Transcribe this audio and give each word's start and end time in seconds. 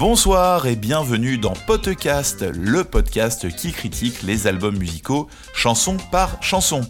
Bonsoir 0.00 0.66
et 0.66 0.76
bienvenue 0.76 1.36
dans 1.36 1.52
Podcast, 1.52 2.42
le 2.42 2.84
podcast 2.84 3.54
qui 3.54 3.70
critique 3.70 4.22
les 4.22 4.46
albums 4.46 4.78
musicaux 4.78 5.28
chanson 5.52 5.98
par 6.10 6.42
chanson. 6.42 6.80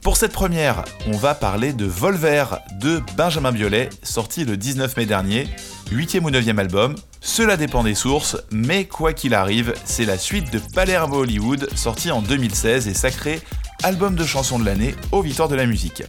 Pour 0.00 0.16
cette 0.16 0.32
première, 0.32 0.86
on 1.06 1.14
va 1.18 1.34
parler 1.34 1.74
de 1.74 1.84
Volver 1.84 2.46
de 2.80 3.02
Benjamin 3.18 3.52
Biolay, 3.52 3.90
sorti 4.02 4.46
le 4.46 4.56
19 4.56 4.96
mai 4.96 5.04
dernier, 5.04 5.46
8 5.92 6.20
ou 6.22 6.30
9 6.30 6.58
album. 6.58 6.94
Cela 7.20 7.58
dépend 7.58 7.84
des 7.84 7.94
sources, 7.94 8.38
mais 8.50 8.86
quoi 8.86 9.12
qu'il 9.12 9.34
arrive, 9.34 9.74
c'est 9.84 10.06
la 10.06 10.16
suite 10.16 10.50
de 10.50 10.58
Palermo 10.58 11.18
Hollywood, 11.18 11.68
sorti 11.76 12.10
en 12.10 12.22
2016 12.22 12.88
et 12.88 12.94
sacré 12.94 13.42
album 13.82 14.14
de 14.14 14.24
chansons 14.24 14.58
de 14.58 14.64
l'année 14.64 14.94
aux 15.12 15.20
victoires 15.20 15.50
de 15.50 15.54
la 15.54 15.66
musique. 15.66 16.02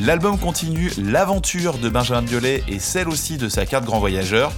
L'album 0.00 0.38
continue 0.38 0.90
l'aventure 0.96 1.76
de 1.76 1.90
Benjamin 1.90 2.22
Biolay 2.22 2.64
et 2.68 2.78
celle 2.78 3.10
aussi 3.10 3.36
de 3.36 3.50
sa 3.50 3.66
carte 3.66 3.84
grand 3.84 4.00
voyageur. 4.00 4.50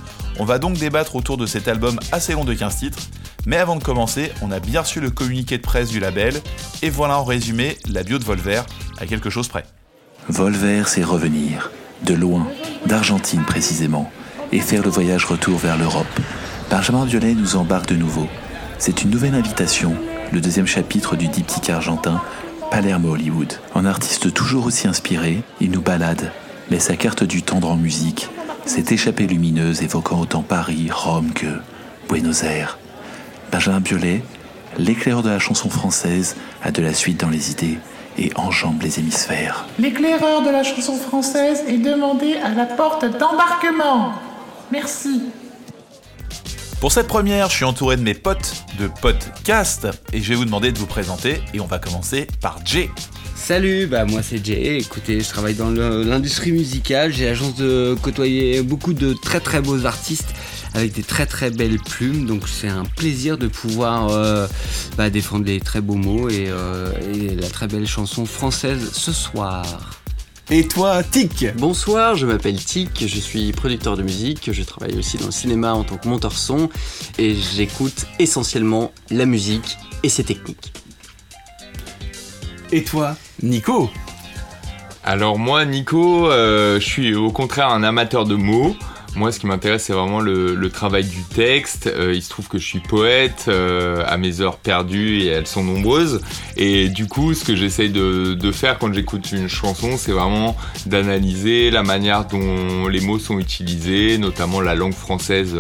On 0.42 0.44
va 0.44 0.58
donc 0.58 0.76
débattre 0.76 1.14
autour 1.14 1.36
de 1.36 1.46
cet 1.46 1.68
album 1.68 2.00
assez 2.10 2.32
long 2.32 2.42
de 2.42 2.52
15 2.52 2.74
titres, 2.76 2.98
mais 3.46 3.58
avant 3.58 3.76
de 3.76 3.84
commencer, 3.84 4.32
on 4.42 4.50
a 4.50 4.58
bien 4.58 4.80
reçu 4.80 4.98
le 4.98 5.08
communiqué 5.08 5.56
de 5.56 5.62
presse 5.62 5.88
du 5.88 6.00
label, 6.00 6.34
et 6.82 6.90
voilà 6.90 7.16
en 7.20 7.22
résumé 7.22 7.78
la 7.88 8.02
bio 8.02 8.18
de 8.18 8.24
Volver, 8.24 8.62
à 8.98 9.06
quelque 9.06 9.30
chose 9.30 9.46
près. 9.46 9.64
Volver, 10.28 10.82
c'est 10.88 11.04
revenir, 11.04 11.70
de 12.04 12.14
loin, 12.14 12.48
d'Argentine 12.86 13.44
précisément, 13.44 14.10
et 14.50 14.58
faire 14.58 14.82
le 14.82 14.90
voyage 14.90 15.26
retour 15.26 15.58
vers 15.58 15.78
l'Europe. 15.78 16.08
Benjamin 16.68 17.04
Violet 17.04 17.34
nous 17.34 17.54
embarque 17.54 17.86
de 17.90 17.94
nouveau. 17.94 18.26
C'est 18.78 19.04
une 19.04 19.10
nouvelle 19.10 19.36
invitation, 19.36 19.94
le 20.32 20.40
deuxième 20.40 20.66
chapitre 20.66 21.14
du 21.14 21.28
diptyque 21.28 21.70
argentin 21.70 22.20
Palermo 22.72 23.12
Hollywood. 23.12 23.52
En 23.76 23.84
artiste 23.84 24.34
toujours 24.34 24.66
aussi 24.66 24.88
inspiré, 24.88 25.44
il 25.60 25.70
nous 25.70 25.82
balade, 25.82 26.32
met 26.68 26.80
sa 26.80 26.96
carte 26.96 27.22
du 27.22 27.44
tendre 27.44 27.70
en 27.70 27.76
musique, 27.76 28.28
cette 28.66 28.92
échappée 28.92 29.26
lumineuse 29.26 29.82
évoquant 29.82 30.20
autant 30.20 30.42
Paris, 30.42 30.88
Rome 30.90 31.32
que 31.32 31.46
Buenos 32.08 32.42
Aires. 32.42 32.78
Benjamin 33.50 33.80
Biolay, 33.80 34.22
l'éclaireur 34.78 35.22
de 35.22 35.30
la 35.30 35.38
chanson 35.38 35.68
française, 35.68 36.36
a 36.62 36.70
de 36.70 36.82
la 36.82 36.94
suite 36.94 37.20
dans 37.20 37.28
les 37.28 37.50
idées 37.50 37.78
et 38.18 38.30
enjambe 38.36 38.82
les 38.82 38.98
hémisphères. 38.98 39.66
L'éclaireur 39.78 40.42
de 40.42 40.50
la 40.50 40.62
chanson 40.62 40.96
française 40.96 41.64
est 41.66 41.78
demandé 41.78 42.36
à 42.36 42.50
la 42.54 42.66
porte 42.66 43.04
d'embarquement. 43.04 44.12
Merci. 44.70 45.22
Pour 46.80 46.92
cette 46.92 47.06
première, 47.06 47.48
je 47.48 47.56
suis 47.56 47.64
entouré 47.64 47.96
de 47.96 48.02
mes 48.02 48.14
potes 48.14 48.64
de 48.78 48.88
podcast 49.00 49.86
et 50.12 50.20
je 50.20 50.28
vais 50.30 50.34
vous 50.34 50.44
demander 50.44 50.72
de 50.72 50.78
vous 50.78 50.86
présenter 50.86 51.40
et 51.54 51.60
on 51.60 51.66
va 51.66 51.78
commencer 51.78 52.26
par 52.40 52.58
Jay. 52.64 52.90
Salut, 53.44 53.88
bah 53.88 54.04
moi 54.04 54.22
c'est 54.22 54.42
Jay. 54.46 54.78
Écoutez, 54.78 55.20
je 55.20 55.28
travaille 55.28 55.54
dans 55.54 55.72
l'industrie 55.72 56.52
musicale. 56.52 57.12
J'ai 57.12 57.26
la 57.26 57.34
chance 57.34 57.56
de 57.56 57.96
côtoyer 58.00 58.62
beaucoup 58.62 58.92
de 58.92 59.14
très 59.14 59.40
très 59.40 59.60
beaux 59.60 59.84
artistes 59.84 60.32
avec 60.74 60.92
des 60.92 61.02
très 61.02 61.26
très 61.26 61.50
belles 61.50 61.80
plumes. 61.80 62.24
Donc 62.24 62.48
c'est 62.48 62.68
un 62.68 62.84
plaisir 62.84 63.38
de 63.38 63.48
pouvoir 63.48 64.10
euh, 64.10 64.46
bah, 64.96 65.10
défendre 65.10 65.44
les 65.44 65.58
très 65.58 65.80
beaux 65.80 65.96
mots 65.96 66.28
euh, 66.30 66.92
et, 67.12 67.34
la 67.34 67.48
très 67.48 67.66
belle 67.66 67.88
chanson 67.88 68.26
française 68.26 68.92
ce 68.92 69.10
soir. 69.10 70.00
Et 70.48 70.68
toi, 70.68 71.02
Tic? 71.02 71.46
Bonsoir, 71.56 72.14
je 72.14 72.26
m'appelle 72.26 72.64
Tic, 72.64 73.04
je 73.08 73.18
suis 73.18 73.50
producteur 73.50 73.96
de 73.96 74.04
musique, 74.04 74.52
je 74.52 74.62
travaille 74.62 74.96
aussi 74.96 75.16
dans 75.16 75.26
le 75.26 75.32
cinéma 75.32 75.74
en 75.74 75.82
tant 75.82 75.96
que 75.96 76.06
monteur 76.06 76.38
son 76.38 76.68
et 77.18 77.34
j'écoute 77.34 78.06
essentiellement 78.20 78.92
la 79.10 79.26
musique 79.26 79.78
et 80.04 80.08
ses 80.08 80.22
techniques. 80.22 80.72
Et 82.74 82.84
toi, 82.84 83.16
Nico 83.42 83.90
Alors 85.02 85.38
moi, 85.38 85.64
Nico, 85.64 86.30
euh, 86.30 86.78
je 86.78 86.84
suis 86.84 87.14
au 87.14 87.30
contraire 87.30 87.70
un 87.70 87.82
amateur 87.82 88.24
de 88.24 88.36
mots. 88.36 88.76
Moi, 89.14 89.30
ce 89.30 89.40
qui 89.40 89.46
m'intéresse, 89.46 89.84
c'est 89.84 89.92
vraiment 89.92 90.20
le, 90.20 90.70
travail 90.70 91.04
du 91.04 91.22
texte. 91.22 91.86
Euh, 91.86 92.14
il 92.14 92.22
se 92.22 92.30
trouve 92.30 92.48
que 92.48 92.56
je 92.56 92.64
suis 92.64 92.80
poète 92.80 93.44
euh, 93.48 94.04
à 94.06 94.16
mes 94.16 94.40
heures 94.40 94.56
perdues 94.56 95.18
et 95.18 95.26
elles 95.26 95.46
sont 95.46 95.64
nombreuses. 95.64 96.22
Et 96.56 96.88
du 96.88 97.06
coup, 97.06 97.34
ce 97.34 97.44
que 97.44 97.54
j'essaye 97.54 97.90
de, 97.90 98.32
de, 98.32 98.52
faire 98.52 98.78
quand 98.78 98.92
j'écoute 98.94 99.32
une 99.32 99.48
chanson, 99.48 99.98
c'est 99.98 100.12
vraiment 100.12 100.56
d'analyser 100.86 101.70
la 101.70 101.82
manière 101.82 102.24
dont 102.24 102.88
les 102.88 103.00
mots 103.00 103.18
sont 103.18 103.38
utilisés, 103.38 104.16
notamment 104.16 104.60
la 104.60 104.74
langue 104.74 104.94
française 104.94 105.58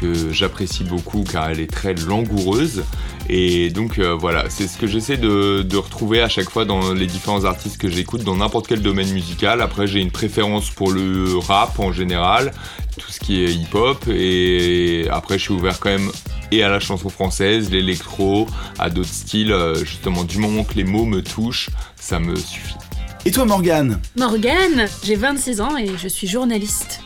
que 0.00 0.32
j'apprécie 0.32 0.84
beaucoup 0.84 1.24
car 1.24 1.50
elle 1.50 1.60
est 1.60 1.70
très 1.70 1.94
langoureuse. 1.94 2.84
Et 3.28 3.70
donc 3.70 3.98
euh, 3.98 4.14
voilà, 4.14 4.44
c'est 4.48 4.68
ce 4.68 4.78
que 4.78 4.86
j'essaie 4.86 5.16
de, 5.16 5.62
de, 5.62 5.76
retrouver 5.76 6.20
à 6.22 6.28
chaque 6.28 6.48
fois 6.48 6.64
dans 6.64 6.92
les 6.92 7.06
différents 7.06 7.44
artistes 7.44 7.78
que 7.78 7.88
j'écoute 7.88 8.22
dans 8.22 8.36
n'importe 8.36 8.68
quel 8.68 8.82
domaine 8.82 9.10
musical. 9.12 9.60
Après 9.60 9.86
j'ai 9.86 10.00
une 10.00 10.12
préférence 10.12 10.70
pour 10.70 10.92
le 10.92 11.36
rap 11.38 11.78
en 11.80 11.92
général, 11.92 12.52
tout 12.98 13.10
ce 13.10 13.18
qui 13.18 13.42
est 13.42 13.52
hip-hop. 13.52 14.04
Et 14.08 15.08
après 15.10 15.38
je 15.38 15.44
suis 15.44 15.54
ouvert 15.54 15.80
quand 15.80 15.90
même 15.90 16.10
et 16.52 16.62
à 16.62 16.68
la 16.68 16.80
chanson 16.80 17.08
française, 17.08 17.70
l'électro, 17.70 18.46
à 18.78 18.90
d'autres 18.90 19.12
styles. 19.12 19.52
Euh, 19.52 19.74
justement, 19.84 20.24
du 20.24 20.38
moment 20.38 20.64
que 20.64 20.74
les 20.74 20.84
mots 20.84 21.04
me 21.04 21.22
touchent, 21.22 21.70
ça 21.96 22.18
me 22.18 22.36
suffit. 22.36 22.76
Et 23.24 23.32
toi 23.32 23.44
Morgane? 23.44 24.00
Morgane, 24.16 24.86
j'ai 25.02 25.16
26 25.16 25.60
ans 25.60 25.76
et 25.76 25.90
je 25.98 26.06
suis 26.06 26.28
journaliste. 26.28 27.00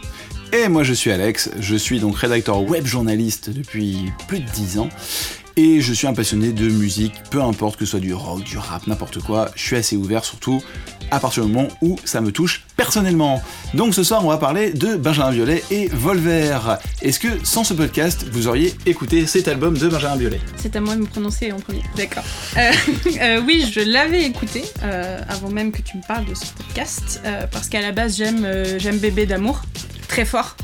Et 0.53 0.69
moi 0.69 0.82
je 0.82 0.92
suis 0.92 1.12
Alex, 1.12 1.50
je 1.60 1.76
suis 1.76 2.00
donc 2.00 2.16
rédacteur 2.16 2.60
web 2.62 2.84
journaliste 2.84 3.50
depuis 3.50 4.10
plus 4.26 4.41
de 4.41 4.50
10 4.50 4.80
ans. 4.80 4.88
Et 5.56 5.81
je 5.81 5.93
suis 5.93 6.06
un 6.06 6.15
passionné 6.15 6.53
de 6.53 6.69
musique, 6.69 7.15
peu 7.31 7.43
importe 7.43 7.78
que 7.78 7.84
ce 7.84 7.93
soit 7.93 8.00
du 8.00 8.15
rock, 8.15 8.43
du 8.44 8.59
rap, 8.59 8.87
n'importe 8.87 9.21
quoi, 9.21 9.50
je 9.56 9.62
suis 9.62 9.77
assez 9.77 9.97
ouvert 9.97 10.25
surtout 10.25 10.62
à 11.11 11.19
partir 11.19 11.44
du 11.44 11.53
moment 11.53 11.69
où 11.83 11.99
ça 12.05 12.21
me 12.21 12.33
touche 12.33 12.65
personnellement. 12.77 13.43
Donc 13.75 13.94
ce 13.94 14.03
soir 14.03 14.25
on 14.25 14.28
va 14.28 14.39
parler 14.39 14.72
de 14.72 14.97
Benjamin 14.97 15.31
Violet 15.31 15.62
et 15.71 15.89
Volver. 15.89 16.59
Est-ce 17.03 17.19
que 17.19 17.28
sans 17.44 17.65
ce 17.65 17.75
podcast 17.75 18.27
vous 18.31 18.47
auriez 18.47 18.75
écouté 18.87 19.27
cet 19.27 19.49
album 19.49 19.77
de 19.77 19.89
Benjamin 19.89 20.16
Violet? 20.16 20.41
C'est 20.56 20.77
à 20.77 20.81
moi 20.81 20.94
de 20.94 21.00
me 21.00 21.06
prononcer 21.06 21.53
en 21.53 21.59
premier, 21.59 21.83
d'accord. 21.97 22.25
Euh, 22.56 22.71
euh, 23.21 23.43
oui, 23.47 23.69
je 23.72 23.81
l'avais 23.81 24.22
écouté 24.25 24.62
euh, 24.83 25.21
avant 25.28 25.50
même 25.50 25.72
que 25.72 25.83
tu 25.83 25.97
me 25.97 26.03
parles 26.06 26.27
de 26.27 26.34
ce 26.34 26.47
podcast, 26.53 27.21
parce 27.50 27.69
qu'à 27.69 27.81
la 27.81 27.93
base 27.93 28.16
j'aime 28.16 28.47
j'aime 28.78 28.99
Bébé 28.99 29.27
d'amour 29.27 29.62
très 30.09 30.25
fort. 30.25 30.56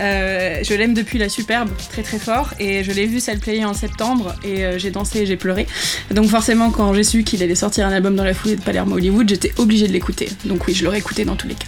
Euh, 0.00 0.60
je 0.62 0.74
l'aime 0.74 0.94
depuis 0.94 1.18
la 1.18 1.28
superbe, 1.28 1.70
très 1.90 2.02
très 2.02 2.18
fort, 2.18 2.54
et 2.58 2.84
je 2.84 2.92
l'ai 2.92 3.06
vu 3.06 3.20
player 3.40 3.64
en 3.64 3.74
septembre, 3.74 4.34
et 4.44 4.64
euh, 4.64 4.78
j'ai 4.78 4.90
dansé 4.90 5.20
et 5.20 5.26
j'ai 5.26 5.36
pleuré. 5.36 5.66
Donc 6.10 6.28
forcément, 6.28 6.70
quand 6.70 6.92
j'ai 6.94 7.04
su 7.04 7.22
qu'il 7.22 7.42
allait 7.42 7.54
sortir 7.54 7.86
un 7.86 7.92
album 7.92 8.16
dans 8.16 8.24
la 8.24 8.34
foulée 8.34 8.56
de 8.56 8.62
Palermo 8.62 8.96
Hollywood, 8.96 9.28
j'étais 9.28 9.52
obligée 9.58 9.86
de 9.86 9.92
l'écouter. 9.92 10.28
Donc 10.44 10.66
oui, 10.66 10.74
je 10.74 10.84
l'aurais 10.84 10.98
écouté 10.98 11.24
dans 11.24 11.36
tous 11.36 11.48
les 11.48 11.54
cas. 11.54 11.66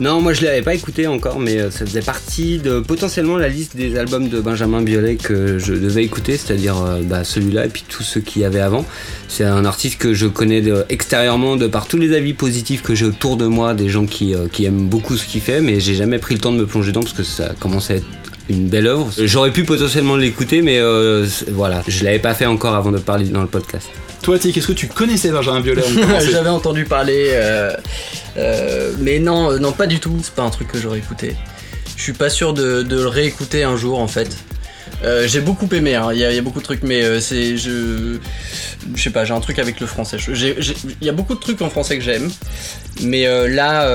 Non, 0.00 0.20
moi 0.20 0.32
je 0.32 0.42
l'avais 0.42 0.62
pas 0.62 0.74
écouté 0.74 1.06
encore, 1.06 1.38
mais 1.38 1.60
euh, 1.60 1.70
ça 1.70 1.86
faisait 1.86 2.02
partie 2.02 2.58
de 2.58 2.80
potentiellement 2.80 3.36
la 3.36 3.48
liste 3.48 3.76
des 3.76 3.96
albums 3.96 4.28
de 4.28 4.40
Benjamin 4.40 4.82
Biolay 4.82 5.14
que 5.14 5.58
je 5.58 5.72
devais 5.72 6.02
écouter, 6.02 6.36
c'est-à-dire 6.36 6.82
euh, 6.82 7.00
bah, 7.02 7.22
celui-là 7.22 7.66
et 7.66 7.68
puis 7.68 7.84
tous 7.88 8.02
ceux 8.02 8.20
qu'il 8.20 8.42
y 8.42 8.44
avait 8.44 8.60
avant. 8.60 8.84
C'est 9.28 9.44
un 9.44 9.64
artiste 9.64 9.98
que 9.98 10.12
je 10.12 10.26
connais 10.26 10.64
extérieurement 10.88 11.54
de 11.54 11.68
par 11.68 11.86
tous 11.86 11.96
les 11.96 12.12
avis 12.12 12.34
positifs 12.34 12.82
que 12.82 12.96
j'ai 12.96 13.04
autour 13.04 13.36
de 13.36 13.46
moi, 13.46 13.74
des 13.74 13.88
gens 13.88 14.06
qui, 14.06 14.34
euh, 14.34 14.48
qui 14.50 14.64
aiment 14.64 14.88
beaucoup 14.88 15.16
ce 15.16 15.26
qu'il 15.26 15.40
fait, 15.40 15.60
mais 15.60 15.78
j'ai 15.78 15.94
jamais 15.94 16.18
pris 16.18 16.34
le 16.34 16.40
temps 16.40 16.52
de 16.52 16.58
me 16.58 16.66
plonger 16.66 16.90
dedans 16.90 17.02
parce 17.02 17.14
que 17.14 17.22
ça 17.22 17.52
commence 17.60 17.92
à 17.92 17.94
être 17.94 18.06
une 18.48 18.68
belle 18.68 18.88
œuvre. 18.88 19.12
J'aurais 19.16 19.52
pu 19.52 19.62
potentiellement 19.62 20.16
l'écouter, 20.16 20.60
mais 20.60 20.80
voilà, 21.52 21.82
je 21.86 22.04
l'avais 22.04 22.18
pas 22.18 22.34
fait 22.34 22.46
encore 22.46 22.74
avant 22.74 22.90
de 22.90 22.98
parler 22.98 23.26
dans 23.26 23.42
le 23.42 23.48
podcast. 23.48 23.88
Toi, 24.24 24.38
qu'est-ce 24.38 24.66
que 24.66 24.72
tu 24.72 24.88
connaissais 24.88 25.30
Benjamin 25.30 25.60
Biolay 25.60 25.82
J'avais 26.32 26.48
entendu 26.48 26.86
parler, 26.86 27.28
euh, 27.32 27.76
euh, 28.38 28.94
mais 28.98 29.18
non, 29.18 29.50
euh, 29.50 29.58
non, 29.58 29.72
pas 29.72 29.86
du 29.86 30.00
tout. 30.00 30.18
C'est 30.22 30.32
pas 30.32 30.44
un 30.44 30.48
truc 30.48 30.68
que 30.68 30.78
j'aurais 30.78 30.96
écouté. 30.96 31.36
Je 31.94 32.02
suis 32.02 32.14
pas 32.14 32.30
sûr 32.30 32.54
de, 32.54 32.86
le 32.88 33.06
réécouter 33.06 33.64
un 33.64 33.76
jour 33.76 33.98
en 33.98 34.08
fait. 34.08 34.34
j'ai 35.26 35.40
beaucoup 35.40 35.68
aimé, 35.72 35.94
hein. 35.94 36.08
il 36.14 36.20
y, 36.20 36.24
a 36.24 36.40
beaucoup 36.40 36.60
de 36.60 36.64
trucs, 36.64 36.82
mais 36.82 37.20
c'est 37.20 37.58
je, 37.58 38.16
je 38.94 39.02
sais 39.02 39.10
pas, 39.10 39.26
j'ai 39.26 39.34
un 39.34 39.40
truc 39.40 39.58
avec 39.58 39.78
le 39.78 39.86
français. 39.86 40.16
Il 40.26 41.06
y 41.06 41.10
a 41.10 41.12
beaucoup 41.12 41.34
de 41.34 41.40
trucs 41.40 41.60
en 41.60 41.68
français 41.68 41.98
que 41.98 42.02
j'aime, 42.02 42.30
mais 43.02 43.26
là, 43.46 43.86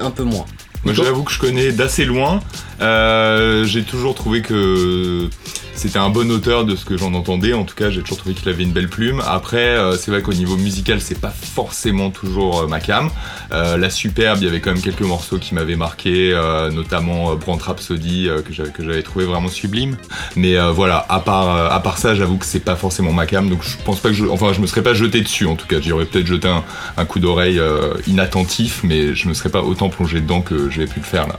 un 0.00 0.10
peu 0.10 0.22
moins. 0.22 0.46
Moi, 0.82 0.94
j'avoue 0.94 1.24
que 1.24 1.32
je 1.32 1.38
connais 1.38 1.72
d'assez 1.72 2.06
loin. 2.06 2.40
j'ai 2.80 3.82
toujours 3.82 4.14
trouvé 4.14 4.40
que 4.40 5.28
c'était 5.76 5.98
un 5.98 6.08
bon 6.08 6.30
auteur 6.30 6.64
de 6.64 6.74
ce 6.74 6.84
que 6.84 6.96
j'en 6.96 7.12
entendais. 7.14 7.52
En 7.52 7.64
tout 7.64 7.74
cas, 7.74 7.90
j'ai 7.90 8.00
toujours 8.00 8.18
trouvé 8.18 8.34
qu'il 8.34 8.48
avait 8.48 8.62
une 8.62 8.72
belle 8.72 8.88
plume. 8.88 9.22
Après, 9.26 9.58
euh, 9.58 9.96
c'est 9.96 10.10
vrai 10.10 10.22
qu'au 10.22 10.32
niveau 10.32 10.56
musical, 10.56 11.00
c'est 11.00 11.20
pas 11.20 11.30
forcément 11.30 12.10
toujours 12.10 12.62
euh, 12.62 12.66
ma 12.66 12.80
cam. 12.80 13.10
Euh, 13.52 13.76
la 13.76 13.90
superbe, 13.90 14.38
il 14.40 14.46
y 14.46 14.48
avait 14.48 14.60
quand 14.60 14.72
même 14.72 14.82
quelques 14.82 15.02
morceaux 15.02 15.38
qui 15.38 15.54
m'avaient 15.54 15.76
marqué, 15.76 16.34
notamment 16.72 17.34
Brand 17.36 17.60
Rhapsody 17.60 18.28
que 18.44 18.52
j'avais 18.52 19.02
trouvé 19.02 19.26
vraiment 19.26 19.48
sublime. 19.48 19.96
Mais 20.34 20.56
voilà, 20.70 21.04
à 21.08 21.20
part 21.20 21.72
à 21.72 21.80
part 21.80 21.98
ça, 21.98 22.14
j'avoue 22.14 22.38
que 22.38 22.46
c'est 22.46 22.60
pas 22.60 22.76
forcément 22.76 23.12
ma 23.12 23.26
cam. 23.26 23.48
Donc 23.48 23.62
je 23.62 23.76
pense 23.84 24.00
pas 24.00 24.08
que 24.08 24.14
je, 24.14 24.24
enfin, 24.26 24.52
je 24.52 24.60
me 24.60 24.66
serais 24.66 24.82
pas 24.82 24.94
jeté 24.94 25.20
dessus. 25.20 25.46
En 25.46 25.56
tout 25.56 25.66
cas, 25.66 25.80
j'y 25.80 25.92
aurais 25.92 26.06
peut-être 26.06 26.26
jeté 26.26 26.48
un, 26.48 26.64
un 26.96 27.04
coup 27.04 27.18
d'oreille 27.18 27.60
inattentif, 28.06 28.80
mais 28.82 29.14
je 29.14 29.28
me 29.28 29.34
serais 29.34 29.50
pas 29.50 29.62
autant 29.62 29.88
plongé 29.88 30.20
dedans 30.20 30.40
que 30.40 30.70
j'ai 30.70 30.86
pu 30.86 31.00
le 31.00 31.06
faire 31.06 31.28
là. 31.28 31.38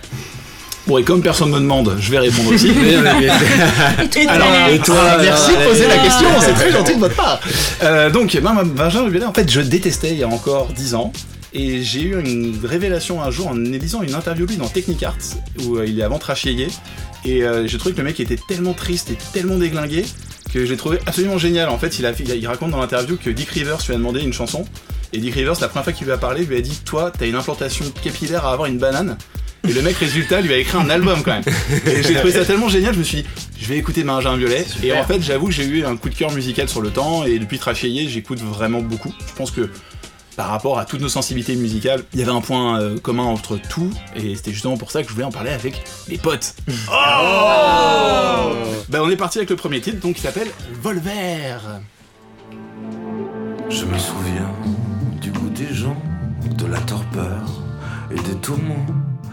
Bon, 0.87 0.97
et 0.97 1.03
comme 1.03 1.21
personne 1.21 1.49
me 1.51 1.59
demande, 1.59 1.97
je 1.99 2.09
vais 2.11 2.19
répondre 2.19 2.49
aussi. 2.53 2.71
Alors, 4.29 4.47
et 4.71 4.79
toi, 4.79 5.17
merci 5.21 5.51
de 5.51 5.67
poser 5.67 5.87
la 5.87 5.97
question, 5.97 6.27
c'est 6.39 6.53
très 6.53 6.71
gentil 6.71 6.95
de 6.95 6.99
votre 6.99 7.15
part. 7.15 7.39
Euh, 7.83 8.09
donc, 8.09 8.35
Benjamin 8.41 9.27
en 9.27 9.33
fait, 9.33 9.51
je 9.51 9.61
détestais 9.61 10.09
il 10.11 10.17
y 10.17 10.23
a 10.23 10.27
encore 10.27 10.69
10 10.75 10.95
ans. 10.95 11.13
Et 11.53 11.83
j'ai 11.83 12.01
eu 12.01 12.19
une 12.19 12.57
révélation 12.63 13.21
un 13.21 13.29
jour 13.29 13.47
en 13.49 13.53
lisant 13.53 14.01
une 14.01 14.15
interview 14.15 14.45
lui 14.47 14.57
dans 14.57 14.67
Technic 14.67 15.03
Arts, 15.03 15.15
où 15.63 15.77
euh, 15.77 15.85
il 15.87 15.99
est 15.99 16.03
avant 16.03 16.17
Trachieyer. 16.17 16.67
Et 17.23 17.43
euh, 17.43 17.67
j'ai 17.67 17.77
trouvé 17.77 17.93
que 17.93 17.99
le 17.99 18.03
mec 18.05 18.19
était 18.19 18.37
tellement 18.47 18.73
triste 18.73 19.11
et 19.11 19.17
tellement 19.31 19.57
déglingué 19.57 20.05
que 20.53 20.65
j'ai 20.65 20.75
trouvé 20.75 20.97
absolument 21.05 21.37
génial. 21.37 21.69
En 21.69 21.77
fait, 21.77 21.99
il, 21.99 22.05
a, 22.07 22.11
il, 22.17 22.31
a- 22.31 22.35
il 22.35 22.47
raconte 22.47 22.71
dans 22.71 22.79
l'interview 22.79 23.15
que 23.23 23.29
Dick 23.29 23.49
Rivers 23.49 23.77
lui 23.87 23.93
a 23.93 23.97
demandé 23.97 24.21
une 24.21 24.33
chanson. 24.33 24.65
Et 25.13 25.19
Dick 25.19 25.35
Rivers, 25.35 25.59
la 25.61 25.67
première 25.67 25.83
fois 25.83 25.93
qu'il 25.93 26.05
lui 26.07 26.13
a 26.13 26.17
parlé, 26.17 26.45
lui 26.45 26.57
a 26.57 26.61
dit 26.61 26.79
Toi, 26.83 27.11
t'as 27.17 27.27
une 27.27 27.35
implantation 27.35 27.85
capillaire 28.03 28.45
à 28.45 28.53
avoir 28.53 28.67
une 28.67 28.77
banane. 28.79 29.17
Et 29.67 29.73
le 29.73 29.81
mec, 29.81 29.95
résultat, 29.97 30.41
lui 30.41 30.53
a 30.53 30.57
écrit 30.57 30.77
un 30.77 30.89
album 30.89 31.21
quand 31.23 31.31
même. 31.33 31.43
Et 31.85 32.03
j'ai 32.03 32.15
trouvé 32.15 32.31
ça 32.31 32.45
tellement 32.45 32.69
génial, 32.69 32.93
je 32.93 32.99
me 32.99 33.03
suis 33.03 33.17
dit, 33.23 33.25
je 33.59 33.67
vais 33.67 33.77
écouter 33.77 34.03
Benjamin 34.03 34.37
Violet. 34.37 34.65
Et 34.83 34.93
en 34.93 35.03
fait, 35.03 35.21
j'avoue, 35.21 35.51
j'ai 35.51 35.65
eu 35.65 35.85
un 35.85 35.97
coup 35.97 36.09
de 36.09 36.15
cœur 36.15 36.31
musical 36.31 36.67
sur 36.69 36.81
le 36.81 36.89
temps. 36.89 37.23
Et 37.25 37.39
depuis 37.39 37.59
Trachéier, 37.59 38.07
j'écoute 38.07 38.39
vraiment 38.39 38.81
beaucoup. 38.81 39.13
Je 39.27 39.33
pense 39.33 39.51
que 39.51 39.69
par 40.35 40.49
rapport 40.49 40.77
à 40.77 40.85
toutes 40.85 41.01
nos 41.01 41.09
sensibilités 41.09 41.55
musicales, 41.55 42.03
il 42.13 42.19
y 42.19 42.21
avait 42.21 42.31
un 42.31 42.41
point 42.41 42.79
euh, 42.79 42.99
commun 42.99 43.23
entre 43.23 43.57
tout. 43.57 43.89
Et 44.15 44.35
c'était 44.35 44.51
justement 44.51 44.77
pour 44.77 44.91
ça 44.91 45.01
que 45.01 45.09
je 45.09 45.13
voulais 45.13 45.25
en 45.25 45.31
parler 45.31 45.49
avec 45.49 45.81
mes 46.07 46.17
potes. 46.17 46.53
Oh 46.89 48.53
Bah, 48.89 48.99
on 49.01 49.09
est 49.09 49.17
parti 49.17 49.39
avec 49.39 49.49
le 49.49 49.55
premier 49.55 49.81
titre, 49.81 49.99
donc 49.99 50.15
qui 50.15 50.21
s'appelle 50.21 50.49
Volver. 50.81 51.57
Je 53.69 53.83
me 53.83 53.97
souviens 53.97 54.53
du 55.19 55.31
goût 55.31 55.49
des 55.49 55.73
gens, 55.73 55.97
de 56.55 56.65
la 56.67 56.79
torpeur 56.81 57.41
et 58.11 58.15
des 58.15 58.35
tourments. 58.39 58.85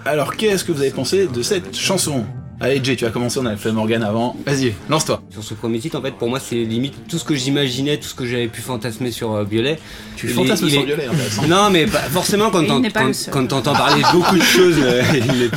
Alors, 0.05 0.37
qu'est-ce 0.37 0.65
que 0.65 0.73
vous 0.73 0.81
avez 0.83 0.91
pensé 0.91 1.27
de 1.33 1.43
cette 1.43 1.75
chanson 1.77 2.25
Allez, 2.61 2.81
Jay, 2.83 2.95
tu 2.95 3.05
as 3.05 3.11
commencé, 3.11 3.39
on 3.41 3.47
avait 3.47 3.57
fait 3.57 3.73
Morgan 3.73 4.03
avant. 4.03 4.37
Vas-y, 4.47 4.75
lance-toi. 4.89 5.21
Sur 5.33 5.43
ce 5.43 5.55
premier 5.55 5.81
titre, 5.81 5.99
en 5.99 6.03
fait, 6.03 6.13
pour 6.13 6.29
moi, 6.29 6.39
c'est 6.39 6.55
limite 6.55 6.95
tout 7.09 7.19
ce 7.19 7.25
que 7.25 7.35
j'imaginais, 7.35 7.97
tout 7.97 8.07
ce 8.09 8.15
que 8.15 8.25
j'avais 8.27 8.47
pu 8.47 8.61
fantasmer 8.63 9.11
sur 9.11 9.33
euh, 9.35 9.45
Violet. 9.45 9.79
Tu 10.17 10.29
fantasmes 10.29 10.69
sur 10.69 10.81
est- 10.81 10.85
Violet, 10.85 11.07
intéressant. 11.07 11.47
Non, 11.49 11.69
mais 11.71 11.87
pas- 11.87 11.99
forcément, 11.99 12.51
quand 12.51 13.47
t'entends 13.49 13.73
parler 13.75 14.03
de 14.03 14.13
beaucoup 14.13 14.37
de 14.37 14.43
choses, 14.43 14.77
euh, 14.79 15.03
il 15.15 15.43
est- 15.43 15.51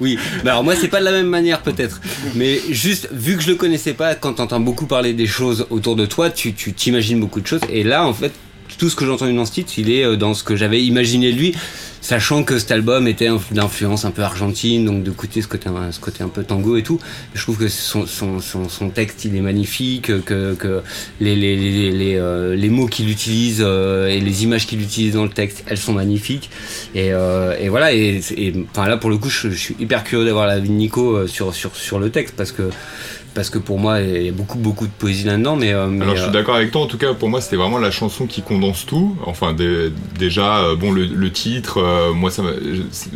oui. 0.00 0.18
Bah 0.44 0.52
alors 0.52 0.64
moi, 0.64 0.74
c'est 0.74 0.88
pas 0.88 0.98
de 1.00 1.04
la 1.04 1.12
même 1.12 1.28
manière 1.28 1.62
peut-être, 1.62 2.00
mais 2.34 2.58
juste 2.70 3.08
vu 3.12 3.36
que 3.36 3.42
je 3.42 3.48
le 3.48 3.54
connaissais 3.54 3.94
pas, 3.94 4.14
quand 4.16 4.34
t'entends 4.34 4.60
beaucoup 4.60 4.86
parler 4.86 5.12
des 5.12 5.26
choses 5.28 5.66
autour 5.70 5.94
de 5.94 6.04
toi, 6.04 6.30
tu 6.30 6.52
tu 6.52 6.72
t'imagines 6.72 7.20
beaucoup 7.20 7.40
de 7.40 7.46
choses. 7.46 7.60
Et 7.70 7.84
là, 7.84 8.04
en 8.06 8.12
fait, 8.12 8.32
tout 8.76 8.90
ce 8.90 8.96
que 8.96 9.04
j'ai 9.06 9.12
entendu 9.12 9.34
dans 9.34 9.44
ce 9.46 9.52
titre, 9.52 9.72
il 9.78 9.88
est 9.90 10.04
euh, 10.04 10.16
dans 10.16 10.34
ce 10.34 10.42
que 10.42 10.56
j'avais 10.56 10.82
imaginé 10.82 11.32
de 11.32 11.38
lui, 11.38 11.54
sachant 12.10 12.42
que 12.42 12.58
cet 12.58 12.72
album 12.72 13.06
était 13.06 13.28
inf- 13.28 13.52
d'influence 13.52 14.04
un 14.04 14.10
peu 14.10 14.22
argentine, 14.22 14.84
donc 14.84 15.04
de 15.04 15.12
côté 15.12 15.40
ce 15.42 15.46
côté, 15.46 15.68
un- 15.68 15.92
ce 15.92 16.00
côté 16.00 16.24
un 16.24 16.28
peu 16.28 16.42
tango 16.42 16.76
et 16.76 16.82
tout. 16.82 16.98
Je 17.34 17.40
trouve 17.42 17.56
que 17.56 17.68
son, 17.68 18.04
son, 18.04 18.40
son, 18.40 18.68
son 18.68 18.90
texte, 18.90 19.24
il 19.26 19.36
est 19.36 19.40
magnifique, 19.40 20.06
que, 20.24 20.54
que 20.54 20.82
les, 21.20 21.36
les, 21.36 21.54
les, 21.56 21.90
les, 21.92 22.16
euh, 22.16 22.56
les 22.56 22.68
mots 22.68 22.86
qu'il 22.88 23.08
utilise 23.08 23.62
euh, 23.64 24.08
et 24.08 24.18
les 24.20 24.42
images 24.42 24.66
qu'il 24.66 24.82
utilise 24.82 25.14
dans 25.14 25.22
le 25.22 25.30
texte, 25.30 25.62
elles 25.68 25.78
sont 25.78 25.92
magnifiques. 25.92 26.50
Et, 26.96 27.12
euh, 27.12 27.56
et 27.60 27.68
voilà, 27.68 27.92
et, 27.92 28.20
et 28.36 28.52
enfin 28.72 28.88
là 28.88 28.96
pour 28.96 29.10
le 29.10 29.16
coup, 29.16 29.30
je, 29.30 29.48
je 29.50 29.54
suis 29.56 29.76
hyper 29.78 30.02
curieux 30.02 30.24
d'avoir 30.26 30.48
la 30.48 30.58
vie 30.58 30.68
de 30.68 30.74
Nico 30.74 31.14
euh, 31.14 31.26
sur, 31.28 31.54
sur, 31.54 31.76
sur 31.76 32.00
le 32.00 32.10
texte 32.10 32.34
parce 32.36 32.50
que 32.50 32.70
parce 33.34 33.50
que 33.50 33.58
pour 33.58 33.78
moi 33.78 34.00
il 34.00 34.22
y 34.24 34.28
a 34.28 34.32
beaucoup 34.32 34.58
beaucoup 34.58 34.86
de 34.86 34.92
poésie 34.92 35.24
là-dedans, 35.24 35.56
mais, 35.56 35.72
euh, 35.72 35.86
mais, 35.86 36.02
Alors 36.04 36.16
je 36.16 36.20
suis 36.22 36.30
euh, 36.30 36.32
d'accord 36.32 36.54
avec 36.56 36.70
toi, 36.70 36.82
en 36.82 36.86
tout 36.86 36.98
cas 36.98 37.14
pour 37.14 37.28
moi 37.28 37.40
c'était 37.40 37.56
vraiment 37.56 37.78
la 37.78 37.90
chanson 37.90 38.26
qui 38.26 38.42
condense 38.42 38.86
tout. 38.86 39.16
Enfin 39.26 39.52
dé- 39.52 39.90
déjà, 40.18 40.58
euh, 40.64 40.76
bon 40.76 40.92
le, 40.92 41.04
le 41.06 41.30
titre, 41.32 41.78
euh, 41.78 42.12
moi 42.12 42.30
ça 42.30 42.42
m'a- 42.42 42.50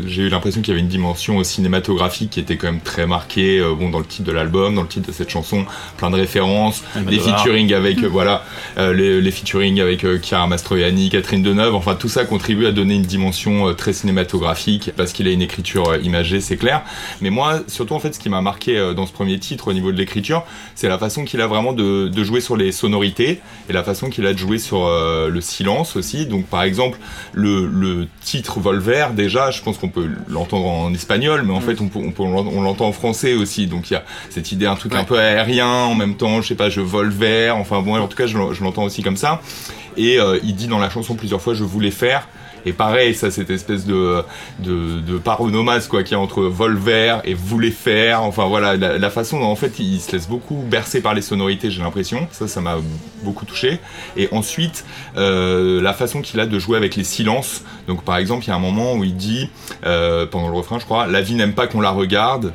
j'ai 0.07 0.23
eu 0.23 0.29
l'impression 0.29 0.61
qu'il 0.61 0.69
y 0.73 0.73
avait 0.73 0.83
une 0.83 0.89
dimension 0.89 1.43
cinématographique 1.45 2.31
qui 2.31 2.41
était 2.41 2.57
quand 2.57 2.67
même 2.69 2.81
très 2.81 3.07
marquée. 3.07 3.59
euh, 3.59 3.75
bon 3.75 3.91
dans 3.91 3.99
le 3.99 4.05
titre 4.05 4.25
de 4.29 4.33
l'album, 4.33 4.75
dans 4.75 4.83
le 4.83 4.89
titre 4.89 5.09
de 5.09 5.13
cette 5.13 5.31
chanson, 5.31 5.65
plein 5.97 6.11
de 6.11 6.17
références, 6.17 6.83
les 7.09 7.19
featuring 7.19 7.73
avec 7.75 8.03
euh, 8.03 8.09
voilà, 8.11 8.45
euh, 8.79 8.93
les, 8.93 9.21
les 9.21 9.31
featuring 9.31 9.81
avec 9.81 10.05
euh, 10.05 10.19
Chiara 10.23 10.47
Mastroianni, 10.47 11.11
Catherine 11.11 11.43
Deneuve. 11.43 11.75
Enfin 11.75 11.95
tout 11.95 12.09
ça 12.09 12.25
contribue 12.25 12.67
à 12.67 12.73
donner 12.73 12.95
une 12.95 13.03
dimension 13.03 13.69
euh, 13.69 13.73
très 13.73 13.93
cinématographique 13.93 14.91
parce 14.97 15.13
qu'il 15.13 15.29
a 15.29 15.31
une 15.33 15.43
écriture 15.43 15.89
euh, 15.91 15.99
imagée, 16.03 16.41
c'est 16.41 16.57
clair. 16.57 16.83
Mais 17.21 17.31
moi 17.31 17.61
surtout 17.67 17.95
en 17.95 18.01
fait 18.01 18.15
ce 18.15 18.19
qui 18.19 18.29
m'a 18.29 18.41
marqué 18.41 18.77
euh, 18.79 18.95
dans 18.95 19.07
ce 19.07 19.13
premier 19.13 19.39
titre 19.39 19.69
au 19.69 19.73
niveau 19.73 19.93
de 19.93 19.97
l'écriture, 19.97 20.05
c'est 20.75 20.89
la 20.89 20.99
façon 20.99 21.25
qu'il 21.25 21.41
a 21.41 21.47
vraiment 21.47 21.73
de, 21.73 22.09
de 22.09 22.25
jouer 22.25 22.41
sur 22.41 22.57
les 22.57 22.73
sonorités 22.73 23.41
et 23.69 23.73
la 23.73 23.83
façon 23.83 24.09
qu'il 24.11 24.27
a 24.27 24.33
de 24.33 24.39
jouer 24.39 24.59
sur 24.59 24.87
euh, 24.87 25.29
le 25.29 25.41
silence 25.41 25.97
aussi. 25.97 26.27
Donc 26.27 26.47
par 26.47 26.63
exemple, 26.63 26.99
le, 27.33 27.67
le 27.67 28.07
titre 28.23 28.61
Volver, 28.61 29.07
déjà, 29.15 29.51
je 29.51 29.63
pense 29.63 29.79
qu'on 29.79 29.89
peut 29.89 30.09
l'entendre 30.29 30.67
en 30.67 30.93
espagnol, 30.95 31.43
mais 31.45 31.53
en 31.53 31.61
fait 31.61 31.81
on, 31.81 31.89
peut, 31.89 32.01
on, 32.03 32.11
peut- 32.11 32.23
on 32.23 32.63
l'entend 32.63 32.87
en 32.89 32.93
français 32.93 33.35
aussi. 33.35 33.67
Donc 33.67 33.91
il 33.91 33.95
y 33.95 33.97
a 33.97 34.05
cette 34.31 34.53
idée, 34.53 34.67
un 34.67 34.77
truc 34.77 34.95
un 34.95 35.05
peu 35.05 35.19
aérien, 35.19 35.67
en 35.69 35.95
même 35.95 36.17
temps, 36.17 36.41
je 36.43 36.49
sais 36.49 36.55
pas, 36.55 36.69
je 36.71 36.81
vole 36.81 37.11
vers, 37.11 37.57
enfin 37.57 37.81
bon, 37.83 37.97
en 37.99 38.07
tout 38.09 38.17
cas 38.17 38.27
je 38.27 38.37
l'entends 38.63 38.85
aussi 38.85 39.03
comme 39.03 39.17
ça. 39.17 39.41
Et 39.97 40.19
euh, 40.19 40.39
il 40.43 40.55
dit 40.57 40.67
dans 40.67 40.79
la 40.79 40.91
chanson 40.91 41.15
plusieurs 41.15 41.41
fois, 41.41 41.55
je 41.55 41.65
voulais 41.65 41.91
faire. 41.93 42.29
Et 42.67 42.73
pareil, 42.73 43.15
ça, 43.15 43.31
cette 43.31 43.51
espèce 43.51 43.85
de, 43.85 44.23
de, 44.61 45.01
de 45.01 45.19
paronomase, 45.19 45.89
quoi, 45.89 46.03
qui 46.03 46.15
est 46.15 46.17
entre 46.17 46.43
Volver 46.43 47.19
et 47.25 47.35
voulait 47.35 47.71
faire. 47.71 48.23
Enfin, 48.23 48.47
voilà, 48.47 48.77
la, 48.77 49.11
façon 49.11 49.41
dont, 49.41 49.47
en 49.47 49.57
fait, 49.57 49.79
il 49.79 50.01
se 50.01 50.13
laisse 50.13 50.29
beaucoup 50.29 50.63
bercer 50.69 51.01
par 51.01 51.15
les 51.15 51.23
sonorités, 51.23 51.71
j'ai 51.71 51.83
l'impression. 51.83 52.27
Ça, 52.33 52.49
ça 52.49 52.61
m'a 52.61 52.77
beaucoup 53.23 53.45
touché. 53.45 53.81
Et 54.17 54.29
ensuite, 54.33 54.85
euh, 55.17 55.81
la 55.83 55.93
façon 55.93 56.23
qu'il 56.23 56.41
a 56.41 56.47
de 56.47 56.59
jouer 56.59 56.77
avec 56.77 56.97
les 56.97 57.05
silences. 57.05 57.63
Donc, 57.87 58.05
par 58.05 58.17
exemple, 58.17 58.45
il 58.45 58.49
y 58.49 58.53
a 58.53 58.57
un 58.57 58.61
moment 58.61 58.95
où 58.95 59.05
il 59.05 59.17
dit, 59.17 59.51
euh, 59.85 60.27
pendant 60.27 60.49
le 60.49 60.57
refrain, 60.57 60.79
je 60.79 60.85
crois, 60.85 61.07
la 61.07 61.21
vie 61.21 61.35
n'aime 61.35 61.55
pas 61.55 61.67
qu'on 61.67 61.81
la 61.81 61.91
regarde 61.91 62.53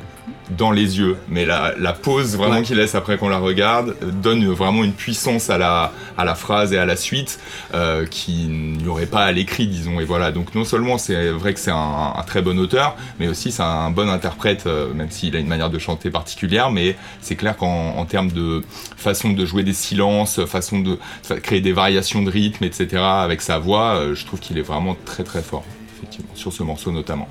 dans 0.56 0.70
les 0.72 0.98
yeux, 0.98 1.16
mais 1.28 1.44
la, 1.46 1.74
la 1.78 1.92
pause 1.92 2.36
vraiment 2.36 2.56
Ouais. 2.56 2.62
qu'il 2.62 2.76
laisse 2.76 2.94
après 2.94 3.16
qu'on 3.18 3.28
la 3.28 3.38
regarde 3.38 3.94
euh, 4.02 4.10
donne 4.10 4.44
vraiment 4.52 4.82
une 4.84 4.92
puissance 4.92 5.48
à 5.50 5.58
la, 5.58 5.92
à 6.18 6.24
la 6.24 6.34
phrase 6.34 6.72
et 6.72 6.78
à 6.78 6.84
la 6.86 6.96
suite 6.96 7.38
euh, 7.74 8.04
qui 8.06 8.46
n'y 8.48 8.88
aurait 8.88 9.06
pas 9.06 9.24
à 9.24 9.32
l'écrit, 9.32 9.66
disons. 9.68 10.00
Et 10.00 10.04
voilà, 10.04 10.32
donc 10.32 10.54
non 10.54 10.64
seulement 10.64 10.98
c'est 10.98 11.30
vrai 11.30 11.54
que 11.54 11.60
c'est 11.60 11.70
un, 11.70 12.12
un 12.16 12.22
très 12.22 12.42
bon 12.42 12.58
auteur, 12.58 12.96
mais 13.18 13.28
aussi 13.28 13.52
c'est 13.52 13.62
un 13.62 13.90
bon 13.90 14.08
interprète, 14.08 14.64
euh, 14.66 14.92
même 14.92 15.10
s'il 15.10 15.36
a 15.36 15.38
une 15.38 15.46
manière 15.46 15.70
de 15.70 15.78
chanter 15.78 16.10
particulière, 16.10 16.70
mais 16.70 16.96
c'est 17.20 17.36
clair 17.36 17.56
qu'en 17.56 17.94
en 17.96 18.04
termes 18.04 18.32
de 18.32 18.62
façon 18.96 19.30
de 19.30 19.44
jouer 19.44 19.62
des 19.62 19.72
silences, 19.74 20.44
façon 20.46 20.80
de 20.80 20.98
créer 21.42 21.60
des 21.60 21.72
variations 21.72 22.22
de 22.22 22.30
rythme, 22.30 22.64
etc., 22.64 22.88
avec 23.02 23.40
sa 23.42 23.58
voix, 23.58 23.94
euh, 23.96 24.14
je 24.14 24.26
trouve 24.26 24.40
qu'il 24.40 24.58
est 24.58 24.62
vraiment 24.62 24.96
très 25.04 25.22
très 25.22 25.42
fort, 25.42 25.64
effectivement, 25.96 26.32
sur 26.34 26.52
ce 26.52 26.62
morceau 26.62 26.90
notamment. 26.90 27.28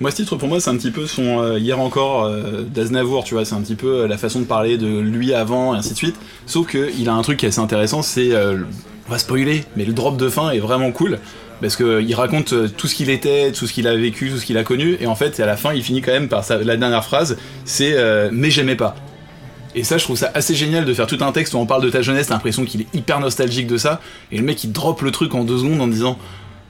Moi, 0.00 0.10
ce 0.12 0.16
titre, 0.16 0.36
pour 0.36 0.48
moi, 0.48 0.60
c'est 0.60 0.70
un 0.70 0.76
petit 0.76 0.92
peu 0.92 1.06
son 1.06 1.42
euh, 1.42 1.58
hier 1.58 1.80
encore 1.80 2.24
euh, 2.24 2.62
d'Aznavour, 2.62 3.24
tu 3.24 3.34
vois. 3.34 3.44
C'est 3.44 3.54
un 3.56 3.60
petit 3.60 3.74
peu 3.74 4.02
euh, 4.02 4.06
la 4.08 4.16
façon 4.16 4.38
de 4.40 4.44
parler 4.44 4.76
de 4.78 4.86
lui 5.00 5.34
avant, 5.34 5.74
et 5.74 5.78
ainsi 5.78 5.90
de 5.92 5.96
suite. 5.96 6.14
Sauf 6.46 6.68
qu'il 6.70 7.08
a 7.08 7.14
un 7.14 7.22
truc 7.22 7.38
qui 7.38 7.46
est 7.46 7.48
assez 7.48 7.60
intéressant, 7.60 8.02
c'est. 8.02 8.30
on 8.34 9.10
va 9.10 9.18
spoiler, 9.18 9.64
mais 9.76 9.84
le 9.84 9.92
drop 9.92 10.16
de 10.16 10.28
fin 10.28 10.50
est 10.50 10.60
vraiment 10.60 10.92
cool. 10.92 11.18
Parce 11.60 11.74
qu'il 11.74 12.14
raconte 12.14 12.54
tout 12.76 12.86
ce 12.86 12.94
qu'il 12.94 13.10
était, 13.10 13.50
tout 13.50 13.66
ce 13.66 13.72
qu'il 13.72 13.88
a 13.88 13.96
vécu, 13.96 14.30
tout 14.30 14.36
ce 14.36 14.46
qu'il 14.46 14.56
a 14.56 14.62
connu. 14.62 14.96
Et 15.00 15.08
en 15.08 15.16
fait, 15.16 15.40
à 15.40 15.46
la 15.46 15.56
fin, 15.56 15.74
il 15.74 15.82
finit 15.82 16.00
quand 16.00 16.12
même 16.12 16.28
par 16.28 16.44
sa- 16.44 16.58
la 16.62 16.76
dernière 16.76 17.04
phrase 17.04 17.36
c'est 17.64 17.96
Mais 18.30 18.50
j'aimais 18.52 18.76
pas. 18.76 18.94
Et 19.74 19.82
ça, 19.82 19.98
je 19.98 20.04
trouve 20.04 20.16
ça 20.16 20.30
assez 20.34 20.54
génial 20.54 20.84
de 20.84 20.94
faire 20.94 21.08
tout 21.08 21.18
un 21.20 21.32
texte 21.32 21.54
où 21.54 21.58
on 21.58 21.66
parle 21.66 21.82
de 21.82 21.90
ta 21.90 22.00
jeunesse, 22.02 22.28
t'as 22.28 22.34
l'impression 22.34 22.64
qu'il 22.64 22.82
est 22.82 22.86
hyper 22.94 23.18
nostalgique 23.18 23.66
de 23.66 23.76
ça. 23.76 24.00
Et 24.30 24.36
le 24.38 24.44
mec, 24.44 24.62
il 24.62 24.70
drop 24.72 25.02
le 25.02 25.10
truc 25.10 25.34
en 25.34 25.42
deux 25.44 25.58
secondes 25.58 25.80
en 25.80 25.88
disant 25.88 26.16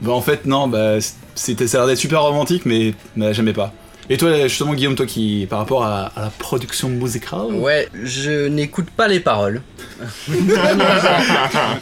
Bah, 0.02 0.12
en 0.12 0.20
fait, 0.22 0.46
non, 0.46 0.68
bah, 0.68 0.96
c'était, 1.34 1.66
ça 1.66 1.78
a 1.78 1.80
l'air 1.80 1.88
d'être 1.88 1.98
super 1.98 2.22
romantique, 2.22 2.62
mais, 2.66 2.94
mais 3.16 3.34
j'aimais 3.34 3.52
pas. 3.52 3.72
Et 4.10 4.16
toi, 4.16 4.46
justement, 4.48 4.72
Guillaume, 4.72 4.94
toi 4.94 5.04
qui, 5.04 5.46
par 5.50 5.58
rapport 5.58 5.84
à, 5.84 6.06
à 6.16 6.22
la 6.22 6.30
production 6.30 6.88
musicale, 6.88 7.52
Ouais, 7.52 7.88
je 8.04 8.48
n'écoute 8.48 8.88
pas 8.90 9.06
les 9.06 9.20
paroles. 9.20 9.60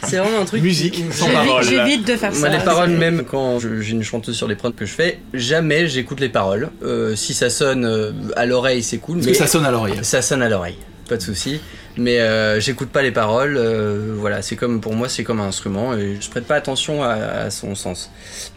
c'est 0.04 0.16
vraiment 0.16 0.40
un 0.40 0.44
truc. 0.44 0.62
musique 0.62 1.04
sans 1.10 1.26
J'évite- 1.26 1.46
parole. 1.46 1.62
J'évite 1.64 2.06
de 2.08 2.16
faire 2.16 2.34
ça. 2.34 2.48
les 2.48 2.58
paroles, 2.58 2.90
même 2.90 3.24
quand 3.24 3.58
j'ai 3.60 3.90
une 3.90 4.02
chanteuse 4.02 4.36
sur 4.36 4.48
les 4.48 4.56
prods 4.56 4.72
que 4.72 4.86
je 4.86 4.92
fais, 4.92 5.18
jamais 5.34 5.86
j'écoute 5.88 6.20
les 6.20 6.28
paroles. 6.28 6.70
Euh, 6.82 7.14
si 7.16 7.34
ça 7.34 7.50
sonne 7.50 7.84
euh, 7.84 8.12
à 8.36 8.46
l'oreille, 8.46 8.82
c'est 8.82 8.98
cool. 8.98 9.16
Parce 9.16 9.26
mais 9.26 9.32
que 9.32 9.38
ça 9.38 9.46
sonne 9.46 9.64
à 9.66 9.70
l'oreille. 9.70 9.94
ça 10.02 10.22
sonne 10.22 10.42
à 10.42 10.48
l'oreille, 10.48 10.78
pas 11.08 11.16
de 11.16 11.22
souci. 11.22 11.60
Mais 11.98 12.20
euh, 12.20 12.60
j'écoute 12.60 12.90
pas 12.90 13.00
les 13.02 13.10
paroles. 13.10 13.56
euh, 13.56 14.14
voilà, 14.18 14.42
c'est 14.42 14.56
comme 14.56 14.80
pour 14.82 14.94
moi, 14.94 15.08
c'est 15.08 15.24
comme 15.24 15.40
un 15.40 15.46
instrument 15.48 15.94
et 15.94 16.18
je 16.20 16.28
prête 16.28 16.44
pas 16.46 16.56
attention 16.56 17.02
à, 17.02 17.12
à 17.12 17.50
son 17.50 17.74
sens. 17.74 18.10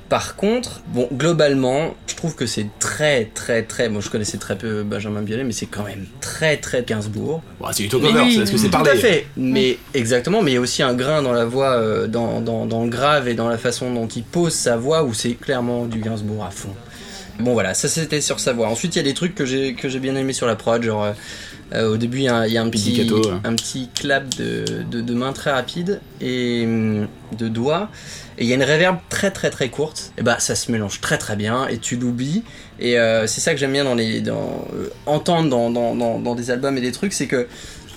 Par 0.10 0.36
contre, 0.36 0.81
bon, 0.88 1.08
globalement, 1.13 1.96
je 2.08 2.15
trouve 2.15 2.36
que 2.36 2.46
c'est 2.48 2.65
très, 2.79 3.25
très, 3.25 3.62
très. 3.63 3.88
Moi, 3.89 4.01
je 4.01 4.10
connaissais 4.10 4.38
très 4.39 4.58
peu 4.58 4.84
Benjamin 4.84 5.22
Biolay, 5.22 5.43
mais 5.43 5.51
c'est 5.53 5.67
quand 5.67 5.84
même 5.84 6.05
très, 6.19 6.58
très 6.58 6.84
Gainsbourg. 6.84 7.41
Bon, 7.60 7.67
c'est 7.72 7.84
du 7.84 7.89
cover, 7.89 8.10
c'est 8.31 8.38
parce 8.39 8.51
que 8.51 8.58
c'est 8.58 8.65
Tout 8.65 8.72
parlé. 8.72 8.89
à 8.91 8.96
fait. 8.96 9.27
Mais 9.38 9.77
exactement, 9.93 10.41
mais 10.41 10.51
il 10.51 10.55
y 10.55 10.58
a 10.58 10.62
aussi 10.62 10.81
un 10.84 10.96
grain 10.96 11.22
dans 11.22 11.31
la 11.34 11.46
voix, 11.46 11.74
euh, 11.75 12.08
dans, 12.08 12.41
dans, 12.41 12.65
dans 12.65 12.84
le 12.84 12.89
grave 12.89 13.27
et 13.29 13.36
dans 13.36 13.48
la 13.48 13.58
façon 13.60 13.93
dont 13.93 14.08
il 14.08 14.24
pose 14.24 14.53
sa 14.53 14.75
voix 14.77 15.03
où 15.03 15.13
c'est 15.13 15.34
clairement 15.36 15.86
du 15.86 16.00
Gainsbourg 16.00 16.43
à 16.43 16.50
fond. 16.51 16.74
Bon 17.39 17.53
voilà, 17.53 17.74
ça 17.74 17.88
c'était 17.88 18.19
sur 18.19 18.39
sa 18.41 18.51
voix. 18.51 18.67
Ensuite, 18.67 18.96
il 18.96 18.98
y 18.98 19.01
a 19.01 19.03
des 19.03 19.13
trucs 19.13 19.34
que 19.34 19.46
j'ai 19.46 19.74
que 19.74 19.88
j'ai 19.88 20.00
bien 20.00 20.13
aimé 20.15 20.34
sur 20.34 20.46
la 20.46 20.58
prod, 20.58 20.84
genre 20.84 21.03
euh, 21.05 21.12
au 21.76 21.98
début 21.98 22.18
il 22.20 22.24
y 22.24 22.28
a, 22.28 22.36
un- 22.36 22.46
il 22.48 22.54
y 22.54 22.58
a 22.58 22.62
un 22.62 22.70
petit 22.70 22.92
Pizzicato, 22.92 23.30
ouais. 23.30 23.38
un 23.44 23.56
petit 23.56 23.90
clap 23.94 24.28
de, 24.38 24.66
de, 24.90 25.02
de 25.02 25.14
main 25.14 25.34
très 25.34 25.52
rapide 25.52 26.02
et 26.22 26.64
hum, 26.66 27.08
de 27.38 27.48
doigts. 27.48 27.90
Et 28.38 28.44
il 28.44 28.50
y 28.50 28.54
a 28.54 28.56
une 28.56 28.64
réverb 28.64 28.98
très 29.10 29.32
très 29.32 29.50
très 29.50 29.70
courte. 29.70 30.12
Et 30.18 30.22
bah 30.24 30.38
ça 30.40 30.56
se 30.56 30.72
mélange 30.72 31.02
très 31.02 31.18
très 31.18 31.36
bien 31.36 31.68
et 31.68 31.78
tu 31.78 31.96
l'oublies. 31.98 32.44
Et 32.80 32.98
euh, 32.98 33.28
c'est 33.28 33.42
ça 33.42 33.54
que 33.54 33.60
j'aime 33.60 33.74
bien 33.74 33.84
dans 33.84 33.96
les 33.96 34.22
dans 34.22 34.66
euh, 34.74 34.90
entendre 35.06 35.50
dans, 35.50 35.70
dans, 35.70 35.96
dans, 35.96 36.20
dans 36.20 36.36
des 36.36 36.50
albums 36.50 36.78
et 36.78 36.82
des 36.82 36.92
trucs, 36.92 37.14
c'est 37.14 37.28
que 37.28 37.48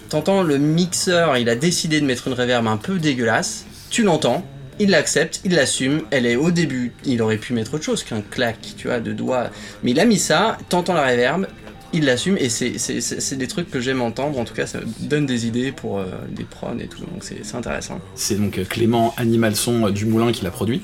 t'entends 0.08 0.42
le 0.42 0.58
mixeur, 0.58 1.36
il 1.38 1.48
a 1.48 1.54
décidé 1.54 2.00
de 2.00 2.04
mettre 2.06 2.28
une 2.28 2.34
réverb 2.34 2.66
un 2.66 2.76
peu 2.76 2.98
dégueulasse. 2.98 3.64
Tu 3.88 4.02
l'entends, 4.02 4.44
il 4.78 4.90
l'accepte, 4.90 5.40
il 5.44 5.54
l'assume. 5.54 6.02
Elle 6.10 6.26
est 6.26 6.36
au 6.36 6.50
début, 6.50 6.92
il 7.04 7.22
aurait 7.22 7.36
pu 7.38 7.52
mettre 7.54 7.74
autre 7.74 7.84
chose 7.84 8.02
qu'un 8.02 8.20
clac, 8.20 8.58
tu 8.76 8.88
vois, 8.88 9.00
de 9.00 9.12
doigts. 9.12 9.48
Mais 9.82 9.92
il 9.92 10.00
a 10.00 10.04
mis 10.04 10.18
ça, 10.18 10.58
t'entends 10.68 10.94
la 10.94 11.04
réverb, 11.04 11.46
il 11.92 12.04
l'assume 12.04 12.36
et 12.38 12.48
c'est- 12.48 13.34
des 13.36 13.46
trucs 13.48 13.70
que 13.70 13.80
j'aime 13.80 14.00
entendre. 14.02 14.38
En 14.38 14.44
tout 14.44 14.54
cas, 14.54 14.66
ça 14.66 14.80
donne 15.00 15.26
des 15.26 15.46
idées 15.46 15.72
pour 15.72 15.98
euh, 15.98 16.04
des 16.30 16.44
prods 16.44 16.78
et 16.80 16.86
tout. 16.86 17.00
Donc 17.00 17.22
c'est 17.22 17.44
c'est 17.44 17.56
intéressant. 17.56 18.00
C'est 18.14 18.36
donc 18.40 18.58
euh, 18.58 18.64
Clément 18.64 19.14
Animal 19.16 19.54
Son 19.56 19.86
euh, 19.86 19.90
du 19.90 20.04
Moulin 20.06 20.32
qui 20.32 20.44
l'a 20.44 20.50
produit, 20.50 20.80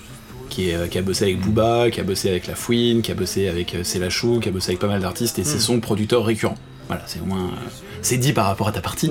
qui, 0.49 0.71
est, 0.71 0.89
qui 0.91 0.99
a 0.99 1.03
bossé 1.03 1.25
avec 1.25 1.41
Booba, 1.41 1.91
qui 1.91 2.01
a 2.01 2.05
bossé 2.05 2.29
avec 2.29 2.47
La 2.47 2.55
Fouine, 2.55 3.03
qui 3.03 3.11
a 3.11 3.15
bossé 3.15 3.49
avec 3.49 3.75
euh, 3.75 3.81
C'est 3.85 3.99
la 3.99 4.11
Chou, 4.11 4.41
qui 4.41 4.49
a 4.49 4.53
bossé 4.53 4.71
avec 4.71 4.81
pas 4.81 4.87
mal 4.89 5.01
d'artistes 5.01 5.39
et 5.39 5.45
c'est 5.45 5.57
Mm. 5.57 5.61
son 5.61 5.81
producteur 5.81 6.25
récurrent. 6.25 6.57
Voilà, 6.89 7.03
c'est 7.07 7.21
au 7.21 7.25
moins. 7.27 7.39
euh, 7.39 7.69
c'est 8.01 8.17
dit 8.17 8.33
par 8.33 8.47
rapport 8.47 8.69
à 8.69 8.73
ta 8.73 8.81
partie. 8.81 9.11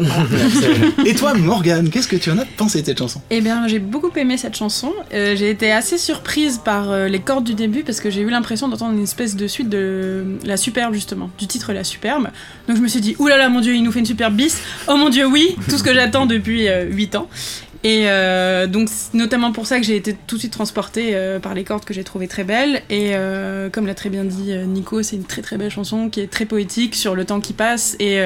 et 1.06 1.14
toi, 1.14 1.34
Morgane, 1.36 1.90
qu'est-ce 1.90 2.08
que 2.08 2.16
tu 2.16 2.32
en 2.32 2.38
as 2.40 2.46
pensé 2.46 2.82
de 2.82 2.86
cette 2.88 2.98
chanson? 2.98 3.22
Eh 3.30 3.42
bien, 3.42 3.68
j'ai 3.68 3.80
beaucoup 3.80 4.10
aimé 4.16 4.38
cette 4.38 4.56
chanson. 4.56 4.92
Euh, 5.14 5.36
j'ai 5.36 5.50
été 5.50 5.72
assez 5.72 5.98
surprise 5.98 6.60
par 6.64 6.90
euh, 6.90 7.08
les 7.08 7.20
cordes 7.20 7.44
du 7.44 7.54
début 7.54 7.84
parce 7.84 8.00
que 8.00 8.10
j'ai 8.10 8.22
eu 8.22 8.30
l'impression 8.30 8.68
d'entendre 8.68 8.94
une 8.94 9.04
espèce 9.04 9.36
de 9.36 9.48
suite 9.48 9.70
de 9.70 10.26
La 10.44 10.58
Superbe, 10.58 10.94
justement, 10.94 11.30
du 11.38 11.46
titre 11.48 11.72
La 11.74 11.84
Superbe. 11.84 12.30
Donc 12.68 12.78
je 12.78 12.82
me 12.82 12.88
suis 12.88 13.02
dit, 13.02 13.16
oulala, 13.20 13.50
mon 13.50 13.62
dieu, 13.62 13.76
il 13.76 13.84
nous 13.84 13.92
fait 13.92 14.00
une 14.00 14.06
superbe 14.06 14.34
bis. 14.36 14.58
Oh 14.88 14.96
mon 14.96 15.10
dieu, 15.10 15.26
oui, 15.28 15.56
tout 15.70 15.78
ce 15.78 15.84
que 15.84 15.94
j'attends 15.94 16.26
depuis 16.26 16.68
euh, 16.68 16.86
8 16.90 17.16
ans. 17.16 17.30
Et 17.84 18.10
euh, 18.10 18.68
donc, 18.68 18.90
c'est 18.90 19.14
notamment 19.14 19.52
pour 19.52 19.68
ça 19.68 19.80
que 19.80 19.86
j'ai 19.86 19.96
été 19.96 20.16
tout 20.28 20.36
de 20.36 20.40
suite 20.40 20.54
transportée 20.54 21.16
euh, 21.16 21.40
par 21.40 21.54
les 21.54 21.64
cordes 21.64 21.86
que 21.86 21.94
j'ai 21.94 22.04
trouvées 22.04 22.28
très 22.28 22.44
belles. 22.44 22.82
Et 22.90 23.12
euh, 23.14 23.70
comme 23.70 23.86
l'a 23.88 23.96
très 23.96 24.10
bien 24.10 24.24
dit 24.24 24.52
euh, 24.52 24.66
Nico, 24.66 25.04
c'est 25.04 25.16
une 25.16 25.26
très 25.26 25.42
très 25.42 25.58
belle 25.58 25.72
chanson 25.72 26.10
qui 26.10 26.22
est 26.22 26.28
très 26.28 26.46
poétique 26.46 26.96
sur 26.96 27.16
le 27.16 27.26
temps 27.26 27.40
qui 27.40 27.54
passe. 27.54 27.96
Et. 28.00 28.20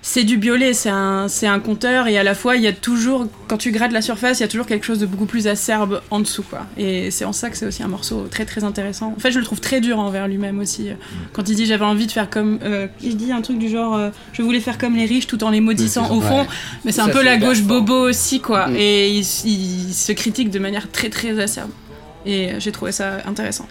Euh, 0.00 0.02
c'est 0.02 0.24
du 0.24 0.36
biolay, 0.38 0.72
c'est 0.72 0.88
un, 0.88 1.28
c'est 1.28 1.46
un 1.46 1.60
conteur, 1.60 2.08
et 2.08 2.18
à 2.18 2.22
la 2.22 2.34
fois, 2.34 2.56
il 2.56 2.62
y 2.62 2.66
a 2.66 2.72
toujours, 2.72 3.26
quand 3.48 3.58
tu 3.58 3.70
grattes 3.70 3.92
la 3.92 4.02
surface, 4.02 4.38
il 4.38 4.42
y 4.42 4.44
a 4.44 4.48
toujours 4.48 4.66
quelque 4.66 4.86
chose 4.86 4.98
de 4.98 5.06
beaucoup 5.06 5.26
plus 5.26 5.46
acerbe 5.46 6.00
en 6.10 6.20
dessous, 6.20 6.42
quoi. 6.42 6.66
Et 6.78 7.10
c'est 7.10 7.24
en 7.24 7.32
ça 7.32 7.50
que 7.50 7.56
c'est 7.56 7.66
aussi 7.66 7.82
un 7.82 7.88
morceau 7.88 8.26
très 8.30 8.44
très 8.44 8.64
intéressant. 8.64 9.12
En 9.16 9.20
fait, 9.20 9.30
je 9.30 9.38
le 9.38 9.44
trouve 9.44 9.60
très 9.60 9.80
dur 9.80 9.98
envers 9.98 10.26
lui-même 10.26 10.58
aussi. 10.58 10.88
Quand 11.32 11.48
il 11.48 11.56
dit 11.56 11.66
j'avais 11.66 11.84
envie 11.84 12.06
de 12.06 12.12
faire 12.12 12.30
comme. 12.30 12.58
euh, 12.62 12.86
il 13.02 13.16
dit 13.16 13.32
un 13.32 13.42
truc 13.42 13.58
du 13.58 13.68
genre 13.68 13.94
euh, 13.94 14.10
je 14.32 14.42
voulais 14.42 14.60
faire 14.60 14.78
comme 14.78 14.96
les 14.96 15.04
riches 15.06 15.26
tout 15.26 15.42
en 15.44 15.50
les 15.50 15.60
maudissant 15.60 16.06
Oui, 16.10 16.18
au 16.18 16.20
fond, 16.20 16.40
ouais. 16.40 16.46
mais 16.84 16.92
c'est 16.92 17.00
un 17.02 17.08
peu 17.08 17.22
la 17.22 17.36
gauche 17.36 17.62
bobo 17.62 18.08
aussi, 18.08 18.40
quoi. 18.40 18.68
Mm. 18.68 18.76
Et 18.76 19.10
il, 19.10 19.20
il 19.44 19.92
se 19.94 20.12
critique 20.12 20.50
de 20.50 20.58
manière 20.58 20.90
très 20.90 21.10
très 21.10 21.38
acerbe. 21.38 21.70
Et 22.26 22.50
j'ai 22.58 22.72
trouvé 22.72 22.92
ça 22.92 23.18
intéressant. 23.26 23.66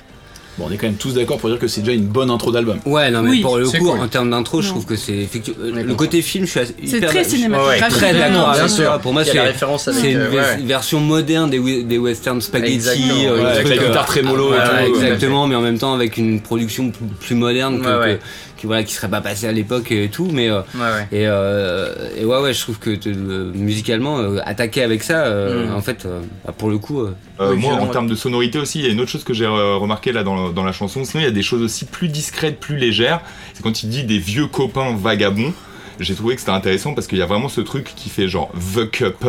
Bon, 0.59 0.65
on 0.67 0.71
est 0.73 0.77
quand 0.77 0.87
même 0.87 0.95
tous 0.97 1.13
d'accord 1.13 1.37
pour 1.37 1.49
dire 1.49 1.57
que 1.57 1.67
c'est 1.69 1.79
déjà 1.79 1.93
une 1.93 2.05
bonne 2.05 2.29
intro 2.29 2.51
d'album. 2.51 2.79
Ouais, 2.85 3.09
non, 3.11 3.21
mais 3.21 3.29
Oui, 3.29 3.41
pour 3.41 3.57
le 3.57 3.65
coup, 3.69 3.77
cool. 3.77 3.99
en 3.99 4.07
termes 4.09 4.29
d'intro, 4.29 4.61
je 4.61 4.67
trouve 4.67 4.85
que 4.85 4.97
c'est 4.97 5.13
effectivement. 5.15 5.65
est 5.79 5.83
Le 5.83 5.95
côté 5.95 6.21
film, 6.21 6.45
je 6.45 6.51
suis 6.51 6.59
assez- 6.59 6.75
C'est 6.85 6.99
très 6.99 7.23
cinématographique. 7.23 7.87
Très 7.87 8.11
vraiment, 8.13 8.39
d'accord 8.41 8.53
bien 8.55 8.67
sûr. 8.67 8.99
Pour 8.99 9.13
moi, 9.13 9.23
c'est 9.23 9.39
référence 9.39 9.87
avec, 9.87 10.01
c'est 10.01 10.11
une 10.11 10.17
euh, 10.17 10.27
vers- 10.27 10.57
ouais. 10.57 10.63
version 10.65 10.99
moderne 10.99 11.49
des, 11.49 11.83
des 11.83 11.97
western 11.97 12.41
spaghetti. 12.41 12.73
Exactement, 12.73 13.13
euh, 13.25 13.37
ouais, 13.43 13.45
avec 13.51 13.69
la 13.69 13.81
euh, 13.81 13.87
guitare 13.87 14.05
trémolo 14.05 14.45
et 14.47 14.47
voilà, 14.49 14.67
tout, 14.67 14.75
ouais. 14.83 14.89
exactement, 14.89 15.47
mais 15.47 15.55
en 15.55 15.61
même 15.61 15.77
temps 15.79 15.93
avec 15.93 16.17
une 16.17 16.41
production 16.41 16.89
plus, 16.89 17.05
plus 17.21 17.35
moderne 17.35 17.79
que, 17.81 17.87
Ouais, 17.87 17.97
ouais. 17.99 18.15
que- 18.17 18.21
qui, 18.59 18.67
voilà, 18.67 18.83
qui 18.83 18.93
serait 18.93 19.09
pas 19.09 19.21
passée 19.21 19.47
à 19.47 19.51
l'époque 19.51 19.91
et 19.91 20.09
tout. 20.09 20.27
Mais 20.31 20.49
euh, 20.49 20.61
Ouais, 20.75 20.81
ouais. 20.81 21.07
et, 21.11 21.25
euh, 21.27 21.93
et 22.17 22.25
ouais, 22.25 22.39
ouais, 22.41 22.53
je 22.53 22.61
trouve 22.61 22.77
que 22.77 22.91
euh, 23.07 23.51
musicalement, 23.55 24.19
euh, 24.19 24.39
attaquer 24.45 24.83
avec 24.83 25.01
ça, 25.03 25.25
euh, 25.25 25.67
Mm. 25.67 25.75
en 25.75 25.81
fait, 25.81 26.05
euh, 26.05 26.19
bah, 26.45 26.53
pour 26.57 26.69
le 26.69 26.77
coup. 26.77 27.01
euh, 27.01 27.13
Euh, 27.39 27.53
Oui, 27.53 27.61
moi, 27.61 27.73
en 27.75 27.87
termes 27.87 28.07
de 28.07 28.15
sonorité 28.15 28.59
aussi, 28.59 28.79
il 28.79 28.85
y 28.85 28.89
a 28.89 28.91
une 28.91 28.99
autre 28.99 29.09
chose 29.11 29.23
que 29.23 29.33
j'ai 29.33 29.47
remarqué 29.47 30.11
là 30.11 30.23
dans, 30.23 30.49
dans 30.49 30.63
la 30.65 30.73
chanson. 30.73 31.03
Sinon, 31.05 31.21
il 31.21 31.25
y 31.25 31.29
a 31.29 31.31
des 31.31 31.41
choses 31.41 31.61
aussi 31.61 31.85
plus 31.85 32.09
discrètes, 32.09 32.59
plus 32.59 32.75
légères. 32.77 33.21
C'est 33.53 33.63
quand 33.63 33.81
il 33.83 33.89
dit 33.89 34.03
des 34.03 34.19
vieux 34.19 34.47
copains 34.47 34.93
vagabonds. 34.95 35.53
J'ai 36.01 36.15
trouvé 36.15 36.35
que 36.35 36.41
c'était 36.41 36.51
intéressant 36.51 36.93
parce 36.93 37.07
qu'il 37.07 37.17
y 37.17 37.21
a 37.21 37.25
vraiment 37.25 37.49
ce 37.49 37.61
truc 37.61 37.93
qui 37.95 38.09
fait 38.09 38.27
genre 38.27 38.51
the 38.75 38.89
cup, 38.89 39.25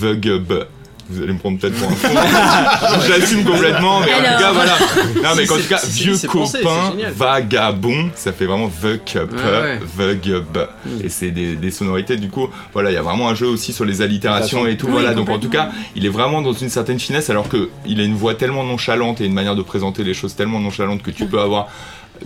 the 0.00 0.12
gub. 0.14 0.66
Vous 1.10 1.22
allez 1.22 1.32
me 1.32 1.38
prendre 1.38 1.58
peut-être 1.58 1.74
pour 1.74 1.88
un 1.88 1.94
fou. 1.94 2.08
J'assume 3.08 3.44
complètement, 3.44 4.00
mais 4.00 4.12
en 4.14 4.16
tout 4.16 4.42
cas, 4.42 4.52
voilà. 4.52 4.78
Non, 5.22 5.30
mais 5.36 5.50
en 5.50 5.56
tout 5.56 5.68
cas, 5.68 5.80
vieux 5.88 6.16
copain 6.26 6.92
vagabond, 7.14 8.10
ça 8.14 8.32
fait 8.32 8.46
vraiment 8.46 8.68
the 8.68 9.04
cup, 9.04 9.30
Ouais, 9.32 9.80
the 9.98 10.20
gub. 10.22 10.66
Et 11.02 11.08
c'est 11.08 11.30
des, 11.30 11.56
des 11.56 11.70
sonorités, 11.70 12.16
du 12.16 12.28
coup, 12.28 12.48
voilà, 12.72 12.90
il 12.90 12.94
y 12.94 12.98
a 12.98 13.02
vraiment 13.02 13.28
un 13.28 13.34
jeu 13.34 13.46
aussi 13.46 13.72
sur 13.72 13.84
les 13.84 14.02
allitérations 14.02 14.66
et 14.66 14.76
tout. 14.76 14.86
Oui, 14.86 14.92
voilà, 14.92 15.14
donc 15.14 15.28
en 15.28 15.38
tout 15.38 15.50
cas, 15.50 15.70
il 15.96 16.06
est 16.06 16.10
vraiment 16.10 16.42
dans 16.42 16.52
une 16.52 16.68
certaine 16.70 16.98
finesse 16.98 17.30
alors 17.30 17.48
que 17.48 17.68
il 17.86 18.00
a 18.00 18.04
une 18.04 18.14
voix 18.14 18.34
tellement 18.34 18.64
nonchalante 18.64 19.20
et 19.20 19.24
une 19.26 19.34
manière 19.34 19.56
de 19.56 19.62
présenter 19.62 20.04
les 20.04 20.14
choses 20.14 20.34
tellement 20.34 20.60
nonchalante 20.60 21.02
que 21.02 21.10
tu 21.10 21.26
peux 21.26 21.40
avoir 21.40 21.68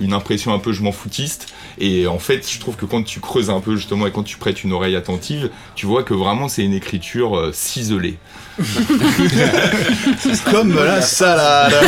une 0.01 0.13
impression 0.13 0.53
un 0.53 0.59
peu 0.59 0.73
je 0.73 0.83
m'en 0.83 0.93
foutiste. 0.93 1.49
Et 1.79 2.07
en 2.07 2.19
fait 2.19 2.49
je 2.51 2.59
trouve 2.61 2.77
que 2.77 2.87
quand 2.87 3.03
tu 3.03 3.21
creuses 3.21 3.51
un 3.51 3.61
peu 3.61 3.77
justement 3.77 4.07
et 4.07 4.13
quand 4.13 4.23
tu 4.23 4.37
prêtes 4.39 4.65
une 4.65 4.73
oreille 4.73 4.97
attentive 4.97 5.51
tu 5.75 5.87
vois 5.87 6.03
que 6.03 6.15
vraiment 6.15 6.49
c'est 6.49 6.65
une 6.65 6.75
écriture 6.75 7.37
euh, 7.37 7.53
ciselée. 7.53 8.19
Comme 10.51 10.75
la 10.75 11.03
salade. 11.03 11.75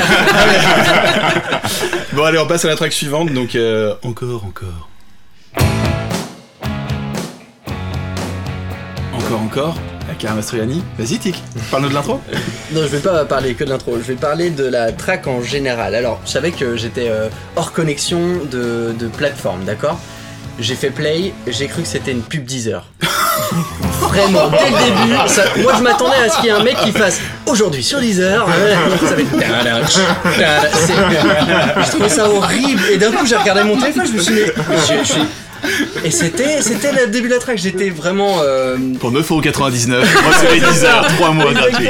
Bon, 2.14 2.24
allez, 2.24 2.38
on 2.38 2.46
passe 2.46 2.64
à 2.64 2.68
la 2.68 2.76
track 2.76 2.92
suivante, 2.92 3.32
donc 3.32 3.54
euh, 3.54 3.94
encore, 4.02 4.44
encore. 4.44 4.88
Encore, 9.12 9.40
encore 9.42 9.76
Mastroianni. 10.24 10.82
Vas-y, 10.98 11.18
Tic, 11.18 11.42
parle-nous 11.70 11.88
de 11.90 11.94
l'intro. 11.94 12.20
Non, 12.72 12.82
je 12.82 12.88
vais 12.88 12.98
pas 12.98 13.24
parler 13.24 13.54
que 13.54 13.64
de 13.64 13.70
l'intro, 13.70 13.94
je 13.96 14.02
vais 14.02 14.14
parler 14.14 14.50
de 14.50 14.64
la 14.64 14.92
track 14.92 15.26
en 15.26 15.42
général. 15.42 15.94
Alors, 15.94 16.20
je 16.26 16.30
savais 16.30 16.50
que 16.50 16.76
j'étais 16.76 17.08
euh, 17.08 17.28
hors 17.56 17.72
connexion 17.72 18.20
de, 18.50 18.92
de 18.98 19.06
plateforme, 19.08 19.64
d'accord? 19.64 19.98
J'ai 20.60 20.74
fait 20.74 20.90
play, 20.90 21.32
j'ai 21.46 21.66
cru 21.68 21.82
que 21.82 21.88
c'était 21.88 22.10
une 22.12 22.20
pub 22.22 22.44
10 22.44 22.68
heures. 22.68 22.86
Vraiment, 24.00 24.48
dès 24.50 24.70
le 24.70 24.76
début, 24.84 25.28
ça- 25.28 25.44
moi 25.62 25.72
je 25.78 25.82
m'attendais 25.82 26.16
à 26.16 26.28
ce 26.28 26.36
qu'il 26.36 26.46
y 26.46 26.48
ait 26.48 26.52
un 26.52 26.62
mec 26.62 26.76
qui 26.82 26.92
fasse 26.92 27.20
aujourd'hui 27.46 27.82
sur 27.82 28.00
10 28.00 28.20
heures. 28.20 28.46
Ça 29.00 29.14
fait. 29.14 29.24
C'est- 30.86 30.92
Je 31.84 31.90
trouvais 31.90 32.08
ça 32.08 32.28
horrible. 32.28 32.82
Et 32.92 32.96
d'un 32.98 33.12
coup, 33.12 33.24
j'ai 33.26 33.36
regardé 33.36 33.62
mon 33.64 33.76
téléphone, 33.78 34.06
je 34.06 34.12
me 34.12 34.18
suis 34.20 34.34
dit. 34.34 34.40
mais 34.68 34.76
je- 34.76 34.98
je 35.04 35.12
suis- 35.12 35.22
Et 36.04 36.10
c'était, 36.10 36.62
c'était 36.62 36.92
le 36.92 37.08
début 37.08 37.28
de 37.28 37.34
la 37.34 37.40
track, 37.40 37.58
j'étais 37.58 37.90
vraiment. 37.90 38.38
euh, 38.42 38.76
Pour 39.00 39.12
9,99€, 39.12 40.00
recevez 40.00 40.60
10 40.72 40.84
heures, 40.84 41.06
3 41.16 41.30
mois 41.32 41.52
gratuits. 41.52 41.88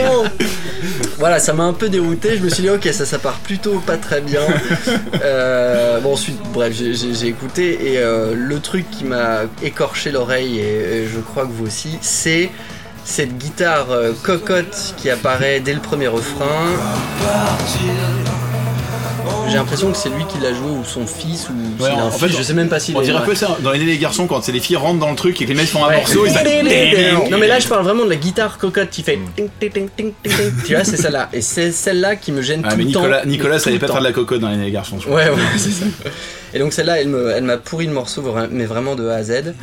Voilà, 1.18 1.38
ça 1.40 1.52
m'a 1.52 1.64
un 1.64 1.72
peu 1.72 1.88
dérouté. 1.88 2.36
Je 2.38 2.42
me 2.44 2.48
suis 2.48 2.62
dit, 2.62 2.70
ok, 2.70 2.88
ça, 2.92 3.04
ça 3.04 3.18
part 3.18 3.38
plutôt 3.40 3.80
pas 3.80 3.96
très 3.96 4.20
bien. 4.20 4.40
Euh, 5.22 6.00
bon, 6.00 6.12
ensuite, 6.12 6.38
bref, 6.52 6.72
j'ai- 6.74 7.26
écouté. 7.28 7.92
Et 7.92 7.98
euh, 7.98 8.34
le 8.34 8.60
truc 8.60 8.88
qui 8.90 9.04
m'a 9.04 9.40
écorché 9.62 10.10
l'oreille, 10.12 10.58
et, 10.60 10.98
et 11.02 11.08
je 11.12 11.18
crois 11.18 11.44
que 11.44 11.50
vous 11.52 11.66
aussi, 11.66 11.98
c'est 12.00 12.50
cette 13.04 13.36
guitare 13.38 13.90
euh, 13.90 14.12
cocotte 14.22 14.94
qui 14.96 15.10
apparaît 15.10 15.60
dès 15.60 15.72
le 15.74 15.80
premier 15.80 16.06
refrain. 16.08 16.46
J'ai 19.48 19.54
l'impression 19.56 19.90
que 19.90 19.96
c'est 19.96 20.08
lui 20.10 20.24
qui 20.26 20.38
l'a 20.38 20.52
joué, 20.52 20.68
ou 20.70 20.84
son 20.84 21.06
fils, 21.06 21.48
ou 21.50 21.82
Ouais, 21.82 21.90
en 21.90 22.06
un 22.06 22.10
fait, 22.10 22.28
je 22.28 22.42
sais 22.42 22.54
même 22.54 22.68
pas 22.68 22.78
s'il 22.80 22.96
On 22.96 23.00
dirait 23.00 23.16
un 23.18 23.22
peu 23.22 23.34
ça 23.34 23.56
dans 23.62 23.72
les 23.72 23.78
les 23.78 23.98
garçons 23.98 24.26
quand 24.26 24.42
c'est 24.42 24.52
les 24.52 24.60
filles 24.60 24.76
rentrent 24.76 24.98
dans 24.98 25.10
le 25.10 25.16
truc 25.16 25.40
et 25.40 25.44
que 25.44 25.48
les 25.50 25.54
mecs 25.56 25.68
font 25.68 25.84
un 25.84 25.88
Ouais. 25.88 25.96
morceau, 25.96 26.26
ils 26.26 26.32
Non 27.30 27.38
mais 27.38 27.46
là 27.48 27.58
je 27.58 27.66
parle 27.68 27.84
vraiment 27.84 28.04
de 28.04 28.10
la 28.10 28.16
guitare 28.16 28.58
cocotte 28.58 28.90
qui 28.90 29.02
fait 29.02 29.18
ting. 29.96 30.12
Tu 30.66 30.74
vois 30.74 30.84
c'est 30.84 30.96
celle-là 30.96 31.28
et 31.32 31.40
c'est 31.40 31.72
celle-là 31.72 32.16
qui 32.16 32.32
me 32.32 32.42
gêne 32.42 32.62
Ah, 32.64 32.70
tout 32.72 32.76
mais 32.78 32.84
le 32.84 32.92
temps. 32.92 33.00
Nicolas, 33.00 33.24
Nicolas 33.26 33.56
Tout 33.58 33.64
savait 33.64 33.78
pas 33.78 33.86
temps. 33.86 33.92
faire 33.94 34.02
de 34.02 34.06
la 34.08 34.12
cocotte 34.12 34.40
dans 34.40 34.50
les 34.50 34.56
les 34.56 34.70
garçons. 34.70 34.96
je 35.00 35.06
crois. 35.06 35.16
Ouais 35.16 35.28
ouais 35.30 35.36
c'est 35.56 35.70
ça. 35.70 35.84
Et 36.54 36.58
donc 36.58 36.72
celle-là 36.72 37.00
elle 37.00 37.08
me- 37.08 37.30
elle 37.30 37.44
m'a 37.44 37.56
pourri 37.56 37.86
le 37.86 37.92
morceau 37.92 38.22
mais 38.50 38.64
vraiment 38.66 38.94
de 38.94 39.08
A 39.08 39.16
à 39.16 39.22
Z. 39.22 39.54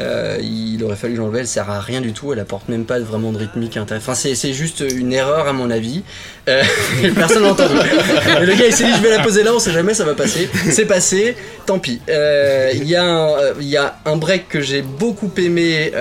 Euh, 0.00 0.38
il 0.40 0.82
aurait 0.82 0.96
fallu 0.96 1.14
l'enlever, 1.14 1.40
elle 1.40 1.46
sert 1.46 1.68
à 1.68 1.80
rien 1.80 2.00
du 2.00 2.12
tout, 2.12 2.32
elle 2.32 2.40
apporte 2.40 2.68
même 2.68 2.84
pas 2.84 2.98
vraiment 3.00 3.32
de 3.32 3.38
rythmique. 3.38 3.78
Enfin, 3.78 4.14
c'est, 4.14 4.52
juste 4.52 4.80
une 4.80 5.12
erreur 5.12 5.46
à 5.46 5.52
mon 5.52 5.70
avis. 5.70 6.02
Euh, 6.48 6.62
personne 7.14 7.42
n'a 7.42 7.50
entendu. 7.50 7.74
Le 7.74 8.54
gars 8.54 8.66
il 8.66 8.72
s'est 8.72 8.84
dit 8.84 8.92
je 8.96 9.02
vais 9.02 9.10
la 9.10 9.22
poser 9.22 9.42
là, 9.42 9.54
on 9.54 9.58
sait 9.58 9.72
jamais, 9.72 9.94
ça 9.94 10.04
va 10.04 10.14
passer. 10.14 10.48
C'est 10.70 10.86
passé, 10.86 11.36
tant 11.66 11.78
pis. 11.78 12.00
Euh, 12.08 12.70
Il 12.74 12.84
y, 12.84 12.96
a 12.96 13.04
un- 13.04 13.38
euh, 13.38 13.52
il 13.60 13.68
y 13.68 13.76
a 13.76 13.96
un 14.06 14.16
break 14.16 14.48
que 14.48 14.60
j'ai 14.60 14.82
beaucoup 14.82 15.30
aimé 15.36 15.92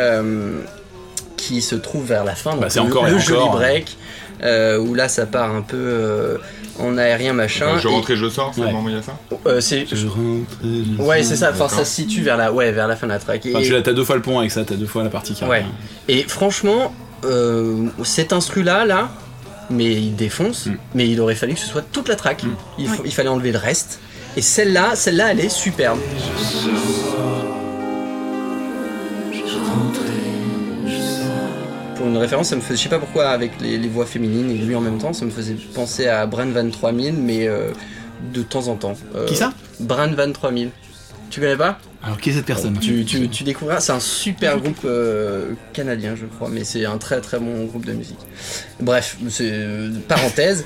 qui 1.36 1.62
se 1.62 1.75
trouve 1.75 2.06
vers 2.06 2.24
la 2.24 2.36
fin. 2.36 2.56
Bah, 2.56 2.68
c'est 2.70 2.79
le, 2.79 2.86
encore 2.86 3.08
et 3.08 3.12
le 3.12 3.18
encore, 3.18 3.27
joli 3.27 3.41
hein. 3.41 3.51
break 3.51 3.98
où 4.43 4.93
là 4.96 5.08
ça 5.10 5.25
part 5.25 5.53
un 5.53 5.62
peu 5.62 5.77
euh, 5.77 6.38
en 6.79 6.98
aérien 6.98 7.34
machin. 7.34 7.77
Je 7.77 7.88
Et- 7.88 7.91
rentre 7.91 8.12
et 8.12 8.15
je 8.15 8.29
sors 8.29 8.51
c'est 8.53 8.62
Ouais. 8.62 8.72
vraiment 8.72 8.89
il 8.89 8.96
y 8.96 9.00
a 9.00 9.01
ça 9.01 9.17
euh, 9.46 9.60
c'est 9.62 9.86
Je 9.91 10.08
rentre. 10.08 10.48
je 10.63 11.01
Ouais, 11.01 11.24
c'est 11.24 11.36
ça. 11.36 11.51
Enfin, 11.51 11.67
ça 11.67 11.86
se 11.86 11.93
situe 11.96 12.22
vers 12.22 12.38
la, 12.38 12.51
ouais, 12.53 12.72
vers 12.72 12.88
la 12.88 12.96
fin 12.96 13.08
de 13.08 13.12
la 13.12 13.19
track. 13.19 13.46
Et, 13.46 13.55
Enfin, 13.55 13.63
tu 13.63 13.72
l'as, 13.72 13.81
t'as 13.81 13.93
deux 13.93 14.03
fois 14.03 14.15
le 14.15 14.22
pont 14.22 14.39
avec 14.39 14.51
ça, 14.51 14.63
t'as 14.63 14.75
deux 14.75 14.86
fois 14.86 15.03
la 15.03 15.10
partie 15.10 15.34
qui 15.34 15.43
ouais. 15.43 15.65
Et 16.08 16.24
franchement, 16.24 16.93
euh, 17.25 17.88
cet 18.03 18.34
instru-là, 18.34 18.86
là, 18.86 19.10
mais 19.69 19.91
il 19.93 20.15
défonce. 20.15 20.67
Mm. 20.67 20.77
Mais 20.96 21.08
il 21.10 21.19
aurait 21.22 21.36
fallu 21.36 21.53
que 21.53 21.60
ce 21.60 21.67
soit 21.67 21.84
toute 21.91 22.08
la 22.08 22.15
track. 22.15 22.43
Mm. 22.43 22.86
Il, 23.05 23.12
fallait 23.12 23.29
enlever 23.29 23.51
le 23.51 23.60
reste. 23.60 24.00
Et 24.38 24.41
celle-là, 24.41 24.96
celle-là, 24.96 25.31
elle 25.31 25.39
est 25.39 25.50
superbe. 25.50 26.00
Pour 32.00 32.08
une 32.08 32.18
référence, 32.18 32.48
ça 32.48 32.56
me 32.56 32.62
faisait, 32.62 32.77
je 32.77 32.84
sais 32.84 32.89
pas 32.89 32.98
pourquoi, 33.00 33.27
avec 33.29 33.60
les, 33.62 33.77
les 33.77 33.88
voix 33.89 34.06
féminines 34.06 34.50
et 34.50 34.58
lui 34.58 34.74
en 34.74 34.79
même 34.82 34.98
temps, 35.00 35.12
ça 35.12 35.25
me 35.25 35.32
faisait 35.32 35.56
penser 35.75 36.08
à 36.08 36.25
Bran 36.25 36.46
Van 36.48 36.70
3000, 36.70 37.13
mais 37.13 37.46
euh, 37.48 37.72
de 38.34 38.41
temps 38.41 38.68
en 38.70 38.75
temps. 38.75 38.96
Euh, 39.15 39.25
Qui 39.25 39.36
ça? 39.36 39.51
Bran 39.82 40.08
Van 40.15 40.32
3000. 40.32 40.70
Tu 41.29 41.41
connais 41.41 41.58
pas? 41.58 41.77
Alors, 42.01 42.18
qui 42.18 42.29
est 42.29 42.34
cette 42.34 42.46
personne? 42.46 42.77
Tu, 42.79 43.03
tu, 43.03 43.27
tu 43.27 43.44
découvriras, 43.44 43.82
c'est 43.82 43.91
un 43.91 44.00
super 44.00 44.58
groupe 44.60 44.79
euh, 44.86 45.51
canadien, 45.74 46.15
je 46.15 46.25
crois, 46.25 46.48
mais 46.50 46.63
c'est 46.63 46.86
un 46.86 46.98
très 46.98 47.20
très 47.20 47.38
bon 47.38 47.65
groupe 47.65 47.86
de 47.86 47.91
musique. 47.91 48.18
Bref, 48.79 49.18
c'est 49.29 49.50
euh, 49.51 49.89
parenthèse. 50.08 50.63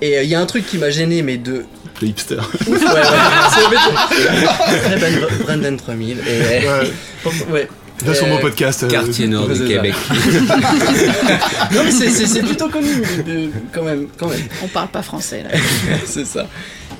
Et 0.00 0.16
euh, 0.18 0.22
il 0.22 0.30
y 0.30 0.34
a 0.36 0.40
un 0.40 0.46
truc 0.46 0.64
qui 0.66 0.78
m'a 0.78 0.90
gêné, 0.90 1.22
mais 1.22 1.36
de. 1.36 1.64
Le 2.00 2.06
hipster. 2.08 2.36
Ouf, 2.60 2.68
ouais, 2.68 2.76
ouais. 2.84 3.02
C'est 3.50 4.96
Brandon- 5.00 5.44
Brandon 5.44 5.76
3000. 5.76 6.18
Et, 6.18 6.66
Ouais. 6.68 6.92
ouais. 7.50 7.68
Là 8.04 8.14
sur 8.14 8.26
Euh, 8.26 8.28
mon 8.30 8.38
podcast. 8.38 8.82
euh, 8.82 8.88
Quartier 8.88 9.26
nord 9.26 9.48
du. 9.48 9.66
Québec. 9.66 9.94
Non, 11.72 11.82
mais 11.84 11.90
c'est- 11.90 12.40
plutôt 12.42 12.68
connu, 12.68 12.88
euh, 13.26 13.48
quand 13.72 13.82
même. 13.82 14.06
Quand 14.18 14.28
même. 14.28 14.40
On 14.62 14.68
parle 14.68 14.88
pas 14.88 15.02
français 15.02 15.42
là. 15.42 15.58
c'est 16.06 16.26
ça. 16.26 16.46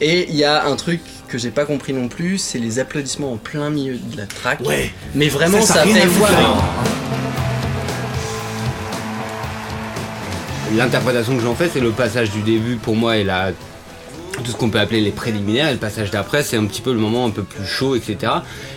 Et 0.00 0.26
il 0.28 0.36
y 0.36 0.44
a 0.44 0.66
un 0.66 0.74
truc 0.76 1.00
que 1.28 1.38
j'ai 1.38 1.50
pas 1.50 1.64
compris 1.64 1.92
non 1.92 2.08
plus, 2.08 2.38
c'est 2.38 2.58
les 2.58 2.78
applaudissements 2.78 3.32
en 3.32 3.36
plein 3.36 3.68
milieu 3.70 3.94
de 3.96 4.16
la 4.16 4.26
track. 4.26 4.60
Ouais. 4.64 4.90
Mais 5.14 5.28
vraiment, 5.28 5.60
Ça, 5.62 5.74
ça, 5.74 5.82
fait 5.84 6.06
voir. 6.06 6.30
L'interprétation 10.76 11.36
que 11.36 11.42
j'en 11.42 11.54
fais, 11.54 11.70
c'est 11.72 11.80
le 11.80 11.90
passage 11.90 12.30
du 12.30 12.40
début 12.42 12.76
pour 12.76 12.96
moi 12.96 13.16
et 13.16 13.24
la 13.24 13.52
tout 14.42 14.50
ce 14.50 14.56
qu'on 14.56 14.70
peut 14.70 14.80
appeler 14.80 15.00
les 15.00 15.10
préliminaires 15.10 15.68
et 15.68 15.72
le 15.72 15.78
passage 15.78 16.10
d'après, 16.10 16.42
c'est 16.42 16.56
un 16.56 16.64
petit 16.66 16.82
peu 16.82 16.92
le 16.92 16.98
moment 16.98 17.26
un 17.26 17.30
peu 17.30 17.42
plus 17.42 17.66
chaud, 17.66 17.94
etc. 17.96 18.32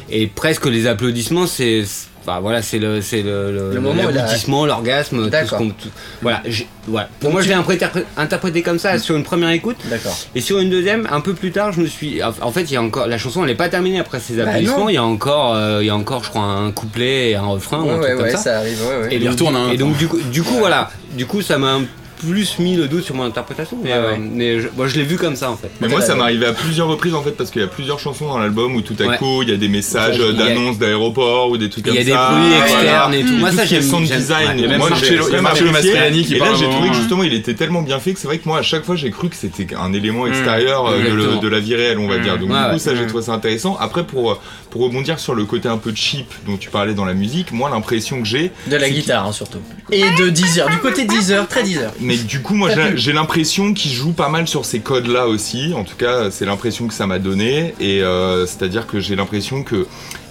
Et 0.09 0.27
presque 0.27 0.65
les 0.65 0.87
applaudissements, 0.87 1.47
c'est 1.47 1.83
Enfin 2.21 2.41
voilà, 2.41 2.61
c'est 2.61 2.79
le 2.79 3.01
c'est 3.01 3.21
le, 3.21 3.49
le- 3.51 3.73
Le 3.73 3.79
moment 3.79 4.03
l'aboutissement, 4.03 4.65
l'orgasme, 4.65 5.31
tout 5.31 5.47
ce 5.47 5.55
qu'on 5.55 5.69
tout- 5.69 5.87
voilà, 6.21 6.43
voilà. 6.85 7.07
Pour 7.21 7.31
moi, 7.31 7.41
je 7.41 7.47
l'ai 7.47 7.53
interprété, 7.53 7.85
interprété 8.17 8.61
comme 8.61 8.77
ça 8.77 8.99
sur 8.99 9.15
une 9.15 9.23
première 9.23 9.49
écoute. 9.51 9.77
D'accord. 9.89 10.15
Et 10.35 10.41
sur 10.41 10.59
une 10.59 10.69
deuxième, 10.69 11.07
un 11.11 11.21
peu 11.21 11.33
plus 11.33 11.51
tard, 11.51 11.71
je 11.71 11.79
me 11.79 11.87
suis. 11.87 12.21
En 12.21 12.51
fait, 12.51 12.63
il 12.63 12.73
y 12.73 12.75
a 12.75 12.83
encore 12.83 13.07
la 13.07 13.17
chanson, 13.17 13.41
elle 13.43 13.49
n'est 13.49 13.55
pas 13.55 13.69
terminée 13.69 13.99
après 14.01 14.19
ces 14.19 14.33
Bah, 14.35 14.43
applaudissements. 14.47 14.89
il 14.89 14.95
y 14.95 14.97
a 14.97 15.03
encore, 15.03 15.55
euh, 15.55 15.79
il 15.81 15.87
y 15.87 15.89
a 15.89 15.95
encore, 15.95 16.23
je 16.25 16.29
crois, 16.29 16.43
un 16.43 16.71
couplet 16.71 17.31
et 17.31 17.35
un 17.35 17.45
refrain 17.45 17.79
ou 17.79 17.85
Ouais, 17.85 17.91
un 17.93 17.95
truc 17.99 18.03
ouais, 18.09 18.15
comme 18.15 18.25
ouais, 18.25 18.31
ça. 18.31 18.37
ça 18.37 18.57
arrive, 18.57 18.81
ouais, 18.81 18.97
ouais. 19.07 19.13
Et 19.13 19.15
Il 19.15 19.21
donc, 19.23 19.31
retourne 19.31 19.57
et 19.73 19.77
donc 19.77 19.97
du 19.97 20.07
coup, 20.09 20.19
du 20.19 20.43
coup 20.43 20.55
voilà, 20.59 20.91
du 21.13 21.25
coup 21.25 21.41
ça 21.41 21.57
m'a 21.57 21.75
un 21.75 21.83
plus 22.19 22.59
mis 22.59 22.75
le 22.75 22.87
doute 22.87 23.03
sur 23.03 23.15
mon 23.15 23.23
interprétation. 23.23 23.77
Mais, 23.83 23.89
Ouais, 23.91 23.95
euh, 23.97 24.11
ouais. 24.11 24.19
mais 24.19 24.59
je, 24.59 24.67
moi 24.75 24.87
je 24.87 24.95
l'ai 24.97 25.03
vu 25.03 25.15
comme 25.17 25.35
ça 25.35 25.49
en 25.49 25.55
fait. 25.57 25.71
Mais 25.81 25.87
moi, 25.87 26.01
ça 26.01 26.15
m'est 26.15 26.21
arrivé 26.21 26.45
à 26.45 26.53
plusieurs 26.53 26.87
reprises 26.87 27.13
en 27.15 27.23
fait, 27.23 27.31
parce 27.31 27.49
qu'il 27.49 27.61
y 27.61 27.65
a 27.65 27.67
plusieurs 27.67 27.99
chansons 27.99 28.27
dans 28.27 28.37
l'album 28.37 28.75
où 28.75 28.81
tout 28.81 28.95
à 28.99 29.03
Ouais. 29.07 29.17
coup 29.17 29.41
il 29.41 29.49
y 29.49 29.53
a 29.53 29.57
des 29.57 29.67
messages 29.69 30.17
Il 30.19 30.25
y 30.25 30.29
a- 30.29 30.33
d'annonces 30.33 30.77
d'aéroport 30.77 31.49
ou 31.49 31.57
des 31.57 31.69
trucs 31.69 31.85
Il 31.87 31.89
comme 31.93 31.95
y 31.97 32.11
a 32.11 32.15
ça. 32.15 32.29
des 32.29 32.35
bruits 32.35 32.49
voilà. 32.49 32.65
externes 32.81 33.13
et 33.13 33.23
tout. 33.23 33.33
Moi 33.37 33.49
Tout 33.51 33.55
ça 33.57 33.65
j'aime. 33.65 33.81
sound 33.81 34.05
j'aime- 34.07 34.17
design. 34.19 34.49
Il 34.55 34.61
y 34.61 34.65
a 34.65 34.67
même 34.67 34.79
Marcello- 34.79 35.29
il 35.33 35.41
Mastroianni 35.41 36.23
qui 36.25 36.35
Et 36.35 36.39
là, 36.39 36.45
parle 36.45 36.57
j'ai 36.59 36.69
trouvé 36.69 36.89
que 36.89 36.95
justement, 36.95 37.23
il 37.23 37.33
était 37.33 37.53
tellement 37.53 37.81
bien 37.81 37.99
fait 37.99 38.13
que 38.13 38.19
c'est 38.19 38.27
vrai 38.27 38.37
que 38.37 38.47
moi, 38.47 38.59
à 38.59 38.61
chaque 38.63 38.83
fois, 38.83 38.95
j'ai 38.95 39.09
cru 39.11 39.29
que 39.29 39.35
c'était 39.35 39.73
un 39.75 39.93
élément 39.93 40.27
extérieur 40.27 40.87
euh, 40.87 41.39
de, 41.41 41.47
la 41.47 41.59
vie 41.59 41.75
réelle, 41.75 41.99
on 41.99 42.07
va 42.07 42.17
dire. 42.19 42.37
Donc, 42.37 42.49
du 42.49 42.55
coup, 42.55 42.79
ça, 42.79 42.95
j'ai 42.95 43.03
Mm. 43.03 43.07
trouvé 43.07 43.23
ça 43.23 43.33
intéressant. 43.33 43.77
Après, 43.79 44.05
pour, 44.05 44.39
pour 44.69 44.81
rebondir 44.81 45.19
sur 45.19 45.33
le 45.35 45.45
côté 45.45 45.67
un 45.69 45.77
peu 45.77 45.91
cheap 45.95 46.27
dont 46.45 46.57
tu 46.57 46.69
parlais 46.69 46.93
dans 46.93 47.05
la 47.05 47.13
musique, 47.13 47.51
moi, 47.51 47.69
l'impression 47.69 48.19
que 48.21 48.27
j'ai, 48.27 48.51
De 48.67 48.75
la 48.75 48.89
guitare, 48.89 49.25
hein, 49.25 49.31
surtout. 49.31 49.59
Et 49.91 50.03
de 50.19 50.29
10 50.29 50.59
heures. 50.59 50.69
Du 50.69 50.77
côté 50.77 51.05
10 51.05 51.31
heures, 51.31 51.47
très 51.47 51.63
10 51.63 51.77
heures. 51.79 51.93
Mais 52.09 52.17
du 52.17 52.41
coup, 52.41 52.55
moi, 52.55 52.69
j'ai- 52.95 53.13
l'impression 53.13 53.73
qu'il 53.73 53.91
joue 53.91 54.11
pas 54.13 54.29
mal 54.29 54.47
sur 54.47 54.65
ces 54.65 54.79
codes-là 54.79 55.27
aussi. 55.27 55.73
En 55.73 55.83
tout 55.83 55.95
cas, 55.95 56.29
c'est 56.31 56.45
l'impression 56.45 56.87
que 56.87 56.93
ça 56.93 57.07
m'a 57.07 57.19
donné. 57.19 57.73
Et 57.79 58.01
euh, 58.03 58.45
c'est-à-dire 58.45 58.85
que 58.87 58.99
j'ai 58.99 59.15
l'impression 59.15 59.63
que 59.63 59.87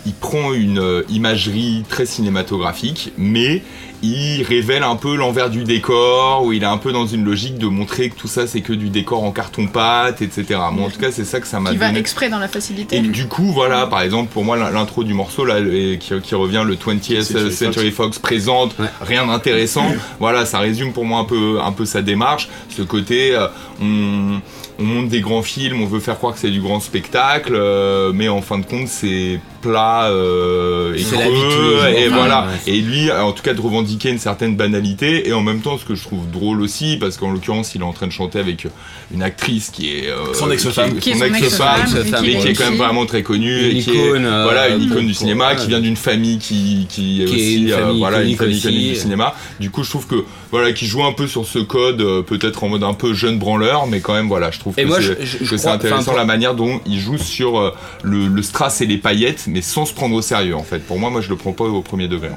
il 0.06 0.14
prend 0.14 0.52
une 0.52 0.78
euh, 0.78 1.02
imagerie 1.08 1.84
très 1.88 2.06
cinématographique, 2.06 3.12
mais 3.18 3.62
il 4.00 4.42
révèle 4.44 4.84
un 4.84 4.94
peu 4.94 5.16
l'envers 5.16 5.50
du 5.50 5.64
décor, 5.64 6.44
où 6.44 6.52
il 6.52 6.62
est 6.62 6.66
un 6.66 6.76
peu 6.78 6.92
dans 6.92 7.06
une 7.06 7.24
logique 7.24 7.58
de 7.58 7.66
montrer 7.66 8.10
que 8.10 8.14
tout 8.14 8.28
ça, 8.28 8.46
c'est 8.46 8.60
que 8.60 8.72
du 8.72 8.90
décor 8.90 9.24
en 9.24 9.32
carton-pâte, 9.32 10.22
etc. 10.22 10.44
Moi, 10.72 10.86
en 10.86 10.90
tout 10.90 11.00
cas, 11.00 11.10
c'est 11.10 11.24
ça 11.24 11.40
que 11.40 11.48
ça 11.48 11.58
m'a 11.58 11.70
Qui 11.72 11.78
va 11.78 11.88
donné. 11.88 11.98
exprès 11.98 12.28
dans 12.30 12.38
la 12.38 12.46
facilité. 12.46 12.96
Et 12.98 13.00
du 13.00 13.26
coup, 13.26 13.50
voilà, 13.52 13.88
par 13.88 14.00
exemple, 14.02 14.32
pour 14.32 14.44
moi, 14.44 14.56
l'intro 14.56 15.02
du 15.02 15.14
morceau, 15.14 15.44
là, 15.44 15.56
qui, 15.98 16.12
qui 16.22 16.34
revient, 16.36 16.62
le 16.64 16.76
20th 16.76 17.22
Century 17.22 17.52
Century, 17.52 17.90
Fox 17.90 18.20
présente, 18.20 18.78
Ouais. 18.78 18.86
rien 19.00 19.26
d'intéressant. 19.26 19.86
voilà, 20.20 20.46
ça 20.46 20.60
résume 20.60 20.92
pour 20.92 21.04
moi 21.04 21.18
un 21.18 21.24
peu, 21.24 21.58
un 21.60 21.72
peu 21.72 21.84
sa 21.84 22.00
démarche. 22.00 22.48
Ce 22.70 22.82
côté, 22.82 23.34
euh, 23.34 23.48
on, 23.82 24.40
on 24.78 24.84
monte 24.84 25.08
des 25.08 25.20
grands 25.20 25.42
films, 25.42 25.82
on 25.82 25.86
veut 25.86 25.98
faire 25.98 26.18
croire 26.18 26.34
que 26.34 26.38
c'est 26.38 26.50
du 26.50 26.60
grand 26.60 26.78
spectacle, 26.78 27.54
euh, 27.56 28.12
mais 28.14 28.28
en 28.28 28.42
fin 28.42 28.58
de 28.58 28.64
compte, 28.64 28.86
c'est 28.86 29.40
plat 29.60 30.06
euh, 30.10 30.94
et 30.94 30.98
C'est 31.02 31.16
creux, 31.16 31.78
la 31.82 31.90
et 31.90 32.08
voilà. 32.08 32.46
ouais, 32.66 32.72
Et 32.72 32.80
lui, 32.80 33.10
en 33.12 33.32
tout 33.32 33.42
cas, 33.42 33.54
de 33.54 33.60
revendiquer 33.60 34.10
une 34.10 34.18
certaine 34.18 34.56
banalité, 34.56 35.28
et 35.28 35.32
en 35.32 35.42
même 35.42 35.60
temps, 35.60 35.78
ce 35.78 35.84
que 35.84 35.94
je 35.94 36.02
trouve 36.02 36.30
drôle 36.30 36.60
aussi, 36.62 36.96
parce 37.00 37.16
qu'en 37.16 37.30
l'occurrence, 37.30 37.74
il 37.74 37.80
est 37.80 37.84
en 37.84 37.92
train 37.92 38.06
de 38.06 38.12
chanter 38.12 38.38
avec 38.38 38.66
une 39.12 39.22
actrice 39.22 39.70
qui 39.70 39.88
est 39.88 40.08
euh, 40.08 40.34
Son 40.34 40.50
ex-femme. 40.50 40.98
qui 40.98 40.98
est- 40.98 41.00
Qui 41.00 41.10
est 41.10 41.14
son 41.28 41.34
ex-femme, 41.34 41.80
mais 42.22 42.36
qui 42.36 42.48
est 42.48 42.52
quand 42.54 42.64
même 42.70 42.76
vraiment 42.78 43.06
très 43.06 43.22
connue 43.22 43.70
Une 43.70 43.76
et 43.76 43.80
qui 43.80 43.90
est 43.90 43.94
icône, 44.06 44.24
euh, 44.26 44.44
voilà 44.44 44.68
une 44.68 44.82
icône 44.82 45.06
du 45.06 45.14
cinéma 45.14 45.54
qui 45.54 45.66
vient 45.68 45.80
d'une 45.80 45.96
famille 45.96 46.38
qui 46.38 46.86
qui 46.88 47.22
est 47.22 47.24
Qui 47.26 47.32
est 47.32 47.34
aussi 47.34 47.54
une 47.64 47.70
euh, 47.72 47.78
famille 47.78 47.98
voilà 47.98 48.22
une 48.22 48.36
famille 48.36 48.88
du 48.90 48.94
cinéma. 48.96 49.34
Du 49.60 49.70
coup 49.70 49.82
je 49.82 49.90
trouve 49.90 50.06
que 50.06 50.24
voilà 50.50 50.72
qui 50.72 50.86
joue 50.86 51.02
un 51.04 51.12
peu 51.12 51.26
sur 51.26 51.46
ce 51.46 51.58
code 51.58 52.00
euh, 52.00 52.22
peut-être 52.22 52.64
en 52.64 52.68
mode 52.68 52.82
un 52.84 52.94
peu 52.94 53.14
jeune 53.14 53.38
branleur 53.38 53.86
mais 53.86 54.00
quand 54.00 54.14
même 54.14 54.28
voilà 54.28 54.50
je 54.50 54.58
trouve 54.58 54.74
Et 54.78 54.84
que 54.84 55.56
c'est 55.56 55.68
intéressant 55.68 56.14
la 56.14 56.24
manière 56.24 56.54
dont 56.54 56.80
il 56.86 56.98
joue 57.00 57.18
sur 57.18 57.58
euh, 57.58 57.72
le, 58.02 58.26
le 58.26 58.42
strass 58.42 58.80
et 58.80 58.86
les 58.86 58.98
paillettes 58.98 59.46
mais 59.48 59.62
sans 59.62 59.84
se 59.84 59.94
prendre 59.94 60.14
au 60.14 60.22
sérieux 60.22 60.56
en 60.56 60.62
fait. 60.62 60.80
Pour 60.80 60.98
moi 60.98 61.10
moi 61.10 61.20
je 61.20 61.28
le 61.28 61.36
prends 61.36 61.52
pas 61.52 61.64
au 61.64 61.82
premier 61.82 62.08
degré. 62.08 62.30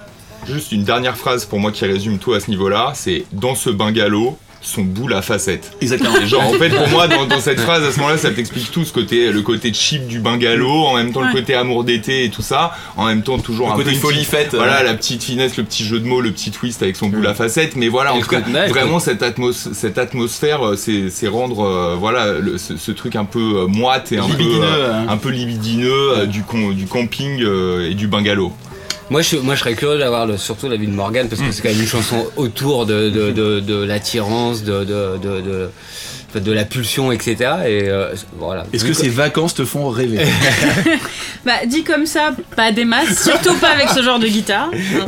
Juste 0.47 0.71
une 0.71 0.83
dernière 0.83 1.17
phrase 1.17 1.45
pour 1.45 1.59
moi 1.59 1.71
qui 1.71 1.85
résume 1.85 2.17
tout 2.17 2.33
à 2.33 2.39
ce 2.39 2.49
niveau 2.49 2.69
là 2.69 2.93
c'est 2.95 3.25
dans 3.31 3.55
ce 3.55 3.69
bungalow 3.69 4.37
son 4.61 4.83
boule 4.83 5.13
à 5.13 5.21
facettes 5.21 5.71
Exactement. 5.81 6.17
et 6.21 6.27
genre 6.27 6.43
en 6.43 6.53
fait 6.53 6.69
pour 6.69 6.87
moi 6.89 7.07
dans, 7.07 7.25
dans 7.25 7.39
cette 7.39 7.59
phrase 7.59 7.83
à 7.83 7.91
ce 7.91 7.97
moment-là 7.97 8.17
ça 8.17 8.29
t'explique 8.31 8.71
tout 8.71 8.85
ce 8.85 8.93
côté 8.93 9.31
le 9.31 9.41
côté 9.41 9.73
cheap 9.73 10.05
du 10.07 10.19
bungalow 10.19 10.69
en 10.85 10.95
même 10.97 11.11
temps 11.11 11.21
Ouais. 11.21 11.27
le 11.27 11.33
côté 11.33 11.55
amour 11.55 11.83
d'été 11.83 12.25
et 12.25 12.29
tout 12.29 12.41
ça 12.43 12.71
en 12.97 13.05
même 13.07 13.23
temps 13.23 13.37
toujours 13.39 13.67
Le 13.67 13.73
un 13.73 13.75
côté 13.77 13.93
folie 13.95 14.23
fête, 14.23 14.53
voilà 14.53 14.81
euh. 14.81 14.83
la 14.83 14.93
petite 14.93 15.23
finesse 15.23 15.57
le 15.57 15.63
petit 15.63 15.83
jeu 15.83 15.99
de 15.99 16.05
mots 16.05 16.21
le 16.21 16.31
petit 16.31 16.51
twist 16.51 16.81
avec 16.83 16.95
son 16.95 17.09
boule 17.09 17.25
à 17.27 17.33
facettes 17.33 17.75
mais 17.75 17.87
voilà 17.89 18.11
Et 18.11 18.17
en 18.17 18.21
tout 18.21 18.27
cas 18.29 18.41
vraiment 18.69 18.99
cette, 18.99 19.23
atmos 19.23 19.69
cette 19.73 19.97
atmosphère 19.97 20.65
euh, 20.65 20.75
c'est 20.75 21.09
c'est 21.09 21.27
rendre 21.27 21.61
euh, 21.65 21.95
voilà 21.99 22.33
le- 22.33 22.57
ce, 22.57 22.77
ce 22.77 22.91
truc 22.91 23.15
un 23.15 23.25
peu 23.25 23.65
moite 23.67 24.11
et 24.11 24.17
un 24.19 24.23
peu 24.27 24.31
Libidineux, 24.37 24.61
euh, 24.63 24.93
hein. 24.93 25.05
un 25.09 25.17
peu 25.17 25.29
libidineux 25.29 25.91
euh, 26.17 26.25
du, 26.25 26.43
con- 26.43 26.71
du 26.71 26.85
camping 26.85 27.41
euh, 27.41 27.89
et 27.89 27.93
du 27.95 28.07
bungalow 28.07 28.51
Moi 29.11 29.21
je, 29.21 29.35
moi 29.35 29.53
je 29.55 29.59
serais 29.59 29.75
curieux 29.75 29.99
d'avoir 29.99 30.25
le- 30.25 30.37
surtout 30.37 30.67
la 30.69 30.77
vie 30.77 30.87
de 30.87 30.93
Morgane 30.93 31.27
parce 31.29 31.41
que 31.41 31.51
c'est 31.51 31.61
quand 31.61 31.69
même 31.69 31.81
une 31.81 31.85
chanson 31.87 32.25
autour 32.37 32.85
de, 32.87 33.09
de, 33.09 33.31
de, 33.31 33.59
de 33.59 33.83
l'attirance, 33.83 34.63
de, 34.63 34.83
de, 34.85 35.17
de, 35.21 35.41
de, 35.41 35.69
enfin, 36.29 36.39
de 36.39 36.51
la 36.51 36.63
pulsion, 36.63 37.11
etc. 37.11 37.35
Et 37.67 37.89
euh, 37.89 38.13
voilà. 38.39 38.65
Est-ce 38.73 38.85
que 38.85 38.93
ces 38.93 39.09
vacances 39.09 39.53
te 39.53 39.65
font 39.65 39.89
rêver 39.89 40.25
Bah, 41.45 41.65
dit 41.65 41.83
comme 41.83 42.05
ça, 42.05 42.33
pas 42.55 42.71
des 42.71 42.85
masses, 42.85 43.23
surtout 43.23 43.55
pas 43.55 43.71
avec 43.71 43.89
ce 43.89 44.01
genre 44.03 44.19
de 44.19 44.27
guitare, 44.27 44.69
hein. 44.73 45.05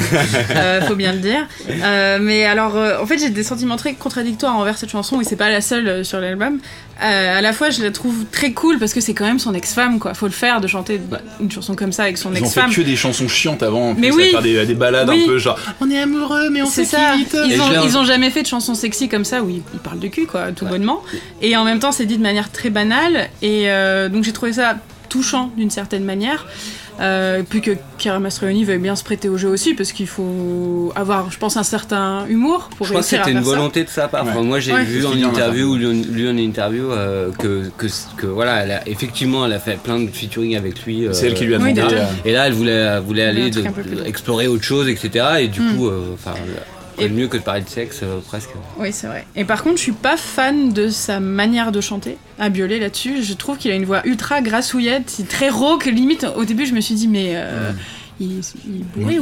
Euh, 0.55 0.81
faut 0.81 0.95
bien 0.95 1.13
le 1.13 1.19
dire. 1.19 1.47
Euh, 1.69 2.17
mais 2.19 2.43
alors, 2.45 2.75
euh, 2.75 2.97
en 2.99 3.05
fait, 3.05 3.19
j'ai 3.19 3.29
des 3.29 3.43
sentiments 3.43 3.77
très 3.77 3.93
contradictoires 3.93 4.55
envers 4.57 4.77
cette 4.77 4.89
chanson, 4.89 5.21
et 5.21 5.23
c'est 5.25 5.35
pas 5.35 5.49
la 5.51 5.61
seule 5.61 6.03
sur 6.03 6.19
l'album. 6.19 6.59
Euh, 7.01 7.37
à 7.39 7.41
la 7.41 7.53
fois, 7.53 7.69
je 7.71 7.81
la 7.81 7.91
trouve 7.91 8.23
très 8.31 8.51
cool 8.51 8.77
parce 8.77 8.93
que 8.93 9.01
c'est 9.01 9.13
quand 9.13 9.25
même 9.25 9.39
son 9.39 9.53
ex-femme, 9.53 9.99
quoi. 9.99 10.13
Faut 10.13 10.27
le 10.27 10.31
faire 10.31 10.61
de 10.61 10.67
chanter 10.67 11.01
une 11.41 11.51
chanson 11.51 11.75
comme 11.75 11.91
ça 11.91 12.03
avec 12.03 12.17
son 12.17 12.29
Ils 12.31 12.33
ont 12.33 12.39
fait 12.41 12.45
ex-femme. 12.61 12.71
que 12.73 12.81
des 12.81 12.95
chansons 12.95 13.27
chiantes 13.27 13.63
avant. 13.63 13.93
Mais 13.95 14.09
plus, 14.09 14.21
à 14.21 14.25
oui. 14.25 14.31
faire 14.31 14.41
des, 14.43 14.65
des 14.65 14.73
balades 14.75 15.09
Oui. 15.09 15.23
un 15.23 15.27
peu 15.27 15.37
genre 15.39 15.59
on 15.81 15.89
est 15.89 15.99
amoureux 15.99 16.49
mais 16.51 16.61
on 16.61 16.65
C'est 16.67 16.85
se 16.85 16.91
ça, 16.91 17.13
quitte. 17.15 17.35
ils 17.47 17.59
ont, 17.59 17.83
ils 17.83 17.97
ont 17.97 18.05
jamais 18.05 18.29
fait 18.29 18.43
de 18.43 18.47
chansons 18.47 18.75
sexy 18.75 19.09
comme 19.09 19.25
ça 19.25 19.41
où 19.41 19.49
ils, 19.49 19.63
ils 19.73 19.79
parlent 19.79 19.99
de 19.99 20.07
cul, 20.07 20.27
quoi, 20.27 20.51
tout 20.51 20.65
bonnement. 20.65 21.01
Et 21.41 21.57
en 21.57 21.63
même 21.63 21.79
temps, 21.79 21.91
c'est 21.91 22.05
dit 22.05 22.17
de 22.17 22.23
manière 22.23 22.51
très 22.51 22.69
banale, 22.69 23.27
et 23.41 23.71
euh, 23.71 24.07
donc 24.07 24.23
j'ai 24.23 24.31
trouvé 24.33 24.53
ça 24.53 24.77
touchant 25.09 25.51
d'une 25.57 25.71
certaine 25.71 26.03
manière. 26.03 26.45
Euh, 26.99 27.41
puis 27.47 27.61
que 27.61 27.71
Chiara 27.97 28.19
Mastroianni 28.19 28.65
veuille 28.65 28.77
bien 28.77 28.95
se 28.95 29.03
prêter 29.03 29.27
au 29.27 29.37
jeu 29.37 29.49
aussi, 29.49 29.73
parce 29.73 29.91
qu'il 29.91 30.07
faut 30.07 30.91
avoir, 30.95 31.31
je 31.31 31.37
pense, 31.39 31.57
un 31.57 31.63
certain 31.63 32.25
humour 32.27 32.69
pour 32.77 32.85
Je 32.85 32.91
crois 32.91 33.01
que 33.01 33.05
réussir 33.07 33.19
c'était 33.25 33.31
une 33.37 33.43
ça. 33.43 33.49
volonté 33.49 33.83
de 33.83 33.89
sa 33.89 34.07
part. 34.07 34.25
Ouais. 34.25 34.31
Enfin, 34.31 34.43
moi, 34.43 34.59
j'ai 34.59 34.73
Ouais. 34.73 34.83
vu 34.83 35.01
C'est 35.01 35.07
en 35.07 35.13
interview 35.29 35.75
lu, 35.75 36.29
en 36.29 36.37
interview 36.37 36.91
euh, 36.91 37.31
que, 37.39 37.69
que, 37.77 37.87
que 38.17 38.27
voilà, 38.27 38.63
elle 38.63 38.71
a, 38.71 38.87
effectivement, 38.87 39.45
elle 39.45 39.53
a 39.53 39.59
fait 39.59 39.77
plein 39.77 39.99
de 39.99 40.07
featuring 40.07 40.55
avec 40.55 40.83
lui. 40.85 41.07
euh, 41.07 41.13
C'est 41.13 41.27
elle 41.27 41.33
qui 41.33 41.45
lui 41.45 41.55
a 41.55 41.57
demandé. 41.57 41.81
Et 42.25 42.31
là, 42.31 42.47
elle 42.47 42.53
voulait, 42.53 42.99
voulait 42.99 43.23
aller 43.25 43.49
de- 43.49 43.63
explorer 44.05 44.47
autre 44.47 44.63
chose, 44.63 44.87
etc. 44.87 45.25
Et 45.41 45.47
du 45.47 45.61
Mm. 45.61 45.75
coup, 45.77 45.87
euh, 45.87 46.13
enfin, 46.13 46.33
de 46.97 47.07
mieux 47.07 47.27
que 47.27 47.37
de 47.37 47.41
parler 47.41 47.61
de 47.61 47.69
sexe, 47.69 47.99
euh, 48.03 48.19
presque. 48.19 48.49
Oui, 48.77 48.91
c'est 48.91 49.07
vrai. 49.07 49.25
Et 49.35 49.45
par 49.45 49.63
contre, 49.63 49.77
je 49.77 49.81
suis 49.83 49.91
pas 49.91 50.17
fan 50.17 50.71
de 50.73 50.89
sa 50.89 51.19
manière 51.19 51.71
de 51.71 51.81
chanter, 51.81 52.17
à 52.39 52.49
Biolay 52.49 52.79
là-dessus. 52.79 53.23
Je 53.23 53.33
trouve 53.33 53.57
qu'il 53.57 53.71
a 53.71 53.75
une 53.75 53.85
voix 53.85 54.01
ultra 54.05 54.41
grassouillette, 54.41 55.23
très 55.29 55.49
rauque. 55.49 55.85
Limite, 55.85 56.25
au 56.35 56.45
début, 56.45 56.65
je 56.65 56.73
me 56.73 56.81
suis 56.81 56.95
dit, 56.95 57.07
mais. 57.07 57.33
euh, 57.35 57.71
Il, 58.19 58.41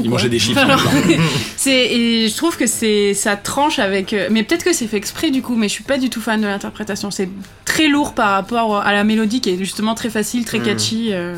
mangeait 0.10 0.29
des. 0.29 0.39
Alors, 0.57 0.84
c'est 1.55 1.71
et 1.71 2.27
je 2.27 2.36
trouve 2.36 2.57
que 2.57 2.67
c'est 2.67 3.13
ça 3.13 3.36
tranche 3.38 3.79
avec 3.79 4.12
euh, 4.13 4.27
mais 4.29 4.43
peut-être 4.43 4.63
que 4.65 4.73
c'est 4.73 4.86
fait 4.86 4.97
exprès 4.97 5.31
du 5.31 5.41
coup 5.41 5.55
mais 5.55 5.69
je 5.69 5.73
suis 5.73 5.84
pas 5.84 5.97
du 5.97 6.10
tout 6.10 6.19
fan 6.21 6.41
de 6.41 6.45
l'interprétation 6.45 7.10
c'est 7.10 7.29
très 7.63 7.88
lourd 7.88 8.13
par 8.13 8.31
rapport 8.31 8.75
à 8.77 8.91
la 8.93 9.03
mélodie 9.05 9.39
qui 9.39 9.49
est 9.51 9.57
justement 9.57 9.95
très 9.95 10.10
facile 10.10 10.43
très 10.43 10.60
catchy 10.60 11.10
euh, 11.13 11.36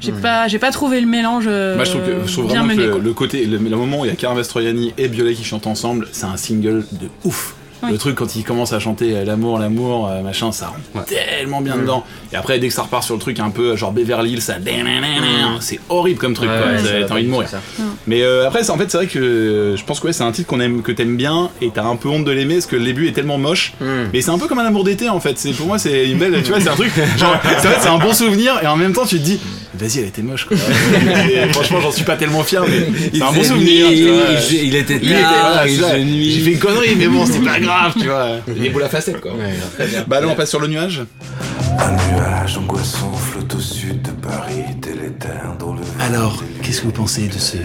j'ai 0.00 0.12
pas 0.12 0.48
j'ai 0.48 0.58
pas 0.58 0.70
trouvé 0.70 1.00
le 1.00 1.06
mélange 1.06 1.44
euh, 1.46 1.82
je 1.84 1.90
trouve, 1.90 2.02
que, 2.02 2.26
je 2.26 2.32
trouve 2.32 2.46
bien 2.46 2.64
vraiment 2.64 2.98
que 2.98 3.00
le, 3.00 3.12
côté, 3.12 3.46
le, 3.46 3.58
le 3.58 3.76
moment 3.76 4.00
où 4.00 4.04
il 4.04 4.14
y 4.14 4.26
a 4.26 4.34
Mastroianni 4.34 4.92
et 4.98 5.08
Biolay 5.08 5.34
qui 5.34 5.44
chantent 5.44 5.66
ensemble, 5.66 6.08
c'est 6.12 6.26
un 6.26 6.36
single 6.36 6.84
de 6.92 7.08
ouf. 7.24 7.54
Oui. 7.86 7.92
Le 7.92 7.98
truc 7.98 8.14
quand 8.16 8.36
il 8.36 8.44
commence 8.44 8.72
à 8.72 8.78
chanter 8.80 9.16
euh, 9.16 9.24
l'amour, 9.24 9.58
l'amour, 9.58 10.08
euh, 10.10 10.22
machin, 10.22 10.52
ça 10.52 10.66
rentre 10.68 10.80
Ouais. 10.94 11.02
tellement 11.16 11.60
bien 11.60 11.76
dedans. 11.76 12.04
Et 12.32 12.36
après, 12.36 12.58
dès 12.58 12.68
que 12.68 12.74
ça 12.74 12.82
repart 12.82 13.02
sur 13.04 13.14
le 13.14 13.20
truc 13.20 13.38
un 13.40 13.50
peu 13.50 13.76
genre 13.76 13.92
Beverly 13.92 14.32
Hills, 14.32 14.40
ça. 14.42 14.54
C'est 15.60 15.80
horrible 15.88 16.18
comme 16.18 16.34
truc, 16.34 16.48
Ouais, 16.50 17.04
T'as- 17.06 17.14
envie 17.14 17.24
de 17.24 17.30
mourir. 17.30 17.48
ça. 17.48 17.60
Mais 18.06 18.22
euh, 18.22 18.46
après, 18.46 18.62
c'est- 18.64 18.70
en 18.70 18.76
fait, 18.78 18.90
c'est 18.90 18.96
vrai 18.98 19.06
que 19.06 19.18
euh, 19.18 19.76
je 19.76 19.84
pense 19.84 20.00
que 20.00 20.06
ouais, 20.08 20.12
c'est 20.12 20.22
un 20.24 20.32
titre 20.32 20.48
qu'on 20.48 20.60
aime, 20.60 20.82
que 20.82 20.92
t'aimes 20.92 21.16
bien, 21.16 21.50
et 21.62 21.70
t'as 21.72 21.84
un 21.84 21.96
peu 21.96 22.08
honte 22.08 22.24
de 22.24 22.30
l'aimer 22.30 22.54
parce 22.54 22.66
que 22.66 22.76
le 22.76 22.84
début 22.84 23.08
est 23.08 23.12
tellement 23.12 23.38
moche. 23.38 23.72
Mais 24.12 24.20
c'est 24.20 24.30
un 24.30 24.38
peu 24.38 24.46
comme 24.48 24.58
un 24.58 24.64
amour 24.66 24.84
d'été 24.84 25.08
en 25.08 25.20
fait. 25.20 25.38
C'est 25.38 25.52
pour 25.52 25.66
moi, 25.66 25.78
c'est 25.78 26.08
une 26.10 26.18
belle, 26.18 26.40
tu 26.42 26.50
vois, 26.50 26.60
c'est 26.60 26.68
un 26.68 26.74
truc. 26.74 26.92
Genre, 27.18 27.36
c'est 27.60 27.68
vrai, 27.68 27.76
c'est 27.80 27.88
un 27.88 27.98
bon 27.98 28.12
souvenir, 28.12 28.60
et 28.62 28.66
en 28.66 28.76
même 28.76 28.92
temps, 28.92 29.06
tu 29.06 29.18
te 29.18 29.24
dis, 29.24 29.38
vas-y, 29.74 29.98
elle 30.00 30.06
était 30.08 30.22
moche. 30.22 30.44
Quoi. 30.46 30.56
Et 30.56 31.52
franchement, 31.52 31.80
j'en 31.80 31.90
suis 31.92 32.04
pas 32.04 32.16
tellement 32.16 32.42
fier, 32.42 32.62
mais 32.68 32.86
c'est 33.12 33.22
un 33.22 33.32
bon 33.32 33.42
souvenir. 33.42 33.88
nuit, 33.90 33.96
tu 33.96 34.08
vois. 34.10 34.22
il, 34.52 34.64
il 34.68 34.74
était 34.76 34.98
Il 35.02 35.10
était- 35.12 35.20
tard, 35.22 35.66
il 35.98 36.04
nuit. 36.06 36.30
J'ai 36.32 36.40
fait 36.40 36.52
une 36.52 36.58
connerie, 36.58 36.94
mais 36.96 37.06
bon, 37.08 37.24
c'est 37.26 37.40
pas 37.44 37.58
grave, 37.60 37.73
tu 37.98 38.06
vois. 38.08 38.28
Il 38.56 38.64
est 38.66 38.70
beau 38.70 38.78
la 38.80 38.88
facette, 38.88 39.20
quoi. 39.20 39.32
Ouais, 39.34 39.54
très 39.74 39.86
bien. 39.86 40.04
Bah, 40.06 40.20
là, 40.20 40.26
on 40.28 40.34
passe 40.34 40.50
sur 40.50 40.60
le 40.60 40.66
nuage. 40.68 41.02
Un 41.78 41.90
nuage 42.12 42.56
angoissant 42.58 43.12
flotte 43.12 43.54
au 43.54 43.60
sud 43.60 44.02
de 44.02 44.10
Paris, 44.10 44.64
délétère 44.80 45.54
dans 45.58 45.72
le 45.74 45.80
Alors, 46.00 46.42
qu'est-ce 46.62 46.80
que 46.82 46.86
vous 46.86 46.92
pensez 46.92 47.26
de 47.28 47.38
ce 47.38 47.56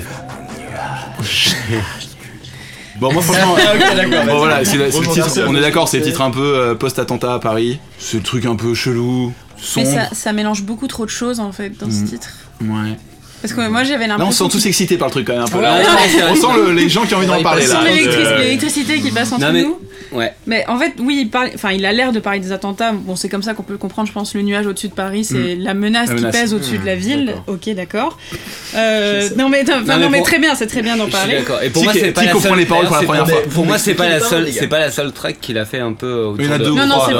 Bon, 3.00 3.14
moi, 3.14 3.22
franchement, 3.22 3.56
bon, 4.26 4.38
voilà, 4.40 4.66
c'est 4.66 4.76
le- 4.78 4.92
c'est 4.92 5.00
le 5.00 5.06
Bonjour, 5.06 5.14
titre, 5.14 5.26
merci. 5.28 5.42
on 5.48 5.56
est 5.56 5.62
d'accord, 5.62 5.88
c'est 5.88 6.00
le 6.00 6.04
titre 6.04 6.22
un 6.22 6.32
peu 6.32 6.58
euh, 6.58 6.76
post-attentat 6.76 7.34
à 7.36 7.40
Paris. 7.40 7.80
C'est 7.98 8.18
le 8.18 8.24
truc 8.24 8.46
un 8.46 8.58
peu 8.58 8.74
chelou, 8.74 9.32
Mais 9.58 9.64
sombre. 9.86 9.88
ça, 10.10 10.10
ça 10.14 10.34
mélange 10.34 10.64
beaucoup 10.64 10.88
trop 10.88 11.06
de 11.06 11.10
choses 11.10 11.40
en 11.40 11.54
fait 11.54 11.70
dans 11.80 11.90
ce 11.90 12.02
Mm. 12.02 12.06
titre. 12.06 12.30
Ouais. 12.62 12.98
Parce 13.42 13.54
que 13.54 13.68
moi 13.70 13.84
j'avais 13.84 14.08
Là, 14.08 14.16
on 14.16 14.18
se 14.18 14.22
l'impression. 14.24 14.50
sent 14.50 14.58
tous 14.58 14.66
excités 14.68 14.98
par 14.98 15.08
le 15.08 15.12
truc 15.14 15.28
quand 15.28 15.34
même 15.34 15.44
un 15.44 15.48
peu. 15.48 15.58
Ouais, 15.58 15.64
Là, 15.64 15.78
ouais, 15.80 15.86
c'est 16.10 16.24
on 16.24 16.36
sent 16.36 16.48
le- 16.58 16.74
les 16.74 16.90
gens 16.90 17.06
qui 17.06 17.16
ont 17.16 17.20
envie 17.20 17.28
d'en 17.28 17.42
parler 17.42 17.66
l'électric- 17.66 18.26
Euh, 18.26 18.38
l'électricité 18.40 19.00
qui 19.00 19.12
passe 19.12 19.32
entre 19.32 19.46
Non, 19.46 19.54
mais- 19.54 19.64
nous. 19.64 19.80
Ouais. 20.12 20.34
Mais 20.48 20.66
en 20.68 20.80
fait, 20.80 20.94
oui, 21.00 21.20
il 21.22 21.30
parle, 21.30 21.52
enfin, 21.54 21.72
il 21.72 21.86
a 21.86 21.92
l'air 21.94 22.12
de 22.12 22.20
parler 22.20 22.40
des 22.40 22.52
attentats. 22.52 22.92
Bon, 22.94 23.16
c'est 23.16 23.30
comme 23.30 23.44
ça 23.44 23.54
qu'on 23.54 23.62
peut 23.62 23.74
le 23.74 23.78
comprendre. 23.78 24.08
Je 24.08 24.14
pense 24.14 24.34
le 24.34 24.42
nuage 24.42 24.66
au-dessus 24.66 24.88
de 24.88 24.94
Paris, 24.94 25.24
c'est 25.24 25.56
la 25.56 25.76
menace 25.76 26.10
La 26.10 26.16
qui 26.16 26.26
pèse 26.26 26.54
au-dessus 26.56 26.80
de 26.80 26.86
la 26.86 26.96
ville. 26.96 27.34
Ok, 27.48 27.70
d'accord. 27.76 28.18
Euh, 28.76 29.28
non 29.36 29.50
mais, 29.50 29.64
enfin, 29.64 29.80
Non, 29.80 29.84
mais 29.88 29.98
non, 30.00 30.10
mais 30.12 30.18
pour- 30.20 30.28
très 30.28 30.38
bien, 30.38 30.54
c'est 30.54 30.68
très 30.68 30.84
bien 30.84 30.96
d'en 30.96 31.08
parler. 31.10 31.38
d'accord. 31.38 31.60
Et 31.64 31.72
pour 31.72 31.82
Qui- 31.82 31.88
moi, 31.88 31.94
c'est 32.00 32.12
pas 32.12 32.24
la 32.24 32.32
comprend 32.34 32.50
seule. 32.50 32.60
les 32.60 32.66
paroles 32.68 32.86
pour 32.86 32.96
la 32.98 33.02
première 33.02 33.24
pas- 33.24 33.30
fois 33.32 33.42
Pour 33.52 33.66
moi, 33.66 33.78
c'est 33.80 33.96
pas 33.96 34.08
la 34.08 34.20
seule. 34.20 34.30
pas, 34.30 34.40
les 34.46 34.52
gars. 34.52 34.58
C'est 34.60 34.68
pas 34.68 34.80
la 34.80 34.92
seule 34.92 35.12
track 35.12 35.40
qu'il 35.42 35.58
a 35.58 35.66
fait 35.66 35.80
un 35.80 35.94
peu 35.94 36.14
autour 36.26 36.40
Il 36.40 36.46
y 36.46 36.50
en 36.50 36.52
a 36.52 36.58
de- 36.60 36.64
deux 36.66 36.70
ou 36.72 36.76
Non, 36.76 36.86
non, 36.86 36.96
c'est 37.08 37.14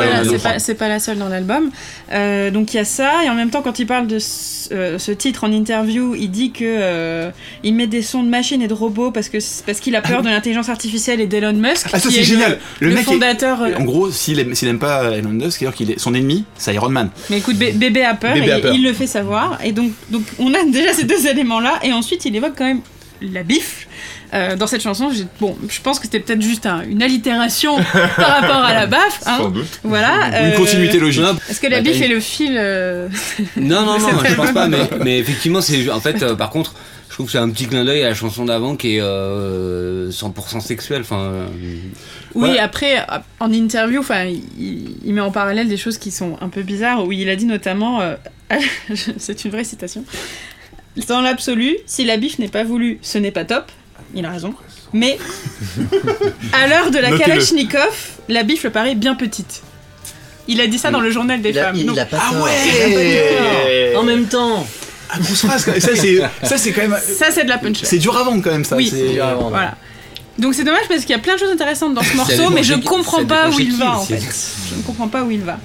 pas, 0.76 0.88
la- 0.88 1.00
seule 1.00 1.18
dans 1.18 1.28
l'album. 1.28 1.72
Euh, 2.12 2.52
donc 2.52 2.74
il 2.74 2.78
y 2.78 2.80
a 2.80 2.86
ça, 2.86 3.24
et 3.26 3.30
en 3.32 3.34
même 3.36 3.50
temps, 3.50 3.64
quand 3.64 3.80
il 3.80 3.88
parle 3.88 4.06
de 4.06 4.20
ce 4.20 5.12
titre 5.12 5.44
en 5.44 5.52
interview, 5.52 6.09
il 6.16 6.30
dit 6.32 6.52
que 6.52 6.64
euh, 6.66 7.32
il 7.64 7.74
met 7.76 7.88
des 7.88 8.02
sons 8.02 8.24
de 8.24 8.30
machines 8.30 8.62
et 8.62 8.68
de 8.68 8.74
robots 8.74 9.12
parce 9.12 9.30
que 9.30 9.38
parce 9.66 9.80
qu'il 9.80 9.96
a 9.96 10.02
peur 10.02 10.22
de 10.22 10.30
l'intelligence 10.30 10.70
artificielle 10.70 11.20
et 11.22 11.28
d'Elon 11.28 11.54
Musk. 11.54 11.88
Ah, 11.94 12.00
ça 12.00 12.10
c'est 12.10 12.20
est 12.20 12.24
génial. 12.24 12.60
Le, 12.80 12.90
mec 12.90 13.00
est- 13.00 13.04
fondateur. 13.04 13.62
euh, 13.62 13.74
En 13.78 13.84
gros, 13.84 14.12
s'il 14.12 14.40
aime, 14.40 14.54
aime 14.62 14.80
pas 14.80 15.12
Elon 15.18 15.30
Musk, 15.30 15.60
c'est-à-dire 15.60 15.76
qu'il 15.76 15.92
est 15.92 16.00
son 16.00 16.14
ennemi, 16.14 16.44
c'est 16.58 16.74
Iron 16.74 16.90
Man. 16.90 17.10
Mais 17.30 17.38
écoute, 17.40 17.58
bé- 17.58 17.72
bébé 17.72 18.04
a 18.04 18.14
peur 18.16 18.34
Bébé 18.34 18.48
et 18.48 18.52
a 18.52 18.60
peur. 18.60 18.74
il 18.74 18.84
le 18.84 18.94
fait 18.94 19.08
savoir. 19.08 19.60
Et 19.64 19.72
donc, 19.72 19.92
donc 20.10 20.24
on 20.40 20.54
a 20.54 20.64
déjà 20.66 20.94
ces 20.94 21.04
deux 21.04 21.28
éléments-là. 21.32 21.80
Et 21.84 21.94
ensuite, 21.94 22.26
il 22.26 22.36
évoque 22.36 22.54
quand 22.58 22.66
même 22.66 22.82
la 23.22 23.44
bif. 23.44 23.88
Euh, 24.34 24.56
dans 24.56 24.68
cette 24.68 24.82
chanson, 24.82 25.10
bon, 25.40 25.58
je 25.68 25.82
pense 25.82 25.98
que 26.00 26.06
c'était 26.06 26.20
peut-être 26.20 26.42
juste 26.42 26.66
un- 26.68 26.84
une 26.84 27.02
allitération 27.02 27.78
par 28.16 28.42
rapport 28.42 28.64
à 28.64 28.74
la 28.74 28.86
baffe. 28.86 29.22
hein. 29.26 29.38
Sans 29.40 29.50
doute. 29.50 29.80
Voilà. 29.84 30.28
Une 30.42 30.54
euh, 30.54 30.58
continuité 30.58 31.00
logique. 31.00 31.24
Est-ce 31.50 31.60
que 31.60 31.68
la 31.68 31.78
Bah, 31.82 31.90
bif 31.92 32.02
est 32.02 32.08
le 32.08 32.20
fil 32.20 32.56
euh, 32.56 33.08
Non, 33.58 33.82
non, 33.86 33.98
non, 34.00 34.10
je 34.24 34.36
pense 34.36 34.52
pas, 34.52 34.68
mais, 34.68 34.78
mais 35.04 35.18
effectivement, 35.20 35.62
c'est 35.62 35.90
en 35.90 36.00
fait, 36.00 36.22
euh, 36.22 36.36
par 36.36 36.52
contre, 36.52 36.76
je 37.10 37.16
trouve 37.16 37.26
que 37.26 37.32
c'est 37.32 37.38
un 37.40 37.50
petit 37.50 37.66
clin 37.66 37.84
d'œil 37.86 38.04
à 38.04 38.10
la 38.10 38.14
chanson 38.16 38.46
d'avant 38.46 38.76
qui 38.76 38.98
est 38.98 39.02
euh, 39.02 40.12
100% 40.12 40.60
sexuelle. 40.62 41.02
Enfin, 41.02 41.20
euh, 41.34 41.48
Oui, 42.36 42.50
Ouais. 42.52 42.60
après, 42.60 43.06
en 43.40 43.52
interview, 43.52 44.00
enfin, 44.00 44.26
il, 44.26 44.96
il 45.04 45.14
met 45.16 45.22
en 45.22 45.32
parallèle 45.32 45.68
des 45.68 45.76
choses 45.78 45.98
qui 45.98 46.12
sont 46.12 46.38
un 46.40 46.50
peu 46.50 46.62
bizarres, 46.62 47.04
où 47.06 47.12
il 47.12 47.28
a 47.30 47.36
dit 47.36 47.46
notamment, 47.46 48.00
euh, 48.02 48.16
c'est 49.18 49.44
une 49.44 49.52
vraie 49.52 49.64
citation, 49.64 50.04
dans 51.08 51.22
l'absolu, 51.22 51.78
si 51.86 52.06
la 52.06 52.18
bif 52.18 52.40
n'est 52.40 52.48
pas 52.48 52.64
voulue, 52.64 53.00
ce 53.02 53.18
n'est 53.18 53.32
pas 53.32 53.46
top, 53.46 53.72
il 54.16 54.26
a 54.26 54.32
raison, 54.32 54.54
mais 54.94 55.18
à 56.54 56.68
l'heure 56.68 56.92
de 56.92 56.98
la 56.98 57.10
Notez-le. 57.12 57.30
Kalachnikov, 57.30 57.96
la 58.28 58.44
bif 58.44 58.64
le 58.64 58.70
paraît 58.70 58.96
bien 58.96 59.16
petite. 59.16 59.62
Il 60.48 60.60
a 60.62 60.68
dit 60.68 60.80
ça 60.80 60.90
dans 60.90 61.00
le 61.02 61.12
journal 61.12 61.42
des 61.42 61.50
Il 61.50 61.60
a, 61.60 61.66
femmes. 61.66 61.76
il 61.76 61.86
Donc, 61.86 61.98
a 61.98 62.06
pas 62.06 62.18
Ah 62.20 62.32
tort. 62.34 62.44
ouais 62.44 63.96
En 63.96 64.04
même 64.04 64.26
temps. 64.26 64.66
Ah, 65.12 65.18
grosse 65.20 65.46
phrase, 65.46 65.64
quoi. 65.64 65.80
ça 65.80 65.90
c'est 65.96 66.20
ça 66.44 66.58
c'est 66.58 66.72
quand 66.72 66.82
même 66.82 66.98
ça, 67.02 67.28
c'est 67.32 67.44
de 67.44 67.50
la 67.50 67.58
punchline. 67.58 67.86
c'est 67.88 67.98
dur 67.98 68.16
à 68.18 68.24
vendre 68.24 68.44
quand 68.44 68.52
même 68.52 68.64
ça. 68.66 68.76
Oui. 68.76 68.90
c'est- 68.92 69.18
Voilà. 69.50 69.76
Donc 70.38 70.54
c'est 70.54 70.64
dommage 70.64 70.88
parce 70.88 71.02
qu'il 71.02 71.10
y 71.12 71.14
a 71.16 71.20
plein 71.20 71.34
de 71.36 71.40
choses 71.40 71.52
intéressantes 71.52 71.94
dans 71.96 72.02
ce 72.04 72.10
Ça 72.10 72.16
morceau, 72.16 72.32
dépend 72.38 72.50
mais 72.52 72.64
je 72.64 72.74
chez 72.74 72.80
qui- 72.80 72.86
comprends 72.88 73.18
ça 73.20 73.26
pas 73.26 73.44
dépend 73.46 73.56
où 73.56 73.58
chez 73.58 73.64
il 73.66 73.72
qui 73.74 73.78
va 73.80 73.98
en 73.98 74.02
aussi. 74.02 74.14
fait. 74.14 74.22
Je 74.72 74.76
ne 74.76 74.82
comprends 74.84 75.08
pas 75.08 75.24
où 75.24 75.32
il 75.32 75.42
va. 75.42 75.58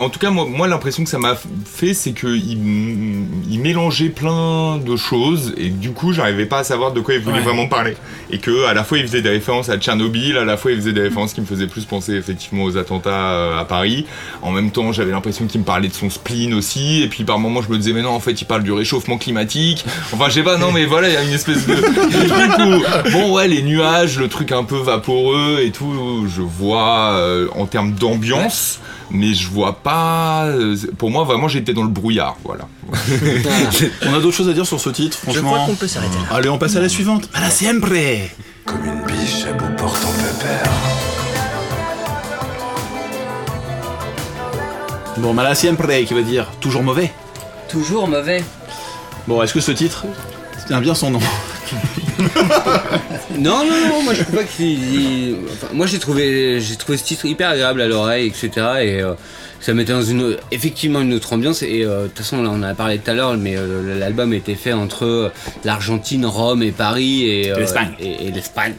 En 0.00 0.10
tout 0.10 0.18
cas, 0.18 0.30
moi, 0.30 0.46
moi 0.48 0.68
l'impression 0.68 1.02
que 1.02 1.10
ça 1.10 1.18
m'a 1.18 1.36
fait, 1.64 1.92
c'est 1.94 2.12
que 2.12 2.28
il, 2.28 2.58
mélangeait 3.60 4.08
plein 4.10 4.78
de 4.78 4.96
choses 4.96 5.52
et 5.56 5.68
du 5.70 5.90
coup, 5.90 6.12
j'arrivais 6.12 6.46
pas 6.46 6.58
à 6.58 6.64
savoir 6.64 6.92
de 6.92 7.00
quoi 7.00 7.14
il 7.14 7.20
voulait 7.20 7.38
Ouais. 7.38 7.42
vraiment 7.42 7.66
parler. 7.66 7.96
Et 8.30 8.38
que 8.38 8.64
à 8.66 8.74
la 8.74 8.84
fois, 8.84 8.98
il 8.98 9.06
faisait 9.06 9.20
des 9.20 9.28
références 9.30 9.68
à 9.68 9.76
Tchernobyl, 9.78 10.36
à 10.36 10.44
la 10.44 10.56
fois, 10.56 10.70
il 10.70 10.76
faisait 10.78 10.92
des 10.92 11.00
références 11.02 11.32
qui 11.34 11.40
me 11.40 11.46
faisaient 11.46 11.66
plus 11.66 11.84
penser 11.84 12.12
effectivement 12.14 12.62
aux 12.64 12.76
attentats 12.76 13.10
euh, 13.32 13.58
à 13.58 13.64
Paris. 13.64 14.06
En 14.42 14.52
même 14.52 14.70
temps, 14.70 14.92
j'avais 14.92 15.10
l'impression 15.10 15.46
qu'il 15.46 15.60
me 15.60 15.66
parlait 15.66 15.88
de 15.88 15.94
son 15.94 16.08
spleen 16.10 16.54
aussi. 16.54 17.02
Et 17.02 17.08
puis 17.08 17.24
par 17.24 17.38
moments, 17.38 17.62
je 17.62 17.68
me 17.70 17.76
disais, 17.76 17.92
mais 17.92 18.02
non, 18.02 18.10
en 18.10 18.20
fait, 18.20 18.40
il 18.40 18.44
parle 18.44 18.62
du 18.62 18.72
réchauffement 18.72 19.18
climatique. 19.18 19.84
Enfin, 20.12 20.28
je 20.28 20.34
sais 20.34 20.42
pas, 20.44 20.56
non, 20.56 20.70
mais 20.72 20.84
voilà, 20.86 21.08
il 21.08 21.14
y 21.14 21.16
a 21.16 21.22
une 21.24 21.32
espèce 21.32 21.66
de, 21.66 21.74
de 21.74 22.28
truc 22.28 22.52
où, 23.06 23.10
bon, 23.10 23.32
ouais, 23.34 23.48
les 23.48 23.62
nuages, 23.62 24.18
le 24.18 24.28
truc 24.28 24.52
un 24.52 24.64
peu 24.64 24.78
vaporeux 24.78 25.58
et 25.64 25.72
tout, 25.72 26.26
je 26.28 26.42
vois 26.42 27.14
euh, 27.14 27.48
en 27.56 27.66
termes 27.66 27.92
d'ambiance 27.92 28.78
mais 29.10 29.34
je 29.34 29.48
vois 29.48 29.74
pas. 29.82 30.44
euh, 30.46 30.76
Pour 30.98 31.10
moi, 31.10 31.24
vraiment, 31.24 31.48
j'étais 31.48 31.72
dans 31.72 31.82
le 31.82 31.88
brouillard, 31.88 32.36
voilà. 32.44 32.66
On 34.06 34.14
a 34.14 34.20
d'autres 34.20 34.36
choses 34.36 34.48
à 34.48 34.52
dire 34.52 34.66
sur 34.66 34.80
ce 34.80 34.90
titre, 34.90 35.16
Je 35.26 35.32
franchement. 35.32 35.52
crois 35.54 35.66
qu'on 35.66 35.74
peut 35.74 35.86
s'arrêter 35.88 36.16
là. 36.30 36.36
Allez, 36.36 36.48
on 36.48 36.58
passe 36.58 36.76
à 36.76 36.80
la 36.80 36.88
suivante. 36.88 37.28
À 37.34 37.40
la 37.40 37.50
siempre. 37.50 37.88
Comme 38.64 38.84
une 38.84 39.04
biche 39.06 39.44
à 39.48 39.52
bout 39.52 39.74
portant 39.76 40.08
pépère. 40.12 40.70
Bon, 45.18 45.34
bah 45.34 45.42
la 45.42 45.54
siempre 45.54 45.86
qui 46.06 46.14
veut 46.14 46.22
dire 46.22 46.46
toujours 46.60 46.82
mauvais. 46.82 47.12
toujours 47.68 48.06
mauvais. 48.08 48.44
Bon, 49.26 49.42
est-ce 49.42 49.52
que 49.52 49.60
ce 49.60 49.72
titre 49.72 50.04
tient 50.68 50.80
bien 50.80 50.94
son 50.94 51.10
nom? 51.10 51.20
Non, 53.38 53.64
non, 53.64 53.88
non, 53.88 54.02
moi 54.02 54.14
je 54.14 54.22
trouve 54.22 54.36
pas 54.36 54.42
que 54.44 54.50
c'est- 54.56 54.64
il- 54.64 55.36
enfin, 55.52 55.68
moi 55.72 55.86
j'ai 55.86 55.98
trouvé, 55.98 56.60
j'ai 56.60 56.76
trouvé 56.76 56.98
ce 56.98 57.04
titre 57.04 57.24
hyper 57.26 57.50
agréable 57.50 57.80
à 57.80 57.86
l'oreille, 57.86 58.26
etc. 58.26 58.48
Et 58.82 59.00
euh, 59.00 59.12
ça 59.60 59.74
mettait 59.74 59.92
dans 59.92 60.02
une, 60.02 60.36
effectivement 60.50 61.00
une 61.00 61.12
autre 61.14 61.32
ambiance. 61.32 61.62
Et 61.62 61.84
euh, 61.84 62.04
de 62.04 62.08
toute 62.08 62.18
façon, 62.18 62.42
là 62.42 62.50
on 62.52 62.54
en 62.58 62.62
a 62.64 62.74
parlé 62.74 62.98
tout 62.98 63.10
à 63.10 63.14
l'heure, 63.14 63.36
mais 63.36 63.54
euh, 63.56 63.98
l'album 63.98 64.32
était 64.32 64.54
fait 64.56 64.72
entre 64.72 65.30
l'Argentine, 65.64 66.26
Rome 66.26 66.62
et 66.64 66.72
Paris 66.72 67.24
et, 67.28 67.52
l'Espagne. 67.54 67.92
Et, 68.00 68.26
et 68.26 68.30
l'Espagne. 68.32 68.74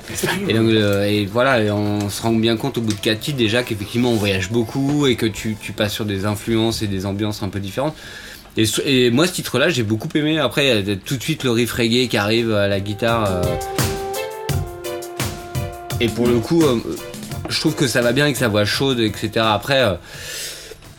Et 0.50 0.54
donc, 0.54 0.70
et 0.72 1.26
voilà, 1.26 1.62
et 1.64 1.72
on 1.72 2.10
se 2.10 2.22
rend 2.22 2.34
bien 2.34 2.58
compte 2.58 2.78
au 2.78 2.82
bout 2.82 2.94
de 2.94 3.00
quatre 3.00 3.20
titres 3.22 3.38
déjà 3.38 3.64
qu'effectivement 3.64 4.12
on 4.12 4.16
voyage 4.16 4.50
beaucoup 4.50 5.08
et 5.08 5.16
que 5.16 5.26
tu, 5.28 5.56
tu 5.62 5.72
passes 5.72 5.94
sur 5.94 6.06
des 6.06 6.26
influences 6.26 6.82
et 6.82 6.88
des 6.88 7.06
ambiances 7.06 7.44
un 7.44 7.50
peu 7.50 7.60
différentes. 7.60 7.96
Et, 8.86 9.10
moi 9.12 9.28
ce 9.28 9.34
titre-là 9.34 9.70
j'ai 9.70 9.84
beaucoup 9.84 10.10
aimé. 10.16 10.40
Après 10.40 10.68
il 10.68 10.90
y 10.90 10.92
a 10.92 10.96
tout 10.96 11.18
de 11.18 11.24
suite 11.24 11.44
le 11.44 11.52
riff 11.52 11.72
reggae 11.72 12.08
qui 12.08 12.18
arrive 12.18 12.54
à 12.54 12.68
la 12.68 12.80
guitare. 12.80 13.26
euh, 13.32 13.44
et 16.02 16.08
pour 16.08 16.28
le 16.28 16.40
coup, 16.40 16.64
euh, 16.64 16.80
je 17.50 17.60
trouve 17.60 17.76
que 17.76 17.88
ça 17.88 18.02
va 18.02 18.14
bien 18.14 18.24
avec 18.24 18.38
sa 18.38 18.48
voix 18.48 18.64
chaude, 18.64 19.00
etc. 19.00 19.32
Après, 19.38 19.82
euh, 19.82 19.96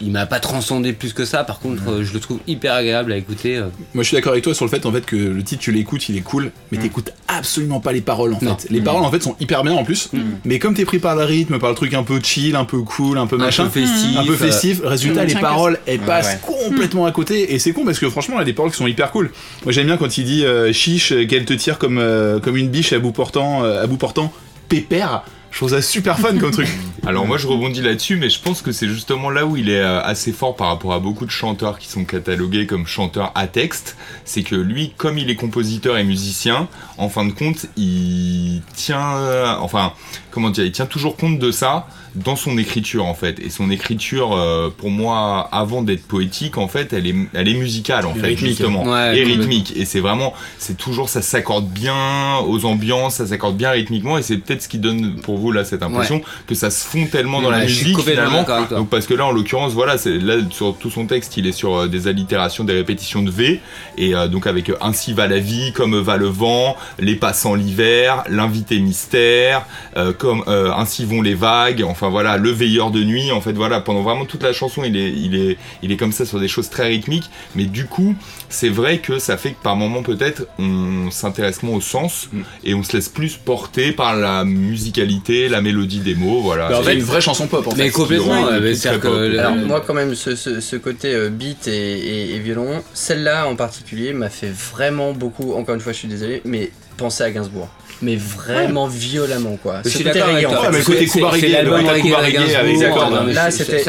il 0.01 0.11
m'a 0.11 0.27
pas 0.27 0.41
transcendé 0.41 0.93
plus 0.93 1.13
que 1.13 1.25
ça. 1.25 1.45
Par 1.45 1.59
contre, 1.61 1.83
euh, 1.89 2.05
je 2.05 2.13
le 2.15 2.21
trouve 2.21 2.39
hyper 2.47 2.75
agréable 2.75 3.13
à 3.13 3.17
écouter. 3.17 3.57
euh. 3.57 3.65
Moi, 3.95 4.03
je 4.03 4.09
suis 4.09 4.15
d'accord 4.17 4.33
avec 4.33 4.45
toi 4.45 4.55
sur 4.55 4.65
le 4.65 4.71
fait 4.71 4.87
en 4.87 4.93
fait 4.93 5.05
que 5.05 5.17
le 5.17 5.43
titre, 5.43 5.61
tu 5.63 5.73
l'écoutes, 5.73 6.09
il 6.09 6.17
est 6.17 6.21
cool, 6.23 6.53
mais 6.73 6.79
t'écoutes 6.79 7.13
absolument 7.29 7.81
pas 7.81 7.93
les 7.93 8.01
paroles 8.01 8.33
en 8.35 8.39
Non. 8.43 8.57
fait. 8.57 8.71
Les 8.71 8.81
paroles 8.81 9.03
en 9.05 9.11
fait 9.11 9.23
sont 9.23 9.37
hyper 9.41 9.63
bien 9.63 9.73
en 9.73 9.85
plus, 9.85 10.11
mais 10.45 10.59
comme 10.59 10.75
t'es 10.75 10.85
pris 10.85 10.99
par 10.99 11.17
le 11.17 11.25
rythme, 11.25 11.59
par 11.59 11.71
le 11.71 11.77
truc 11.77 11.95
un 11.95 12.03
peu 12.03 12.19
chill, 12.23 12.57
un 12.57 12.65
peu 12.65 12.81
cool, 12.83 13.19
un 13.19 13.27
peu 13.27 13.37
Un 13.37 13.41
machin, 13.45 13.65
peu 13.69 13.81
festif. 13.81 14.17
un 14.17 14.25
peu 14.25 14.35
festif, 14.35 14.81
résultat, 14.85 15.25
Mmh. 15.25 15.29
les 15.29 15.35
paroles, 15.35 15.79
elles 15.87 16.01
passent 16.01 16.39
ouais. 16.49 16.69
complètement 16.69 17.07
à 17.07 17.13
côté, 17.13 17.53
et 17.55 17.59
c'est 17.59 17.73
con 17.73 17.85
parce 17.85 17.99
que 17.99 18.09
franchement, 18.09 18.37
il 18.37 18.39
y 18.39 18.43
a 18.43 18.45
des 18.45 18.53
paroles 18.53 18.71
qui 18.73 18.79
sont 18.79 18.87
hyper 18.87 19.11
cool. 19.11 19.31
Moi, 19.65 19.73
j'aime 19.73 19.87
bien 19.87 19.97
quand 19.97 20.17
il 20.19 20.25
dit 20.25 20.45
euh, 20.45 20.73
chiche, 20.73 21.13
euh, 21.13 21.27
qu'elle 21.27 21.45
te 21.45 21.53
tire 21.53 21.79
comme, 21.79 21.99
euh, 21.99 22.41
comme 22.41 22.57
une 22.57 22.69
biche 22.69 22.93
à 22.93 22.99
bout 22.99 23.13
portant, 23.13 23.65
euh, 23.65 23.83
à 23.85 23.87
bout 23.87 23.97
portant, 23.99 24.33
pépère. 24.69 25.23
Je 25.51 25.57
trouve 25.57 25.71
ça 25.71 25.83
super 25.83 26.19
fun 26.19 26.37
comme 26.39 26.53
truc. 26.53 26.69
Alors 27.07 27.27
moi 27.27 27.37
je 27.39 27.47
rebondis 27.47 27.81
là-dessus, 27.83 28.17
mais 28.17 28.29
je 28.31 28.41
pense 28.41 28.63
que 28.63 28.73
c'est 28.73 28.89
justement 28.89 29.31
là 29.31 29.47
où 29.47 29.57
il 29.57 29.69
est 29.69 29.81
euh, 29.81 30.01
assez 30.03 30.33
fort 30.33 30.55
par 30.55 30.69
rapport 30.69 30.93
à 30.93 31.01
beaucoup 31.01 31.27
de 31.27 31.31
chanteurs 31.31 31.79
qui 31.79 31.89
sont 31.89 32.05
catalogués 32.05 32.67
comme 32.67 32.87
chanteurs 32.87 33.33
à 33.35 33.47
texte, 33.47 33.97
c'est 34.25 34.43
que 34.43 34.55
lui, 34.55 34.93
comme 34.97 35.19
il 35.19 35.29
est 35.31 35.35
compositeur 35.37 35.97
et 35.99 36.05
musicien, 36.05 36.69
en 36.99 37.09
fin 37.09 37.25
de 37.25 37.33
compte, 37.33 37.67
il 37.77 38.63
tient, 38.75 39.17
euh, 39.17 39.55
enfin, 39.61 39.93
comment 40.31 40.51
dire, 40.51 40.65
il 40.65 40.73
tient 40.73 40.87
toujours 40.87 41.17
compte 41.17 41.39
de 41.39 41.51
ça 41.51 41.89
dans 42.17 42.37
son 42.37 42.59
écriture 42.59 43.07
en 43.07 43.15
fait. 43.15 43.39
Et 43.41 43.51
son 43.51 43.71
écriture, 43.71 44.33
euh, 44.37 44.69
pour 44.77 44.91
moi, 44.91 45.49
avant 45.53 45.83
d'être 45.83 46.07
poétique, 46.07 46.59
en 46.59 46.69
fait, 46.69 46.93
elle 46.93 47.07
est, 47.07 47.15
elle 47.35 47.49
est 47.49 47.55
musicale 47.55 48.05
en 48.07 48.15
Et 48.15 48.19
fait, 48.19 48.27
rythmique. 48.29 48.49
justement, 48.51 48.85
Ouais, 48.85 49.19
et 49.19 49.25
rythmique. 49.25 49.73
Et 49.77 49.85
c'est 49.85 50.01
vraiment, 50.01 50.35
c'est 50.59 50.77
toujours, 50.77 51.09
ça 51.09 51.23
s'accorde 51.23 51.69
bien 51.69 52.39
aux 52.47 52.65
ambiances, 52.67 53.17
ça 53.17 53.27
s'accorde 53.27 53.57
bien 53.57 53.71
rythmiquement, 53.71 54.19
et 54.19 54.23
c'est 54.23 54.37
peut-être 54.37 54.63
ce 54.63 54.69
qui 54.69 54.79
donne 54.79 55.17
pour 55.23 55.39
vous 55.41 55.53
là 55.53 55.65
cette 55.65 55.83
impression 55.83 56.23
que 56.47 56.55
ça 56.55 56.71
se 56.71 56.87
fond 56.87 57.07
tellement 57.07 57.43
dans 57.43 57.51
la 57.51 57.65
musique 57.65 57.99
finalement. 58.01 58.45
Donc 58.71 58.89
parce 58.89 59.07
que 59.07 59.15
là 59.15 59.27
en 59.27 59.33
l'occurrence 59.33 59.73
voilà 59.73 59.99
c'est 59.99 60.19
là 60.19 60.35
sur 60.51 60.77
tout 60.77 60.91
son 60.91 61.07
texte 61.07 61.37
il 61.37 61.47
est 61.47 61.53
sur 61.53 61.75
euh, 61.75 61.89
des 61.89 62.07
allitérations, 62.07 62.65
des 62.65 62.75
répétitions 62.75 63.23
de 63.23 63.31
V. 63.31 63.61
Et 63.99 64.15
euh, 64.15 64.29
donc 64.29 64.47
avec 64.47 64.69
euh, 64.69 64.77
ainsi 64.81 65.13
va 65.13 65.27
la 65.27 65.39
vie, 65.39 65.73
comme 65.73 65.99
va 65.99 66.17
le 66.17 66.27
vent, 66.27 66.77
les 66.99 67.17
passants 67.17 67.55
l'hiver, 67.55 68.23
l'invité 68.29 68.79
mystère, 68.79 69.67
euh, 69.97 70.13
comme 70.13 70.45
euh, 70.49 70.73
ainsi 70.73 71.05
vont 71.05 71.23
les 71.23 71.35
vagues, 71.35 71.83
enfin 71.87 72.09
voilà 72.09 72.37
le 72.37 72.51
veilleur 72.51 72.91
de 72.91 73.03
nuit. 73.03 73.33
En 73.33 73.41
fait 73.41 73.53
voilà 73.53 73.81
pendant 73.81 74.03
vraiment 74.03 74.25
toute 74.25 74.43
la 74.43 74.53
chanson 74.53 74.85
il 74.85 74.97
est 74.97 75.11
il 75.13 75.35
est 75.35 75.57
il 75.83 75.93
est 75.93 75.97
comme 75.97 76.13
ça 76.13 76.25
sur 76.25 76.41
des 76.41 76.49
choses 76.49 76.71
très 76.71 76.87
rythmiques, 76.89 77.31
mais 77.55 77.65
du 77.65 77.87
coup 77.87 78.15
c'est 78.51 78.69
vrai 78.69 78.99
que 78.99 79.19
ça 79.19 79.37
fait 79.37 79.53
que 79.53 79.63
par 79.63 79.77
moment 79.77 80.03
peut-être 80.03 80.47
on 80.59 81.11
s'intéresse 81.11 81.63
moins 81.63 81.77
au 81.77 81.81
sens 81.81 82.29
Mm. 82.33 82.41
et 82.65 82.75
on 82.75 82.83
se 82.83 82.93
laisse 82.97 83.09
plus 83.09 83.37
porter 83.37 83.93
par 83.93 84.17
la 84.17 84.45
musicalité, 84.45 85.49
la 85.49 85.61
mélodie 85.63 86.01
des 86.01 86.15
mots, 86.15 86.41
voilà. 86.43 86.69
Bah, 86.69 86.81
en 86.81 86.83
fait, 86.83 86.95
une 86.95 87.01
vraie 87.03 87.21
chanson 87.21 87.47
pop 87.47 87.67
en 87.67 87.71
Mais 87.77 87.85
fait. 87.85 87.91
complètement, 87.91 88.43
Ouais, 88.43 88.53
euh, 88.55 88.99
que 89.01 89.09
le- 89.09 89.39
Alors 89.39 89.55
moi 89.55 89.83
quand 89.87 89.95
même 89.95 90.15
ce, 90.15 90.35
ce- 90.37 90.61
ce 90.61 90.77
côté 90.77 91.15
euh, 91.15 91.31
beat 91.31 91.67
et, 91.69 91.73
et- 91.73 92.35
et 92.35 92.39
violon, 92.41 92.83
celle-là 92.93 93.47
en 93.49 93.57
particulier 93.57 94.13
m'a 94.13 94.29
fait 94.29 94.51
vraiment 94.53 95.13
beaucoup, 95.13 95.55
encore 95.55 95.75
une 95.75 95.81
fois 95.81 95.93
je 95.93 95.99
suis 95.99 96.09
désolé, 96.09 96.43
mais 96.45 96.71
penser 96.97 97.23
à 97.25 97.31
Gainsbourg. 97.31 97.69
Mais 98.03 98.17
vraiment 98.17 98.87
violemment 98.87 99.57
quoi. 99.63 99.83
Je 99.85 99.91
suis 99.91 100.05
côté 100.05 100.23
reggae, 100.23 100.47
en 100.47 100.51
fait. 100.51 100.57
Ouais, 100.57 100.69
mais 100.73 100.79
le 100.79 100.85
côté 100.85 101.01
le 101.05 101.11
côté 101.11 101.57
avec 101.57 102.35
Gainsbourg, 102.35 103.23
mais 103.27 103.33
Là 103.35 103.51
c'était 103.51 103.85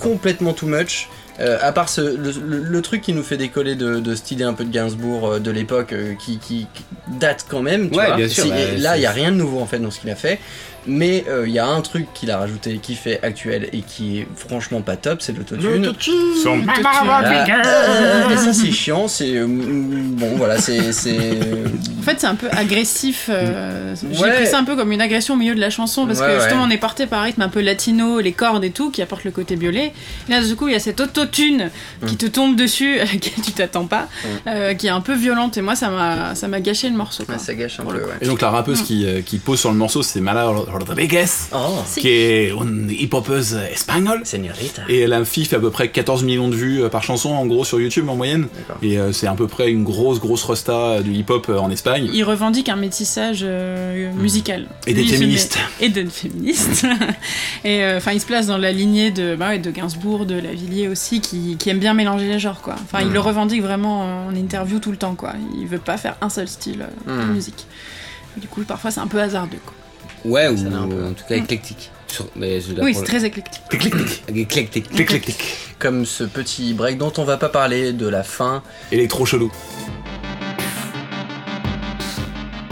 complètement 0.00 0.52
too 0.52 0.66
much. 0.66 1.08
Euh, 1.40 1.56
à 1.62 1.70
part 1.72 1.88
ce, 1.88 2.00
le, 2.00 2.32
le- 2.44 2.62
le 2.64 2.82
truc 2.82 3.00
qui 3.00 3.12
nous 3.12 3.22
fait 3.22 3.36
décoller 3.36 3.76
de, 3.76 4.00
de 4.00 4.14
cette 4.16 4.30
idée 4.32 4.42
un 4.44 4.54
peu 4.54 4.64
de 4.64 4.70
Gainsbourg 4.72 5.28
euh, 5.34 5.38
de 5.38 5.50
l'époque 5.52 5.92
euh, 5.92 6.14
qui, 6.14 6.38
qui- 6.38 6.66
qui 6.74 6.84
date 7.20 7.46
quand 7.48 7.62
même, 7.62 7.90
tu 7.90 7.96
Ouais, 7.98 8.06
vois. 8.06 8.16
bien 8.16 8.28
sûr, 8.28 8.42
Si- 8.44 8.50
bah, 8.50 8.56
là, 8.76 8.96
il 8.96 9.02
y 9.02 9.06
a 9.06 9.12
rien 9.12 9.30
de 9.30 9.36
nouveau 9.36 9.60
en 9.60 9.66
fait 9.66 9.78
dans 9.78 9.90
ce 9.92 10.00
qu'il 10.00 10.10
a 10.10 10.16
fait. 10.16 10.40
Mais 10.88 11.24
euh, 11.28 11.44
il 11.46 11.52
y 11.52 11.58
a 11.58 11.66
un 11.66 11.80
truc 11.82 12.06
qu'il 12.14 12.30
a 12.30 12.38
rajouté 12.38 12.78
qui 12.78 12.94
fait 12.94 13.20
actuel 13.22 13.68
et 13.72 13.82
qui 13.82 14.20
est 14.20 14.28
franchement 14.36 14.80
pas 14.80 14.96
top, 14.96 15.20
c'est 15.22 15.36
l'autotune. 15.36 15.92
Son- 16.42 16.60
Ah, 16.66 17.22
euh, 17.24 18.30
et 18.32 18.36
ça 18.36 18.52
c'est 18.52 18.70
chiant, 18.72 19.06
c'est 19.08 19.36
euh, 19.36 19.46
bon 19.46 20.36
voilà, 20.36 20.58
c'est 20.58 20.92
c'est 20.92 21.16
En 21.98 22.02
fait, 22.02 22.16
c'est 22.18 22.26
un 22.26 22.34
peu 22.34 22.48
agressif. 22.50 23.28
euh, 23.30 23.94
J'ai 24.12 24.30
pris 24.30 24.46
ça 24.46 24.58
un 24.58 24.64
peu 24.64 24.76
comme 24.76 24.92
une 24.92 25.00
agression 25.00 25.34
au 25.34 25.36
milieu 25.36 25.54
de 25.54 25.60
la 25.60 25.70
chanson 25.70 26.06
parce 26.06 26.20
Ouais, 26.20 26.26
que 26.26 26.32
ouais. 26.32 26.40
justement, 26.40 26.62
on 26.64 26.70
est 26.70 26.78
porté 26.78 27.06
par 27.06 27.20
un 27.20 27.24
rythme 27.24 27.42
un 27.42 27.48
peu 27.48 27.60
latino, 27.60 28.20
les 28.20 28.32
cordes 28.32 28.64
et 28.64 28.70
tout, 28.70 28.90
qui 28.90 29.02
apporte 29.02 29.24
le 29.24 29.30
côté 29.30 29.56
violet. 29.56 29.92
Et 30.28 30.32
là, 30.32 30.42
du 30.42 30.56
coup, 30.56 30.68
il 30.68 30.72
y 30.72 30.76
a 30.76 30.80
cette 30.80 31.00
autotune 31.00 31.70
qui 32.06 32.16
te 32.16 32.26
tombe 32.26 32.56
dessus, 32.56 32.98
à 33.00 33.04
laquelle 33.04 33.44
tu 33.44 33.52
t'attends 33.52 33.86
pas, 33.86 34.08
euh, 34.46 34.74
qui 34.74 34.86
est 34.86 34.90
un 34.90 35.00
peu 35.00 35.14
violente. 35.14 35.56
Et 35.58 35.62
moi, 35.62 35.74
ça 35.76 35.90
m'a 35.90 36.34
ça 36.34 36.48
m'a 36.48 36.60
gâché 36.60 36.88
le 36.88 36.96
morceau. 36.96 37.24
quoi. 37.24 37.34
Ouais, 37.34 37.40
ça 37.40 37.54
gâche 37.54 37.80
un 37.80 37.84
peu. 37.84 37.96
Ouais. 37.96 38.12
Et 38.22 38.26
donc 38.26 38.40
la 38.40 38.50
rappeuse 38.50 38.82
qui, 38.82 39.04
euh, 39.06 39.20
qui 39.22 39.38
pose 39.38 39.58
sur 39.60 39.70
le 39.70 39.76
morceau, 39.76 40.02
c'est 40.02 40.20
Mala 40.20 40.46
Rodriguez, 40.84 41.24
Oh, 41.52 41.78
qui 41.96 42.08
est 42.08 42.50
une 42.50 42.90
hip-hopeuse 42.90 43.54
espagnole. 43.72 44.20
señorita. 44.24 44.82
Et 44.88 45.06
la 45.06 45.24
fille 45.24 45.44
fait 45.44 45.56
à 45.56 45.60
peu 45.60 45.70
près 45.70 45.88
14 45.90 46.22
millions 46.24 46.48
de 46.48 46.54
vues 46.56 46.82
euh, 46.82 46.88
par 46.88 47.02
chanson 47.02 47.30
en 47.30 47.46
gros 47.46 47.64
sur 47.64 47.80
YouTube 47.80 48.08
en 48.08 48.16
moyenne. 48.16 48.48
Et 48.82 48.98
euh, 48.98 49.12
c'est 49.12 49.26
à 49.26 49.34
peu 49.34 49.46
près 49.46 49.70
une 49.70 49.84
grosse 49.84 50.20
grosse 50.20 50.42
rosta 50.44 50.72
euh, 50.72 51.00
du 51.02 51.12
hip-hop 51.12 51.48
en 51.50 51.70
Espagne. 51.70 52.08
Il 52.12 52.24
revendique 52.24 52.68
un 52.68 52.76
métissage 52.76 53.40
euh, 53.42 54.12
musical. 54.14 54.66
Et 54.86 54.94
féministes. 54.94 55.58
met- 55.80 55.86
Et 55.86 55.88
de 55.90 56.08
féministes. 56.08 56.86
et 57.64 57.82
euh, 57.84 57.96
enfin, 57.98 58.12
il 58.12 58.20
se 58.20 58.26
place 58.26 58.46
dans 58.46 58.58
la 58.58 58.72
lignée 58.72 59.10
de, 59.10 59.36
bah 59.36 59.48
ouais, 59.48 59.58
de 59.58 59.70
Gainsbourg, 59.70 60.26
de 60.26 60.34
Lavillier 60.34 60.88
aussi, 60.88 61.20
qui, 61.20 61.56
qui 61.58 61.70
aime 61.70 61.78
bien 61.78 61.94
mélanger 61.94 62.26
les 62.28 62.38
genres, 62.38 62.60
quoi. 62.60 62.74
Enfin, 62.82 63.02
il 63.04 63.12
le 63.12 63.20
revendique 63.20 63.62
vraiment 63.62 64.26
en 64.28 64.34
interview 64.34 64.78
tout 64.78 64.90
le 64.90 64.96
temps, 64.96 65.14
quoi. 65.14 65.32
Il 65.58 65.66
veut 65.66 65.78
pas 65.78 65.96
faire 65.96 66.16
un 66.20 66.28
seul 66.28 66.48
style 66.48 66.86
euh, 67.08 67.22
de 67.24 67.24
Mm. 67.28 67.32
musique. 67.32 67.66
Du 68.36 68.46
coup, 68.46 68.62
parfois, 68.62 68.90
c'est 68.90 69.00
un 69.00 69.06
peu 69.06 69.20
hasardeux, 69.20 69.58
quoi. 69.64 69.74
Ouais, 70.24 70.48
ou 70.48 70.54
en 70.54 71.12
tout 71.12 71.24
cas 71.28 71.36
éclectique. 71.36 71.90
Sur- 72.08 72.26
mais 72.36 72.58
oui, 72.80 72.94
c'est 72.94 73.04
très 73.04 73.24
éclectique. 73.24 73.62
éclectique. 74.28 74.90
Éclectique. 74.98 75.44
Comme 75.78 76.06
ce 76.06 76.24
petit 76.24 76.72
break 76.72 76.96
dont 76.98 77.12
on 77.18 77.24
va 77.24 77.36
pas 77.36 77.50
parler 77.50 77.92
de 77.92 78.08
la 78.08 78.22
fin, 78.22 78.62
Électro 78.90 79.26
chelou. 79.26 79.52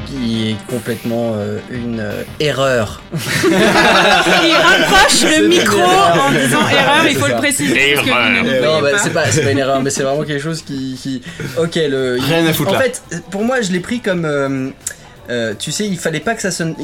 qui 0.06 0.50
est 0.50 0.56
complètement 0.68 1.32
euh, 1.34 1.58
une 1.70 2.00
euh, 2.00 2.22
erreur. 2.40 3.02
il 3.44 4.54
rapproche 4.54 5.22
le 5.24 5.48
micro 5.48 5.80
en 5.82 6.30
disant 6.30 6.66
erreur, 6.68 7.06
il 7.08 7.16
faut 7.16 7.26
le 7.26 7.36
préciser. 7.36 7.94
parce 7.94 8.06
que 8.06 8.64
non, 8.64 8.80
bah, 8.80 8.98
c'est 9.02 9.12
pas, 9.12 9.30
c'est 9.30 9.42
pas 9.42 9.50
une 9.50 9.58
erreur, 9.58 9.82
mais 9.82 9.90
c'est 9.90 10.02
vraiment 10.04 10.22
quelque 10.24 10.42
chose 10.42 10.62
qui. 10.62 10.98
qui... 11.02 11.22
Ok, 11.58 11.74
le. 11.76 12.18
Rien 12.20 12.46
à 12.46 12.52
foutre 12.52 12.70
En 12.70 12.74
là. 12.74 12.80
fait, 12.82 13.02
pour 13.30 13.44
moi, 13.44 13.60
je 13.60 13.72
l'ai 13.72 13.80
pris 13.80 14.00
comme. 14.00 14.24
euh, 14.24 14.70
euh, 15.30 15.54
tu 15.58 15.72
sais, 15.72 15.86
il 15.86 15.98
fallait 15.98 16.20
pas 16.20 16.34
que 16.34 16.42
ça 16.42 16.50
sonne. 16.50 16.74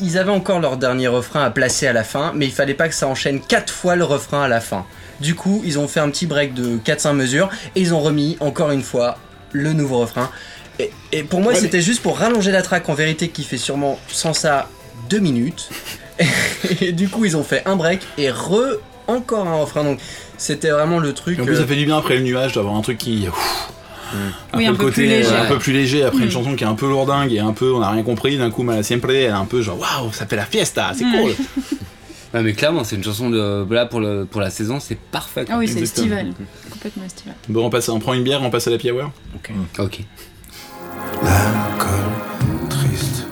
Ils, 0.00 0.18
avaient 0.18 0.30
encore 0.30 0.60
leur 0.60 0.76
dernier 0.76 1.08
refrain 1.08 1.44
à 1.44 1.50
placer 1.50 1.86
à 1.86 1.92
la 1.92 2.04
fin, 2.04 2.32
mais 2.34 2.46
il 2.46 2.52
fallait 2.52 2.74
pas 2.74 2.88
que 2.88 2.94
ça 2.94 3.06
enchaîne 3.06 3.40
quatre 3.40 3.72
fois 3.72 3.96
le 3.96 4.04
refrain 4.04 4.42
à 4.42 4.48
la 4.48 4.60
fin. 4.60 4.84
Du 5.20 5.34
coup, 5.34 5.62
ils 5.64 5.78
ont 5.78 5.88
fait 5.88 6.00
un 6.00 6.10
petit 6.10 6.26
break 6.26 6.54
de 6.54 6.76
4-5 6.78 7.14
mesures 7.14 7.48
et 7.74 7.80
ils 7.80 7.94
ont 7.94 8.00
remis 8.00 8.36
encore 8.40 8.70
une 8.70 8.82
fois 8.82 9.18
le 9.52 9.72
nouveau 9.72 9.98
refrain. 9.98 10.30
Et, 10.78 10.90
et 11.12 11.22
pour 11.22 11.40
moi, 11.40 11.54
Ouais, 11.54 11.58
c'était 11.58 11.80
juste 11.80 12.02
pour 12.02 12.18
rallonger 12.18 12.52
la 12.52 12.60
track 12.60 12.88
en 12.88 12.94
vérité 12.94 13.28
qui 13.28 13.44
fait 13.44 13.56
sûrement 13.56 13.98
sans 14.08 14.34
ça 14.34 14.68
2 15.08 15.18
minutes. 15.18 15.70
Et 16.80 16.92
du 16.92 17.08
coup, 17.08 17.24
ils 17.24 17.36
ont 17.36 17.44
fait 17.44 17.62
un 17.66 17.76
break 17.76 18.00
et 18.18 18.30
re 18.30 18.78
encore 19.06 19.46
un 19.46 19.56
refrain. 19.56 19.84
Donc, 19.84 20.00
c'était 20.38 20.70
vraiment 20.70 20.98
le 20.98 21.12
truc. 21.12 21.38
Et 21.38 21.42
en 21.42 21.44
plus 21.44 21.54
euh, 21.54 21.60
ça 21.60 21.66
fait 21.66 21.76
du 21.76 21.84
bien 21.84 21.98
après 21.98 22.16
le 22.16 22.22
nuage 22.22 22.54
d'avoir 22.54 22.74
un 22.74 22.80
truc 22.80 22.98
qui... 22.98 23.28
ouf, 23.28 23.70
Oui, 24.54 24.64
peu 24.64 24.68
un 24.68 24.70
le 24.72 24.76
peu 24.76 24.76
plus 24.76 24.84
côté, 24.86 25.06
léger. 25.06 25.28
euh, 25.32 25.42
un 25.42 25.46
peu 25.46 25.58
plus 25.58 25.72
léger 25.72 26.02
après 26.04 26.20
une 26.20 26.26
Mm. 26.28 26.30
chanson 26.30 26.54
qui 26.54 26.64
est 26.64 26.66
un 26.66 26.74
peu 26.74 26.88
lourdingue 26.88 27.32
et 27.32 27.38
un 27.40 27.52
peu 27.52 27.72
on 27.72 27.80
n'a 27.80 27.90
rien 27.90 28.02
compris 28.02 28.36
d'un 28.38 28.50
coup 28.50 28.62
Mala 28.62 28.82
Siempre 28.82 29.10
elle 29.10 29.16
est 29.16 29.26
un 29.28 29.44
peu 29.44 29.62
genre 29.62 29.78
waouh 29.78 30.12
ça 30.12 30.26
fait 30.26 30.36
la 30.36 30.44
fiesta 30.46 30.92
c'est 30.94 31.04
Mm. 31.04 31.12
cool 31.22 31.30
Ouais, 32.34 32.42
mais 32.42 32.52
clairement, 32.54 32.82
c'est 32.84 32.96
une 32.96 33.04
chanson 33.04 33.30
de 33.30 33.64
là 33.70 33.86
pour 33.86 34.00
le 34.00 34.26
pour 34.28 34.40
la 34.40 34.50
saison, 34.50 34.78
c'est 34.80 34.98
parfait. 34.98 35.44
quoi. 35.46 35.54
Ah 35.54 35.58
oui, 35.58 35.68
c'est 35.68 35.80
estival. 35.80 36.32
Complètement 36.70 37.04
estival. 37.04 37.34
Bon 37.48 37.64
on 37.64 37.70
passe 37.70 37.88
on 37.88 37.98
prend 38.00 38.12
une 38.14 38.24
bière 38.24 38.42
on 38.42 38.50
passe 38.50 38.66
à 38.66 38.70
la 38.70 38.76
hour 38.92 39.12
Ok. 39.78 40.00
L'alcool 41.22 42.68
triste. 42.68 43.26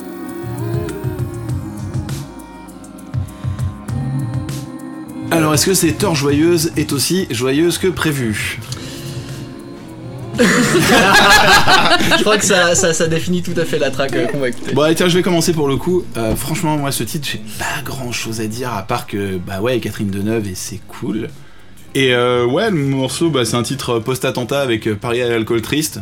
Alors 5.31 5.55
est-ce 5.55 5.67
que 5.67 5.75
cette 5.75 6.03
heure 6.05 6.15
joyeuse 6.15 6.73
est 6.77 6.93
aussi 6.93 7.27
joyeuse 7.31 7.79
que 7.79 7.89
prévu 7.89 8.61
Je 10.38 12.20
crois 12.23 12.38
que 12.38 12.44
ça, 12.44 12.75
ça, 12.75 12.92
ça 12.92 13.07
définit 13.07 13.42
tout 13.42 13.55
à 13.57 13.64
fait 13.64 13.79
la 13.79 13.90
track 13.90 14.14
euh, 14.14 14.27
qu'on 14.27 14.38
va 14.38 14.49
écouter. 14.49 14.73
Bon 14.75 14.83
allez 14.83 14.94
tiens 14.94 15.09
je 15.09 15.16
vais 15.16 15.23
commencer 15.23 15.53
pour 15.53 15.68
le 15.68 15.77
coup 15.77 16.05
Euh, 16.16 16.35
Franchement 16.37 16.77
moi 16.77 16.92
ce 16.92 17.05
titre 17.05 17.29
j'ai 17.31 17.40
pas 17.59 17.83
grand 17.85 18.12
chose 18.12 18.40
à 18.40 18.47
dire 18.47 18.73
à 18.73 18.83
part 18.83 19.07
que 19.07 19.37
bah 19.37 19.61
ouais 19.61 19.79
Catherine 19.81 20.11
Deneuve 20.11 20.49
et 20.49 20.55
c'est 20.55 20.81
cool 20.88 21.29
Et 21.94 22.14
euh, 22.14 22.44
ouais 22.47 22.70
le 22.70 22.77
morceau 22.79 23.31
bah, 23.31 23.44
c'est 23.44 23.57
un 23.57 23.62
titre 23.62 23.99
post-attentat 24.01 24.61
avec 24.61 24.92
Paris 24.94 25.23
à 25.23 25.29
l'alcool 25.29 25.62
triste 25.62 26.01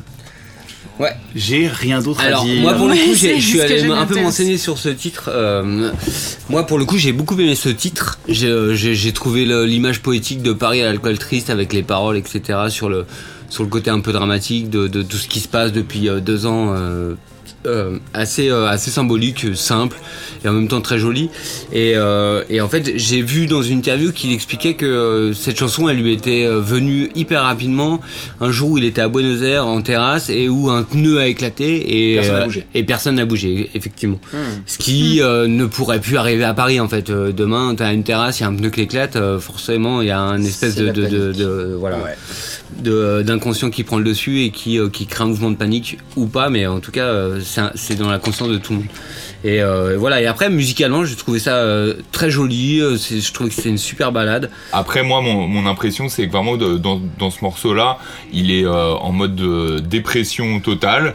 Ouais. 0.99 1.12
J'ai 1.35 1.68
rien 1.68 2.01
d'autre 2.03 2.21
à 2.21 2.25
Alors 2.25 2.45
dire 2.45 2.61
moi 2.61 2.75
pour 2.75 2.87
le 2.87 2.95
coup 2.95 3.14
je 3.14 3.40
suis 3.40 3.61
allé 3.62 3.83
un 3.90 4.05
peu 4.05 4.21
m'enseigner 4.21 4.59
sur 4.59 4.77
ce 4.79 4.90
titre. 4.90 5.31
euh, 5.33 5.90
moi 6.51 6.66
pour 6.66 6.79
le 6.79 6.85
coup 6.85 6.99
j'ai 6.99 7.12
beaucoup 7.12 7.35
aimé 7.40 7.55
ce 7.55 7.71
titre. 7.71 8.18
J'ai 8.29 9.12
trouvé 9.14 9.47
l'image 9.66 10.01
poétique 10.03 10.42
de 10.42 10.53
Paris 10.53 10.83
à 10.83 10.85
l'alcool 10.85 11.18
triste 11.18 11.49
avec 11.49 11.73
les 11.73 11.83
paroles 11.83 12.18
etc 12.18 12.59
sur 12.68 12.90
le 12.90 13.07
sur 13.53 13.65
le 13.65 13.69
côté 13.69 13.91
un 13.91 14.01
peu 14.01 14.12
dramatique 14.12 14.71
de, 14.71 14.88
de 14.88 15.03
tout 15.03 15.19
ce 15.19 15.29
qui 15.29 15.38
se 15.38 15.47
passe 15.47 15.73
depuis 15.73 16.09
euh, 16.09 16.21
deux 16.21 16.47
ans. 16.47 16.75
Euh, 17.66 17.98
assez 18.14 18.48
euh, 18.51 18.66
assez 18.66 18.90
symbolique, 18.90 19.46
simple 19.55 19.96
et 20.44 20.48
en 20.48 20.53
même 20.53 20.68
temps 20.68 20.81
très 20.81 20.98
joli. 20.98 21.31
Et, 21.72 21.92
euh, 21.96 22.42
et 22.51 22.61
en 22.61 22.68
fait, 22.68 22.92
j'ai 22.96 23.22
vu 23.22 23.46
dans 23.46 23.62
une 23.62 23.79
interview 23.79 24.12
qu'il 24.12 24.33
expliquait 24.33 24.75
que 24.75 24.87
euh, 24.87 25.33
cette 25.35 25.59
chanson, 25.59 25.88
elle 25.88 25.98
lui 25.98 26.12
était 26.12 26.46
venue 26.46 27.11
hyper 27.14 27.42
rapidement 27.42 28.01
un 28.40 28.51
jour 28.51 28.70
où 28.70 28.79
il 28.79 28.85
était 28.85 29.01
à 29.01 29.09
Buenos 29.09 29.42
Aires 29.42 29.66
en 29.66 29.81
terrasse 29.83 30.29
et 30.31 30.48
où 30.48 30.70
un 30.70 30.83
pneu 30.83 31.18
a 31.18 31.27
éclaté 31.27 32.12
et 32.12 32.16
Personne 32.16 32.35
n'a 32.38 32.44
bougé. 32.46 32.64
et 32.75 32.83
personne 32.85 33.14
n'a 33.16 33.25
bougé 33.25 33.70
effectivement. 33.75 34.20
Hmm. 34.33 34.37
Ce 34.66 34.79
qui 34.79 35.20
ne 35.22 35.66
pourrait 35.66 36.01
plus 36.01 36.16
arriver 36.16 36.44
à 36.44 36.55
Paris 36.55 36.81
en 36.81 36.88
fait. 36.88 37.11
Demain, 37.11 37.75
t'as 37.77 37.92
une 37.92 38.05
terrasse, 38.05 38.40
il 38.40 38.42
y 38.42 38.46
a 38.46 38.48
un 38.48 38.55
pneu 38.55 38.70
qui 38.70 38.81
éclate, 38.83 39.16
forcément 39.38 40.03
il 40.03 40.09
y 40.09 40.11
a 40.11 40.20
un 40.20 40.42
espèce 40.42 40.75
de, 40.75 40.87
de, 40.88 40.92
de, 40.92 41.03
panique. 41.07 41.37
de- 41.38 41.77
voilà 41.79 41.96
Ouais. 41.98 42.16
de- 42.83 43.22
d'inconscient 43.22 43.70
qui 43.70 43.85
prend 43.85 43.98
le 43.98 44.05
dessus 44.05 44.42
et 44.42 44.51
qui, 44.51 44.79
qui 44.92 45.07
crée 45.07 45.25
un 45.25 45.29
mouvement 45.29 45.51
de 45.51 45.57
panique 45.57 45.98
ou 46.16 46.27
pas, 46.27 46.48
mais 46.51 46.66
en 46.66 46.81
tout 46.81 46.90
cas, 46.90 47.12
c'est 47.75 47.95
dans 47.97 48.11
la 48.11 48.19
conscience 48.19 48.49
de 48.49 48.59
tout 48.59 48.73
le 48.73 48.79
monde. 48.81 48.88
Et 49.45 49.61
euh, 49.62 49.97
voilà. 49.99 50.21
Et 50.23 50.27
après, 50.27 50.49
musicalement, 50.51 51.05
j'ai 51.05 51.17
trouvé 51.17 51.38
ça 51.38 51.57
euh, 51.57 51.95
très 52.12 52.31
joli. 52.31 52.81
euh, 52.81 52.97
Je 52.97 53.33
trouvais 53.33 53.49
que 53.51 53.57
c'était 53.57 53.71
une 53.71 53.79
super 53.79 54.12
balade. 54.12 54.51
Après, 54.73 55.03
moi, 55.03 55.21
mon, 55.21 55.47
mon 55.49 55.67
impression, 55.67 56.09
c'est 56.09 56.27
que 56.27 56.33
vraiment, 56.33 56.57
de- 56.57 56.79
dans, 56.79 57.01
dans 57.19 57.31
ce 57.31 57.38
morceau-là, 57.43 57.99
il 58.33 58.51
est 58.53 58.65
euh, 58.65 58.93
en 58.95 59.12
mode 59.12 59.35
de 59.35 59.79
dépression 59.81 60.61
totale. 60.61 61.15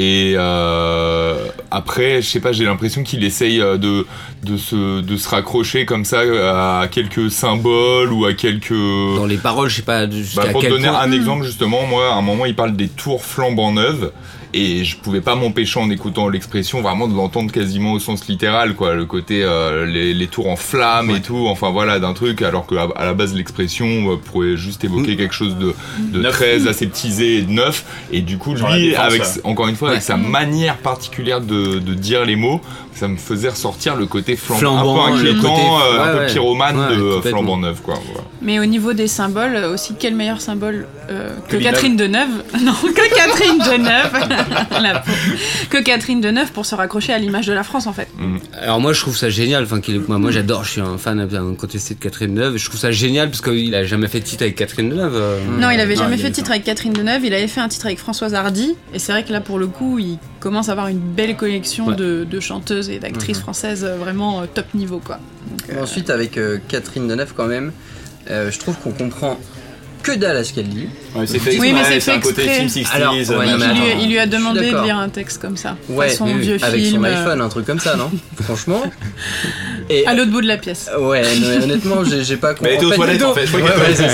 Et 0.00 0.34
euh, 0.36 1.46
après, 1.72 2.22
je 2.22 2.28
sais 2.28 2.38
pas, 2.40 2.52
j'ai 2.52 2.64
l'impression 2.64 3.02
qu'il 3.02 3.24
essaye 3.24 3.58
de, 3.58 4.06
de, 4.44 4.56
se, 4.56 5.00
de 5.00 5.16
se 5.16 5.28
raccrocher 5.28 5.86
comme 5.86 6.04
ça 6.04 6.20
à 6.20 6.86
quelques 6.88 7.30
symboles 7.32 8.12
ou 8.12 8.24
à 8.24 8.32
quelques. 8.32 8.70
Dans 8.70 9.26
les 9.26 9.38
paroles, 9.38 9.68
je 9.68 9.76
sais 9.76 9.82
pas 9.82 10.06
Bah, 10.06 10.46
pour 10.52 10.62
te 10.62 10.68
donner 10.68 10.86
point. 10.88 11.00
un 11.00 11.10
exemple, 11.12 11.44
justement, 11.44 11.84
moi, 11.86 12.12
à 12.12 12.16
un 12.16 12.22
moment, 12.22 12.44
il 12.46 12.54
parle 12.54 12.76
des 12.76 12.88
tours 12.88 13.24
flambant 13.24 13.72
neuves. 13.72 14.12
Et 14.54 14.82
je 14.84 14.96
pouvais 14.96 15.20
pas 15.20 15.34
m'empêcher 15.34 15.78
en 15.78 15.90
écoutant 15.90 16.28
l'expression 16.28 16.80
vraiment 16.80 17.06
de 17.06 17.14
l'entendre 17.14 17.52
quasiment 17.52 17.92
au 17.92 17.98
sens 17.98 18.26
littéral, 18.28 18.74
quoi. 18.74 18.94
Le 18.94 19.04
côté 19.04 19.42
euh, 19.42 19.84
les, 19.84 20.14
les 20.14 20.26
tours 20.26 20.48
en 20.48 20.56
flammes 20.56 21.10
et 21.10 21.20
tout, 21.20 21.46
enfin 21.48 21.70
voilà, 21.70 21.98
d'un 21.98 22.14
truc, 22.14 22.40
alors 22.42 22.66
que 22.66 22.74
à, 22.76 22.88
à 22.96 23.04
la 23.04 23.12
base 23.14 23.34
l'expression 23.34 23.86
euh, 24.12 24.16
pourrait 24.16 24.56
juste 24.56 24.84
évoquer 24.84 25.16
quelque 25.16 25.34
chose 25.34 25.56
de, 25.58 25.74
de 25.98 26.22
Neuf. 26.22 26.32
très 26.32 26.66
aseptisé 26.66 27.36
et 27.38 27.42
de 27.42 27.50
neuf. 27.50 27.84
Et 28.10 28.22
du 28.22 28.38
coup, 28.38 28.56
Genre 28.56 28.72
lui, 28.72 28.90
défense, 28.90 29.04
avec 29.04 29.22
ouais. 29.22 29.28
encore 29.44 29.68
une 29.68 29.76
fois, 29.76 29.90
avec 29.90 30.02
sa 30.02 30.16
manière 30.16 30.76
particulière 30.78 31.40
de, 31.40 31.78
de 31.78 31.94
dire 31.94 32.24
les 32.24 32.36
mots, 32.36 32.60
ça 32.94 33.06
me 33.06 33.16
faisait 33.16 33.50
ressortir 33.50 33.94
le 33.96 34.06
côté 34.06 34.34
flambant, 34.34 34.58
Flambant, 34.60 35.06
un 35.06 35.10
peu 35.12 35.18
inquiétant, 35.18 35.54
côté- 35.54 35.62
euh, 35.98 36.02
un 36.02 36.16
peu 36.26 36.32
pyromane 36.32 36.78
Ouais, 36.78 36.96
de 36.96 37.00
complètement. 37.14 37.38
flambant 37.42 37.56
neuf, 37.58 37.80
quoi. 37.82 37.94
voilà. 38.06 38.26
Mais 38.42 38.58
au 38.58 38.64
niveau 38.64 38.92
des 38.92 39.06
symboles, 39.08 39.54
euh, 39.56 39.74
aussi, 39.74 39.94
quel 39.98 40.14
meilleur 40.14 40.40
symbole 40.40 40.86
euh, 41.10 41.34
que, 41.48 41.56
Que 41.56 41.62
Catherine 41.62 41.96
Deneuve? 41.96 42.42
Non, 42.62 42.72
que 42.72 43.14
Catherine 43.14 43.58
Deneuve 43.58 44.28
La. 44.82 45.02
Que 45.70 45.82
Catherine 45.82 46.20
Deneuve 46.20 46.52
pour 46.52 46.66
se 46.66 46.74
raccrocher 46.74 47.12
à 47.12 47.18
l'image 47.18 47.46
de 47.46 47.52
la 47.52 47.62
France, 47.62 47.86
en 47.86 47.92
fait. 47.92 48.08
Alors 48.60 48.80
moi 48.80 48.92
je 48.92 49.00
trouve 49.00 49.16
ça 49.16 49.28
génial, 49.30 49.64
enfin 49.64 49.80
qu'il 49.80 49.96
est- 49.96 50.08
moi, 50.08 50.18
moi 50.18 50.30
j'adore, 50.30 50.64
je 50.64 50.70
suis 50.72 50.80
un 50.80 50.98
fan 50.98 51.18
incontesté 51.20 51.94
de 51.94 52.00
Catherine 52.00 52.34
Deneuve, 52.34 52.56
je 52.56 52.64
trouve 52.68 52.78
ça 52.80 52.90
génial 52.90 53.28
parce 53.30 53.40
qu'il 53.42 53.74
a 53.74 53.84
jamais 53.84 54.08
fait 54.08 54.20
de 54.20 54.24
titre 54.24 54.42
avec 54.42 54.56
Catherine 54.56 54.88
Deneuve. 54.90 55.14
euh. 55.14 55.40
Non, 55.58 55.70
il 55.70 55.80
avait 55.80 55.94
Non, 55.94 56.02
jamais 56.02 56.16
il 56.16 56.22
fait 56.22 56.30
de 56.30 56.34
titre 56.34 56.50
avec 56.50 56.64
Catherine 56.64 56.92
Deneuve, 56.92 57.24
il 57.24 57.34
avait 57.34 57.48
fait 57.48 57.60
un 57.60 57.68
titre 57.68 57.86
avec 57.86 57.98
Françoise 57.98 58.34
Hardy, 58.34 58.74
et 58.94 58.98
c'est 58.98 59.12
vrai 59.12 59.24
que 59.24 59.32
là, 59.32 59.40
pour 59.40 59.58
le 59.58 59.66
coup, 59.66 59.98
il 59.98 60.18
commence 60.40 60.68
à 60.68 60.72
avoir 60.72 60.88
une 60.88 60.98
belle 61.00 61.36
collection 61.36 61.86
Ouais. 61.88 61.96
de, 61.96 62.26
de 62.28 62.40
chanteuses 62.40 62.90
et 62.90 62.98
d'actrices 62.98 63.38
françaises 63.40 63.84
euh, 63.84 63.96
vraiment 63.96 64.40
euh, 64.42 64.44
top 64.52 64.66
niveau, 64.74 65.00
quoi. 65.04 65.18
Donc, 65.50 65.60
euh, 65.70 65.82
Ensuite, 65.82 66.10
avec 66.10 66.36
euh, 66.36 66.58
Catherine 66.68 67.06
Deneuve, 67.08 67.32
quand 67.36 67.46
même, 67.46 67.72
euh, 68.30 68.50
je 68.50 68.58
trouve 68.58 68.76
qu'on 68.78 68.90
comprend 68.92 69.38
que 70.02 70.12
dalle 70.12 70.36
à 70.36 70.44
ce 70.44 70.52
qu'elle 70.52 70.68
dit. 70.68 70.88
Ouais, 71.14 71.26
c'est 71.26 71.38
fait 71.38 71.58
Oui, 71.58 71.72
mais 71.72 71.80
exprès, 71.80 71.94
c'est 71.94 72.00
c'est 72.00 72.10
un 72.10 72.14
fait 72.14 72.20
côté 72.20 72.44
exprès. 72.44 72.68
film 72.68 72.84
60s. 72.84 72.94
Alors, 72.94 73.14
ouais, 73.14 73.46
non, 73.46 73.58
mais 73.58 73.66
il, 73.74 73.80
lui, 73.80 74.02
il 74.04 74.10
lui 74.10 74.18
a 74.18 74.26
demandé 74.26 74.70
de 74.70 74.82
lire 74.84 74.96
un 74.96 75.08
texte 75.08 75.40
comme 75.40 75.56
ça, 75.56 75.76
Ouais, 75.88 76.08
façon 76.08 76.26
oui, 76.26 76.40
vieux 76.40 76.58
Avec 76.62 76.80
film. 76.82 77.02
son 77.02 77.04
euh, 77.04 77.20
iPhone, 77.20 77.40
un 77.40 77.48
truc 77.48 77.66
comme 77.66 77.80
ça, 77.80 77.96
non? 77.96 78.10
Franchement. 78.42 78.82
Et, 79.90 80.06
à 80.06 80.14
l'autre 80.14 80.30
bout 80.30 80.42
de 80.42 80.46
la 80.46 80.56
pièce. 80.58 80.90
ouais, 80.98 81.22
non, 81.40 81.62
honnêtement, 81.64 82.04
j'ai 82.04 82.24
j'ai 82.24 82.36
pas 82.36 82.54
Mais 82.62 82.70
elle 82.70 82.74
était 82.76 82.84
aux 82.84 82.88
en 82.88 82.90
fait, 82.92 82.96
toilettes 82.96 83.22
en 83.22 83.34
fait. 83.34 83.52
Ouais, 83.56 83.62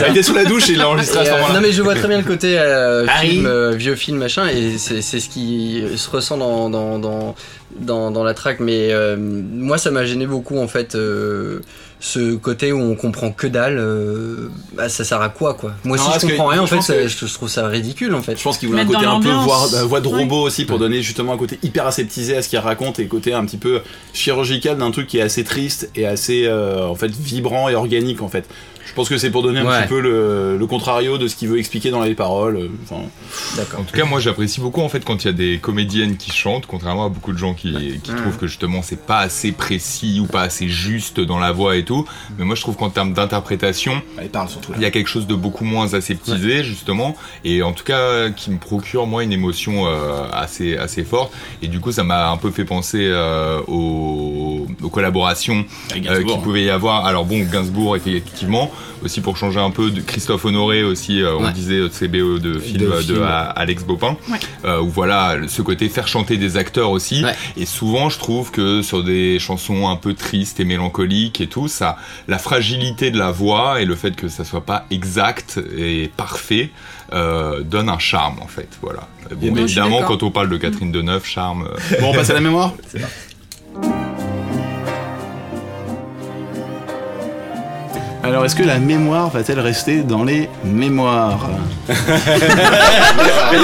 elle 0.04 0.10
était 0.10 0.22
sous 0.22 0.34
la 0.34 0.44
douche 0.44 0.68
et 0.68 0.72
il 0.72 0.78
l'a 0.78 0.88
enregistré 0.88 1.20
à 1.20 1.24
ce 1.24 1.30
euh, 1.30 1.34
moment-là. 1.34 1.54
non 1.54 1.60
mais 1.60 1.72
je 1.72 1.82
vois 1.82 1.94
très 1.94 2.08
bien 2.08 2.18
le 2.18 2.24
côté 2.24 2.58
euh, 2.58 3.06
film, 3.20 3.46
euh, 3.46 3.72
vieux 3.72 3.94
film 3.94 4.18
machin 4.18 4.46
et 4.48 4.78
c'est 4.78 5.02
c'est 5.02 5.20
ce 5.20 5.28
qui 5.28 5.82
se 5.96 6.10
ressent 6.10 6.36
dans 6.36 6.70
dans, 6.70 6.98
dans, 6.98 7.34
dans, 7.78 8.10
dans 8.10 8.22
la 8.24 8.34
track 8.34 8.60
mais 8.60 8.92
euh, 8.92 9.16
moi 9.18 9.78
ça 9.78 9.90
m'a 9.90 10.04
gêné 10.04 10.26
beaucoup 10.26 10.58
en 10.58 10.68
fait 10.68 10.94
euh, 10.94 11.60
ce 12.00 12.34
côté 12.34 12.72
où 12.72 12.78
on 12.80 12.94
comprend 12.96 13.30
que 13.32 13.46
dalle 13.46 13.78
euh, 13.78 14.48
bah, 14.74 14.88
ça 14.88 15.04
sert 15.04 15.20
à 15.22 15.28
quoi 15.30 15.54
quoi? 15.54 15.72
Moi 15.84 15.96
Non, 15.96 16.02
si 16.02 16.08
parce 16.10 16.22
je 16.22 16.26
que 16.26 16.32
comprends 16.32 16.46
rien 16.48 16.60
en 16.62 16.66
fait 16.66 16.76
pense 16.76 16.86
ça- 16.86 16.94
que- 16.94 17.08
je, 17.08 17.34
trouve 17.34 17.48
ça 17.48 17.66
ridicule 17.66 18.14
en 18.14 18.22
fait 18.22 18.36
Je 18.38 18.42
pense 18.42 18.58
qu'il 18.58 18.68
voulait 18.68 18.82
un 18.82 18.86
côté 18.86 19.06
un 19.06 19.20
peu 19.20 19.30
voix, 19.30 19.66
voix 19.84 20.00
de 20.00 20.08
Ouais. 20.08 20.20
robot 20.20 20.42
aussi 20.42 20.64
pour 20.66 20.78
donner 20.78 21.02
justement 21.02 21.32
un 21.32 21.38
côté 21.38 21.58
hyper 21.62 21.86
aseptisé 21.86 22.36
à 22.36 22.42
ce 22.42 22.48
qu'il 22.48 22.58
raconte 22.58 22.98
et 22.98 23.06
côté 23.06 23.32
un 23.32 23.44
petit 23.44 23.56
peu 23.56 23.80
chirurgical 24.12 24.78
d'un 24.78 24.90
truc 24.90 25.06
qui 25.06 25.18
est 25.18 25.22
assez 25.22 25.44
triste 25.44 25.90
et 25.96 26.06
assez 26.06 26.44
euh, 26.46 26.86
en 26.86 26.94
fait 26.94 27.10
vibrant 27.10 27.68
et 27.68 27.74
organique 27.74 28.22
en 28.22 28.28
fait. 28.28 28.44
Je 28.86 28.92
pense 28.94 29.08
que 29.08 29.16
c'est 29.18 29.30
pour 29.30 29.42
donner 29.42 29.60
un 29.60 29.64
Ouais. 29.66 29.80
petit 29.82 29.88
peu 29.88 30.00
le, 30.00 30.56
le 30.58 30.66
contrario 30.66 31.16
de 31.18 31.26
ce 31.28 31.36
qu'il 31.36 31.48
veut 31.48 31.58
expliquer 31.58 31.90
dans 31.90 32.02
les 32.02 32.14
paroles. 32.14 32.56
euh, 32.56 32.68
Enfin, 32.84 33.02
d'accord 33.56 33.80
En 33.80 33.84
tout 33.84 33.96
cas, 33.96 34.04
moi 34.04 34.20
j'apprécie 34.20 34.60
beaucoup 34.60 34.80
en 34.82 34.88
fait 34.88 35.04
quand 35.04 35.24
il 35.24 35.26
y 35.26 35.30
a 35.30 35.32
des 35.32 35.58
comédiennes 35.58 36.16
qui 36.16 36.30
chantent, 36.32 36.66
contrairement 36.66 37.06
à 37.06 37.08
beaucoup 37.08 37.32
de 37.32 37.38
gens 37.38 37.54
qui, 37.54 38.00
qui 38.02 38.12
trouvent 38.14 38.36
que 38.38 38.46
justement 38.46 38.82
c'est 38.82 39.04
pas 39.06 39.18
assez 39.20 39.52
précis 39.52 40.20
ou 40.20 40.26
pas 40.26 40.42
assez 40.42 40.68
juste 40.68 41.20
dans 41.20 41.38
la 41.38 41.52
voix 41.52 41.76
et 41.76 41.84
tout. 41.84 42.04
Mais 42.38 42.44
moi 42.44 42.54
je 42.56 42.60
trouve 42.60 42.76
qu'en 42.76 42.90
termes 42.90 43.12
d'interprétation, 43.14 44.02
il 44.76 44.82
y 44.82 44.84
a 44.84 44.90
quelque 44.90 45.08
chose 45.08 45.26
de 45.26 45.34
beaucoup 45.34 45.64
moins 45.64 45.94
aseptisé 45.94 46.62
justement, 46.64 47.16
et 47.44 47.62
en 47.62 47.72
tout 47.72 47.84
cas 47.84 48.28
qui 48.30 48.50
me 48.50 48.58
procure 48.58 49.06
moi 49.06 49.22
une 49.24 49.32
émotion 49.32 49.86
euh, 49.86 50.24
assez 50.32 50.76
assez 50.76 51.04
forte. 51.04 51.32
Et 51.62 51.68
du 51.68 51.80
coup, 51.80 51.92
ça 51.92 52.04
m'a 52.04 52.28
un 52.30 52.36
peu 52.36 52.50
fait 52.50 52.64
penser 52.64 53.06
euh, 53.10 53.60
aux, 53.66 54.66
aux 54.82 54.88
collaborations 54.88 55.64
euh, 55.94 55.98
Gainsbourg, 56.00 56.34
qu'il 56.34 56.42
pouvait 56.42 56.64
y 56.64 56.70
avoir. 56.70 57.06
Alors 57.06 57.24
bon, 57.24 57.42
Gainsbourg 57.44 57.96
effectivement, 57.96 58.70
aussi 59.04 59.20
pour 59.20 59.36
changer 59.36 59.60
un 59.60 59.70
peu 59.70 59.90
de 59.90 60.00
Christophe 60.00 60.44
Honoré 60.44 60.82
aussi, 60.84 61.22
euh, 61.22 61.36
on 61.36 61.50
disait 61.50 61.78
euh, 61.80 61.88
CBE 61.88 62.40
de 62.40 62.58
film 62.58 62.78
De 62.84 62.90
de, 62.96 63.00
film. 63.02 63.22
A- 63.22 63.42
Alex 63.50 63.84
Bopin, 63.84 64.16
Ouais. 64.30 64.38
euh, 64.64 64.80
où 64.80 64.88
voilà 64.88 65.36
ce 65.48 65.62
côté 65.62 65.88
faire 65.88 66.08
chanter 66.08 66.36
des 66.36 66.56
acteurs 66.56 66.90
aussi. 66.90 67.24
Ouais. 67.24 67.34
Et 67.56 67.66
souvent, 67.66 68.08
je 68.08 68.18
trouve 68.18 68.50
que 68.50 68.82
sur 68.82 69.02
des 69.04 69.38
chansons 69.38 69.88
un 69.88 69.96
peu 69.96 70.14
tristes 70.14 70.60
et 70.60 70.64
mélancoliques 70.64 71.40
et 71.40 71.46
tout, 71.46 71.68
ça, 71.68 71.96
la 72.28 72.38
fragilité 72.38 73.10
de 73.10 73.18
la 73.18 73.30
voix 73.30 73.80
et 73.80 73.84
le 73.84 73.94
fait 73.94 74.14
que 74.16 74.28
ça 74.28 74.44
soit 74.44 74.64
pas 74.64 74.86
exact 74.90 75.60
et 75.76 76.10
parfait 76.16 76.70
euh, 77.12 77.60
donne 77.62 77.88
un 77.88 77.98
charme 77.98 78.38
en 78.40 78.46
fait. 78.48 78.68
Voilà. 78.82 79.08
Bon, 79.36 79.56
évidemment, 79.56 80.02
quand 80.02 80.22
on 80.22 80.30
parle 80.30 80.48
de 80.50 80.56
Catherine 80.56 80.92
Deneuve, 80.92 81.24
charme. 81.24 81.68
euh, 81.92 81.96
Bon, 82.00 82.10
on 82.10 82.14
passe 82.14 82.30
à 82.30 82.34
la 82.34 82.40
mémoire 82.40 82.72
Alors, 88.24 88.44
est-ce 88.44 88.56
que 88.56 88.62
la 88.62 88.78
mémoire 88.78 89.28
va-t-elle 89.30 89.60
rester 89.60 90.02
dans 90.02 90.24
les 90.24 90.48
mémoires 90.64 91.46
Non, 91.88 91.94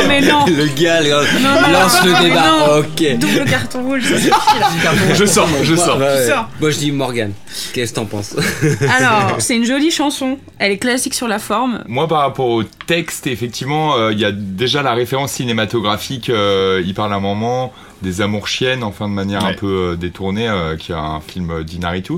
mais 0.07 0.21
non 0.21 0.45
Le 0.47 0.67
gars 0.67 1.01
Non, 1.03 1.61
non, 1.63 1.73
lance 1.73 2.05
non, 2.05 2.13
le 2.13 2.23
débat. 2.29 2.43
non. 2.43 2.79
Ok. 2.79 3.19
Double 3.19 3.45
carton 3.51 3.83
rouge, 3.85 4.03
ça 4.03 4.17
suffit 4.19 4.31
là. 4.61 5.15
Je 5.15 5.25
sors, 5.25 5.49
je 5.63 5.75
sors. 5.75 5.99
Ouais, 5.99 6.05
ouais. 6.05 6.27
sors. 6.29 6.49
Moi 6.61 6.71
je 6.71 6.79
dis 6.79 6.93
Morgan. 6.93 7.33
Qu'est-ce 7.73 7.93
que 7.93 7.97
t'en 7.97 8.05
penses 8.05 8.37
Alors, 8.99 9.37
c'est 9.39 9.57
une 9.57 9.65
jolie 9.65 9.91
chanson. 9.91 10.39
Elle 10.59 10.73
est 10.73 10.79
classique 10.79 11.15
sur 11.15 11.27
la 11.29 11.39
forme. 11.39 11.83
Moi, 11.89 12.07
par 12.07 12.21
rapport 12.21 12.47
au 12.49 12.63
texte, 12.63 13.27
effectivement, 13.27 13.97
euh, 13.97 14.13
il 14.13 14.19
y 14.21 14.25
a 14.25 14.33
déjà 14.33 14.83
la 14.83 14.93
référence 14.93 15.33
cinématographique. 15.33 16.29
euh, 16.29 16.83
il 16.85 16.95
parle 16.95 17.13
à 17.13 17.17
un 17.17 17.21
moment 17.21 17.73
des 18.03 18.21
amours 18.21 18.49
chiennes, 18.49 18.83
enfin 18.83 19.09
de 19.09 19.15
manière 19.15 19.45
un 19.45 19.49
Ouais. 19.51 19.55
peu 19.57 19.91
euh, 19.93 19.97
détournée, 19.97 20.49
euh, 20.49 20.77
qui 20.77 20.93
a 20.93 20.99
un 20.99 21.21
film 21.21 21.65
d'Inaritu. 21.65 22.15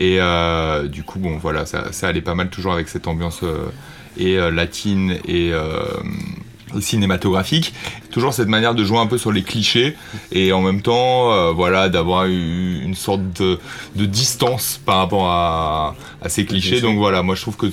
Et 0.00 0.16
euh, 0.18 0.88
du 0.88 1.04
coup, 1.04 1.18
bon, 1.18 1.36
voilà, 1.36 1.66
ça, 1.66 1.92
ça 1.92 2.08
allait 2.08 2.22
pas 2.22 2.34
mal 2.34 2.48
toujours 2.48 2.72
avec 2.72 2.88
cette 2.88 3.06
ambiance 3.06 3.42
euh, 3.42 3.66
et 4.16 4.38
euh, 4.38 4.50
latine 4.50 5.18
et 5.28 5.52
euh, 5.52 5.84
cinématographique. 6.80 7.72
Toujours 8.10 8.32
cette 8.34 8.48
manière 8.48 8.74
de 8.74 8.84
jouer 8.84 8.98
un 8.98 9.06
peu 9.06 9.18
sur 9.18 9.32
les 9.32 9.42
clichés 9.42 9.96
et 10.32 10.52
en 10.52 10.62
même 10.62 10.82
temps, 10.82 11.32
euh, 11.32 11.52
voilà, 11.52 11.88
d'avoir 11.88 12.26
eu 12.26 12.80
une 12.82 12.94
sorte 12.94 13.22
de, 13.40 13.58
de 13.96 14.06
distance 14.06 14.80
par 14.84 14.98
rapport 14.98 15.26
à, 15.28 15.94
à 16.22 16.28
ces 16.28 16.44
clichés. 16.44 16.80
Donc 16.80 16.96
voilà, 16.98 17.22
moi 17.22 17.34
je 17.34 17.42
trouve 17.42 17.56
que 17.56 17.66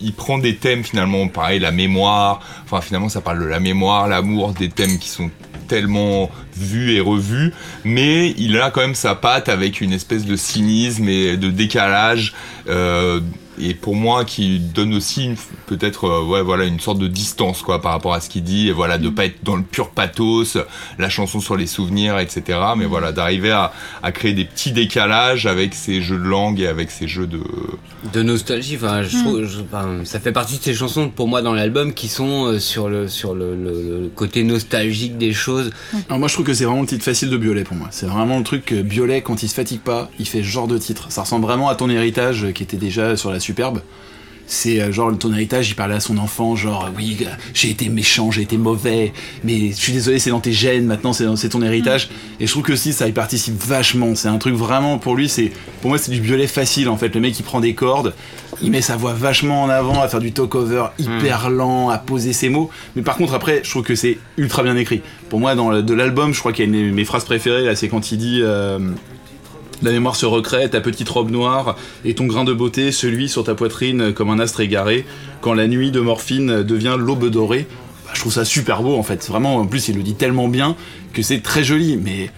il 0.00 0.12
prend 0.12 0.38
des 0.38 0.56
thèmes 0.56 0.82
finalement, 0.84 1.28
pareil, 1.28 1.60
la 1.60 1.70
mémoire. 1.70 2.40
Enfin, 2.64 2.80
finalement, 2.80 3.08
ça 3.08 3.20
parle 3.20 3.40
de 3.40 3.44
la 3.46 3.60
mémoire, 3.60 4.08
l'amour, 4.08 4.52
des 4.52 4.68
thèmes 4.68 4.98
qui 4.98 5.08
sont 5.08 5.30
tellement 5.68 6.30
vus 6.56 6.92
et 6.92 7.00
revus, 7.00 7.54
mais 7.84 8.34
il 8.36 8.58
a 8.60 8.70
quand 8.70 8.82
même 8.82 8.94
sa 8.94 9.14
patte 9.14 9.48
avec 9.48 9.80
une 9.80 9.92
espèce 9.92 10.26
de 10.26 10.36
cynisme 10.36 11.08
et 11.08 11.36
de 11.36 11.50
décalage. 11.50 12.34
euh, 12.68 13.20
et 13.60 13.74
pour 13.74 13.94
moi, 13.94 14.24
qui 14.24 14.58
donne 14.58 14.94
aussi 14.94 15.30
peut-être, 15.66 16.04
euh, 16.04 16.24
ouais, 16.24 16.42
voilà, 16.42 16.64
une 16.64 16.80
sorte 16.80 16.98
de 16.98 17.08
distance 17.08 17.62
quoi 17.62 17.80
par 17.82 17.92
rapport 17.92 18.14
à 18.14 18.20
ce 18.20 18.28
qu'il 18.28 18.42
dit, 18.44 18.68
et 18.68 18.72
voilà, 18.72 18.98
de 18.98 19.08
pas 19.08 19.26
être 19.26 19.42
dans 19.44 19.56
le 19.56 19.62
pur 19.62 19.90
pathos, 19.90 20.56
la 20.98 21.08
chanson 21.08 21.40
sur 21.40 21.56
les 21.56 21.66
souvenirs, 21.66 22.18
etc. 22.18 22.58
Mais 22.76 22.86
voilà, 22.86 23.12
d'arriver 23.12 23.50
à, 23.50 23.72
à 24.02 24.12
créer 24.12 24.32
des 24.32 24.44
petits 24.44 24.72
décalages 24.72 25.46
avec 25.46 25.74
ces 25.74 26.00
jeux 26.02 26.18
de 26.18 26.24
langue 26.24 26.60
et 26.60 26.66
avec 26.66 26.90
ces 26.90 27.08
jeux 27.08 27.26
de, 27.26 27.40
De 28.12 28.22
nostalgie, 28.22 28.76
enfin, 28.76 29.02
je 29.02 29.16
trouve, 29.18 29.44
je- 29.44 29.60
enfin, 29.60 30.00
ça 30.04 30.18
fait 30.20 30.32
partie 30.32 30.58
de 30.58 30.62
ces 30.62 30.74
chansons 30.74 31.08
pour 31.08 31.28
moi 31.28 31.42
dans 31.42 31.54
l'album 31.54 31.92
qui 31.94 32.08
sont 32.08 32.46
euh, 32.46 32.58
sur 32.58 32.88
le 32.88 33.08
sur 33.08 33.34
le, 33.34 33.54
le- 33.54 34.00
le 34.02 34.08
côté 34.08 34.42
nostalgique 34.44 35.18
des 35.18 35.32
choses. 35.32 35.70
Alors 36.08 36.18
moi 36.18 36.28
je 36.28 36.34
trouve 36.34 36.46
que 36.46 36.54
c'est 36.54 36.64
vraiment 36.64 36.80
le 36.82 36.86
titre 36.86 37.04
facile 37.04 37.30
de 37.30 37.36
Biolay 37.36 37.64
pour 37.64 37.76
moi. 37.76 37.88
C'est 37.90 38.06
vraiment 38.06 38.38
le 38.38 38.44
truc 38.44 38.64
que 38.64 38.80
Biolay 38.82 39.20
quand 39.22 39.42
il 39.42 39.48
se 39.48 39.54
fatigue 39.54 39.80
pas, 39.80 40.10
il 40.18 40.26
fait 40.26 40.38
ce 40.38 40.48
genre 40.48 40.66
de 40.68 40.78
titre. 40.78 41.06
Ça 41.10 41.22
ressemble 41.22 41.44
vraiment 41.46 41.68
à 41.68 41.74
ton 41.74 41.88
héritage 41.90 42.44
euh, 42.44 42.52
qui 42.52 42.62
était 42.62 42.76
déjà 42.76 43.16
sur 43.16 43.30
la 43.30 43.40
superbe. 43.42 43.82
C'est 44.44 44.80
euh, 44.82 44.92
genre 44.92 45.16
ton 45.16 45.32
héritage, 45.32 45.70
il 45.70 45.74
parlait 45.74 45.94
à 45.94 46.00
son 46.00 46.18
enfant, 46.18 46.56
genre 46.56 46.90
oui, 46.96 47.16
euh, 47.22 47.26
j'ai 47.54 47.70
été 47.70 47.88
méchant, 47.88 48.30
j'ai 48.30 48.42
été 48.42 48.58
mauvais, 48.58 49.12
mais 49.44 49.70
je 49.70 49.76
suis 49.76 49.92
désolé, 49.92 50.18
c'est 50.18 50.30
dans 50.30 50.40
tes 50.40 50.52
gènes, 50.52 50.84
maintenant 50.84 51.12
c'est 51.12 51.48
ton 51.48 51.62
héritage. 51.62 52.10
Et 52.40 52.46
je 52.46 52.50
trouve 52.50 52.64
que 52.64 52.72
aussi 52.72 52.92
ça 52.92 53.06
y 53.08 53.12
participe 53.12 53.54
vachement. 53.64 54.14
C'est 54.14 54.28
un 54.28 54.36
truc 54.38 54.54
vraiment 54.54 54.98
pour 54.98 55.14
lui, 55.14 55.28
c'est 55.28 55.52
pour 55.80 55.90
moi 55.90 55.96
c'est 55.96 56.10
du 56.10 56.20
Biolay 56.20 56.48
facile 56.48 56.88
en 56.88 56.96
fait. 56.98 57.14
Le 57.14 57.20
mec 57.20 57.38
il 57.38 57.44
prend 57.44 57.60
des 57.60 57.72
cordes, 57.74 58.12
il 58.60 58.70
met 58.72 58.82
sa 58.82 58.96
voix 58.96 59.14
vachement 59.14 59.62
en 59.62 59.68
avant, 59.70 60.02
à 60.02 60.08
faire 60.08 60.20
du 60.20 60.32
talk-over 60.32 60.86
hyper 60.98 61.48
lent, 61.48 61.88
à 61.88 61.96
poser 61.98 62.32
ses 62.34 62.48
mots. 62.50 62.68
Mais 62.96 63.02
par 63.02 63.16
contre, 63.16 63.32
après, 63.34 63.60
je 63.64 63.70
trouve 63.70 63.84
que 63.84 63.94
c'est 63.94 64.18
ultra 64.36 64.62
bien 64.64 64.76
écrit. 64.76 65.00
Pour 65.30 65.38
moi, 65.40 65.54
dans 65.54 65.70
le- 65.70 65.82
de 65.84 65.94
l'album, 65.94 66.34
je 66.34 66.40
crois 66.40 66.52
qu'il 66.52 66.64
y 66.68 66.68
a 66.68 66.78
une 66.78 66.90
de 66.90 66.94
mes 66.94 67.04
phrases 67.06 67.24
préférées, 67.24 67.64
là, 67.64 67.74
c'est 67.76 67.88
quand 67.88 68.10
il 68.12 68.18
dit 68.18 68.40
euh, 68.42 68.78
La 69.82 69.90
mémoire 69.90 70.14
se 70.16 70.26
recrée, 70.26 70.70
ta 70.70 70.80
petite 70.80 71.08
robe 71.08 71.30
noire 71.30 71.76
et 72.04 72.14
ton 72.14 72.26
grain 72.26 72.44
de 72.44 72.52
beauté, 72.52 72.92
celui 72.92 73.28
sur 73.28 73.42
ta 73.44 73.54
poitrine 73.54 74.12
comme 74.12 74.30
un 74.30 74.38
astre 74.38 74.60
égaré, 74.60 75.04
quand 75.40 75.54
la 75.54 75.66
nuit 75.66 75.90
de 75.90 76.00
morphine 76.00 76.62
devient 76.62 76.96
l'aube 76.98 77.28
dorée. 77.28 77.66
Bah, 78.06 78.12
je 78.14 78.20
trouve 78.20 78.32
ça 78.32 78.44
super 78.44 78.82
beau 78.82 78.96
en 78.96 79.02
fait. 79.02 79.26
Vraiment, 79.28 79.56
en 79.56 79.66
plus, 79.66 79.88
il 79.88 79.96
le 79.96 80.02
dit 80.02 80.14
tellement 80.14 80.48
bien 80.48 80.76
que 81.12 81.22
c'est 81.22 81.40
très 81.40 81.64
joli, 81.64 81.96
mais 81.96 82.30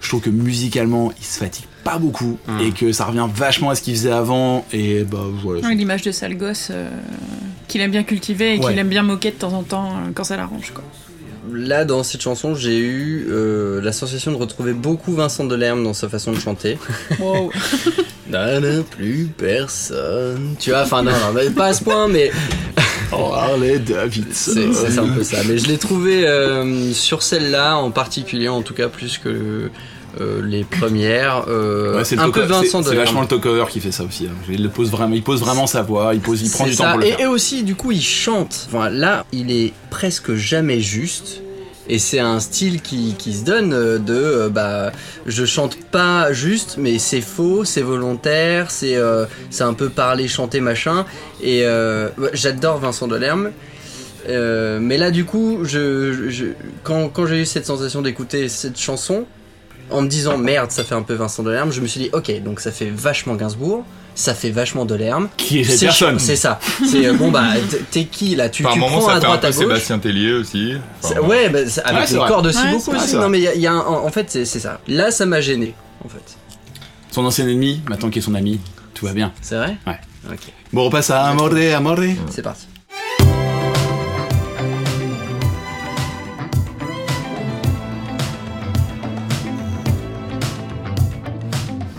je 0.00 0.08
trouve 0.08 0.20
que 0.20 0.30
musicalement, 0.30 1.12
il 1.18 1.24
se 1.24 1.38
fatigue 1.38 1.64
pas 1.82 1.98
beaucoup 1.98 2.38
Hum. 2.48 2.60
et 2.60 2.70
que 2.70 2.92
ça 2.92 3.04
revient 3.06 3.26
vachement 3.34 3.70
à 3.70 3.74
ce 3.74 3.82
qu'il 3.82 3.94
faisait 3.94 4.10
avant. 4.12 4.64
Et 4.72 5.02
bah 5.04 5.18
voilà. 5.42 5.66
Ouais, 5.66 5.74
L'image 5.74 6.02
de 6.02 6.12
sale 6.12 6.36
gosse 6.36 6.68
euh, 6.70 6.88
qu'il 7.68 7.80
aime 7.80 7.90
bien 7.90 8.04
cultiver 8.04 8.54
et 8.54 8.58
Ouais. 8.58 8.70
qu'il 8.70 8.78
aime 8.78 8.88
bien 8.88 9.02
moquer 9.02 9.30
de 9.32 9.36
temps 9.36 9.52
en 9.52 9.62
temps 9.62 9.88
euh, 9.90 10.10
quand 10.14 10.24
ça 10.24 10.36
l'arrange. 10.36 10.70
quoi. 10.72 10.84
Là, 11.52 11.84
dans 11.84 12.02
cette 12.02 12.22
chanson, 12.22 12.54
j'ai 12.54 12.78
eu 12.78 13.26
euh, 13.30 13.80
la 13.80 13.92
sensation 13.92 14.32
de 14.32 14.36
retrouver 14.36 14.72
beaucoup 14.72 15.12
Vincent 15.14 15.44
Delerme 15.44 15.84
dans 15.84 15.94
sa 15.94 16.08
façon 16.08 16.32
de 16.32 16.38
chanter. 16.40 16.78
Wow. 17.20 17.50
Là, 18.30 18.60
plus 18.90 19.26
personne. 19.36 20.56
Tu 20.58 20.70
vois, 20.70 20.82
enfin, 20.82 21.02
non, 21.02 21.12
non, 21.12 21.32
mais 21.34 21.50
pas 21.50 21.66
à 21.66 21.72
ce 21.74 21.84
point, 21.84 22.08
mais 22.08 22.32
Oh, 23.12 23.32
Harley 23.32 23.78
Davidson. 23.78 24.52
c'est 24.54 24.72
c'est 24.72 24.98
un 24.98 25.08
peu 25.08 25.22
ça. 25.22 25.38
Mais 25.46 25.58
je 25.58 25.68
l'ai 25.68 25.78
trouvé 25.78 26.26
euh, 26.26 26.92
sur 26.92 27.22
celle-là 27.22 27.76
en 27.76 27.90
particulier, 27.90 28.48
en 28.48 28.62
tout 28.62 28.74
cas, 28.74 28.88
plus 28.88 29.18
que 29.18 29.70
euh, 30.20 30.40
les 30.44 30.64
premières. 30.64 31.44
euh, 31.48 31.96
Ouais, 31.96 32.04
c'est 32.04 32.16
le 32.16 32.22
un 32.22 32.30
peu 32.30 32.42
c'est- 32.42 32.46
Vincent 32.46 32.82
C'est 32.82 32.90
Delerme. 32.90 33.04
vachement 33.06 33.20
le 33.22 33.26
talk-over 33.26 33.64
qui 33.70 33.80
fait 33.80 33.92
ça 33.92 34.04
aussi. 34.04 34.26
hein. 34.26 34.34
Il, 34.48 34.68
pose 34.70 34.90
vraiment, 34.90 35.14
il 35.14 35.22
pose 35.22 35.40
vraiment 35.40 35.66
sa 35.66 35.82
voix, 35.82 36.14
il, 36.14 36.20
pose, 36.20 36.42
il 36.42 36.50
prend 36.50 36.66
du 36.66 36.76
temps 36.76 36.90
pour 36.90 37.00
le 37.00 37.06
et, 37.06 37.10
faire. 37.12 37.20
et 37.20 37.26
aussi, 37.26 37.62
du 37.62 37.74
coup, 37.74 37.92
il 37.92 38.02
chante. 38.02 38.66
Enfin, 38.68 38.88
là, 38.90 39.24
il 39.32 39.50
est 39.50 39.72
presque 39.90 40.34
jamais 40.34 40.80
juste. 40.80 41.40
Et 41.86 41.98
c'est 41.98 42.18
un 42.18 42.40
style 42.40 42.80
qui, 42.80 43.14
qui 43.18 43.34
se 43.34 43.44
donne 43.44 43.74
euh, 43.74 43.98
de 43.98 44.14
euh, 44.14 44.48
bah 44.48 44.90
je 45.26 45.44
chante 45.44 45.76
pas 45.90 46.32
juste 46.32 46.76
mais 46.78 46.98
c'est 46.98 47.20
faux, 47.20 47.66
c'est 47.66 47.82
volontaire, 47.82 48.70
c'est 48.70 48.96
c'est 49.50 49.64
un 49.64 49.74
peu 49.74 49.90
parler, 49.90 50.26
chanter 50.26 50.60
machin 50.60 51.04
et 51.42 51.60
ouais, 51.66 52.30
j'adore 52.32 52.78
Vincent 52.78 53.06
Delerme. 53.06 53.50
Mais 54.26 54.96
là 54.96 55.10
du 55.10 55.26
coup 55.26 55.58
je, 55.64 56.30
je- 56.30 56.46
quand, 56.84 57.08
quand 57.10 57.26
j'ai 57.26 57.42
eu 57.42 57.46
cette 57.46 57.66
sensation 57.66 58.00
d'écouter 58.00 58.48
cette 58.48 58.78
chanson 58.80 59.26
en 59.90 60.02
me 60.02 60.08
disant 60.08 60.36
merde 60.38 60.70
ça 60.70 60.84
fait 60.84 60.94
un 60.94 61.02
peu 61.02 61.14
Vincent 61.14 61.42
Delerme 61.42 61.72
je 61.72 61.80
me 61.80 61.86
suis 61.86 62.00
dit 62.00 62.10
ok 62.12 62.42
donc 62.42 62.60
ça 62.60 62.70
fait 62.72 62.90
vachement 62.90 63.34
Gainsbourg 63.34 63.84
ça 64.14 64.32
fait 64.34 64.50
vachement 64.50 64.84
Delerme 64.84 65.28
Qui 65.36 65.60
est 65.60 65.64
cette 65.64 65.78
c'est 65.78 65.86
personne 65.86 66.18
C'est 66.20 66.36
ça. 66.36 66.60
C'est 66.88 67.04
euh, 67.06 67.14
bon 67.14 67.32
bah 67.32 67.46
t'es 67.90 68.04
qui 68.04 68.36
là? 68.36 68.48
Tu, 68.48 68.62
Par 68.62 68.72
tu 68.72 68.78
moment, 68.78 68.98
prends 68.98 69.08
ça 69.08 69.14
à 69.16 69.20
fait 69.20 69.26
un 69.26 69.28
droite 69.28 69.40
peu 69.40 69.46
à 69.48 69.50
gauche? 69.50 69.58
Sébastien 69.58 69.98
Tellier 69.98 70.32
aussi. 70.34 70.74
Enfin, 71.02 71.20
ouais, 71.22 71.48
bah, 71.48 71.58
avec 71.58 71.68
Ouais, 72.00 72.06
c'est 72.06 72.12
les 72.12 72.18
vrai. 72.20 72.28
cordes 72.28 72.46
aussi 72.46 72.58
Ouais, 72.62 72.70
beaucoup 72.70 72.92
c'est 72.92 72.96
aussi. 73.02 73.14
vrai. 73.16 73.22
Non 73.24 73.28
mais 73.28 73.38
il 73.40 73.42
y 73.42 73.48
a, 73.48 73.54
il 73.56 73.60
y 73.60 73.66
a 73.66 73.72
un- 73.72 73.80
en 73.80 74.04
en 74.06 74.10
fait 74.10 74.26
c'est 74.30 74.44
c'est 74.44 74.60
ça. 74.60 74.78
Là 74.86 75.10
ça 75.10 75.26
m'a 75.26 75.40
gêné 75.40 75.74
en 76.04 76.08
fait. 76.08 76.22
Son 77.10 77.24
ancien 77.24 77.48
ennemi, 77.48 77.82
maintenant 77.88 78.08
qui 78.08 78.20
est 78.20 78.22
son 78.22 78.34
ami, 78.36 78.60
tout 78.94 79.04
va 79.06 79.12
bien. 79.14 79.32
C'est 79.42 79.56
vrai? 79.56 79.76
Ouais. 79.84 79.98
Ok. 80.30 80.38
Bon, 80.72 80.82
on 80.82 80.84
repasse 80.84 81.10
à 81.10 81.24
Amore, 81.24 81.52
Amore. 81.76 81.98
C'est 82.30 82.42
parti. 82.42 82.66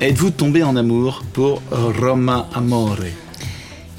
Êtes-vous 0.06 0.30
tombé 0.30 0.62
en 0.62 0.76
amour 0.76 1.24
pour 1.34 1.64
Roma 1.72 2.48
Amore? 2.54 3.00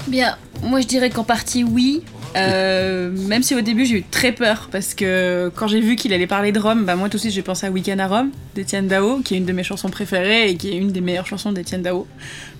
Bien, 0.07 0.37
moi 0.63 0.79
je 0.79 0.87
dirais 0.87 1.09
qu'en 1.09 1.25
partie 1.25 1.65
oui. 1.65 2.01
Euh, 2.37 3.11
même 3.27 3.43
si 3.43 3.53
au 3.55 3.59
début 3.59 3.85
j'ai 3.85 3.95
eu 3.95 4.03
très 4.03 4.31
peur 4.31 4.69
parce 4.71 4.93
que 4.93 5.51
quand 5.53 5.67
j'ai 5.67 5.81
vu 5.81 5.97
qu'il 5.97 6.13
allait 6.13 6.25
parler 6.25 6.53
de 6.53 6.59
Rome, 6.59 6.85
bah 6.85 6.95
moi 6.95 7.09
tout 7.09 7.17
de 7.17 7.19
suite 7.19 7.33
j'ai 7.33 7.41
pensé 7.41 7.67
à 7.67 7.71
Weekend 7.71 7.99
à 7.99 8.07
Rome 8.07 8.29
d'Étienne 8.55 8.87
Dao, 8.87 9.19
qui 9.19 9.33
est 9.33 9.37
une 9.37 9.45
de 9.45 9.51
mes 9.51 9.63
chansons 9.63 9.89
préférées 9.89 10.51
et 10.51 10.55
qui 10.55 10.69
est 10.69 10.77
une 10.77 10.93
des 10.93 11.01
meilleures 11.01 11.27
chansons 11.27 11.51
d'Étienne 11.51 11.81
Dao. 11.81 12.07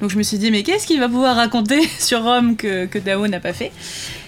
Donc 0.01 0.09
je 0.09 0.17
me 0.17 0.23
suis 0.23 0.37
dit 0.37 0.51
mais 0.51 0.63
qu'est-ce 0.63 0.85
qu'il 0.85 0.99
va 0.99 1.07
pouvoir 1.07 1.37
raconter 1.37 1.79
sur 1.99 2.23
Rome 2.23 2.57
que, 2.57 2.85
que 2.85 2.99
Dao 2.99 3.27
n'a 3.27 3.39
pas 3.39 3.53
fait? 3.53 3.71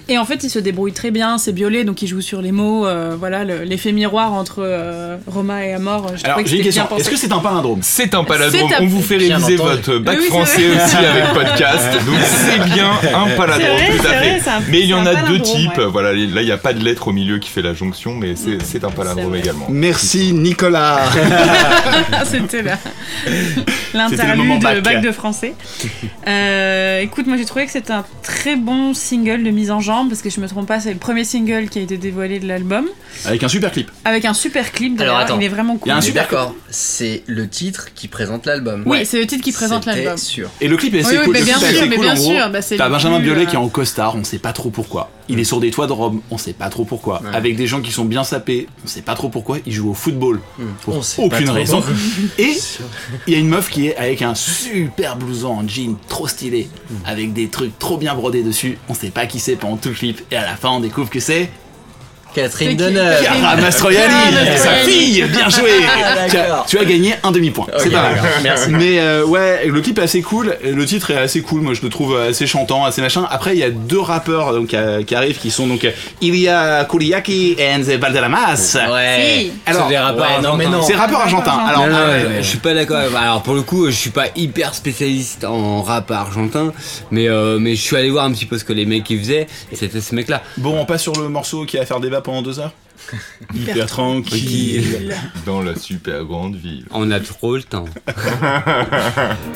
Et 0.09 0.17
en 0.17 0.25
fait 0.25 0.43
il 0.43 0.49
se 0.49 0.57
débrouille 0.59 0.91
très 0.91 1.11
bien, 1.11 1.37
c'est 1.37 1.51
Biolay 1.53 1.83
donc 1.83 2.01
il 2.01 2.07
joue 2.07 2.21
sur 2.21 2.41
les 2.41 2.51
mots, 2.51 2.87
euh, 2.87 3.15
voilà 3.17 3.43
le- 3.45 3.63
l'effet 3.63 3.91
miroir 3.91 4.33
entre 4.33 4.59
euh, 4.63 5.17
Roma 5.27 5.63
et 5.65 5.73
Amor. 5.73 6.07
Je 6.17 6.25
Alors, 6.25 6.39
j'ai 6.45 6.57
une 6.57 6.63
question. 6.63 6.87
Est-ce 6.97 7.09
que 7.09 7.15
c'est 7.15 7.31
un 7.31 7.37
palindrome 7.39 7.79
C'est 7.83 8.13
un 8.15 8.23
un- 8.79 8.81
On 8.81 8.87
vous 8.87 9.01
fait 9.03 9.17
réviser 9.17 9.35
entendu. 9.35 9.55
votre 9.57 9.97
bac 9.99 10.17
Oui, 10.19 10.25
français 10.27 10.63
aussi 10.67 10.95
avec 10.97 11.25
podcast. 11.33 11.93
Donc 12.05 12.15
c'est 12.23 12.73
bien 12.73 12.89
un 13.15 13.25
vrai, 13.75 13.97
tout 13.99 14.07
à 14.07 14.09
fait. 14.09 14.17
vrai, 14.17 14.41
c'est 14.43 14.49
un- 14.49 14.61
mais 14.69 14.79
il 14.81 14.87
y 14.87 14.93
en 14.95 15.05
a 15.05 15.13
deux 15.13 15.21
palindrome, 15.37 15.41
types. 15.41 15.77
ouais. 15.77 15.85
Voilà, 15.85 16.11
là 16.13 16.41
il 16.41 16.45
n'y 16.45 16.51
a 16.51 16.57
pas 16.57 16.73
de 16.73 16.83
lettre 16.83 17.07
au 17.09 17.11
milieu 17.11 17.37
qui 17.37 17.49
fait 17.49 17.61
la 17.61 17.73
jonction, 17.75 18.15
mais 18.15 18.33
c'est 18.35 18.83
un 18.83 18.89
vrai. 19.29 19.39
également. 19.39 19.67
Merci 19.69 20.33
Nicolas 20.33 21.01
C'était 22.25 22.63
là. 22.63 22.77
C'était 23.23 23.31
le 23.93 23.97
L'interlude 23.97 24.61
bac. 24.61 24.83
bac. 24.83 25.01
de 25.01 25.11
français. 25.11 25.53
Euh, 26.27 26.99
écoute, 27.01 27.27
moi 27.27 27.37
j'ai 27.37 27.45
trouvé 27.45 27.65
que 27.65 27.71
c'était 27.71 27.93
un 27.93 28.05
très 28.23 28.55
bon 28.55 28.93
single 28.93 29.43
de 29.43 29.49
mise 29.49 29.71
en 29.71 29.79
parce 30.07 30.21
que 30.21 30.29
je 30.29 30.39
me 30.39 30.47
trompe 30.47 30.67
pas, 30.67 30.79
c'est 30.79 30.93
le 30.93 30.99
premier 30.99 31.23
single 31.23 31.67
qui 31.69 31.79
a 31.79 31.81
été 31.81 31.97
dévoilé 31.97 32.39
de 32.39 32.47
l'album 32.47 32.85
Avec 33.25 33.43
un 33.43 33.47
super 33.47 33.71
clip. 33.71 33.91
avec 34.05 34.25
un 34.25 34.33
super 34.33 34.71
clip. 34.71 34.99
Alors, 35.01 35.15
D'ailleurs, 35.15 35.25
attends. 35.31 35.39
il 35.39 35.45
est 35.45 35.49
vraiment 35.49 35.73
Il 35.73 35.79
cool. 35.79 35.89
y 35.89 35.91
a 35.91 35.97
un 35.97 36.01
super 36.01 36.23
d'accord. 36.23 36.55
C'est 36.69 37.23
le 37.27 37.47
titre 37.49 37.89
qui 37.95 38.07
présente 38.07 38.45
l'album. 38.45 38.83
Oui, 38.85 39.05
c'est 39.05 39.19
le 39.19 39.27
titre 39.27 39.43
qui 39.43 39.51
présente 39.51 39.85
l'album. 39.85 40.17
sûr. 40.17 40.49
Et 40.61 40.67
le 40.67 40.77
clip 40.77 40.93
est 40.93 40.99
assez 40.99 41.11
Oui, 41.11 41.17
oui, 41.19 41.25
cool. 41.25 41.33
mais 41.33 41.43
bien 41.43 41.57
sûr, 41.59 41.67
assez 41.67 41.87
mais 41.87 41.95
cool, 41.95 42.05
bien 42.05 42.13
gros. 42.15 42.31
sûr, 42.31 42.49
bah, 42.49 42.59
T'as 42.61 42.89
Benjamin 42.89 43.19
Biolay 43.19 43.41
euh, 43.41 43.45
qui 43.45 43.55
est 43.55 43.59
en 43.59 43.67
costard, 43.69 44.15
on 44.15 44.23
sait 44.23 44.39
pas 44.39 44.53
trop 44.53 44.69
pourquoi. 44.69 45.11
Il 45.31 45.39
est 45.39 45.43
sur 45.43 45.59
des 45.59 45.69
toits 45.69 45.85
de 45.85 45.91
Rome, 45.91 46.21
on 46.31 46.37
sait 46.39 46.53
pas 46.53 46.69
trop 46.69 46.85
pourquoi. 46.85 47.21
Avec 47.33 47.55
des 47.55 47.67
gens 47.67 47.81
qui 47.81 47.91
sont 47.91 48.05
bien 48.05 48.23
sapés, 48.23 48.67
on 48.83 48.87
sait 48.87 49.01
pas 49.03 49.13
trop 49.13 49.29
pourquoi. 49.29 49.57
Il 49.67 49.73
joue 49.73 49.91
au 49.91 49.93
football 49.93 50.39
pour 50.81 50.95
On 50.95 51.01
sait 51.03 51.17
pas 51.21 51.35
aucune 51.35 51.45
trop. 51.47 51.55
raison. 51.55 51.83
Et 52.39 52.55
il 53.27 53.33
y 53.33 53.35
a 53.35 53.39
une 53.39 53.47
meuf 53.49 53.69
qui 53.69 53.87
est 53.87 53.95
avec 53.95 54.21
un 54.23 54.33
super 54.33 55.15
blouson 55.17 55.49
en 55.49 55.67
jean 55.67 55.97
trop 56.07 56.27
stylé, 56.27 56.67
avec 57.05 57.33
des 57.33 57.47
trucs 57.47 57.77
trop 57.77 57.97
bien 57.97 58.15
brodés 58.15 58.41
dessus. 58.43 58.77
On 58.89 58.93
sait 58.95 59.09
pas 59.11 59.27
qui 59.27 59.39
c'est 59.39 59.55
pendant 59.55 59.77
tout 59.77 59.88
clip. 59.93 60.21
Et 60.31 60.35
à 60.35 60.45
la 60.45 60.55
fin, 60.55 60.69
on 60.69 60.79
découvre 60.79 61.09
que 61.09 61.19
c'est 61.19 61.49
Catherine 62.33 62.77
Deneuve. 62.77 63.21
Chiara 63.21 63.55
Mastroianni, 63.57 64.13
sa 64.57 64.71
fille, 64.75 65.23
bien 65.23 65.49
joué. 65.49 65.71
Ah, 65.87 66.27
tu, 66.29 66.37
as, 66.37 66.41
d'accord. 66.41 66.65
tu 66.67 66.77
as 66.77 66.85
gagné 66.85 67.15
un 67.23 67.31
demi-point. 67.31 67.65
c'est 67.77 67.89
pas 67.89 68.01
mal. 68.01 68.21
merci. 68.43 68.69
Mais 68.69 68.99
euh, 68.99 69.25
ouais, 69.25 69.65
le 69.67 69.81
clip 69.81 69.97
est 69.99 70.03
assez 70.03 70.21
cool. 70.21 70.55
Le 70.63 70.85
titre 70.85 71.11
est 71.11 71.17
assez 71.17 71.41
cool. 71.41 71.61
Moi, 71.61 71.73
je 71.73 71.81
le 71.81 71.89
trouve 71.89 72.17
assez 72.17 72.45
chantant, 72.47 72.85
assez 72.85 73.01
machin. 73.01 73.27
Après, 73.29 73.53
il 73.53 73.59
y 73.59 73.63
a 73.63 73.69
deux 73.71 73.99
rappeurs 73.99 74.53
donc 74.53 74.73
euh, 74.73 75.03
qui 75.03 75.15
arrivent, 75.15 75.39
qui 75.39 75.51
sont 75.51 75.67
donc 75.67 75.83
euh, 75.85 75.91
Ilya 76.21 76.85
Kuriaki 76.89 77.55
et 77.57 77.73
Enze 77.73 77.89
Valderramas. 77.89 78.77
Ouais. 78.91 79.17
Si. 79.45 79.51
Alors, 79.65 79.83
C'est 79.83 79.89
des 79.89 79.97
rappeurs 79.97 80.37
ouais, 80.37 80.41
non, 80.41 80.55
mais 80.55 80.67
non. 80.67 80.81
c'est 80.81 80.95
rappeurs 80.95 81.21
argentins. 81.21 81.57
Alors, 81.67 81.87
Non, 81.87 81.93
non, 81.93 81.97
euh, 81.99 82.27
ouais, 82.27 82.35
je 82.41 82.47
suis 82.47 82.57
pas 82.59 82.73
d'accord. 82.73 82.99
Alors 83.19 83.41
pour 83.41 83.55
le 83.55 83.61
coup, 83.61 83.87
je 83.87 83.95
suis 83.95 84.09
pas 84.11 84.25
hyper 84.35 84.73
spécialiste 84.75 85.43
en 85.45 85.81
rap 85.81 86.11
argentin, 86.11 86.73
mais 87.11 87.27
euh, 87.27 87.57
mais 87.59 87.75
je 87.75 87.81
suis 87.81 87.95
allé 87.95 88.09
voir 88.09 88.25
un 88.25 88.31
petit 88.31 88.45
peu 88.45 88.57
ce 88.57 88.63
que 88.63 88.73
les 88.73 88.85
mecs 88.85 89.09
ils 89.09 89.19
faisaient. 89.19 89.47
Et 89.71 89.75
c'était 89.75 90.01
ce 90.01 90.13
mec-là. 90.15 90.41
bon, 90.57 90.77
on 90.79 90.85
passe 90.85 91.01
sur 91.03 91.13
le 91.19 91.29
morceau 91.29 91.65
qui 91.65 91.77
va 91.77 91.85
faire 91.85 91.99
débat 91.99 92.18
pendant 92.21 92.41
deux 92.41 92.59
heures. 92.59 92.73
Hyper 93.53 93.87
tranquille. 93.87 95.15
Dans 95.45 95.61
la 95.61 95.75
super 95.75 96.23
grande 96.25 96.55
ville. 96.55 96.85
On 96.91 97.09
a 97.11 97.19
trop 97.19 97.55
le 97.55 97.63
temps. 97.63 97.85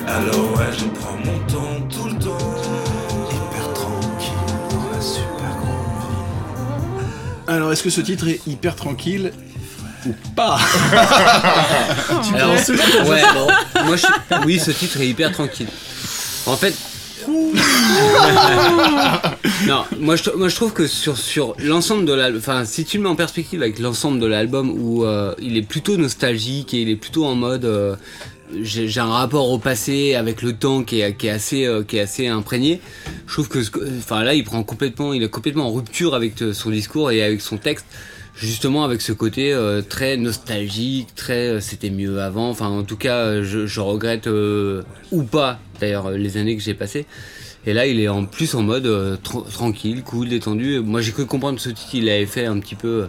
Alors 0.08 0.58
ouais, 0.58 0.72
je 0.78 0.86
prends 0.86 1.18
mon 1.18 1.40
temps 1.48 1.88
tout 1.90 2.08
le 2.08 2.20
temps. 2.20 2.38
Hyper 3.30 3.74
tranquille 3.74 4.34
dans 4.72 4.96
la 4.96 5.02
super 5.02 5.58
grande 5.62 6.00
ville. 6.10 7.46
Alors, 7.48 7.72
est-ce 7.72 7.84
que 7.84 7.90
ce 7.90 8.02
titre 8.02 8.28
est 8.28 8.46
hyper 8.48 8.76
tranquille 8.76 9.32
ou 10.06 10.14
pas 10.36 10.58
Alors, 12.34 12.56
ouais, 13.08 13.24
bon, 13.34 13.48
moi 13.86 13.96
je 13.96 14.02
suis... 14.02 14.14
Oui, 14.46 14.60
ce 14.60 14.72
titre 14.72 15.00
est 15.02 15.08
hyper 15.08 15.32
tranquille. 15.32 15.70
En 16.46 16.58
fait. 16.58 16.76
Non, 19.68 19.84
moi 20.00 20.16
je, 20.16 20.30
moi 20.32 20.48
je 20.48 20.56
trouve 20.56 20.74
que 20.74 20.88
sur, 20.88 21.18
sur 21.18 21.56
l'ensemble 21.60 22.06
de 22.06 22.14
l'album, 22.14 22.40
enfin 22.40 22.64
si 22.64 22.86
tu 22.86 22.98
le 22.98 23.04
mets 23.04 23.10
en 23.10 23.16
perspective 23.16 23.62
avec 23.62 23.80
l'ensemble 23.80 24.20
de 24.20 24.26
l'album 24.26 24.70
où 24.70 25.04
euh, 25.04 25.34
il 25.40 25.58
est 25.58 25.68
plutôt 25.68 25.98
nostalgique 25.98 26.74
et 26.74 26.82
il 26.82 26.90
est 26.90 26.96
plutôt 26.96 27.26
en 27.26 27.36
mode 27.36 27.66
euh, 27.66 27.96
j'ai 28.62 29.00
un 29.00 29.08
rapport 29.08 29.50
au 29.50 29.58
passé 29.58 30.16
avec 30.16 30.44
le 30.44 30.54
temps 30.54 30.84
qui 30.84 31.02
est, 31.02 31.16
qui 31.16 31.28
est 31.28 31.32
assez 31.32 31.66
euh, 31.66 31.84
qui 31.84 31.98
est 31.98 32.02
assez 32.02 32.28
imprégné. 32.28 32.80
Je 33.28 33.34
trouve 33.34 33.50
que 33.50 33.60
enfin 33.98 34.24
là 34.24 34.34
il 34.34 34.46
prend 34.46 34.64
complètement 34.64 35.14
il 35.14 35.24
est 35.24 35.30
complètement 35.30 35.68
en 35.68 35.74
rupture 35.74 36.16
avec 36.16 36.36
son 36.54 36.70
discours 36.70 37.12
et 37.12 37.22
avec 37.22 37.42
son 37.42 37.58
texte 37.58 37.86
justement 38.36 38.86
avec 38.86 39.02
ce 39.02 39.12
côté 39.12 39.56
très 39.90 40.18
nostalgique, 40.18 41.14
très 41.16 41.60
c'était 41.60 41.90
mieux 41.90 42.22
avant. 42.22 42.50
Enfin, 42.50 42.68
en 42.68 42.84
tout 42.84 42.98
cas, 42.98 43.44
je, 43.44 43.80
regrette 43.80 44.28
ou 45.12 45.24
pas 45.24 45.60
d'ailleurs 45.80 46.12
les 46.12 46.38
années 46.38 46.56
que 46.56 46.64
j'ai 46.64 46.74
passées. 46.74 47.06
Et 47.66 47.74
là, 47.74 47.86
il 47.88 48.00
est 48.00 48.08
en 48.10 48.26
plus 48.26 48.56
en 48.56 48.62
mode 48.62 48.86
euh, 48.86 49.16
tra- 49.18 49.50
tranquille, 49.50 50.04
cool, 50.04 50.30
détendu. 50.30 50.80
Moi, 50.82 51.02
j'ai 51.02 51.12
cru 51.12 51.26
comprendre 51.26 51.60
ce 51.60 51.70
titre, 51.70 51.90
il 51.96 52.06
l'avait 52.06 52.26
fait 52.26 52.46
un 52.46 52.60
petit 52.60 52.76
peu 52.76 52.88
euh, 53.04 53.08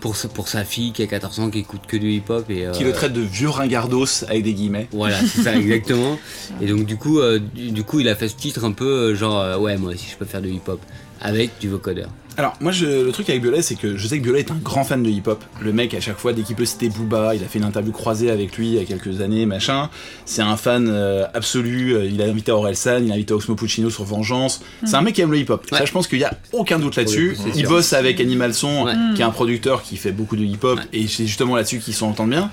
pour 0.00 0.16
sa, 0.16 0.28
pour 0.28 0.48
sa 0.48 0.64
fille 0.64 0.92
qui 0.92 1.02
a 1.02 1.06
14 1.06 1.40
ans, 1.40 1.50
qui 1.50 1.58
écoute 1.60 1.82
que 1.86 1.96
du 1.98 2.10
hip-hop 2.12 2.48
et 2.50 2.66
euh, 2.66 2.72
Qui 2.72 2.84
le 2.84 2.92
traite 2.92 3.12
de 3.12 3.20
vieux 3.20 3.48
ringardos 3.50 4.24
avec 4.28 4.42
des 4.42 4.54
guillemets. 4.54 4.88
voilà, 4.92 5.18
c'est 5.20 5.42
ça 5.42 5.54
exactement. 5.56 6.18
Et 6.62 6.66
donc 6.66 6.86
du 6.86 6.96
coup, 6.96 7.20
euh, 7.20 7.38
du, 7.38 7.72
du 7.72 7.82
coup, 7.84 8.00
il 8.00 8.08
a 8.08 8.14
fait 8.14 8.28
ce 8.28 8.36
titre 8.36 8.64
un 8.64 8.72
peu 8.72 8.86
euh, 8.86 9.14
genre 9.14 9.38
euh, 9.40 9.58
ouais, 9.58 9.76
moi 9.76 9.92
aussi 9.92 10.06
je 10.10 10.16
peux 10.16 10.24
faire 10.24 10.40
du 10.42 10.48
hip-hop 10.50 10.80
avec 11.20 11.50
du 11.60 11.68
vocodeur. 11.68 12.08
Alors, 12.36 12.54
moi, 12.60 12.72
je- 12.72 13.04
le 13.06 13.12
truc 13.12 13.30
avec 13.30 13.42
Biolay, 13.42 13.62
c'est 13.62 13.76
que 13.76 13.96
je 13.96 14.08
sais 14.08 14.18
que 14.18 14.22
Biolay 14.24 14.40
est 14.40 14.50
un 14.50 14.56
grand 14.56 14.82
fan 14.82 15.02
de 15.04 15.08
hip-hop. 15.08 15.44
Le 15.62 15.72
mec, 15.72 15.94
à 15.94 16.00
chaque 16.00 16.18
fois, 16.18 16.32
dès 16.32 16.42
qu'il 16.42 16.56
peut 16.56 16.64
citer 16.64 16.88
Booba, 16.88 17.34
il 17.36 17.44
a 17.44 17.46
fait 17.46 17.60
une 17.60 17.64
interview 17.64 17.92
croisée 17.92 18.28
avec 18.30 18.56
lui 18.56 18.66
il 18.68 18.74
y 18.74 18.78
a 18.80 18.84
quelques 18.84 19.20
années, 19.20 19.46
machin. 19.46 19.88
C'est 20.24 20.42
un 20.42 20.56
fan 20.56 20.88
euh, 20.88 21.26
absolu. 21.32 21.94
euh, 21.94 22.04
Il 22.06 22.20
a 22.20 22.24
invité 22.24 22.50
Orelsan, 22.50 23.04
il 23.04 23.10
a 23.12 23.14
invité 23.14 23.34
Oxmo 23.34 23.54
Puccino 23.54 23.88
sur 23.88 24.02
Vengeance. 24.04 24.62
C'est 24.84 24.96
un 24.96 25.02
mec 25.02 25.14
qui 25.14 25.20
aime 25.20 25.30
le 25.30 25.38
hip-hop. 25.38 25.64
Ça, 25.70 25.84
je 25.84 25.92
pense 25.92 26.08
qu'il 26.08 26.18
y 26.18 26.24
a 26.24 26.32
aucun 26.52 26.78
doute 26.80 26.96
là-dessus. 26.96 27.36
Oui, 27.44 27.52
il 27.54 27.66
bosse 27.66 27.92
avec 27.92 28.20
Animal 28.20 28.52
Son, 28.52 28.84
Ouais. 28.86 28.94
qui 29.14 29.22
est 29.22 29.24
un 29.24 29.30
producteur 29.30 29.82
qui 29.82 29.96
fait 29.96 30.12
beaucoup 30.12 30.34
de 30.36 30.42
hip-hop, 30.44 30.80
et 30.92 31.06
c'est 31.06 31.26
justement 31.26 31.54
là-dessus 31.54 31.78
qu'ils 31.78 31.94
s'entendent 31.94 32.30
bien. 32.30 32.50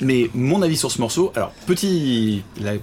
Mais 0.00 0.28
mon 0.34 0.60
avis 0.62 0.76
sur 0.76 0.90
ce 0.90 1.00
morceau, 1.00 1.30
alors 1.36 1.52
petit, 1.66 2.42
la, 2.60 2.72
la- 2.72 2.78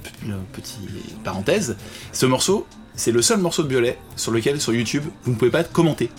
petit 0.53 0.77
parenthèse, 1.23 1.75
ce 2.13 2.25
morceau, 2.25 2.65
c'est 2.95 3.11
le 3.11 3.21
seul 3.21 3.39
morceau 3.39 3.63
de 3.63 3.67
Violet 3.69 3.97
sur 4.15 4.31
lequel 4.31 4.59
sur 4.61 4.73
YouTube 4.73 5.03
vous 5.23 5.31
ne 5.31 5.35
pouvez 5.37 5.51
pas 5.51 5.63
commenter. 5.63 6.09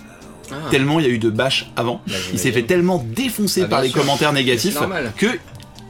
Ah. 0.50 0.54
Tellement 0.70 1.00
il 1.00 1.06
y 1.06 1.08
a 1.08 1.12
eu 1.12 1.18
de 1.18 1.30
bâches 1.30 1.70
avant, 1.76 2.02
Bah, 2.06 2.14
il 2.32 2.38
s'est 2.38 2.52
fait 2.52 2.62
tellement 2.64 3.04
défoncer 3.14 3.62
Ah, 3.64 3.68
par 3.68 3.82
les 3.82 3.88
sûr. 3.88 4.00
commentaires 4.00 4.32
négatifs 4.32 4.76
que 5.16 5.26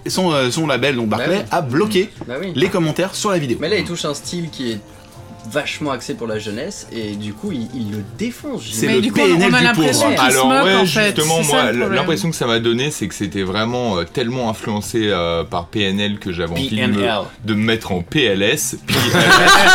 son, 0.07 0.33
euh, 0.33 0.51
son 0.51 0.66
label, 0.66 0.97
donc 0.97 1.09
Barclay, 1.09 1.39
oui. 1.39 1.45
a 1.51 1.62
bloqué 1.62 2.11
Bah 2.26 2.35
oui. 2.41 2.53
les 2.55 2.68
commentaires 2.68 3.14
sur 3.14 3.30
la 3.30 3.39
vidéo. 3.39 3.59
Mais 3.61 3.68
là, 3.68 3.76
il 3.78 3.85
touche 3.85 4.05
un 4.05 4.14
style 4.14 4.51
qui 4.51 4.72
est 4.72 4.80
vachement 5.51 5.90
axé 5.90 6.14
pour 6.14 6.26
la 6.26 6.38
jeunesse 6.38 6.86
et 6.93 7.12
du 7.16 7.32
coup, 7.34 7.53
il, 7.53 7.68
il 7.74 7.90
le 7.93 8.05
défonce. 8.18 8.62
C'est 8.70 8.86
Mais 8.86 8.95
le 8.97 9.01
du 9.03 9.12
coup, 9.12 9.18
PNL 9.20 9.51
on 9.51 9.55
a 9.55 9.59
du 9.59 9.64
l'impression 9.64 10.09
pauvre. 10.11 10.22
qu'il 10.22 10.32
se 10.32 10.38
Alors 10.38 10.49
moque 10.49 10.64
ouais, 10.64 10.74
en 10.76 10.86
fait. 10.86 11.16
justement, 11.16 11.43
moi, 11.43 11.72
l'impression 11.72 12.30
que 12.30 12.36
ça 12.36 12.47
m'a 12.47 12.59
donné, 12.61 12.90
c'est 12.90 13.09
que 13.09 13.14
c'était 13.14 13.43
vraiment 13.43 13.99
euh, 13.99 14.05
tellement 14.05 14.49
influencé 14.51 15.09
euh, 15.11 15.45
par 15.45 15.66
PNL 15.66 16.18
que 16.18 16.32
j'avais 16.32 16.53
envie 16.53 16.68
de 16.68 16.74
me, 16.86 16.93
PNL. 16.95 17.12
de 17.45 17.55
me 17.55 17.62
mettre 17.64 17.93
en 17.93 18.03
PLS. 18.03 18.76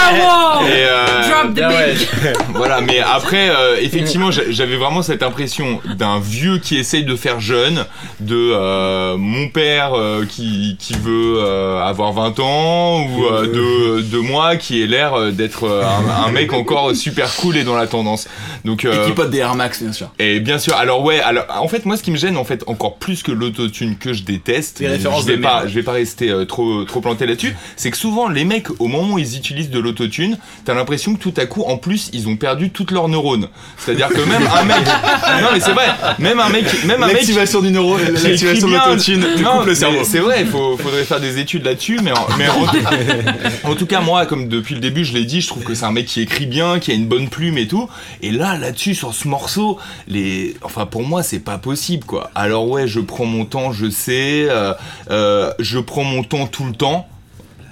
Wow 0.09 0.65
et, 0.67 0.85
euh, 0.87 1.05
Drop 1.29 1.53
the 1.53 1.61
Ah 1.63 1.69
ouais. 1.69 1.93
voilà, 2.53 2.81
mais 2.81 2.99
après, 2.99 3.49
euh, 3.49 3.77
effectivement, 3.81 4.31
j'a- 4.31 4.49
j'avais 4.49 4.77
vraiment 4.77 5.01
cette 5.01 5.21
impression 5.23 5.81
d'un 5.97 6.19
vieux 6.19 6.57
qui 6.59 6.77
essaye 6.77 7.03
de 7.03 7.15
faire 7.15 7.39
jeune, 7.39 7.85
de 8.19 8.51
euh, 8.53 9.17
mon 9.17 9.49
père 9.49 9.93
euh, 9.93 10.25
qui, 10.25 10.77
qui 10.79 10.93
veut 10.93 11.35
euh, 11.39 11.81
avoir 11.83 12.13
20 12.13 12.39
ans, 12.39 13.01
ou 13.05 13.25
euh, 13.25 13.47
de, 13.47 14.01
de 14.01 14.17
moi 14.19 14.55
qui 14.55 14.81
ai 14.81 14.87
l'air 14.87 15.31
d'être 15.31 15.56
euh, 15.63 15.83
un, 15.83 16.25
un 16.27 16.31
mec 16.31 16.53
encore 16.53 16.95
super 16.95 17.33
cool 17.35 17.57
et 17.57 17.63
dans 17.63 17.75
la 17.75 17.87
tendance. 17.87 18.27
Donc, 18.65 18.83
Et 18.85 18.87
euh, 18.87 19.05
qui 19.05 19.11
pote 19.13 19.29
des 19.29 19.39
Air 19.39 19.55
Max, 19.55 19.81
bien 19.81 19.93
sûr. 19.93 20.09
et 20.19 20.39
bien 20.39 20.59
sûr, 20.59 20.75
alors 20.75 21.03
ouais, 21.03 21.19
alors 21.19 21.45
en 21.59 21.67
fait 21.67 21.85
moi 21.85 21.97
ce 21.97 22.03
qui 22.03 22.11
me 22.11 22.17
gêne 22.17 22.37
en 22.37 22.43
fait 22.43 22.63
encore 22.67 22.97
plus 22.97 23.23
que 23.23 23.31
l'autotune 23.31 23.97
que 23.97 24.13
je 24.13 24.23
déteste, 24.23 24.79
Les 24.79 24.87
mais 24.87 24.93
références 24.93 25.23
je 25.23 25.27
vais 25.27 25.37
pas, 25.37 25.55
merde. 25.59 25.69
je 25.69 25.73
vais 25.75 25.83
pas 25.83 25.91
rester 25.93 26.29
euh, 26.29 26.45
trop 26.45 26.83
trop 26.85 27.01
planté 27.01 27.25
là-dessus, 27.25 27.55
c'est 27.75 27.91
que 27.91 27.97
souvent 27.97 28.27
les 28.29 28.45
mecs 28.45 28.67
au 28.79 28.87
moment 28.87 29.13
où 29.15 29.19
ils 29.19 29.37
utilisent 29.37 29.69
de 29.69 29.79
l'autotune, 29.79 30.37
t'as 30.65 30.73
l'impression 30.73 31.15
que 31.15 31.19
tout 31.19 31.33
à 31.37 31.45
coup 31.45 31.63
en 31.63 31.77
plus 31.77 32.09
ils 32.13 32.27
ont 32.27 32.35
perdu 32.35 32.69
toutes 32.71 32.91
leurs 32.91 33.07
neurones. 33.09 33.47
C'est-à-dire 33.77 34.09
que 34.09 34.21
même 34.21 34.47
un 34.47 34.63
mec, 34.63 34.77
non 35.41 35.47
mais 35.53 35.59
c'est 35.59 35.71
vrai, 35.73 35.87
même 36.19 36.39
un 36.39 36.49
mec, 36.49 36.65
même 36.85 37.03
un 37.03 37.07
mec 37.07 37.17
L'activation 37.17 37.61
du 37.61 37.71
neuro, 37.71 37.95
qui 37.97 38.03
écrit 38.03 38.23
l'activation 38.23 38.67
de 38.67 38.73
l'autotune, 38.73 39.25
Non, 39.43 39.63
le 39.63 39.73
cerveau. 39.75 39.97
C'est 40.03 40.19
vrai, 40.19 40.41
il 40.41 40.47
faut, 40.47 40.77
faudrait 40.77 41.03
faire 41.03 41.19
des 41.19 41.39
études 41.39 41.65
là-dessus, 41.65 41.99
mais, 42.03 42.11
en, 42.11 42.27
mais 42.37 42.45
en, 42.47 43.69
en 43.71 43.75
tout 43.75 43.85
cas, 43.85 44.01
moi, 44.01 44.25
comme 44.25 44.47
depuis 44.47 44.75
le 44.75 44.81
début, 44.81 45.03
je 45.05 45.13
l'ai 45.13 45.25
dit, 45.25 45.41
je 45.47 45.53
trouve 45.53 45.63
que 45.63 45.73
c'est 45.73 45.85
un 45.85 45.93
mec 45.93 46.07
qui 46.07 46.19
écrit 46.19 46.45
bien, 46.45 46.77
qui 46.77 46.91
a 46.91 46.93
une 46.93 47.07
bonne 47.07 47.29
plume 47.29 47.57
et 47.57 47.67
tout. 47.67 47.87
Et 48.21 48.31
là, 48.31 48.57
là-dessus, 48.57 48.95
sur 48.95 49.13
ce 49.13 49.29
morceau, 49.29 49.79
les, 50.09 50.57
enfin, 50.61 50.85
pour 50.85 51.03
moi, 51.03 51.23
c'est 51.23 51.39
pas 51.39 51.57
possible, 51.57 52.03
quoi. 52.03 52.29
Alors 52.35 52.67
ouais, 52.67 52.85
je 52.85 52.99
prends 52.99 53.23
mon 53.23 53.45
temps, 53.45 53.71
je 53.71 53.89
sais, 53.89 54.47
euh, 54.49 54.73
euh, 55.09 55.53
je 55.59 55.79
prends 55.79 56.03
mon 56.03 56.23
temps 56.23 56.47
tout 56.47 56.65
le 56.65 56.73
temps. 56.73 57.07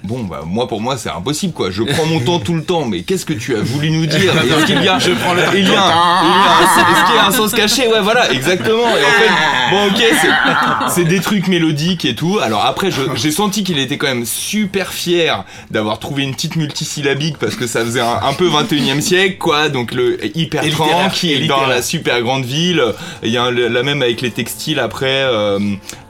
Bon, 0.06 0.22
bah, 0.24 0.42
moi, 0.46 0.68
pour 0.68 0.80
moi, 0.80 0.96
c'est 0.96 1.10
impossible, 1.10 1.52
quoi. 1.52 1.70
Je 1.70 1.82
prends 1.82 2.06
mon 2.06 2.20
temps 2.20 2.38
tout 2.38 2.54
le 2.54 2.62
temps, 2.62 2.84
mais 2.84 3.02
qu'est-ce 3.02 3.26
que 3.26 3.32
tu 3.32 3.56
as 3.56 3.60
voulu 3.60 3.90
nous 3.90 4.06
dire 4.06 4.32
Est-ce 4.36 4.66
qu'il 4.66 4.82
y 4.82 4.88
a, 4.88 4.98
je 4.98 5.10
prends 5.12 5.34
le, 5.34 5.42
il 5.54 5.68
y 5.68 5.74
a, 5.74 5.82
un- 5.82 6.22
il 6.24 6.28
y 6.28 6.32
a 6.32 6.56
un- 6.58 6.62
est-ce 6.62 7.06
qu'il 7.06 7.14
y 7.14 7.18
a 7.18 7.26
un 7.26 7.30
sens 7.32 7.52
caché 7.52 7.88
Ouais, 7.88 8.00
voilà, 8.02 8.30
exactement. 8.32 8.88
Et 8.96 9.04
en 9.04 9.10
fait, 9.20 9.70
bon, 9.70 9.86
ok, 9.88 10.04
c'est, 10.20 10.94
c'est 10.94 11.04
des 11.04 11.20
trucs 11.20 11.48
mélodiques 11.48 12.04
et 12.04 12.14
tout. 12.14 12.38
Alors 12.40 12.64
après, 12.64 12.90
je- 12.90 13.00
j'ai 13.16 13.30
senti 13.30 13.64
qu'il 13.64 13.78
était 13.78 13.96
quand 13.98 14.06
même 14.06 14.24
super 14.26 14.92
fier 14.92 15.44
d'avoir 15.70 15.98
trouvé 15.98 16.22
une 16.22 16.34
petite 16.34 16.56
multisyllabique 16.56 17.38
parce 17.38 17.56
que 17.56 17.66
ça 17.66 17.84
faisait 17.84 18.00
un, 18.00 18.20
un 18.22 18.32
peu 18.34 18.46
21 18.46 18.98
e 18.98 19.00
siècle, 19.00 19.38
quoi. 19.38 19.68
Donc 19.68 19.92
le 19.92 20.18
hyper 20.36 20.62
tranquille 20.70 21.46
dans 21.48 21.66
la 21.66 21.82
super 21.82 22.22
grande 22.22 22.44
ville. 22.44 22.82
Il 23.22 23.30
y 23.30 23.36
a 23.38 23.42
un- 23.44 23.50
la 23.50 23.82
même 23.82 24.02
avec 24.02 24.20
les 24.20 24.30
textiles 24.30 24.78
après, 24.78 25.06
euh, 25.24 25.58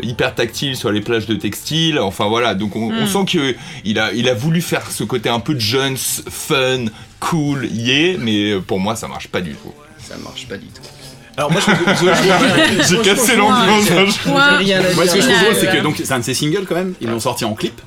hyper 0.03 0.35
tactile 0.35 0.77
sur 0.77 0.93
les 0.93 1.01
plages 1.01 1.27
de 1.27 1.35
textiles. 1.35 1.99
Enfin 1.99 2.27
voilà, 2.27 2.55
donc 2.55 2.77
on, 2.77 2.91
on 2.93 3.07
sent 3.07 3.25
que 3.33 3.55
il 3.87 3.99
a, 3.99 4.13
il 4.13 4.29
a 4.29 4.35
voulu 4.35 4.61
faire 4.61 4.91
ce 4.91 5.05
côté 5.05 5.29
un 5.29 5.41
peu 5.41 5.55
de 5.55 5.61
jeunes, 5.61 5.97
fun, 5.97 6.85
cool, 7.21 7.67
yeah, 7.73 8.17
mais 8.19 8.61
pour 8.61 8.79
moi 8.81 8.97
ça 8.97 9.09
marche 9.09 9.29
pas 9.29 9.41
du 9.41 9.53
tout. 9.55 9.73
Ça 10.07 10.17
marche 10.19 10.47
pas 10.47 10.57
du 10.57 10.67
tout. 10.67 10.83
Alors 11.39 11.51
moi 11.53 11.61
je 11.61 11.71
trouve 11.71 11.85
que- 11.85 12.83
J'ai 12.89 12.99
cassé 13.03 13.37
l'ambiance. 13.37 14.17
Point. 14.25 14.57
Rien 14.59 14.81
à 14.81 14.95
Moi, 14.95 15.07
ce 15.07 15.15
que 15.15 15.21
je 15.21 15.27
trouve 15.29 15.41
drôle, 15.43 15.55
c'est 15.61 15.67
que 15.71 15.83
donc 15.83 15.97
c'est 16.03 16.13
un 16.13 16.19
de 16.21 16.25
ses 16.25 16.35
singles 16.35 16.65
quand 16.69 16.75
même. 16.75 16.95
Ils 17.01 17.09
l'ont 17.09 17.21
sorti 17.21 17.45
en 17.45 17.55
clip, 17.55 17.81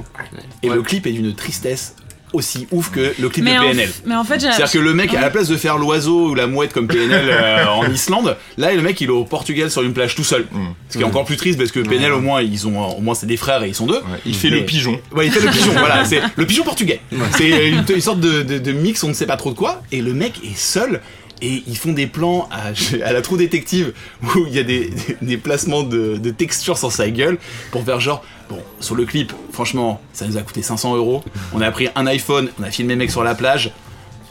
et 0.64 0.70
le 0.70 0.82
clip 0.84 1.08
est 1.08 1.12
d'une 1.12 1.34
tristesse 1.34 1.96
aussi 2.34 2.68
ouf 2.72 2.92
que 2.92 3.14
le 3.20 3.30
clip 3.30 3.44
Mais 3.46 3.56
de 3.56 3.60
en, 3.60 3.70
PNL. 3.72 3.90
mais 4.06 4.16
en 4.16 4.24
fait, 4.24 4.40
C'est-à-dire 4.40 4.72
que 4.72 4.78
le 4.80 4.94
mec, 4.94 5.14
à 5.14 5.22
la 5.22 5.30
place 5.30 5.48
de 5.48 5.58
faire 5.58 5.78
l'oiseau 5.78 6.30
ou 6.30 6.36
la 6.36 6.48
mouette 6.48 6.74
comme 6.74 6.88
PNL 6.88 7.30
euh, 7.32 7.66
en 7.68 7.90
Islande, 7.92 8.38
là 8.58 8.74
le 8.74 8.82
mec 8.82 9.00
il 9.02 9.08
est 9.08 9.12
au 9.12 9.24
Portugal 9.26 9.70
sur 9.72 9.82
une 9.82 9.94
plage 9.94 10.16
tout 10.16 10.24
seul. 10.24 10.46
Ce 10.90 10.98
qui 10.98 11.04
est 11.04 11.08
encore 11.08 11.26
plus 11.26 11.38
triste 11.38 11.58
parce 11.58 11.72
que 11.72 11.80
PNL 11.80 12.12
au 12.14 12.22
moins 12.22 12.42
ils 12.42 12.68
ont 12.68 12.90
au 12.98 13.02
moins 13.02 13.16
c'est 13.16 13.26
des 13.28 13.38
frères 13.38 13.64
et 13.64 13.70
ils 13.70 13.76
sont 13.76 13.88
deux. 13.88 13.96
Ouais, 13.96 14.20
il 14.26 14.36
fait 14.36 14.50
Mais- 14.50 14.60
le 14.60 14.66
pigeon. 14.66 15.00
Ouais, 15.16 15.26
il 15.28 15.32
fait 15.32 15.40
le 15.42 15.50
pigeon, 15.52 15.72
voilà, 15.74 16.06
c'est 16.06 16.22
le 16.36 16.46
pigeon 16.46 16.64
portugais. 16.64 17.00
C'est 17.38 17.70
une, 17.70 17.84
une 17.88 18.02
sorte 18.02 18.20
de, 18.20 18.44
de- 18.44 18.60
de 18.60 18.72
mix, 18.72 19.04
on 19.04 19.10
ne 19.10 19.14
sait 19.14 19.26
pas 19.26 19.38
trop 19.38 19.52
de 19.52 19.56
quoi, 19.58 19.82
et 19.92 20.02
le 20.02 20.14
mec 20.14 20.34
est 20.44 20.58
seul. 20.58 21.02
Et 21.42 21.64
ils 21.68 21.78
font 21.78 21.94
des 21.94 22.08
plans 22.08 22.50
à, 22.52 22.72
à 23.06 23.14
la 23.14 23.22
trou 23.22 23.38
détective 23.38 23.94
où 24.24 24.46
il 24.48 24.54
y 24.54 24.60
a 24.60 24.64
des, 24.64 24.90
des 25.22 25.38
placements 25.38 25.84
de, 25.84 26.18
de 26.18 26.30
textures 26.32 26.78
sur 26.78 26.92
sa 26.92 27.10
gueule 27.10 27.38
pour 27.72 27.84
faire 27.84 28.00
genre, 28.00 28.24
bon, 28.50 28.60
sur 28.80 28.96
le 28.96 29.06
clip, 29.06 29.32
franchement, 29.54 30.02
ça 30.14 30.26
nous 30.28 30.38
a 30.38 30.42
coûté 30.42 30.62
500 30.62 30.96
euros. 30.98 31.24
On 31.54 31.62
a 31.62 31.72
pris 31.72 31.88
un 31.96 32.06
iPhone, 32.08 32.50
on 32.60 32.64
a 32.64 32.72
filmé 32.72 32.96
mec 32.96 33.10
sur 33.12 33.24
la 33.24 33.36
plage, 33.36 33.72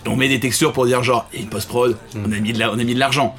et 0.04 0.08
on 0.08 0.16
met 0.16 0.28
des 0.28 0.38
textures 0.40 0.72
pour 0.72 0.86
dire 0.86 1.02
genre, 1.02 1.28
et 1.32 1.40
une 1.40 1.48
post-prod, 1.48 1.96
on 2.14 2.30
a 2.32 2.38
mis 2.40 2.52
de 2.52 2.58
la- 2.58 2.70
on 2.72 2.78
a 2.78 2.84
mis 2.84 2.94
de 2.94 3.00
l'argent. 3.00 3.34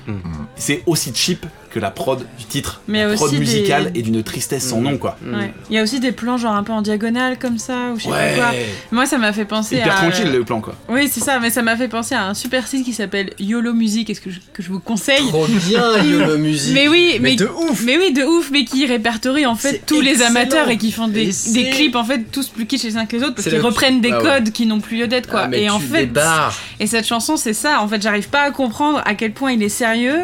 C'est 0.55 0.81
aussi 0.87 1.11
cheap 1.13 1.45
que 1.69 1.79
la 1.79 1.91
prod 1.91 2.25
du 2.37 2.45
titre. 2.45 2.81
Mais 2.87 3.05
la 3.05 3.13
prod 3.13 3.27
aussi 3.29 3.37
musicale 3.39 3.91
des- 3.91 3.99
et 3.99 4.03
d'une 4.03 4.23
tristesse 4.23 4.67
sans 4.69 4.81
nom, 4.81 4.97
quoi. 4.97 5.17
Ouais. 5.23 5.53
Il 5.69 5.75
y 5.75 5.79
a 5.79 5.83
aussi 5.83 5.99
des 5.99 6.11
plans 6.11 6.37
genre 6.37 6.55
un 6.55 6.63
peu 6.63 6.73
en 6.73 6.81
diagonale 6.81 7.37
comme 7.37 7.59
ça 7.59 7.91
ou 7.93 7.99
je 7.99 8.05
sais 8.05 8.09
Ouais. 8.09 8.35
pas 8.37 8.47
quoi. 8.49 8.51
Moi 8.91 9.05
ça 9.05 9.17
m'a 9.17 9.31
fait 9.33 9.45
penser 9.45 9.75
Hyper 9.77 9.93
à 9.93 9.97
tranquille 9.97 10.31
le 10.31 10.43
plan, 10.43 10.61
quoi. 10.61 10.73
Oui, 10.89 11.07
c'est 11.11 11.19
ça, 11.19 11.39
mais 11.39 11.49
ça 11.51 11.61
m'a 11.61 11.77
fait 11.77 11.87
penser 11.87 12.15
à 12.15 12.25
un 12.25 12.33
super 12.33 12.67
site 12.67 12.83
qui 12.85 12.93
s'appelle 12.93 13.33
YOLO 13.39 13.73
Music, 13.73 14.09
est-ce 14.09 14.21
que 14.21 14.31
je, 14.31 14.39
que 14.53 14.63
je 14.63 14.69
vous 14.69 14.79
conseille 14.79 15.27
Trop 15.27 15.45
bien, 15.47 15.97
YOLO 16.03 16.37
Music. 16.37 16.73
Mais 16.73 16.87
oui, 16.87 17.17
mais, 17.21 17.35
de 17.35 17.45
ouf. 17.47 17.83
Mais 17.85 17.97
oui, 17.97 18.13
de 18.13 18.23
ouf, 18.23 18.49
mais 18.51 18.65
qui 18.65 18.85
répertorie 18.87 19.45
en 19.45 19.55
fait 19.55 19.83
tous 19.85 20.01
les 20.01 20.21
amateurs 20.23 20.69
et 20.69 20.77
qui 20.77 20.91
font 20.91 21.07
des, 21.07 21.29
des 21.53 21.69
clips 21.69 21.95
en 21.95 22.03
fait 22.03 22.31
tous 22.31 22.47
plus 22.47 22.65
kitsch 22.65 22.83
les 22.83 22.97
uns 22.97 23.05
que 23.05 23.15
les 23.15 23.23
autres 23.23 23.35
parce 23.35 23.47
qu'ils 23.47 23.57
le- 23.57 23.63
reprennent 23.63 24.01
des 24.01 24.11
Ah 24.11 24.17
ouais. 24.17 24.23
codes 24.23 24.51
qui 24.51 24.65
n'ont 24.65 24.79
plus 24.81 24.97
lieu 24.97 25.07
d'être 25.07 25.29
quoi. 25.29 25.41
Ah, 25.43 25.47
mais 25.47 25.63
et 25.63 25.69
en 25.69 25.79
fait, 25.79 26.07
débarres. 26.07 26.55
et 26.79 26.87
cette 26.87 27.05
chanson 27.05 27.37
c'est 27.37 27.53
ça. 27.53 27.81
En 27.81 27.87
fait, 27.87 28.01
j'arrive 28.01 28.29
pas 28.29 28.41
à 28.41 28.51
comprendre 28.51 29.01
à 29.05 29.13
quel 29.13 29.33
point 29.33 29.51
il 29.51 29.61
est 29.61 29.69
sérieux. 29.69 30.19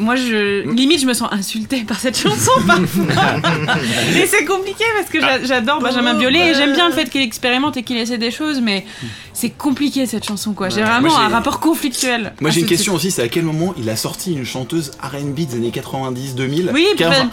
Moi, 0.00 0.16
je 0.16 0.68
limite, 0.70 1.00
je 1.02 1.06
me 1.06 1.12
sens 1.14 1.28
insultée 1.30 1.82
par 1.86 2.00
cette 2.00 2.18
chanson 2.18 2.50
parfois. 2.66 3.04
et 4.16 4.26
c'est 4.26 4.44
compliqué 4.46 4.84
parce 4.98 5.10
que 5.10 5.20
j'a- 5.20 5.44
j'adore 5.44 5.80
Benjamin 5.80 6.14
Biolay 6.14 6.50
et 6.50 6.54
j'aime 6.54 6.72
bien 6.72 6.88
le 6.88 6.94
fait 6.94 7.08
qu'il 7.10 7.20
expérimente 7.20 7.76
et 7.76 7.82
qu'il 7.82 7.98
essaie 7.98 8.18
des 8.18 8.30
choses, 8.30 8.60
mais 8.60 8.84
c'est 9.32 9.50
compliqué 9.50 10.06
cette 10.06 10.24
chanson 10.26 10.52
quoi. 10.52 10.68
J'ai 10.68 10.82
vraiment 10.82 11.16
un 11.18 11.28
rapport 11.28 11.60
conflictuel. 11.60 12.32
Moi 12.40 12.50
j'ai 12.50 12.60
une 12.60 12.66
question 12.66 12.92
titre. 12.92 13.04
aussi, 13.06 13.10
c'est 13.10 13.22
à 13.22 13.28
quel 13.28 13.44
moment 13.44 13.74
il 13.78 13.88
a 13.88 13.96
sorti 13.96 14.32
une 14.32 14.44
chanteuse 14.44 14.90
R&B 15.02 15.34
des 15.46 15.56
années 15.56 15.70
90-2000 15.74 16.70
Oui, 16.72 16.86
ben- 16.98 17.30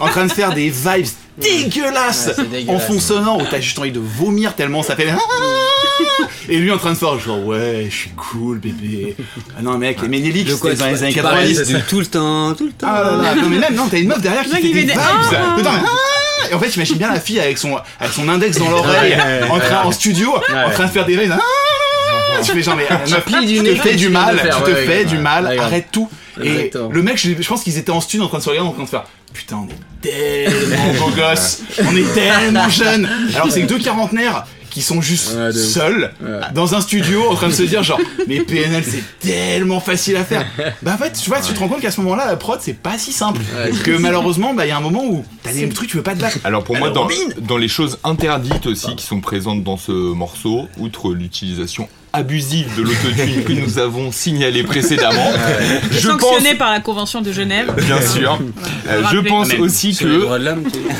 en 0.00 0.08
train 0.08 0.26
de 0.26 0.32
faire 0.32 0.52
des 0.54 0.68
vibes 0.70 1.06
dégueulasses 1.38 2.26
Ouais, 2.28 2.32
c'est 2.36 2.50
dégueulasse. 2.50 2.68
en 2.68 2.78
fond 2.78 3.00
sonore 3.00 3.38
où 3.38 3.44
t'as 3.50 3.60
juste 3.60 3.78
envie 3.78 3.92
de 3.92 4.00
vomir 4.00 4.54
tellement 4.54 4.82
ça 4.82 4.94
fait 4.96 5.08
et 6.48 6.56
lui 6.58 6.70
en 6.70 6.76
train 6.78 6.90
de 6.92 6.96
faire 6.98 7.18
genre 7.18 7.44
ouais 7.46 7.86
je 7.90 7.94
suis 7.96 8.10
cool 8.10 8.58
bébé 8.58 9.16
ah 9.58 9.62
non 9.62 9.78
mec 9.78 10.02
les 10.02 10.08
Ménéliques 10.08 10.50
c'était 10.50 10.74
dans 10.74 10.86
les 10.86 11.02
années 11.02 11.12
tu 11.14 11.22
parles 11.22 11.36
90 11.48 11.72
de 11.72 11.78
tout 11.88 12.00
le 12.00 12.06
temps, 12.06 12.54
tout 12.54 12.66
le 12.66 12.72
temps. 12.72 12.86
ah 12.90 13.02
là 13.02 13.16
là, 13.22 13.34
non 13.36 13.48
mais 13.48 13.58
même 13.58 13.74
non 13.74 13.86
t'as 13.90 13.98
une 13.98 14.08
meuf 14.08 14.20
derrière 14.20 14.44
qui 14.44 14.50
fait 14.50 14.84
des 14.84 14.92
vibes 14.92 14.96
et 16.50 16.54
en 16.54 16.58
fait 16.60 16.70
j'imagine 16.70 16.96
bien 16.96 17.12
la 17.12 17.20
fille 17.20 17.40
avec 17.40 17.58
son 17.58 17.76
avec 17.98 18.12
son 18.12 18.28
index 18.28 18.58
dans 18.58 18.70
l'oreille 18.70 19.16
en 19.48 19.58
train 19.58 19.82
en 19.84 19.92
studio 19.92 20.34
en 20.34 20.70
train 20.70 20.86
de 20.86 20.90
faire 20.90 21.06
des 21.06 21.16
rêves 21.16 21.34
Ah 21.36 22.40
tu 22.42 22.52
fais 22.52 22.62
genre 22.62 22.76
mais 22.76 22.86
meuf, 22.88 23.46
du 23.46 23.58
tu 23.62 23.64
te 23.64 23.82
fais 23.82 23.94
du 23.96 24.08
mal 24.08 24.40
tu 24.40 24.62
te 24.70 24.74
fais 24.74 25.04
du 25.04 25.18
mal 25.18 25.58
arrête 25.58 25.88
tout. 25.92 26.08
Et 26.42 26.70
le 26.90 27.02
mec 27.02 27.18
je, 27.18 27.30
je 27.38 27.48
pense 27.48 27.62
qu'ils 27.62 27.76
étaient 27.78 27.90
en 27.90 28.00
studio 28.00 28.24
en 28.24 28.28
train 28.28 28.38
de 28.38 28.42
se 28.42 28.48
regarder 28.48 28.68
en 28.70 28.72
train 28.72 28.84
de 28.84 28.88
faire 28.88 29.04
putain 29.34 29.56
on 29.56 29.68
est 29.68 30.10
tellement 30.10 30.94
beaux 30.98 31.10
gosses 31.10 31.62
on 31.84 31.96
est 31.96 32.14
tellement 32.14 32.68
jeunes 32.70 33.08
alors 33.34 33.50
c'est 33.50 33.62
que 33.62 33.66
deux 33.66 33.78
quarantenaires 33.78 34.44
qui 34.70 34.82
sont 34.82 35.00
juste 35.00 35.34
Ouais, 35.36 35.52
seuls 35.52 36.12
Ouais. 36.22 36.28
dans 36.54 36.74
un 36.74 36.80
studio 36.80 37.22
en 37.28 37.34
train 37.34 37.48
de 37.48 37.52
se 37.52 37.62
dire 37.64 37.82
genre 37.82 38.00
mais 38.28 38.40
PNL 38.40 38.84
c'est 38.84 39.02
tellement 39.20 39.80
facile 39.80 40.16
à 40.16 40.24
faire. 40.24 40.46
Bah 40.82 40.92
en 40.94 40.98
fait 40.98 41.12
tu 41.12 41.28
vois 41.28 41.40
tu 41.40 41.52
te 41.52 41.58
rends 41.58 41.68
compte 41.68 41.80
qu'à 41.80 41.90
ce 41.90 42.00
moment 42.00 42.16
là 42.16 42.26
la 42.26 42.36
prod 42.36 42.58
c'est 42.62 42.74
pas 42.80 42.96
si 42.98 43.12
simple. 43.12 43.40
Ouais. 43.56 43.70
que 43.82 43.90
malheureusement 43.92 44.54
bah 44.54 44.66
il 44.66 44.68
y 44.68 44.72
a 44.72 44.76
un 44.76 44.80
moment 44.80 45.04
où 45.04 45.24
t'as 45.42 45.52
des 45.52 45.68
trucs 45.68 45.88
tu 45.90 45.96
veux 45.96 46.02
pas 46.02 46.14
de 46.14 46.22
la 46.22 46.30
Alors 46.44 46.64
pour 46.64 46.76
moi, 46.76 46.90
dans, 46.90 47.08
dans 47.40 47.56
les 47.58 47.68
choses 47.68 47.98
interdites 48.04 48.66
aussi 48.66 48.94
qui 48.96 49.04
sont 49.04 49.20
présentes 49.20 49.62
dans 49.64 49.76
ce 49.76 49.92
morceau, 49.92 50.68
outre 50.78 51.12
l'utilisation 51.12 51.88
abusive 52.12 52.68
de 52.76 52.82
l'autotune 52.82 53.44
que 53.44 53.52
nous 53.52 53.78
avons 53.78 54.10
signalé 54.12 54.62
précédemment. 54.62 55.30
Je 55.90 56.08
pense, 56.08 56.20
Sanctionné 56.20 56.54
par 56.56 56.70
la 56.70 56.80
Convention 56.80 57.20
de 57.20 57.32
Genève. 57.32 57.72
bien 57.76 58.00
sûr, 58.00 58.38
euh, 58.88 59.02
je 59.12 59.18
pense 59.18 59.52
aussi 59.54 59.94
que 59.96 60.26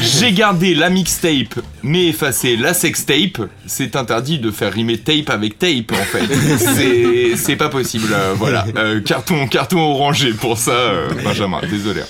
j'ai 0.01 0.33
gardé 0.33 0.75
la 0.75 0.91
mixtape 0.91 1.61
mais 1.83 2.09
effacé 2.09 2.57
la 2.57 2.75
sextape. 2.75 3.41
C'est 3.67 3.97
interdit 3.97 4.39
de 4.39 4.51
faire 4.51 4.73
rimer 4.73 4.99
tape 4.99 5.31
avec 5.31 5.59
tape 5.59 5.93
en 5.93 6.05
fait. 6.05 6.27
C'est 6.59 7.37
c'est 7.37 7.57
pas 7.57 7.69
possible. 7.71 8.09
euh, 8.13 8.35
voilà, 8.37 8.67
Euh, 8.77 9.01
carton 9.01 9.47
carton 9.49 9.79
orangé 9.81 10.33
pour 10.33 10.59
ça, 10.59 10.73
euh, 10.73 11.09
Benjamin. 11.25 11.61
Désolé. 11.71 12.03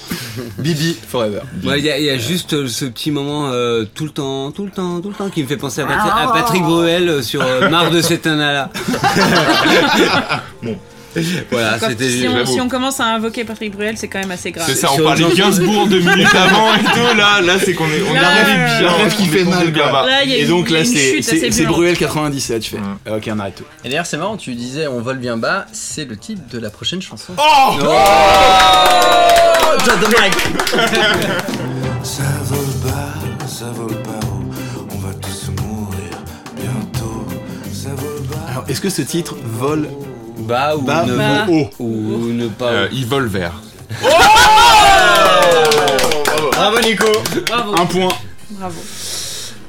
Bibi 0.58 0.96
Forever. 1.08 1.40
Ouais, 1.64 1.78
Il 1.78 1.84
y, 1.84 1.90
a- 1.90 1.98
il 1.98 2.04
y 2.04 2.10
a 2.10 2.18
juste 2.18 2.66
ce 2.66 2.84
petit 2.84 3.10
moment 3.10 3.50
euh, 3.52 3.84
tout 3.94 4.04
le 4.04 4.10
temps, 4.10 4.50
tout 4.50 4.64
le 4.64 4.70
temps, 4.70 5.00
tout 5.00 5.08
le 5.08 5.14
temps 5.14 5.28
qui 5.30 5.42
me 5.42 5.48
fait 5.48 5.56
penser 5.56 5.80
à, 5.82 5.86
Patri- 5.86 6.10
à 6.10 6.28
Patrick 6.32 6.62
Bruel 6.62 7.22
sur 7.22 7.40
euh, 7.42 7.68
Marre 7.70 7.90
de 7.90 8.00
cet 8.00 8.26
là 8.26 8.70
Voilà, 11.50 11.76
Quand- 11.80 11.88
c'était 11.88 12.08
si, 12.08 12.24
si 12.46 12.60
on 12.60 12.68
commence 12.68 13.00
à 13.00 13.06
invoquer 13.06 13.42
Patrick 13.44 13.72
Bruel, 13.74 13.96
c'est 13.96 14.06
quand 14.06 14.20
même 14.20 14.30
assez 14.30 14.52
grave. 14.52 14.64
C'est 14.68 14.76
ça, 14.76 14.92
on 14.92 14.94
Sur 14.94 15.04
parlait 15.06 15.24
Gainsbourg 15.34 15.88
deux 15.88 15.98
minutes 15.98 16.28
avant 16.36 16.72
et 16.76 16.84
tout. 16.84 17.16
Là, 17.16 17.40
là, 17.40 17.54
c'est 17.58 17.74
qu'on 17.74 17.86
est, 17.86 18.00
on 18.08 18.14
Là, 18.14 18.28
arrive 18.28 18.46
euh, 18.56 18.78
bien. 18.78 18.92
Rêve 18.92 19.16
qui 19.16 19.26
fait 19.26 19.42
mal, 19.42 19.70
bien 19.72 19.82
quoi. 19.82 19.92
bas. 20.02 20.06
Là, 20.06 20.22
il 20.22 20.30
y 20.30 20.34
a 20.34 20.36
Et 20.38 20.44
donc 20.46 20.70
là, 20.70 20.84
c'est. 20.84 21.64
Bruel 21.66 21.96
90, 21.96 22.48
là 22.50 22.60
tu 22.60 22.70
fais. 22.70 23.10
Ok, 23.10 23.28
on 23.28 23.40
arrête 23.40 23.56
tout. 23.56 23.64
Et 23.84 23.88
d'ailleurs, 23.88 24.06
c'est 24.06 24.18
marrant, 24.18 24.36
tu 24.36 24.54
disais 24.54 24.86
on 24.86 25.00
vole 25.00 25.18
bien 25.18 25.36
bas, 25.36 25.66
c'est 25.72 26.04
le 26.08 26.16
titre 26.16 26.42
de 26.52 26.60
la 26.60 26.70
prochaine 26.70 27.02
chanson. 27.02 27.32
Oh 27.36 27.76
Drop 29.84 30.00
the 30.00 30.08
mic 30.20 30.32
Ça 32.04 32.22
vole 32.44 32.58
bas, 32.84 33.14
ça 33.48 33.64
vole 33.74 33.99
est-ce 38.70 38.80
que 38.80 38.88
ce 38.88 39.02
titre 39.02 39.36
vole 39.42 39.88
bas 40.38 40.76
ou 40.76 40.82
bas 40.82 41.04
ne, 41.04 41.16
Bas. 41.16 41.46
ou 41.48 41.60
haut 41.60 41.70
ou 41.84 42.32
ne 42.32 42.48
pas. 42.48 42.70
Euh, 42.70 42.88
Ils 42.92 43.04
volent 43.06 43.28
vert. 43.28 43.60
Bravo 46.52 46.80
Nico 46.80 47.06
Bravo. 47.46 47.74
Un 47.74 47.86
point. 47.86 48.08
Bravo. 48.50 48.80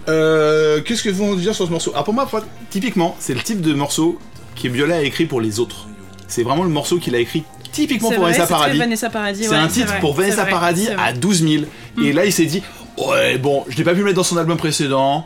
Euh, 0.07 0.81
Qu'est-ce 0.81 1.03
que 1.03 1.09
vous 1.09 1.35
dire 1.35 1.55
sur 1.55 1.65
ce 1.65 1.71
morceau? 1.71 1.91
Alors 1.91 2.03
pour 2.03 2.13
moi, 2.13 2.27
typiquement, 2.69 3.15
c'est 3.19 3.33
le 3.33 3.41
type 3.41 3.61
de 3.61 3.73
morceau 3.73 4.19
que 4.61 4.67
Viola 4.67 4.97
a 4.97 5.01
écrit 5.01 5.25
pour 5.25 5.41
les 5.41 5.59
autres. 5.59 5.87
C'est 6.27 6.43
vraiment 6.43 6.63
le 6.63 6.69
morceau 6.69 6.97
qu'il 6.97 7.15
a 7.15 7.19
écrit 7.19 7.43
typiquement 7.71 8.09
pour 8.09 8.19
vrai, 8.21 8.33
Vanessa 8.33 8.47
Paradis. 8.47 8.77
Vanessa 8.77 9.09
Paradis. 9.09 9.43
C'est 9.45 9.49
ouais, 9.49 9.55
un 9.55 9.67
titre 9.67 9.87
vrai, 9.87 9.99
pour 9.99 10.13
Vanessa 10.13 10.43
vrai, 10.43 10.51
Paradis 10.51 10.89
à 10.89 11.13
12 11.13 11.41
000. 11.49 11.63
Et 12.03 12.13
là, 12.13 12.25
il 12.25 12.33
s'est 12.33 12.45
dit 12.45 12.61
Ouais, 12.97 13.37
bon, 13.37 13.63
je 13.67 13.77
l'ai 13.77 13.83
pas 13.83 13.93
pu 13.93 13.99
le 13.99 14.05
mettre 14.05 14.17
dans 14.17 14.23
son 14.23 14.37
album 14.37 14.57
précédent. 14.57 15.25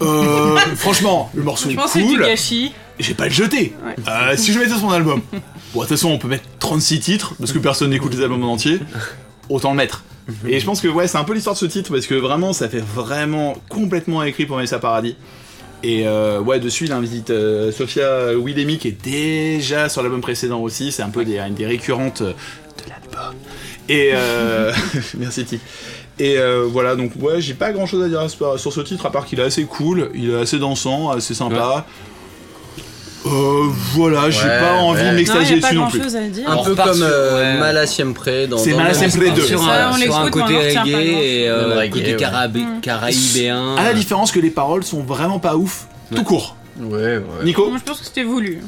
Euh, 0.00 0.56
franchement, 0.76 1.30
le 1.34 1.42
morceau 1.42 1.68
Je 1.68 1.74
est 1.74 1.76
pense 1.76 1.92
que 1.92 2.00
c'est 2.00 2.06
du 2.06 2.16
cool. 2.16 2.26
gâchis. 2.26 2.72
Je 2.98 3.08
vais 3.08 3.14
pas 3.14 3.24
le 3.24 3.30
jeter. 3.30 3.74
Ouais. 3.84 3.94
Euh, 4.08 4.36
si 4.36 4.52
je 4.52 4.58
mettais 4.58 4.74
son 4.74 4.90
album. 4.90 5.20
Bon, 5.74 5.80
de 5.80 5.84
toute 5.84 5.98
façon, 5.98 6.08
on 6.08 6.16
peut 6.16 6.28
mettre 6.28 6.44
36 6.60 7.00
titres 7.00 7.34
parce 7.38 7.52
que 7.52 7.58
personne 7.58 7.90
n'écoute 7.90 8.14
les 8.14 8.22
albums 8.22 8.42
en 8.42 8.52
entier. 8.52 8.80
Autant 9.50 9.72
le 9.72 9.76
mettre. 9.76 10.02
Et 10.46 10.60
je 10.60 10.64
pense 10.64 10.80
que 10.80 10.88
ouais, 10.88 11.06
c'est 11.06 11.18
un 11.18 11.24
peu 11.24 11.34
l'histoire 11.34 11.54
de 11.54 11.58
ce 11.58 11.66
titre 11.66 11.90
parce 11.92 12.06
que 12.06 12.14
vraiment, 12.14 12.54
ça 12.54 12.70
fait 12.70 12.82
vraiment 12.82 13.54
complètement 13.68 14.22
écrit 14.22 14.46
pour 14.46 14.56
Vanessa 14.56 14.78
Paradis. 14.78 15.16
Et 15.82 16.08
euh, 16.08 16.40
ouais, 16.40 16.58
dessus, 16.58 16.86
il 16.86 16.92
invite 16.92 17.28
euh, 17.28 17.70
Sophia 17.70 18.34
Willemi 18.34 18.78
qui 18.78 18.88
est 18.88 19.02
déjà 19.02 19.90
sur 19.90 20.02
l'album 20.02 20.22
précédent 20.22 20.60
aussi. 20.60 20.90
C'est 20.90 21.02
un 21.02 21.10
peu 21.10 21.26
des, 21.26 21.38
une 21.38 21.54
des 21.54 21.66
récurrentes 21.66 22.22
euh, 22.22 22.32
de 22.32 22.90
l'album. 22.90 23.34
Et 23.88 24.10
euh, 24.14 24.72
merci 25.18 25.44
Tic. 25.44 25.60
Et 26.18 26.36
euh, 26.36 26.66
voilà, 26.68 26.96
donc 26.96 27.12
ouais, 27.20 27.40
j'ai 27.40 27.54
pas 27.54 27.72
grand 27.72 27.86
chose 27.86 28.02
à 28.02 28.08
dire 28.08 28.28
sur 28.28 28.72
ce 28.72 28.80
titre 28.80 29.06
à 29.06 29.12
part 29.12 29.24
qu'il 29.24 29.38
est 29.38 29.44
assez 29.44 29.64
cool, 29.64 30.10
il 30.14 30.30
est 30.30 30.34
assez 30.34 30.58
dansant, 30.58 31.10
assez 31.10 31.34
sympa. 31.34 31.86
Euh, 33.26 33.66
voilà, 33.94 34.30
j'ai 34.30 34.40
Ouais, 34.46 34.60
pas 34.60 34.74
envie 34.76 35.02
ouais. 35.02 35.10
de 35.10 35.16
m'extasier 35.16 35.60
dessus 35.60 35.74
non 35.74 35.88
plus. 35.88 36.02
chose 36.02 36.16
à 36.16 36.20
dire. 36.22 36.48
Un 36.48 36.56
On 36.56 36.62
peu 36.64 36.70
repart 36.70 36.88
comme 36.90 36.98
sur- 36.98 37.06
euh, 37.08 37.54
ouais. 37.54 37.58
Mala 37.60 37.86
Siempre 37.86 38.46
dans. 38.46 38.58
C'est 38.58 38.70
dans 38.70 38.76
Mala 38.78 38.92
le 38.92 38.98
même 39.00 39.10
Siempre 39.10 39.26
style. 39.26 39.34
deux. 39.34 39.46
sur 39.48 39.60
Ça, 39.62 39.88
un, 39.88 39.90
on 39.90 39.94
sur 39.96 40.16
un 40.16 40.24
l'écoute, 40.24 40.24
mais 40.24 40.30
côté 40.30 40.54
on 40.54 40.58
retient 40.60 40.74
pas 40.74 40.86
reggae 40.86 41.04
grand-chose. 41.04 41.24
et 41.24 41.48
euh, 41.48 41.76
reggae, 41.78 41.90
côté 41.90 42.10
ouais. 42.12 42.16
carabi- 42.16 42.62
Mm. 42.64 42.80
caraïbéen. 42.80 43.76
À 43.76 43.84
la 43.84 43.92
différence 43.94 44.30
que 44.32 44.40
les 44.40 44.50
paroles 44.50 44.84
sont 44.84 45.02
vraiment 45.02 45.38
pas 45.40 45.56
ouf, 45.56 45.86
tout 46.14 46.22
court. 46.22 46.56
Ouais, 46.80 46.96
ouais. 47.18 47.22
Nico 47.44 47.68
Moi, 47.68 47.78
je 47.78 47.84
pense 47.84 47.98
que 47.98 48.06
c'était 48.06 48.22
voulu. 48.22 48.60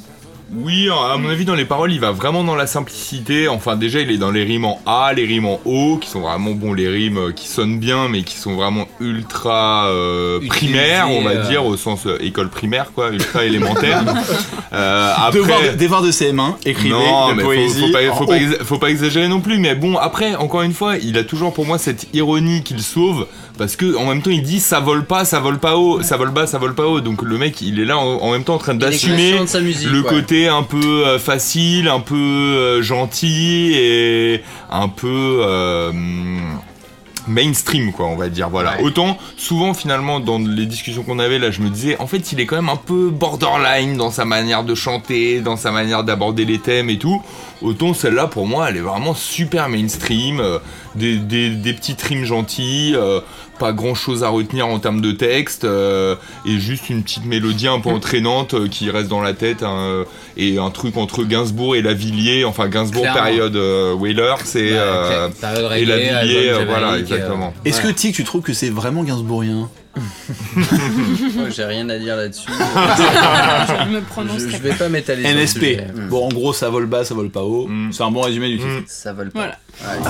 Oui, 0.52 0.88
à 0.90 1.16
mon 1.16 1.28
avis, 1.28 1.44
dans 1.44 1.54
les 1.54 1.64
paroles, 1.64 1.92
il 1.92 2.00
va 2.00 2.10
vraiment 2.10 2.42
dans 2.42 2.56
la 2.56 2.66
simplicité. 2.66 3.46
Enfin, 3.46 3.76
déjà, 3.76 4.00
il 4.00 4.10
est 4.10 4.18
dans 4.18 4.32
les 4.32 4.42
rimes 4.42 4.64
en 4.64 4.80
A, 4.84 5.12
les 5.14 5.24
rimes 5.24 5.46
en 5.46 5.60
O, 5.64 5.96
qui 5.98 6.08
sont 6.10 6.20
vraiment 6.20 6.50
bon, 6.52 6.72
les 6.72 6.88
rimes 6.88 7.18
euh, 7.18 7.32
qui 7.32 7.46
sonnent 7.46 7.78
bien, 7.78 8.08
mais 8.08 8.22
qui 8.22 8.36
sont 8.36 8.56
vraiment 8.56 8.88
ultra 8.98 9.86
euh, 9.86 10.40
primaires, 10.48 11.08
on 11.08 11.22
va 11.22 11.30
euh. 11.30 11.48
dire, 11.48 11.64
au 11.64 11.76
sens 11.76 12.06
euh, 12.06 12.18
école 12.20 12.48
primaire, 12.48 12.90
quoi, 12.92 13.10
ultra 13.10 13.44
élémentaire. 13.44 14.02
Après. 14.72 15.38
Devoir 15.38 15.60
de, 15.62 15.76
devoir 15.76 16.02
de 16.02 16.10
CM1, 16.10 16.54
écrivez 16.64 16.94
non, 16.94 17.32
mais 17.34 17.44
poésie. 17.44 17.86
faut 17.86 17.92
pas, 17.92 18.10
en 18.10 18.16
faut, 18.16 18.24
haut. 18.24 18.26
pas 18.26 18.38
exa- 18.38 18.64
faut 18.64 18.78
pas 18.78 18.90
exagérer 18.90 19.28
non 19.28 19.40
plus. 19.40 19.58
Mais 19.58 19.76
bon, 19.76 19.96
après, 19.98 20.34
encore 20.34 20.62
une 20.62 20.74
fois, 20.74 20.96
il 20.96 21.16
a 21.16 21.22
toujours 21.24 21.52
pour 21.52 21.64
moi 21.64 21.78
cette 21.78 22.08
ironie 22.12 22.62
qu'il 22.64 22.82
sauve. 22.82 23.26
Parce 23.60 23.76
que 23.76 23.94
en 23.94 24.06
même 24.06 24.22
temps, 24.22 24.30
il 24.30 24.42
dit 24.42 24.58
ça 24.58 24.80
vole 24.80 25.04
pas, 25.04 25.26
ça 25.26 25.38
vole 25.38 25.58
pas 25.58 25.76
haut, 25.76 26.00
ça 26.00 26.16
vole 26.16 26.30
bas, 26.30 26.46
ça 26.46 26.56
vole 26.56 26.74
pas 26.74 26.86
haut. 26.86 27.02
Donc 27.02 27.20
le 27.20 27.36
mec, 27.36 27.60
il 27.60 27.78
est 27.78 27.84
là 27.84 27.98
en, 27.98 28.06
en 28.22 28.30
même 28.32 28.42
temps 28.42 28.54
en 28.54 28.58
train 28.58 28.72
d'assumer 28.74 29.32
le 29.32 30.00
ouais. 30.00 30.08
côté 30.08 30.48
un 30.48 30.62
peu 30.62 31.06
euh, 31.06 31.18
facile, 31.18 31.88
un 31.88 32.00
peu 32.00 32.14
euh, 32.16 32.80
gentil 32.82 33.72
et 33.74 34.40
un 34.70 34.88
peu 34.88 35.42
euh, 35.44 35.92
mainstream 37.28 37.92
quoi 37.92 38.06
on 38.06 38.16
va 38.16 38.28
dire 38.28 38.48
voilà 38.48 38.70
Ouais. 38.78 38.82
autant 38.82 39.18
souvent 39.36 39.74
finalement 39.74 40.20
dans 40.20 40.38
les 40.38 40.64
discussions 40.66 41.02
qu'on 41.02 41.18
avait 41.18 41.38
là 41.38 41.50
je 41.50 41.60
me 41.60 41.68
disais 41.68 41.96
en 41.98 42.06
fait 42.06 42.32
il 42.32 42.40
est 42.40 42.46
quand 42.46 42.56
même 42.56 42.68
un 42.68 42.76
peu 42.76 43.10
borderline 43.10 43.96
dans 43.96 44.10
sa 44.10 44.24
manière 44.24 44.64
de 44.64 44.74
chanter 44.74 45.40
dans 45.40 45.56
sa 45.56 45.70
manière 45.70 46.02
d'aborder 46.04 46.44
les 46.44 46.58
thèmes 46.58 46.88
et 46.88 46.98
tout 46.98 47.20
autant 47.62 47.94
celle-là 47.94 48.26
pour 48.26 48.46
moi 48.46 48.68
elle 48.70 48.76
est 48.78 48.80
vraiment 48.80 49.14
super 49.14 49.68
mainstream 49.68 50.40
euh, 50.40 50.58
des, 50.94 51.16
des, 51.16 51.50
des 51.50 51.72
petites 51.74 52.00
rimes 52.02 52.24
gentilles 52.24 52.94
euh, 52.96 53.20
pas 53.60 53.72
grand 53.72 53.94
chose 53.94 54.24
à 54.24 54.28
retenir 54.30 54.66
en 54.66 54.78
termes 54.78 55.00
de 55.02 55.12
texte 55.12 55.64
euh, 55.64 56.16
et 56.46 56.58
juste 56.58 56.88
une 56.90 57.02
petite 57.02 57.26
mélodie 57.26 57.68
un 57.68 57.78
peu 57.78 57.90
entraînante 57.90 58.54
euh, 58.54 58.68
qui 58.68 58.90
reste 58.90 59.08
dans 59.08 59.20
la 59.20 59.34
tête 59.34 59.62
hein, 59.62 60.04
et 60.36 60.58
un 60.58 60.70
truc 60.70 60.96
entre 60.96 61.22
Gainsbourg 61.24 61.76
et 61.76 61.82
Lavillier 61.82 62.44
enfin 62.44 62.68
Gainsbourg 62.68 63.02
Clairement. 63.02 63.22
période 63.22 63.56
euh, 63.56 63.92
Whaler 63.94 64.34
c'est 64.44 64.70
Bah, 64.70 64.76
euh, 64.78 65.28
période 65.28 65.72
et 65.76 65.84
Lavillier 65.84 66.48
euh, 66.50 66.64
voilà 66.66 66.92
euh, 66.92 66.98
exactement 67.00 67.52
Est-ce 67.64 67.80
que. 67.82 67.88
Tic, 68.00 68.14
tu 68.14 68.24
trouves 68.24 68.40
que 68.42 68.54
c'est 68.54 68.70
vraiment 68.70 69.04
Gainsbourgien? 69.04 69.68
Moi, 70.56 71.50
J'ai 71.50 71.64
rien 71.64 71.86
à 71.90 71.98
dire 71.98 72.16
là-dessus. 72.16 72.48
Je 72.50 73.90
me 73.90 74.00
je, 74.00 74.04
prononce 74.06 74.42
je 74.48 74.56
vais 74.56 74.72
pas 74.72 74.88
m'étaler. 74.88 75.22
sur 75.24 75.32
le 75.34 75.42
NSP. 75.42 75.58
sujet. 75.58 75.86
Mm. 75.94 76.08
Bon, 76.08 76.26
en 76.26 76.28
gros, 76.28 76.52
ça 76.54 76.70
vole 76.70 76.86
bas, 76.86 77.04
ça 77.04 77.14
vole 77.14 77.30
pas 77.30 77.42
haut. 77.42 77.66
Mm. 77.68 77.92
C'est 77.92 78.02
un 78.04 78.10
bon 78.10 78.22
résumé 78.22 78.48
du 78.48 78.58
titre. 78.58 78.68
Mm. 78.68 78.84
Ça 78.86 79.12
vole 79.12 79.30
pas. 79.30 79.56
Voilà. 79.82 80.00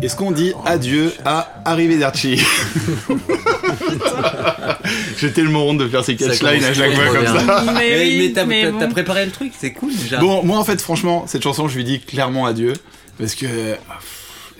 Est-ce 0.00 0.14
qu'on 0.16 0.30
dit 0.30 0.52
adieu 0.64 1.12
à 1.24 1.60
Arrivederci 1.64 2.36
J'ai 5.18 5.32
tellement 5.32 5.66
honte 5.66 5.78
de 5.78 5.88
faire 5.88 6.04
ces 6.04 6.16
catchlines 6.16 6.64
à 6.64 6.72
chaque 6.72 6.92
fois 6.94 7.06
comme 7.06 7.20
bien. 7.22 7.38
ça. 7.40 7.64
Mais, 7.74 7.74
Mais, 7.74 8.16
mais 8.18 8.32
t'as 8.32 8.44
mais 8.46 8.70
bon. 8.70 8.88
préparé 8.88 9.26
le 9.26 9.32
truc, 9.32 9.52
c'est 9.58 9.72
cool 9.72 9.92
déjà. 9.94 10.18
Bon, 10.18 10.42
moi 10.44 10.58
en 10.58 10.64
fait, 10.64 10.80
franchement, 10.80 11.24
cette 11.26 11.42
chanson, 11.42 11.68
je 11.68 11.76
lui 11.76 11.84
dis 11.84 12.00
clairement 12.00 12.46
adieu. 12.46 12.74
Parce 13.18 13.34
que 13.34 13.46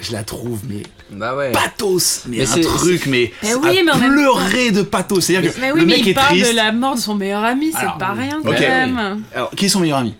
je 0.00 0.12
la 0.12 0.24
trouve, 0.24 0.60
mais 0.68 0.82
Bah 1.12 1.36
ouais. 1.36 1.52
pathos. 1.52 2.22
Mais, 2.26 2.38
Mais 2.38 2.42
un 2.42 2.46
c'est- 2.46 2.60
truc, 2.62 3.06
mais, 3.06 3.32
Mais 3.44 3.54
oui, 3.54 3.78
à 3.78 3.84
mais 3.96 4.08
pleurer 4.08 4.72
de 4.72 4.82
pathos. 4.82 5.20
C'est-à-dire 5.24 5.54
que 5.54 5.60
Mais 5.60 5.70
oui, 5.70 5.80
le 5.80 5.86
mais 5.86 5.96
mec 5.96 6.06
il 6.06 6.08
est 6.10 6.14
parle 6.14 6.28
triste. 6.30 6.50
de 6.50 6.56
la 6.56 6.72
mort 6.72 6.96
de 6.96 7.00
son 7.00 7.14
meilleur 7.14 7.44
ami, 7.44 7.70
c'est 7.72 7.98
pas 8.00 8.12
rien 8.12 8.40
quand 8.44 8.50
même. 8.50 9.22
Alors, 9.34 9.50
qui 9.50 9.66
est 9.66 9.68
son 9.68 9.78
meilleur 9.80 9.98
ami? 9.98 10.14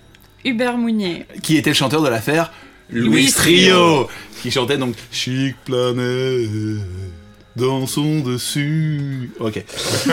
Hubert 0.48 0.78
Mounier. 0.78 1.26
Qui 1.42 1.56
était 1.56 1.70
le 1.70 1.74
chanteur 1.74 2.02
de 2.02 2.08
l'affaire 2.08 2.52
Louis 2.90 3.08
Louis 3.08 3.32
Trio 3.32 4.08
Qui 4.42 4.50
chantait 4.50 4.78
donc 4.78 4.94
Chic 5.12 5.56
planète 5.64 6.48
dansons 7.58 8.20
dessus. 8.20 9.30
Ok. 9.40 9.62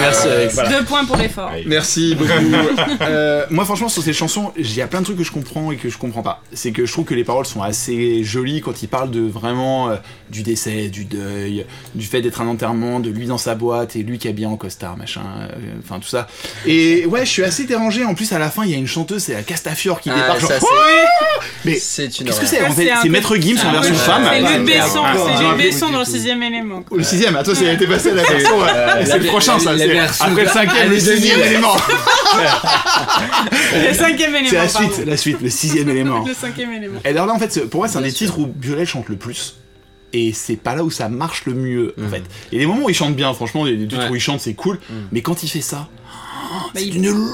Merci 0.00 0.28
Alex. 0.28 0.56
Deux 0.68 0.84
points 0.84 1.04
pour 1.04 1.16
l'effort. 1.16 1.50
Merci 1.66 2.14
beaucoup. 2.14 2.30
Euh, 3.00 3.44
moi, 3.50 3.64
franchement, 3.64 3.88
sur 3.88 4.02
cette 4.02 4.14
chanson, 4.14 4.52
il 4.56 4.74
y 4.74 4.80
a 4.80 4.86
plein 4.86 5.00
de 5.00 5.04
trucs 5.04 5.18
que 5.18 5.24
je 5.24 5.30
comprends 5.32 5.72
et 5.72 5.76
que 5.76 5.88
je 5.90 5.98
comprends 5.98 6.22
pas. 6.22 6.42
C'est 6.52 6.70
que 6.72 6.86
je 6.86 6.92
trouve 6.92 7.04
que 7.04 7.14
les 7.14 7.24
paroles 7.24 7.44
sont 7.46 7.62
assez 7.62 8.22
jolies 8.24 8.60
quand 8.60 8.82
il 8.82 8.88
parle 8.88 9.10
de 9.10 9.20
vraiment 9.20 9.90
euh, 9.90 9.96
du 10.30 10.42
décès, 10.42 10.88
du 10.88 11.04
deuil, 11.04 11.66
du 11.94 12.06
fait 12.06 12.20
d'être 12.22 12.40
un 12.40 12.46
enterrement, 12.46 13.00
de 13.00 13.10
lui 13.10 13.26
dans 13.26 13.38
sa 13.38 13.54
boîte 13.54 13.96
et 13.96 14.02
lui 14.02 14.18
qui 14.18 14.26
est 14.26 14.30
habillé 14.30 14.46
en 14.46 14.56
costard, 14.56 14.96
machin, 14.96 15.22
euh, 15.40 15.48
enfin 15.82 15.98
tout 16.00 16.08
ça. 16.08 16.26
Et 16.66 17.04
ouais, 17.06 17.24
je 17.26 17.30
suis 17.30 17.44
assez 17.44 17.64
dérangé. 17.64 18.04
En 18.04 18.14
plus, 18.14 18.32
à 18.32 18.38
la 18.38 18.50
fin, 18.50 18.64
il 18.64 18.70
y 18.70 18.74
a 18.74 18.78
une 18.78 18.86
chanteuse, 18.86 19.22
c'est 19.24 19.34
la 19.34 19.42
Castafiore 19.42 20.00
qui 20.00 20.10
Ah, 20.10 20.14
débarque. 20.14 20.40
genre, 20.40 20.50
Mais 21.64 21.74
C'est 21.76 22.18
une 22.20 22.26
qu'est-ce 22.26 22.40
que 22.40 22.46
c'est? 22.46 22.64
En 22.64 22.72
fait 22.72 22.90
c'est 23.02 23.08
Maître 23.08 23.36
Gims 23.36 23.58
en 23.66 23.72
version 23.72 23.94
peu- 23.94 24.00
femme. 24.00 24.22
C'est. 24.32 24.40
Luc 24.58 24.66
Besson, 25.56 25.88
C'est 25.94 26.10
dans 26.10 26.10
le 26.10 26.18
sixième 26.18 26.42
élément. 26.42 26.82
quoi. 26.82 26.98
Le 26.98 27.04
sixième, 27.04 27.36
attends, 27.36 27.54
ça 27.54 27.68
a 27.68 27.72
été 27.72 27.86
passé 27.86 28.10
à 28.10 28.14
la 28.14 28.22
version. 28.22 28.58
ouais. 28.58 28.66
la- 28.66 29.06
c'est 29.06 29.18
le 29.18 29.26
prochain, 29.26 29.58
ça. 29.58 29.72
la 29.72 29.78
c'est- 29.78 29.86
version 29.88 30.24
Après 30.26 30.42
le 30.44 30.48
cinquième, 30.50 30.90
le 30.90 30.98
sixième 30.98 31.20
2000. 31.38 31.46
élément. 31.52 31.76
Le 33.88 33.94
cinquième 33.94 34.34
élément. 34.34 34.50
C'est 34.50 34.56
la 34.56 34.66
pardon. 34.66 34.90
suite, 34.94 35.06
la 35.06 35.16
suite, 35.16 35.40
le 35.40 35.50
sixième 35.50 35.88
élément. 35.88 36.24
Le 36.26 36.34
cinquième 36.34 36.72
élément. 36.72 37.00
Et 37.04 37.08
alors 37.08 37.26
là, 37.26 37.32
en 37.34 37.38
fait, 37.38 37.52
c'est- 37.52 37.68
pour 37.68 37.80
moi, 37.80 37.88
c'est 37.88 37.98
un 37.98 38.02
des 38.02 38.12
titres 38.12 38.38
où 38.38 38.52
Violet 38.60 38.86
chante 38.86 39.08
le 39.08 39.16
plus. 39.16 39.56
et 40.16 40.32
c'est 40.32 40.54
pas 40.54 40.76
là 40.76 40.84
où 40.84 40.92
ça 40.92 41.08
marche 41.08 41.44
le 41.44 41.54
mieux 41.54 41.92
en 41.98 42.02
Mhm. 42.02 42.10
fait. 42.10 42.22
Il 42.52 42.58
y 42.58 42.58
a 42.58 42.60
des 42.64 42.66
moments 42.72 42.84
où 42.86 42.88
il 42.90 42.94
chante 42.94 43.16
bien, 43.16 43.34
franchement, 43.34 43.66
il 43.66 43.72
y 43.72 43.76
a 43.76 43.80
des 43.80 43.88
trucs 43.88 44.00
Ouais. 44.04 44.10
où 44.10 44.14
il 44.14 44.20
chante, 44.20 44.38
c'est 44.40 44.54
cool, 44.54 44.76
Mhm. 44.88 45.08
mais 45.10 45.22
quand 45.22 45.42
il 45.42 45.48
fait 45.48 45.60
ça, 45.60 45.88
c'est 46.74 46.86
il- 46.86 46.96
une 46.96 47.08
lourde. 47.10 47.32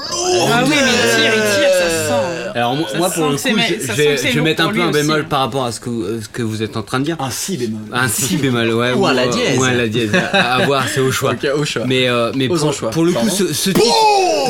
Ah 0.51 0.63
oui, 0.65 0.69
mais 0.69 0.75
il 0.75 1.21
tire, 1.21 1.33
il 1.35 1.41
tire, 1.41 1.69
ça 1.73 1.89
se 1.89 2.07
sent. 2.07 2.51
Alors 2.53 2.75
moi, 2.75 2.87
Ça 2.91 2.97
moi, 2.97 3.09
sent 3.09 3.15
pour 3.15 3.29
le 3.29 3.35
coup, 3.37 3.41
je, 3.47 3.93
vais, 3.93 4.17
je 4.17 4.27
vais 4.35 4.41
mettre 4.41 4.63
un 4.63 4.73
peu 4.73 4.81
un 4.81 4.91
bémol 4.91 5.19
aussi. 5.21 5.29
par 5.29 5.39
rapport 5.39 5.65
à 5.65 5.71
ce 5.71 5.79
que, 5.79 5.89
euh, 5.89 6.21
ce 6.21 6.27
que 6.27 6.41
vous 6.41 6.61
êtes 6.63 6.75
en 6.75 6.83
train 6.83 6.99
de 6.99 7.05
dire. 7.05 7.15
Un 7.19 7.29
si 7.31 7.55
bémol. 7.57 7.79
Un 7.93 8.07
si 8.09 8.35
bémol, 8.37 8.73
ouais. 8.73 8.91
Ou 8.95 9.05
un 9.07 9.13
la 9.13 9.23
euh, 9.23 9.27
dièse. 9.29 9.57
Ou 9.57 9.63
un 9.63 9.71
la 9.71 9.87
dièse. 9.87 10.11
À, 10.33 10.55
à 10.55 10.65
voir, 10.65 10.85
c'est 10.93 10.99
au 10.99 11.11
choix. 11.11 11.33
Au 11.55 11.63
choix. 11.65 11.83
Mais, 11.87 12.07
euh, 12.09 12.31
mais 12.35 12.47
pour, 12.47 12.63
anchois. 12.65 12.89
pour 12.89 13.05
le 13.05 13.13
coup, 13.13 13.29
ce, 13.29 13.53
ce 13.53 13.69
titre, 13.69 13.85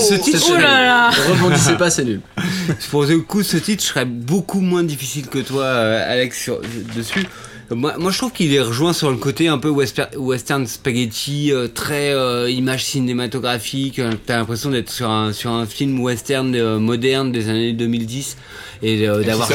ce 0.09 0.13
titre, 0.15 0.45
Oh 0.49 0.55
là 0.55 0.83
là 0.83 1.09
Rebondissez 1.29 1.73
pas, 1.75 1.89
c'est 1.91 2.03
nul. 2.05 2.21
pour 2.91 3.03
le 3.03 3.19
coup, 3.19 3.43
ce 3.43 3.57
titre, 3.57 3.83
je 3.83 3.89
serais 3.89 4.05
beaucoup 4.05 4.61
moins 4.61 4.83
difficile 4.83 5.27
que 5.27 5.39
toi, 5.39 5.63
euh, 5.63 6.11
Alex, 6.13 6.41
sur, 6.41 6.59
dessus. 6.95 7.27
Moi, 7.73 7.95
moi, 7.97 8.11
je 8.11 8.17
trouve 8.17 8.33
qu'il 8.33 8.53
est 8.53 8.59
rejoint 8.59 8.91
sur 8.91 9.09
le 9.11 9.15
côté 9.15 9.47
un 9.47 9.57
peu 9.57 9.69
western, 9.69 10.67
spaghetti, 10.67 11.53
euh, 11.53 11.69
très 11.69 12.11
euh, 12.13 12.49
image 12.49 12.83
cinématographique. 12.83 13.99
euh, 13.99 14.11
T'as 14.25 14.37
l'impression 14.37 14.71
d'être 14.71 14.89
sur 14.89 15.09
un, 15.09 15.31
sur 15.31 15.51
un 15.51 15.65
film 15.65 15.97
western 16.01 16.53
euh, 16.53 16.79
moderne 16.79 17.31
des 17.31 17.47
années 17.47 17.71
2010 17.71 18.35
et 18.83 19.07
euh, 19.07 19.21
d'avoir 19.23 19.47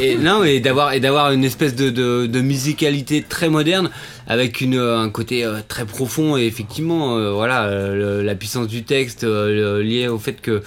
et, 0.00 0.12
et- 0.12 0.16
non 0.28 0.42
et 0.44 0.60
d'avoir 0.60 0.92
et 0.92 1.00
d'avoir 1.00 1.32
une 1.32 1.44
espèce 1.44 1.74
de, 1.74 1.90
de, 1.90 2.26
de 2.26 2.40
musicalité 2.40 3.24
très 3.28 3.48
moderne 3.48 3.90
avec 4.26 4.60
une 4.60 4.74
euh, 4.76 4.98
un 4.98 5.08
côté 5.10 5.44
euh, 5.44 5.58
très 5.68 5.84
profond. 5.86 6.36
Et 6.36 6.46
effectivement 6.46 7.16
euh, 7.16 7.32
voilà 7.32 7.70
le- 7.94 8.22
la 8.22 8.34
puissance 8.34 8.66
du 8.66 8.82
texte 8.82 9.24
liée 9.24 10.08
au 10.08 10.18
fait 10.18 10.40
que 10.40 10.62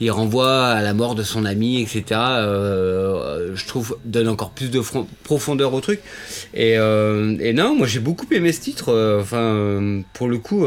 il 0.00 0.10
renvoie 0.10 0.66
à 0.66 0.82
la 0.82 0.94
mort 0.94 1.14
de 1.14 1.22
son 1.22 1.44
ami 1.44 1.80
etc 1.82 2.20
je 3.54 3.66
trouve 3.66 3.96
donne 4.04 4.28
encore 4.28 4.50
plus 4.50 4.70
de 4.70 4.80
profondeur 5.24 5.72
au 5.74 5.80
truc. 5.80 6.00
Et, 6.54 6.72
et 6.72 7.52
non 7.52 7.74
moi 7.76 7.86
j'ai 7.86 8.00
beaucoup 8.00 8.26
aimé 8.30 8.52
ce 8.52 8.60
titre 8.60 9.18
enfin 9.20 10.02
pour 10.12 10.28
le 10.28 10.38
coup 10.38 10.66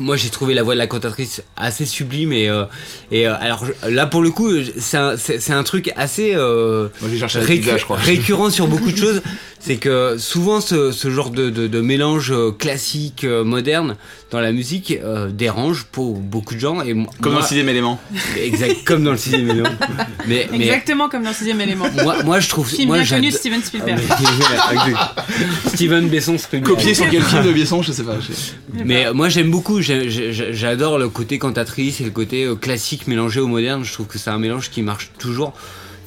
moi 0.00 0.16
j'ai 0.16 0.30
trouvé 0.30 0.54
la 0.54 0.62
voix 0.62 0.74
de 0.74 0.78
la 0.78 0.86
cantatrice 0.86 1.42
assez 1.56 1.84
sublime 1.86 2.32
et, 2.32 2.48
euh, 2.48 2.64
et 3.10 3.26
euh, 3.28 3.34
alors 3.40 3.64
je- 3.66 3.88
là 3.88 4.06
pour 4.06 4.22
le 4.22 4.30
coup 4.30 4.50
c'est 4.78 4.96
un, 4.96 5.16
c'est- 5.16 5.38
c'est 5.40 5.52
un 5.52 5.62
truc 5.62 5.92
assez 5.96 6.32
euh, 6.34 6.88
Moi 7.00 7.10
j'ai 7.12 7.18
cherché 7.18 7.38
la 7.40 7.44
récu- 7.44 7.60
pizza, 7.60 7.76
je 7.76 7.84
crois. 7.84 7.96
récurrent 7.96 8.50
sur 8.50 8.66
beaucoup 8.66 8.90
de 8.90 8.96
choses 9.04 9.22
c'est 9.66 9.76
que 9.78 10.16
souvent 10.16 10.60
ce, 10.60 10.92
ce 10.92 11.10
genre 11.10 11.30
de, 11.30 11.50
de, 11.50 11.66
de 11.66 11.80
mélange 11.80 12.30
euh, 12.30 12.52
classique 12.52 13.24
euh, 13.24 13.42
moderne 13.42 13.96
dans 14.30 14.38
la 14.40 14.52
musique 14.52 14.92
euh, 15.02 15.28
dérange 15.30 15.84
pour 15.90 16.18
beaucoup 16.20 16.54
de 16.54 16.60
gens 16.60 16.82
et 16.82 16.94
Comme 17.20 17.32
dans 17.32 17.40
le 17.40 17.44
sixième 17.44 17.68
élément. 17.68 18.00
exact 18.40 18.84
comme 18.84 19.02
dans 19.02 19.10
le 19.10 19.16
sixième 19.16 19.50
élément 19.50 19.68
mais, 20.28 20.46
mais 20.52 20.66
Exactement 20.66 21.08
comme 21.08 21.24
dans 21.24 21.32
Sixième 21.32 21.60
élément. 21.60 21.86
moi, 22.04 22.22
moi 22.22 22.38
je 22.40 22.48
trouve 22.48 22.68
Film 22.68 22.88
moi 22.88 22.98
bien 23.00 23.16
connu 23.16 23.30
Steven 23.32 23.60
Spielberg. 23.62 24.00
Steven 25.66 26.08
Besson 26.08 26.38
Spielberg. 26.38 26.74
Copié 26.74 26.94
sur 26.94 27.08
quel 27.10 27.22
film 27.22 27.42
de 27.44 27.52
Biesson, 27.52 27.82
je 27.82 27.92
sais 27.92 28.02
pas. 28.04 28.16
je- 28.20 28.82
Mais 28.84 29.12
moi 29.12 29.28
j'aime 29.28 29.50
beaucoup, 29.50 29.80
j'adore 29.80 30.98
le 30.98 31.08
côté 31.08 31.38
cantatrice 31.38 32.00
et 32.00 32.04
le 32.04 32.10
côté 32.10 32.48
classique 32.60 33.06
mélangé 33.06 33.40
au 33.40 33.46
moderne. 33.48 33.84
Je 33.84 33.92
trouve 33.92 34.06
que 34.06 34.18
c'est 34.18 34.30
un 34.30 34.38
mélange 34.38 34.70
qui 34.70 34.82
marche 34.82 35.10
toujours. 35.18 35.52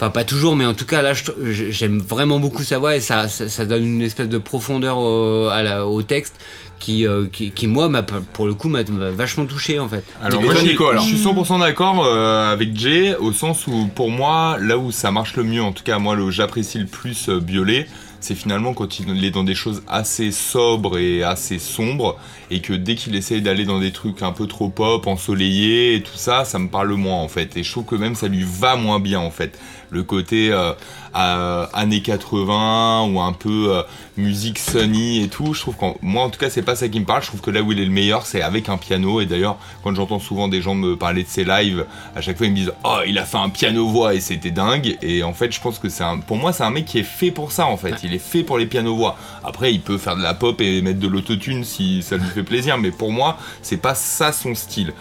Enfin 0.01 0.11
pas 0.11 0.23
toujours, 0.23 0.55
mais 0.55 0.65
en 0.65 0.73
tout 0.73 0.85
cas 0.85 1.01
là 1.01 1.11
j'aime 1.51 1.99
vraiment 1.99 2.39
beaucoup 2.39 2.63
sa 2.63 2.77
voix 2.79 2.95
et 2.95 3.01
ça, 3.01 3.27
ça, 3.27 3.49
ça 3.49 3.65
donne 3.65 3.85
une 3.85 4.01
espèce 4.01 4.29
de 4.29 4.37
profondeur 4.37 4.97
au, 4.97 5.47
à 5.47 5.61
la- 5.61 5.85
au 5.85 6.01
texte 6.03 6.35
qui, 6.79 7.05
euh, 7.05 7.25
qui, 7.29 7.51
qui, 7.51 7.67
moi 7.67 7.89
m'a 7.89 8.01
pour 8.03 8.45
le 8.47 8.53
coup 8.53 8.69
m'a 8.69 8.81
vachement 8.83 9.45
touché 9.45 9.77
en 9.77 9.89
fait. 9.89 10.05
Alors 10.23 10.41
moi, 10.41 10.53
toi, 10.53 10.61
je, 10.61 10.65
suis- 10.65 10.69
Nico, 10.71 10.87
alors. 10.87 11.03
je 11.03 11.15
suis 11.15 11.25
100% 11.25 11.59
d'accord 11.59 12.05
euh, 12.05 12.53
avec 12.53 12.77
Jay 12.79 13.13
au 13.17 13.33
sens 13.33 13.67
où 13.67 13.89
pour 13.93 14.09
moi 14.09 14.57
là 14.61 14.77
où 14.77 14.89
ça 14.93 15.11
marche 15.11 15.35
le 15.35 15.43
mieux 15.43 15.61
en 15.61 15.73
tout 15.73 15.83
cas 15.83 15.99
moi 15.99 16.15
le 16.15 16.31
j'apprécie 16.31 16.77
le 16.79 16.85
plus 16.85 17.27
euh, 17.27 17.41
Biolay 17.41 17.85
c'est 18.21 18.35
finalement 18.35 18.73
quand 18.73 18.99
il 18.99 19.23
est 19.23 19.31
dans 19.31 19.45
des 19.45 19.55
choses 19.55 19.81
assez 19.87 20.31
sobres 20.33 20.97
et 20.97 21.23
assez 21.23 21.57
sombres 21.57 22.17
et 22.51 22.59
que 22.61 22.73
dès 22.73 22.95
qu'il 22.95 23.15
essaye 23.15 23.41
d'aller 23.41 23.63
dans 23.63 23.79
des 23.79 23.91
trucs 23.93 24.21
un 24.23 24.33
peu 24.33 24.45
trop 24.45 24.67
pop, 24.67 25.07
ensoleillés 25.07 25.95
et 25.95 26.01
tout 26.03 26.17
ça, 26.17 26.43
ça 26.43 26.59
me 26.59 26.67
parle 26.67 26.91
moins 26.95 27.15
en 27.15 27.29
fait. 27.29 27.55
Et 27.55 27.63
je 27.63 27.71
trouve 27.71 27.85
que 27.85 27.95
même 27.95 28.15
ça 28.15 28.27
lui 28.27 28.43
va 28.43 28.75
moins 28.75 28.99
bien 28.99 29.19
en 29.21 29.31
fait 29.31 29.57
le 29.89 30.03
côté 30.03 30.51
euh, 30.51 30.73
euh, 31.15 31.65
années 31.73 32.01
80 32.01 33.09
ou 33.11 33.19
un 33.19 33.33
peu 33.33 33.75
euh, 33.75 33.83
musique 34.17 34.59
sunny 34.59 35.23
et 35.23 35.27
tout 35.27 35.53
je 35.53 35.61
trouve 35.61 35.75
qu'en 35.75 35.95
moi 36.01 36.23
en 36.23 36.29
tout 36.29 36.39
cas 36.39 36.49
c'est 36.49 36.61
pas 36.61 36.75
ça 36.75 36.87
qui 36.87 36.99
me 36.99 37.05
parle. 37.05 37.21
Je 37.21 37.27
trouve 37.27 37.41
que 37.41 37.51
là 37.51 37.61
où 37.61 37.71
il 37.71 37.79
est 37.79 37.85
le 37.85 37.91
meilleur 37.91 38.25
c'est 38.25 38.41
avec 38.41 38.69
un 38.69 38.77
piano. 38.77 39.21
Et 39.21 39.25
d'ailleurs 39.25 39.57
quand 39.83 39.93
j'entends 39.95 40.19
souvent 40.19 40.47
des 40.47 40.61
gens 40.61 40.75
me 40.75 40.95
parler 40.95 41.23
de 41.23 41.27
ses 41.27 41.43
lives 41.43 41.85
à 42.15 42.21
chaque 42.21 42.37
fois 42.37 42.45
ils 42.45 42.51
me 42.51 42.55
disent 42.55 42.73
oh 42.83 42.99
il 43.07 43.17
a 43.17 43.25
fait 43.25 43.37
un 43.37 43.49
piano 43.49 43.87
voix 43.87 44.13
et 44.13 44.19
c'était 44.19 44.51
dingue. 44.51 44.97
Et 45.01 45.23
en 45.23 45.33
fait 45.33 45.51
je 45.51 45.59
pense 45.59 45.79
que 45.79 45.89
c'est 45.89 46.03
un 46.03 46.19
pour 46.19 46.37
moi 46.37 46.53
c'est 46.53 46.63
un 46.63 46.71
mec 46.71 46.85
qui 46.85 46.99
est 46.99 47.03
fait 47.03 47.31
pour 47.31 47.51
ça 47.51 47.65
en 47.65 47.77
fait. 47.77 47.95
Il 48.03 48.13
est 48.13 48.19
fait 48.19 48.43
pour 48.43 48.57
les 48.57 48.65
piano 48.65 48.95
voix. 48.95 49.17
Après 49.43 49.73
il 49.73 49.81
peut 49.81 49.97
faire 49.97 50.15
de 50.15 50.23
la 50.23 50.33
pop 50.33 50.61
et 50.61 50.81
mettre 50.81 50.99
de 50.99 51.07
l'autotune 51.07 51.63
si 51.63 52.03
ça 52.03 52.17
lui 52.17 52.27
fait 52.27 52.43
plaisir. 52.43 52.77
Mais 52.77 52.91
pour 52.91 53.11
moi 53.11 53.37
c'est 53.61 53.77
pas 53.77 53.95
ça 53.95 54.31
son 54.31 54.53
style 54.55 54.93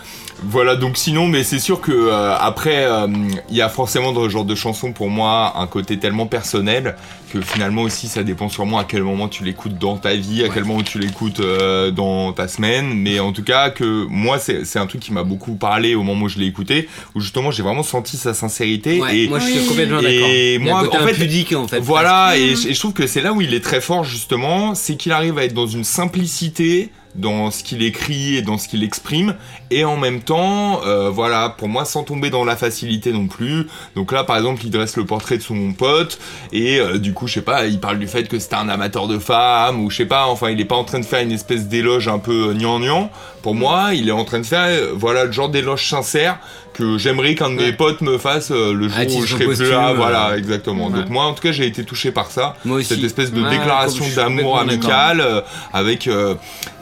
voilà 0.43 0.77
donc 0.77 0.97
sinon 0.97 1.27
mais 1.27 1.43
c'est 1.43 1.59
sûr 1.59 1.81
que 1.81 1.91
euh, 1.93 2.37
après 2.39 2.85
euh, 2.85 3.09
il 3.51 3.57
y 3.57 3.61
a 3.63 3.69
forcément 3.69 4.13
dans 4.13 4.25
ce 4.25 4.29
genre 4.29 4.45
de 4.45 4.55
chanson 4.55 4.93
pour 4.93 5.09
moi 5.11 5.55
un 5.57 5.67
côté 5.67 5.99
tellement 5.99 6.27
personnel 6.27 6.95
que 7.33 7.41
finalement 7.41 7.83
aussi 7.83 8.07
ça 8.09 8.23
dépend 8.23 8.49
sûrement 8.49 8.79
à 8.79 8.85
quel 8.85 9.03
moment 9.03 9.29
tu 9.29 9.43
l'écoutes 9.45 9.77
dans 9.79 9.97
ta 9.97 10.15
vie 10.15 10.45
à 10.45 10.49
quel 10.49 10.65
moment 10.65 10.83
tu 10.83 10.99
l'écoutes 11.01 11.41
euh, 11.41 11.91
dans 11.91 12.33
ta 12.33 12.47
semaine 12.47 12.95
mais 12.95 13.19
en 13.19 13.33
tout 13.33 13.43
cas 13.43 13.71
que 13.71 14.07
moi 14.09 14.39
c'est 14.39 14.65
c'est 14.65 14.79
un 14.79 14.87
truc 14.87 15.01
qui 15.01 15.13
m'a 15.13 15.25
beaucoup 15.25 15.55
parlé 15.57 15.95
au 15.97 16.03
moment 16.05 16.27
où 16.27 16.29
je 16.29 16.39
l'ai 16.39 16.47
écouté 16.47 16.89
où 17.17 17.21
justement 17.21 17.51
j'ai 17.51 17.63
vraiment 17.65 17.83
senti 17.83 18.17
sa 18.17 18.33
sincérité 18.33 19.01
Ouais, 19.01 19.19
et 19.19 19.29
moi 19.29 19.41
je 19.41 19.47
suis 19.47 19.67
complètement 19.67 20.01
d'accord. 20.01 20.29
et 20.31 20.59
moi, 20.59 20.83
en 20.89 21.05
fait, 21.05 21.13
impudique 21.15 21.53
en 21.53 21.67
fait. 21.69 21.81
voilà, 21.81 22.37
et, 22.39 22.53
et 22.53 22.75
je 22.75 22.79
trouve 22.79 22.93
que 22.93 23.07
c'est 23.07 23.21
là 23.21 23.33
où 23.33 23.41
il 23.43 23.55
est 23.55 23.61
très 23.65 23.81
fort 23.81 24.05
justement, 24.05 24.75
c'est 24.75 24.97
qu'il 24.97 25.13
arrive 25.13 25.37
à 25.39 25.45
être 25.45 25.55
dans 25.55 25.67
une 25.67 25.85
simplicité 25.85 26.91
dans 27.15 27.51
ce 27.51 27.63
qu'il 27.63 27.83
écrit 27.83 28.37
et 28.37 28.43
dans 28.43 28.59
ce 28.59 28.69
qu'il 28.69 28.85
exprime, 28.85 29.35
et 29.71 29.85
en 29.85 29.97
même 29.97 30.21
temps, 30.21 30.81
euh, 30.85 31.11
voilà, 31.11 31.51
pour 31.51 31.69
moi, 31.69 31.85
sans 31.85 32.05
tomber 32.05 32.31
dans 32.31 32.45
la 32.45 32.57
facilité 32.57 33.13
non 33.13 33.27
plus. 33.27 33.67
Donc 33.97 34.13
là, 34.13 34.25
par 34.25 34.37
exemple, 34.37 34.63
il 34.65 34.71
dresse 34.71 34.97
le 34.97 35.05
portrait 35.05 35.39
de 35.39 35.43
son 35.43 35.73
pote, 35.73 36.19
et 36.53 36.79
euh, 36.79 36.99
du 36.99 37.15
coup, 37.15 37.27
je 37.27 37.35
sais 37.35 37.43
pas, 37.43 37.67
il 37.67 37.81
parle 37.81 37.99
du 37.99 38.07
fait 38.07 38.29
que 38.29 38.39
c'était 38.39 38.57
un 38.57 38.69
amateur 38.69 39.09
de 39.09 39.19
femmes, 39.19 39.81
ou 39.85 39.91
je 39.91 39.97
sais 39.97 40.07
pas, 40.07 40.27
enfin, 40.27 40.51
il 40.51 40.61
est 40.61 40.65
pas 40.65 40.77
en 40.77 40.85
train 40.85 41.01
de 41.01 41.05
faire 41.05 41.21
une 41.21 41.33
espèce 41.33 41.67
d'éloge 41.69 42.09
un 42.09 42.19
peu 42.19 42.55
gnangnan. 42.55 43.11
Pour 43.43 43.55
moi, 43.55 43.95
il 43.95 44.09
est 44.09 44.13
en 44.13 44.25
train 44.25 44.41
de 44.41 44.47
faire, 44.47 44.67
euh, 44.67 44.93
voilà, 44.95 45.25
le 45.25 45.33
genre 45.33 45.49
d'éloge 45.49 45.89
sincère 45.89 46.39
que 46.79 46.97
j'aimerais 46.97 47.35
qu'un 47.35 47.51
de 47.51 47.55
mes 47.57 47.65
Ouais. 47.65 47.73
potes 47.73 48.01
me 48.01 48.17
fasse 48.19 48.51
euh, 48.51 48.73
le 48.73 48.89
jour 48.89 48.99
À 48.99 49.05
où 49.05 49.23
je 49.27 49.35
serai 49.35 49.45
plus 49.47 49.69
là, 49.71 49.91
euh, 49.91 49.95
voilà, 49.95 50.39
exactement. 50.39 50.87
Ouais. 50.89 51.01
Donc 51.01 51.09
moi, 51.11 51.25
en 51.25 51.35
tout 51.35 51.43
cas, 51.43 51.53
j'ai 51.53 51.67
été 51.67 51.85
touché 51.85 52.13
par 52.13 52.31
ça. 52.31 52.55
Moi 52.65 52.79
aussi. 52.79 52.89
Cette 52.95 53.03
espèce 53.05 53.33
de 53.33 53.43
Ouais, 53.43 53.51
déclaration 53.51 54.05
d'amour 54.15 54.59
complètement 54.59 54.91
amical 54.93 55.21
euh, 55.21 55.41
avec, 55.73 56.07
euh, 56.07 56.35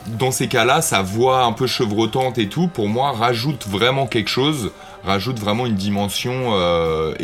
dans 0.07 0.31
ces 0.31 0.49
cas-là, 0.49 0.83
sa 0.83 1.03
voix 1.03 1.45
un 1.45 1.53
peu 1.53 1.67
chevrotante 1.67 2.39
et 2.39 2.49
tout, 2.49 2.69
pour 2.69 2.89
moi, 2.89 3.13
rajoute 3.13 3.67
vraiment 3.67 4.07
quelque 4.07 4.29
chose, 4.31 4.71
rajoute 5.05 5.39
vraiment 5.41 5.67
une 5.67 5.75
dimension 5.75 6.51
euh, 6.55 7.15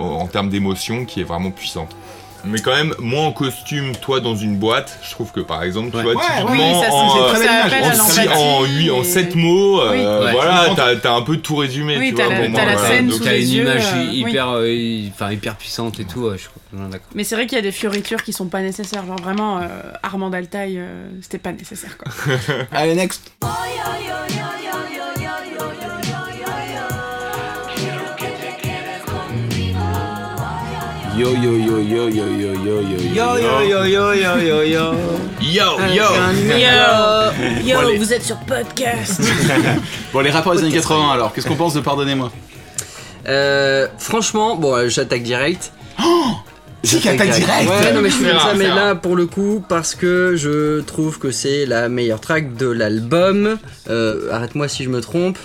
en 0.00 0.26
termes 0.26 0.48
d'émotion 0.48 1.04
qui 1.04 1.20
est 1.20 1.24
vraiment 1.24 1.50
puissante. 1.50 1.94
Mais 2.44 2.58
quand 2.60 2.74
même, 2.74 2.94
moi 2.98 3.22
en 3.22 3.32
costume, 3.32 3.94
toi 3.96 4.20
dans 4.20 4.34
une 4.34 4.56
boîte, 4.56 4.98
je 5.04 5.10
trouve 5.12 5.30
que 5.32 5.40
par 5.40 5.62
exemple, 5.62 5.94
Ouais. 5.96 6.02
tu 6.02 6.10
vois, 6.12 6.14
Ouais, 6.22 6.28
typiquement 6.36 6.78
en, 6.78 6.82
c'est 6.82 6.88
euh, 6.88 6.90
en, 6.92 7.28
à 7.28 7.94
six- 7.94 8.16
l'empathie 8.26 8.28
en, 8.42 8.64
huit- 8.64 8.90
en 8.90 9.00
et- 9.00 9.04
7 9.04 9.34
mots, 9.36 9.80
euh, 9.80 10.30
voilà, 10.32 10.70
t'as 11.00 11.14
un 11.14 11.22
peu 11.22 11.36
tout 11.36 11.56
résumé, 11.56 11.98
Oui, 11.98 12.08
tu 12.10 12.14
t'as 12.16 12.24
vois. 12.24 12.34
la- 12.34 12.40
pour 12.40 12.50
moi, 12.50 12.60
t'as 12.60 12.66
la 12.66 12.76
voilà. 12.76 12.88
scène 12.88 13.06
Donc, 13.08 13.18
sous 13.18 13.24
T'as 13.24 13.38
une 13.38 13.48
image 13.48 13.84
euh, 13.94 14.12
hyper, 14.12 14.48
euh, 14.50 15.08
enfin 15.10 15.30
hyper 15.30 15.56
puissante 15.56 16.00
et 16.00 16.04
tout. 16.04 16.20
ouais, 16.22 16.36
je 16.36 16.42
suis 16.42 16.50
complètement 16.50 16.88
d'accord. 16.88 17.08
Mais 17.14 17.24
c'est 17.24 17.34
vrai 17.36 17.46
qu'il 17.46 17.56
y 17.56 17.60
a 17.60 17.62
des 17.62 17.70
fioritures 17.72 18.22
qui 18.22 18.32
sont 18.32 18.46
pas 18.46 18.60
nécessaires. 18.60 19.06
Genre 19.06 19.20
vraiment, 19.20 19.58
euh, 19.58 19.68
Armand 20.02 20.30
Altaï, 20.32 20.78
euh, 20.78 21.08
c'était 21.20 21.38
pas 21.38 21.52
nécessaire 21.52 21.96
quoi. 21.96 22.10
Allez, 22.72 22.94
next. 22.94 23.30
Yo 31.16 31.28
yo 31.34 31.52
yo 31.52 31.78
yo 31.78 32.08
yo 32.08 32.26
yo 32.26 32.54
yo 32.54 32.80
yo 32.80 32.98
Yo 33.14 33.38
yo 33.38 33.62
yo 33.64 33.84
yo 33.84 34.14
yo 34.14 34.38
yo 34.38 34.62
yo. 34.64 34.94
Yo, 35.40 35.78
yo 35.92 36.08
Yo, 36.58 37.64
yo, 37.64 37.80
Bon, 37.82 37.96
vous 37.98 38.12
êtes 38.12 38.22
sur 38.22 38.36
podcast. 38.46 39.20
Bon, 40.12 40.20
les 40.20 40.30
rappeurs 40.30 40.54
des 40.54 40.62
années 40.62 40.72
80 40.72 41.12
alors, 41.12 41.32
qu'est-ce 41.34 41.46
qu'on 41.46 41.56
pense 41.56 41.74
de 41.74 41.80
Pardonnez-moi 41.80 42.30
Euh, 43.28 43.88
franchement, 43.98 44.56
bon, 44.56 44.74
euh, 44.76 44.88
j'attaque 44.88 45.22
direct. 45.22 45.72
Qu'attaque 47.02 47.30
direct 47.30 47.68
Ouais, 47.68 47.92
non, 47.92 48.00
mais 48.00 48.10
je 48.10 48.16
comme 48.16 48.38
ça, 48.40 48.54
mais 48.56 48.68
là, 48.68 48.94
pour 48.94 49.14
le 49.16 49.26
coup, 49.26 49.62
parce 49.68 49.94
que 49.94 50.34
je 50.36 50.80
trouve 50.80 51.18
que 51.18 51.30
c'est 51.30 51.66
la 51.66 51.88
meilleure 51.88 52.20
track 52.20 52.56
de 52.56 52.66
l'album. 52.68 53.58
Euh, 53.90 54.30
Arrête-moi 54.32 54.66
si 54.68 54.84
je 54.84 54.88
me 54.88 55.00
trompe. 55.00 55.38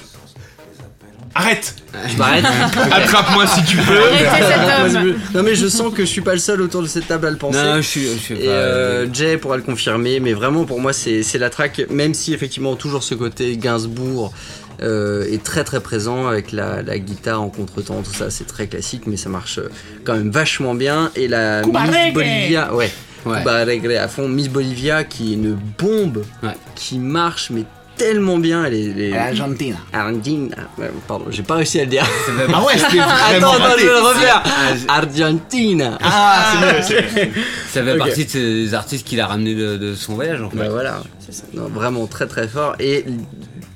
Arrête 1.40 1.76
Je 2.12 2.18
m'arrête. 2.18 2.46
Attrape-moi 2.92 3.46
si 3.48 3.64
tu 3.64 3.78
peux. 3.78 3.98
Arrêtez 3.98 4.46
cet 4.46 4.96
homme. 4.96 5.16
non, 5.36 5.44
mais 5.44 5.56
je 5.56 5.68
sens 5.68 5.94
que 5.94 6.02
je 6.02 6.10
suis 6.10 6.22
pas 6.22 6.34
le 6.34 6.40
seul 6.40 6.62
autour 6.62 6.82
de 6.82 6.88
cette 6.88 7.08
table 7.08 7.28
à 7.28 7.30
le 7.32 7.38
penser. 7.38 7.58
Non, 7.60 7.76
je 7.78 7.82
suis, 7.82 8.04
je 8.08 8.18
suis 8.18 8.34
Et 8.36 8.46
pas. 8.46 8.52
euh, 8.52 9.08
Jay 9.14 9.38
pourra 9.38 9.58
le 9.58 9.64
confirmer, 9.64 10.20
mais 10.20 10.34
vraiment 10.34 10.66
pour 10.66 10.80
moi 10.82 10.94
c'est 10.94 11.22
c'est 11.24 11.38
la 11.38 11.50
track, 11.50 11.82
même 11.90 12.14
si 12.14 12.34
effectivement 12.34 12.76
toujours 12.76 13.04
ce 13.04 13.14
côté 13.16 13.56
Gainsbourg 13.58 14.34
euh, 14.82 15.26
est 15.32 15.44
très 15.44 15.64
très 15.64 15.80
présent 15.80 16.28
avec 16.28 16.52
la, 16.52 16.82
la 16.84 16.98
guitare 17.00 17.42
en 17.42 17.50
contretemps, 17.50 18.02
tout 18.04 18.14
ça 18.14 18.30
c'est 18.30 18.46
très 18.48 18.68
classique, 18.68 19.04
mais 19.08 19.18
ça 19.18 19.30
marche 19.30 19.60
euh, 19.60 19.70
quand 20.04 20.14
même 20.14 20.32
vachement 20.32 20.74
bien. 20.76 21.12
Et 21.16 21.28
la 21.28 21.62
Miss. 21.64 22.14
Bolivia, 22.14 22.74
ouais. 22.74 22.92
À 23.26 24.08
fond. 24.08 24.28
Miss 24.30 24.48
Bolivia 24.50 25.04
qui 25.04 25.32
est 25.32 25.36
une 25.36 25.58
bombe 25.78 26.24
Ouais. 26.44 26.56
qui 26.76 26.98
marche 26.98 27.50
mais 27.50 27.64
tellement 27.98 28.38
bien. 28.38 28.64
Argentina. 29.16 29.78
Argentina. 29.92 30.56
Ouais, 30.78 30.92
Pardon, 31.08 31.26
j'ai 31.30 31.44
pas 31.44 31.56
réussi 31.56 31.80
à 31.80 31.84
le 31.84 31.90
dire. 31.90 32.06
Ah 32.54 32.64
ouais, 32.64 32.78
c'était 32.78 33.00
Attends, 33.00 33.08
vraiment 33.30 33.52
attends, 33.54 33.64
raté. 33.64 33.82
je 33.82 33.86
vais 33.88 33.92
le 33.94 34.00
refaire. 34.08 34.44
Argentina. 34.88 35.98
Ah, 36.02 36.82
c'est 36.84 36.96
mieux, 36.96 37.04
c'est 37.14 37.26
mieux. 37.26 37.32
Ça 37.72 37.84
fait 37.84 37.98
partie 37.98 38.26
de 38.26 38.30
ces 38.30 38.74
artistes 38.74 39.08
qu'il 39.08 39.20
a 39.22 39.28
ramené 39.28 39.56
de, 39.56 39.78
de 39.78 39.96
son 39.96 40.16
voyage 40.16 40.42
en 40.42 40.50
fait. 40.50 40.58
Bah 40.58 40.70
voilà, 40.70 41.02
Non, 41.54 41.68
vraiment 41.68 42.08
très 42.08 42.28
très 42.28 42.48
fort. 42.48 42.76
Et 42.80 43.06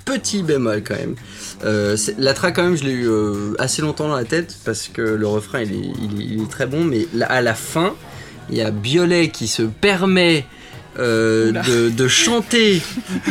petit 0.06 0.44
bémol 0.44 0.84
quand 0.84 0.96
même. 0.96 1.16
Euh, 1.64 1.96
la 2.18 2.34
track 2.34 2.56
quand 2.56 2.64
même 2.64 2.76
je 2.76 2.84
l'ai 2.84 2.92
eu 2.92 3.08
euh, 3.08 3.54
assez 3.60 3.82
longtemps 3.84 4.08
dans 4.08 4.16
la 4.16 4.26
tête 4.26 4.56
parce 4.66 4.88
que 4.88 5.02
le 5.04 5.28
refrain 5.28 5.62
il 5.62 5.72
est, 5.72 5.76
il 5.76 6.20
est- 6.22 6.26
il 6.26 6.42
est 6.44 6.50
très 6.50 6.66
bon 6.66 6.84
mais 6.84 7.08
là, 7.14 7.28
à 7.28 7.40
la 7.42 7.54
fin 7.54 7.94
il 8.50 8.58
y 8.58 8.62
a 8.62 8.72
Biolay 8.72 9.30
qui 9.30 9.48
se 9.48 9.62
permet 9.62 10.46
euh, 11.00 11.54
de, 11.54 11.90
de 11.90 12.08
chanter 12.10 12.82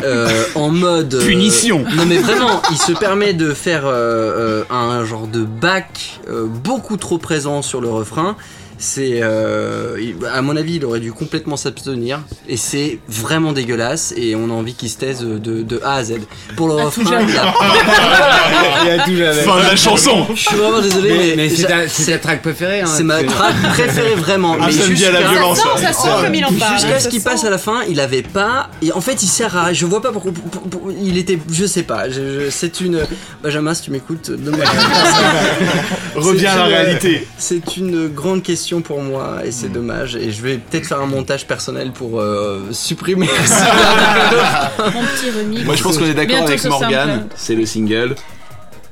euh, 0.02 0.44
en 0.54 0.70
mode 0.70 1.12
euh, 1.12 1.26
Punition. 1.26 1.84
non 1.94 2.06
mais 2.06 2.16
vraiment 2.16 2.62
il 2.70 2.78
se 2.78 2.92
permet 2.92 3.34
de 3.34 3.52
faire 3.52 3.86
un 3.86 5.04
genre 5.04 5.26
de 5.26 5.44
bac 5.44 6.20
beaucoup 6.64 6.96
trop 6.96 7.18
présent 7.18 7.60
sur 7.60 7.82
le 7.82 7.88
refrain 7.88 8.36
c'est 8.82 9.20
euh, 9.22 9.96
à 10.32 10.40
mon 10.42 10.56
avis 10.56 10.76
il 10.76 10.84
aurait 10.86 11.00
dû 11.00 11.12
complètement 11.12 11.56
s'abstenir 11.58 12.20
et 12.48 12.56
c'est 12.56 12.98
vraiment 13.08 13.52
dégueulasse 13.52 14.14
et 14.16 14.34
on 14.34 14.46
a 14.50 14.52
envie 14.54 14.72
qu'il 14.74 14.88
se 14.88 14.96
taise 14.96 15.20
de, 15.20 15.36
de 15.62 15.80
A 15.84 15.96
à 15.96 16.04
Z 16.04 16.14
pour 16.56 16.66
le 16.68 16.74
refrain 16.74 17.20
il 17.28 17.36
a- 17.36 17.54
Il 18.84 18.90
a 18.90 19.04
tout 19.04 19.14
jamais. 19.16 19.42
Fin 19.42 19.58
de 19.58 19.64
la 19.64 19.76
chanson. 19.76 20.26
je 20.34 20.40
suis 20.40 20.56
vraiment 20.56 20.80
désolé 20.80 21.10
Mais, 21.10 21.18
mais, 21.18 21.36
mais 21.36 21.48
c'est 21.50 21.62
j'a- 21.62 21.68
ta, 21.68 21.88
c'est 21.88 22.10
ta 22.12 22.18
track 22.18 22.42
préférée. 22.42 22.80
Hein, 22.80 22.86
c'est 22.86 23.02
ma 23.04 23.22
track 23.22 23.54
préférée 23.74 24.14
vraiment 24.14 24.54
Un 24.54 24.66
mais 24.66 24.72
samedi 24.72 25.04
à 25.04 25.10
la 25.12 25.18
jusqu'à- 25.20 25.32
violence. 25.34 25.58
Ça 25.58 25.64
sent, 25.76 25.82
ça 25.84 25.92
sent 25.92 26.08
comme 26.24 26.34
il 26.34 26.44
en 26.44 26.52
parle. 26.52 26.74
Jusqu'à 26.74 26.94
hein, 26.94 26.98
ce 26.98 27.04
ça 27.04 27.10
qu'il 27.10 27.20
sent. 27.20 27.28
passe 27.28 27.44
à 27.44 27.50
la 27.50 27.58
fin, 27.58 27.82
il 27.88 28.00
avait 28.00 28.22
pas. 28.22 28.70
Et 28.82 28.92
en 28.92 29.00
fait, 29.00 29.22
il 29.22 29.26
sert 29.28 29.56
à. 29.56 29.72
Je 29.72 29.84
vois 29.86 30.00
pas 30.00 30.12
pourquoi. 30.12 30.32
pour- 30.32 30.44
pour- 30.50 30.62
pour- 30.62 30.92
il 30.92 31.18
était. 31.18 31.38
Je 31.52 31.66
sais 31.66 31.82
pas. 31.82 32.08
je- 32.08 32.44
je- 32.46 32.50
c'est 32.50 32.80
une. 32.80 33.00
Benjamin, 33.42 33.74
si 33.74 33.82
tu 33.82 33.90
m'écoutes, 33.90 34.30
donne-moi 34.30 34.64
la 34.64 34.70
réponse. 34.70 35.14
Reviens 36.16 36.52
à 36.52 36.56
la 36.56 36.62
C'est 36.64 36.68
une- 36.70 36.74
réalité. 36.76 37.28
C'est 37.38 37.76
une 37.76 38.08
grande 38.08 38.42
pour 38.78 39.02
moi 39.02 39.44
et 39.44 39.50
c'est 39.50 39.68
dommage. 39.68 40.14
Et 40.14 40.30
je 40.30 40.40
vais 40.42 40.58
peut-être 40.58 40.86
faire 40.86 41.00
un 41.00 41.06
montage 41.06 41.48
personnel 41.48 41.90
pour 41.90 42.20
euh, 42.20 42.68
supprimer. 42.70 43.26
Mon 44.78 45.02
petit 45.02 45.30
remix. 45.36 45.64
Moi, 45.64 45.74
je 45.74 45.82
pense 45.82 45.98
qu'on 45.98 46.06
est 46.06 46.14
d'accord 46.14 46.44
avec 46.44 46.64
Morgan. 46.64 47.26
C'est 47.34 47.56
le 47.56 47.66
single 47.66 48.14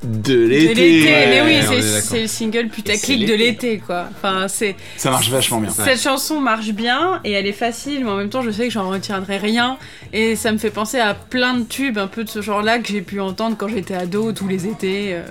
de 0.03 0.33
De 0.33 0.47
l'été. 0.47 0.75
l'été, 0.75 1.11
mais 1.29 1.41
oui, 1.43 1.67
Ouais, 1.69 1.83
c'est- 2.01 2.21
le 2.23 2.27
single 2.29 2.69
putaclic 2.69 3.21
de 3.27 3.35
l'été. 3.35 3.37
l'été, 3.71 3.79
quoi. 3.85 4.05
Enfin, 4.17 4.47
c'est 4.47 4.77
Ça 4.97 5.11
marche 5.11 5.29
vachement 5.29 5.59
bien. 5.61 5.71
cette 5.71 6.01
chanson 6.01 6.41
marche 6.41 6.69
bien 6.69 7.21
et 7.25 7.33
elle 7.33 7.47
est 7.49 7.53
facile, 7.53 8.05
mais 8.05 8.11
en 8.11 8.17
même 8.17 8.29
temps, 8.29 8.43
je 8.43 8.51
sais 8.51 8.69
que 8.69 8.73
j'en 8.73 8.89
retiendrai 8.89 9.39
rien 9.39 9.77
et 10.13 10.37
ça 10.37 10.53
me 10.53 10.59
fait 10.59 10.71
penser 10.71 11.01
à 11.01 11.15
plein 11.15 11.55
de 11.55 11.65
tubes 11.65 11.99
un 11.99 12.07
peu 12.07 12.23
de 12.23 12.29
ce 12.31 12.43
genre-là 12.43 12.79
que 12.79 12.87
j'ai 12.89 13.01
pu 13.03 13.19
entendre 13.21 13.57
quand 13.59 13.67
j'étais 13.69 13.95
ado 13.95 14.31
tous 14.33 14.47
les 14.47 14.67
étés. 14.67 15.15
euh. 15.15 15.23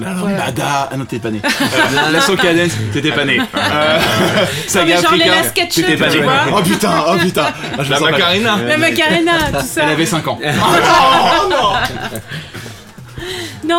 La 0.00 0.12
lambada. 0.14 0.88
Ah 0.90 0.96
non, 0.96 1.04
t'es 1.04 1.18
pas 1.20 1.30
né. 1.30 1.40
Euh, 1.44 2.10
la 2.10 2.20
socadence, 2.20 2.72
t'étais 2.92 3.12
pas 3.12 3.24
né. 3.24 3.38
Euh, 3.38 3.98
Saga 4.66 4.98
Africa, 4.98 5.66
t'étais 5.70 5.96
pas 5.96 6.08
né. 6.08 6.20
Oh 6.52 6.62
putain, 6.62 7.04
oh 7.08 7.16
putain. 7.20 7.46
Ah, 7.78 7.82
je 7.82 7.90
La 7.90 8.00
Macarena. 8.00 8.58
La 8.66 8.76
Macarena, 8.78 9.32
tout 9.52 9.66
ça. 9.66 9.82
Elle 9.84 9.90
avait 9.90 10.06
5 10.06 10.26
ans. 10.26 10.38
Non, 11.50 11.74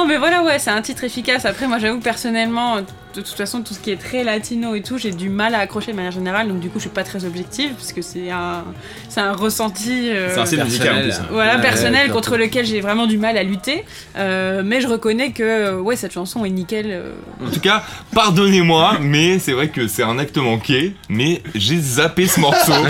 mais 0.05 0.17
voilà, 0.17 0.43
ouais, 0.43 0.59
c'est 0.59 0.71
un 0.71 0.81
titre 0.81 1.03
efficace. 1.03 1.45
Après, 1.45 1.67
moi, 1.67 1.79
j'avoue, 1.79 1.99
personnellement, 1.99 2.77
de 3.15 3.21
toute 3.21 3.35
façon, 3.37 3.61
tout 3.61 3.73
ce 3.73 3.79
qui 3.79 3.91
est 3.91 3.95
très 3.97 4.23
latino 4.23 4.75
et 4.75 4.81
tout, 4.81 4.97
j'ai 4.97 5.11
du 5.11 5.29
mal 5.29 5.55
à 5.55 5.59
accrocher 5.59 5.91
de 5.91 5.95
manière 5.97 6.11
générale. 6.11 6.47
Donc, 6.49 6.59
du 6.59 6.67
coup, 6.69 6.77
je 6.79 6.81
suis 6.81 6.89
pas 6.89 7.03
très 7.03 7.23
objective, 7.25 7.71
parce 7.73 7.93
que 7.93 8.01
c'est 8.01 8.29
un, 8.31 8.63
c'est 9.09 9.21
un 9.21 9.33
ressenti. 9.33 10.09
euh, 10.09 10.29
C'est 10.33 10.39
un 10.41 10.45
style 10.45 10.63
musical 10.63 10.95
en 10.95 10.99
plus. 10.99 11.07
Personnel. 11.09 11.29
Voilà, 11.31 11.55
Ouais, 11.55 11.61
personnel 11.61 12.07
ouais, 12.07 12.13
contre 12.13 12.37
lequel 12.37 12.65
j'ai 12.65 12.81
vraiment 12.81 13.05
du 13.07 13.17
mal 13.17 13.37
à 13.37 13.43
lutter. 13.43 13.85
Euh, 14.17 14.61
mais 14.65 14.81
je 14.81 14.87
reconnais 14.87 15.31
que, 15.31 15.43
euh, 15.43 15.79
ouais, 15.79 15.95
cette 15.95 16.13
chanson 16.13 16.43
est 16.45 16.49
nickel. 16.49 16.87
euh. 16.89 17.11
En 17.45 17.51
tout 17.51 17.59
cas, 17.59 17.83
pardonnez-moi, 18.13 18.97
mais 19.01 19.39
c'est 19.39 19.51
vrai 19.53 19.69
que 19.69 19.87
c'est 19.87 20.03
un 20.03 20.17
acte 20.17 20.37
manqué, 20.37 20.93
mais 21.09 21.41
j'ai 21.53 21.77
zappé 21.79 22.25
ce 22.27 22.39
morceau. 22.39 22.71
en 22.73 22.85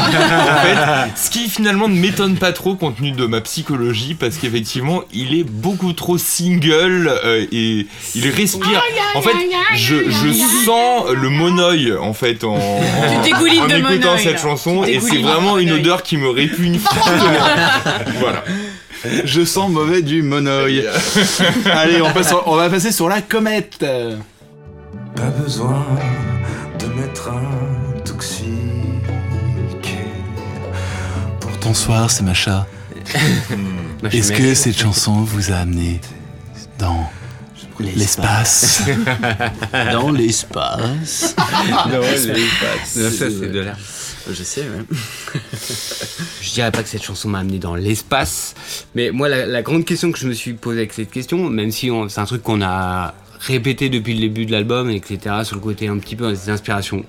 fait, 0.62 1.12
ce 1.16 1.30
qui 1.30 1.50
finalement 1.50 1.88
ne 1.88 1.96
m'étonne 2.00 2.38
pas 2.38 2.54
trop 2.54 2.76
compte 2.76 2.96
tenu 2.98 3.12
de 3.12 3.26
ma 3.26 3.42
psychologie, 3.42 4.14
parce 4.16 4.38
qu'effectivement, 4.38 5.04
il 5.14 5.38
est 5.38 5.44
beaucoup 5.44 5.92
trop 5.94 6.18
single 6.18 7.12
euh, 7.24 7.46
et 7.52 7.88
il 8.16 8.30
respire. 8.30 8.82
En 9.16 9.22
fait, 9.22 9.32
je, 9.76 9.96
je 10.10 10.15
sens 10.66 11.10
le 11.12 11.30
monoeil 11.30 11.94
en 11.94 12.14
fait 12.14 12.44
en, 12.44 12.56
en, 12.56 12.80
Tu 13.24 13.30
dégoulines 13.32 13.62
en 13.62 13.68
de 13.68 13.76
écoutant 13.78 14.18
cette 14.18 14.40
chanson 14.40 14.84
et 14.84 15.00
c'est 15.00 15.18
vraiment 15.22 15.58
une 15.58 15.72
odeur 15.72 16.04
qui 16.04 16.18
me 16.18 16.30
répugne 16.30 16.80
voilà. 18.20 18.44
Je 19.24 19.46
sens 19.46 19.70
mauvais 19.70 20.02
du 20.02 20.24
monoeil. 20.24 20.84
Allez, 21.66 22.02
on, 22.02 22.12
passe 22.12 22.30
sur- 22.30 22.44
on 22.48 22.56
va 22.56 22.70
passer 22.70 22.92
sur 22.92 23.08
la 23.08 23.22
comète. 23.22 23.78
Pas 23.80 25.30
besoin 25.44 25.86
de 26.80 26.86
m'être 26.88 27.30
intoxiqué. 27.98 28.50
Bonsoir, 31.62 32.10
c'est 32.10 32.24
Macha. 32.24 32.66
Je 34.04 34.18
Est-ce 34.18 34.32
que 34.32 34.54
cette 34.56 34.78
chanson 34.80 35.14
vous 35.22 35.52
a 35.52 35.56
amené 35.58 36.00
l'espace 37.96 38.82
Dans 39.92 40.12
l'espace. 40.12 41.36
Non, 42.96 43.10
ça, 43.12 43.26
c'est 43.30 43.52
de 43.52 43.60
l'air. 43.60 43.78
Je 44.32 44.44
sais, 44.44 44.62
ouais. 44.62 44.98
Je 46.42 46.52
dirais 46.54 46.72
pas 46.72 46.82
que 46.84 46.90
cette 46.90 47.04
chanson 47.04 47.30
m'a 47.30 47.40
amené 47.40 47.60
dans 47.60 47.76
l'espace, 47.76 48.56
mais 48.96 49.12
moi 49.12 49.30
la, 49.30 49.46
la 49.46 49.62
grande 49.62 49.86
question 49.86 50.12
que 50.12 50.18
je 50.18 50.28
me 50.28 50.34
suis 50.34 50.54
posée 50.54 50.80
avec 50.80 50.94
cette 50.94 51.12
question, 51.12 51.50
même 51.50 51.72
si 51.72 51.92
on- 51.92 52.10
c'est 52.10 52.20
un 52.22 52.26
truc 52.26 52.42
qu'on 52.42 52.62
a 52.64 53.14
répété 53.40 53.90
depuis 53.90 54.16
le 54.16 54.22
début 54.22 54.46
de 54.48 54.52
l'album, 54.52 54.90
etc., 54.90 55.20
sur 55.44 55.56
le 55.56 55.62
côté 55.62 55.88
un 55.88 56.00
petit 56.00 56.16
peu 56.16 56.32
des 56.32 56.50
inspirations 56.50 57.06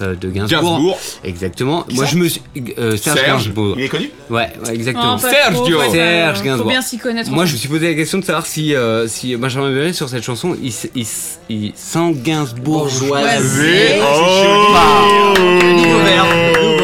de 0.00 0.30
Gainsbourg. 0.30 0.78
Gainsbourg. 0.78 0.98
Exactement. 1.24 1.84
moi 1.92 2.04
je 2.06 2.16
me 2.16 2.28
suis... 2.28 2.42
euh, 2.78 2.96
Serge, 2.96 3.18
Serge. 3.18 3.44
Gainsbourg. 3.44 3.74
Il 3.78 3.84
est 3.84 3.88
connu 3.88 4.10
Ouais, 4.28 4.48
ouais, 4.64 4.74
exactement. 4.74 5.16
Non, 5.16 5.18
pas 5.18 5.30
Sergio. 5.30 5.60
trop, 5.64 5.92
Serge 5.92 6.40
euh, 6.40 6.42
Gainsbourg. 6.44 6.56
Faut 6.64 6.68
bien 6.68 6.82
s'y 6.82 6.98
connaître. 6.98 7.30
Moi, 7.30 7.46
je 7.46 7.52
me 7.52 7.58
suis 7.58 7.68
posé 7.68 7.88
la 7.88 7.94
question 7.94 8.18
de 8.18 8.24
savoir 8.24 8.46
si, 8.46 8.74
euh, 8.74 9.08
si 9.08 9.36
Benjamin 9.36 9.70
Biolay, 9.70 9.92
sur 9.92 10.08
cette 10.08 10.22
chanson, 10.22 10.56
il, 10.62 10.72
sent 10.72 12.12
Gainsbourg. 12.22 12.84
Bourgeoisie. 12.84 14.00
Oh 14.02 15.34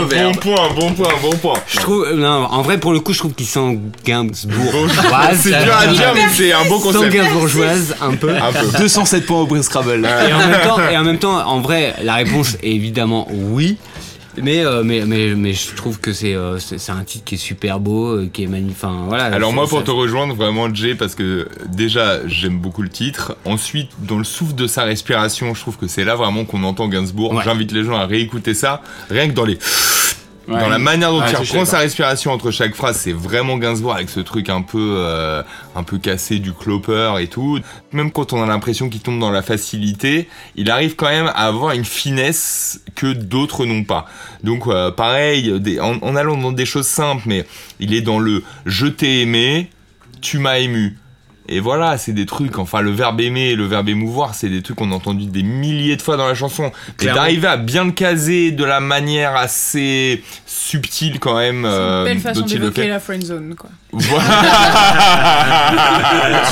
Bon 0.09 0.33
point, 0.35 0.69
bon 0.75 0.93
point, 0.93 1.13
bon 1.23 1.37
point. 1.37 1.55
Je 1.67 1.79
trouve, 1.79 2.05
euh, 2.05 2.15
non, 2.17 2.47
en 2.51 2.63
vrai, 2.63 2.79
pour 2.79 2.93
le 2.93 3.01
coup, 3.01 3.13
je 3.13 3.19
trouve 3.19 3.35
qu'il 3.35 3.47
sent 3.47 3.79
Gainsbourg. 4.05 4.89
C'est 5.35 5.51
dur 5.51 5.77
à 5.77 5.87
dire, 5.87 6.13
mais 6.15 6.23
c'est 6.33 6.53
un 6.53 6.65
bon 6.69 6.79
Sent 6.79 6.93
concept. 6.93 7.13
Gainsbourgeoise, 7.13 7.97
un 8.01 8.15
peu. 8.15 8.31
Un 8.31 8.53
peu. 8.53 8.79
207 8.79 9.27
points 9.27 9.41
au 9.41 9.47
Prince 9.47 9.67
Scrabble. 9.67 10.07
Et 10.07 10.33
en 10.33 10.39
même 10.39 10.61
temps, 10.63 10.89
et 10.91 10.97
en 10.97 11.05
même 11.05 11.19
temps, 11.19 11.47
en 11.47 11.61
vrai, 11.61 11.95
la 12.03 12.15
réponse 12.15 12.57
est 12.63 12.71
évidemment 12.71 13.06
oui. 13.31 13.77
Mais, 14.43 14.67
euh, 14.67 14.83
mais, 14.85 15.07
mais, 15.07 15.35
mais 15.35 15.55
je 15.55 15.75
trouve 15.75 15.99
que 15.99 16.13
c'est 16.13 16.35
euh, 16.35 16.59
c'est 16.59 16.77
c'est 16.77 16.93
un 16.93 17.05
titre 17.05 17.25
qui 17.25 17.37
est 17.37 17.39
super 17.39 17.81
beau, 17.81 18.09
euh, 18.09 18.29
qui 18.31 18.43
est 18.43 18.47
magnifique. 18.47 18.77
Enfin, 18.85 19.05
voilà. 19.09 19.25
Alors 19.25 19.51
moi 19.55 19.67
pour 19.67 19.79
ça- 19.79 19.85
te 19.87 19.91
rejoindre 19.91 20.35
vraiment 20.35 20.73
Jay 20.75 20.95
parce 20.95 21.15
que 21.15 21.49
déjà 21.69 22.19
j'aime 22.29 22.59
beaucoup 22.59 22.83
le 22.83 22.91
titre. 22.91 23.35
Ensuite 23.47 23.89
dans 23.99 24.19
le 24.19 24.25
souffle 24.25 24.55
de 24.55 24.67
sa 24.67 24.83
respiration 24.85 25.55
je 25.55 25.61
trouve 25.63 25.79
que 25.79 25.87
c'est 25.87 26.05
là 26.05 26.17
vraiment 26.17 26.45
qu'on 26.45 26.65
entend 26.65 26.87
Gainsbourg. 26.89 27.33
Ouais. 27.33 27.43
J'invite 27.45 27.73
les 27.73 27.83
gens 27.85 27.97
à 27.97 28.05
réécouter 28.05 28.53
ça. 28.53 28.83
Rien 29.09 29.27
que 29.27 29.33
dans 29.33 29.47
les 29.47 29.59
Ouais. 30.49 30.61
dans 30.61 30.69
la 30.69 30.79
manière 30.79 31.11
dont 31.11 31.19
Ouais, 31.21 31.27
il 31.31 31.37
reprend 31.37 31.65
sa 31.65 31.79
respiration 31.79 32.31
entre 32.31 32.51
chaque 32.53 32.75
phrase, 32.75 32.97
c'est 32.99 33.13
vraiment 33.13 33.57
Gainsbourg 33.59 33.95
avec 33.95 34.09
ce 34.09 34.21
truc 34.21 34.49
un 34.49 34.63
peu 34.63 34.95
euh, 34.99 35.43
un 35.75 35.83
peu 35.83 35.99
cassé 35.99 36.39
du 36.39 36.53
cloper 36.53 37.15
et 37.21 37.27
tout. 37.27 37.59
Même 37.93 38.13
quand 38.13 38.33
on 38.33 38.43
a 38.43 38.47
l'impression 38.47 38.89
qu'il 38.89 39.01
tombe 39.01 39.19
dans 39.19 39.31
la 39.33 39.43
facilité, 39.43 40.29
il 40.55 40.71
arrive 40.71 40.95
quand 40.95 41.09
même 41.09 41.27
à 41.27 41.47
avoir 41.47 41.73
une 41.75 41.85
finesse 41.85 42.81
que 42.95 43.13
d'autres 43.13 43.67
n'ont 43.67 43.83
pas. 43.85 44.07
Donc 44.45 44.67
euh, 44.69 44.91
pareil, 44.93 45.59
des- 45.61 45.81
en, 45.81 45.99
en 46.01 46.15
allant 46.17 46.37
dans 46.37 46.53
des 46.53 46.67
choses 46.67 46.87
simples, 46.87 47.25
mais 47.27 47.45
il 47.81 47.93
est 47.93 48.03
dans 48.03 48.19
le 48.21 48.45
je 48.67 48.87
t'ai 48.87 49.23
aimé, 49.23 49.69
tu 50.21 50.39
m'as 50.39 50.59
ému. 50.59 50.97
Et 51.49 51.61
voilà, 51.61 51.97
c'est 51.99 52.13
des 52.13 52.27
trucs, 52.27 52.59
enfin 52.59 52.81
le 52.81 52.91
verbe 52.91 53.21
aimer 53.21 53.51
et 53.51 53.57
le 53.57 53.65
verbe 53.67 53.89
émouvoir, 53.89 54.35
c'est 54.35 54.49
des 54.49 54.63
trucs 54.63 54.77
qu'on 54.79 54.91
a 54.91 54.95
entendu 54.95 55.27
des 55.27 55.43
milliers 55.43 55.97
de 55.97 56.03
fois 56.03 56.17
dans 56.17 56.27
la 56.27 56.35
chanson. 56.35 56.65
Mais 56.89 56.95
Clairement. 56.97 57.21
d'arriver 57.21 57.47
à 57.49 57.57
bien 57.57 57.85
le 57.85 57.93
caser 57.93 58.51
de 58.51 58.65
la 58.65 58.81
manière 58.81 59.37
assez 59.37 60.23
subtile 60.45 61.21
quand 61.21 61.37
même. 61.37 61.63
C'est 61.63 61.69
euh, 61.69 61.99
une 62.01 62.05
belle 62.05 62.21
façon 62.21 62.47
d'évoquer 62.47 62.89
la 62.89 63.01
friendzone, 63.01 63.55
quoi. 63.55 63.71
Voilà. 63.99 64.25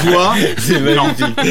Tu 0.02 0.08
vois 0.10 0.34
Non. 0.94 1.04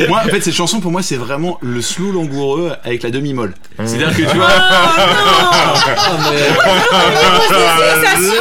Moi, 0.10 0.22
en 0.26 0.28
fait, 0.30 0.42
cette 0.42 0.54
chanson, 0.56 0.80
pour 0.80 0.92
moi, 0.92 1.02
c'est 1.02 1.16
vraiment 1.16 1.58
le 1.62 1.82
slow 1.82 2.12
langoureux 2.12 2.72
avec 2.84 3.04
la 3.04 3.10
demi-molle. 3.12 3.54
C'est-à-dire 3.86 4.10
que 4.16 4.22
tu 4.30 4.38
vois. 4.38 4.48
ça 8.04 8.18
suffit 8.18 8.34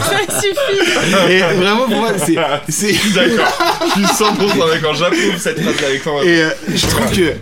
Ça 0.00 0.40
suffit 0.40 1.32
Et 1.32 1.40
vraiment, 1.40 1.84
pour 1.88 1.96
moi, 1.98 2.10
c'est. 2.18 2.36
c'est- 2.68 3.14
D'accord. 3.14 3.52
Je 3.86 3.92
suis 3.92 4.04
100% 4.24 4.68
d'accord. 4.72 4.94
J'approuve 4.94 5.36
cette 5.38 5.60
phrase 5.60 5.84
avec 5.88 6.02
toi. 6.02 6.24
Et 6.24 6.42
euh, 6.42 6.50
je 6.74 6.86
trouve 6.86 7.10
que. 7.10 7.34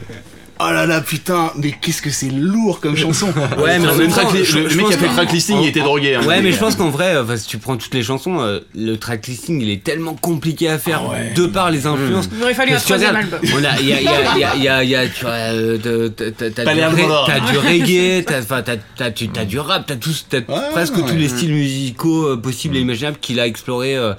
Oh 0.68 0.72
là 0.72 0.86
là, 0.86 1.00
putain, 1.00 1.52
mais 1.56 1.72
qu'est-ce 1.80 2.02
que 2.02 2.10
c'est 2.10 2.30
lourd 2.30 2.80
comme 2.80 2.96
chanson. 2.96 3.26
Ouais, 3.58 3.78
mais 3.78 3.88
en 3.88 3.92
le, 3.92 3.98
même 3.98 4.10
track- 4.10 4.26
temps, 4.28 4.32
le- 4.34 4.44
je- 4.44 4.58
le 4.58 4.68
je 4.68 4.76
mec 4.76 4.86
qui 4.86 4.94
a 4.94 4.98
fait 4.98 5.08
le 5.08 5.12
tracklisting, 5.14 5.60
il 5.60 5.68
était 5.68 5.80
drogué. 5.80 6.14
hein. 6.14 6.22
Ouais, 6.26 6.40
mais 6.42 6.52
je 6.52 6.58
pense 6.58 6.74
qu'en 6.76 6.90
vrai, 6.90 7.16
enfin, 7.18 7.36
si 7.36 7.46
tu 7.46 7.58
prends 7.58 7.76
toutes 7.76 7.94
les 7.94 8.02
chansons, 8.02 8.40
euh, 8.40 8.60
le 8.74 8.96
tracklisting 8.96 9.60
il 9.60 9.70
est 9.70 9.82
tellement 9.84 10.14
compliqué 10.14 10.68
à 10.68 10.78
faire 10.78 11.02
de 11.34 11.46
par 11.46 11.70
les 11.70 11.86
influences. 11.86 12.28
Il 12.36 12.42
aurait 12.42 12.54
fallu 12.54 12.72
un 12.72 12.78
troisième 12.78 13.16
album. 13.16 13.40
on 13.54 13.64
a- 13.64 13.80
Il 13.80 13.88
y 13.88 13.92
a, 13.92 14.00
il 14.00 14.04
y 14.04 14.08
a, 14.08 14.34
il 14.34 14.40
y 14.40 14.44
a, 14.44 14.54
il 14.56 14.62
y 14.62 14.68
a, 14.68 14.84
il 14.84 14.90
y 14.90 14.96
a, 14.96 15.08
tu 15.08 15.20
vois, 15.24 15.30
euh, 15.32 16.08
t'as- 16.08 16.30
du, 16.30 17.58
ré- 17.58 17.68
reggae, 17.80 18.24
t'as, 18.24 18.62
t'as, 18.62 18.76
t'as, 19.10 19.44
du 19.44 19.58
rap, 19.58 19.84
t'as, 19.86 19.96
tous, 19.96 20.26
t'as 20.28 20.40
presque 20.40 20.96
ouais. 20.96 21.02
tous 21.08 21.16
les 21.16 21.28
styles 21.28 21.52
musicaux 21.52 22.26
euh, 22.28 22.36
possibles 22.36 22.76
et 22.76 22.80
imaginables 22.80 23.18
qu'il 23.20 23.40
a 23.40 23.46
exploré 23.46 23.96
euh, 23.96 24.12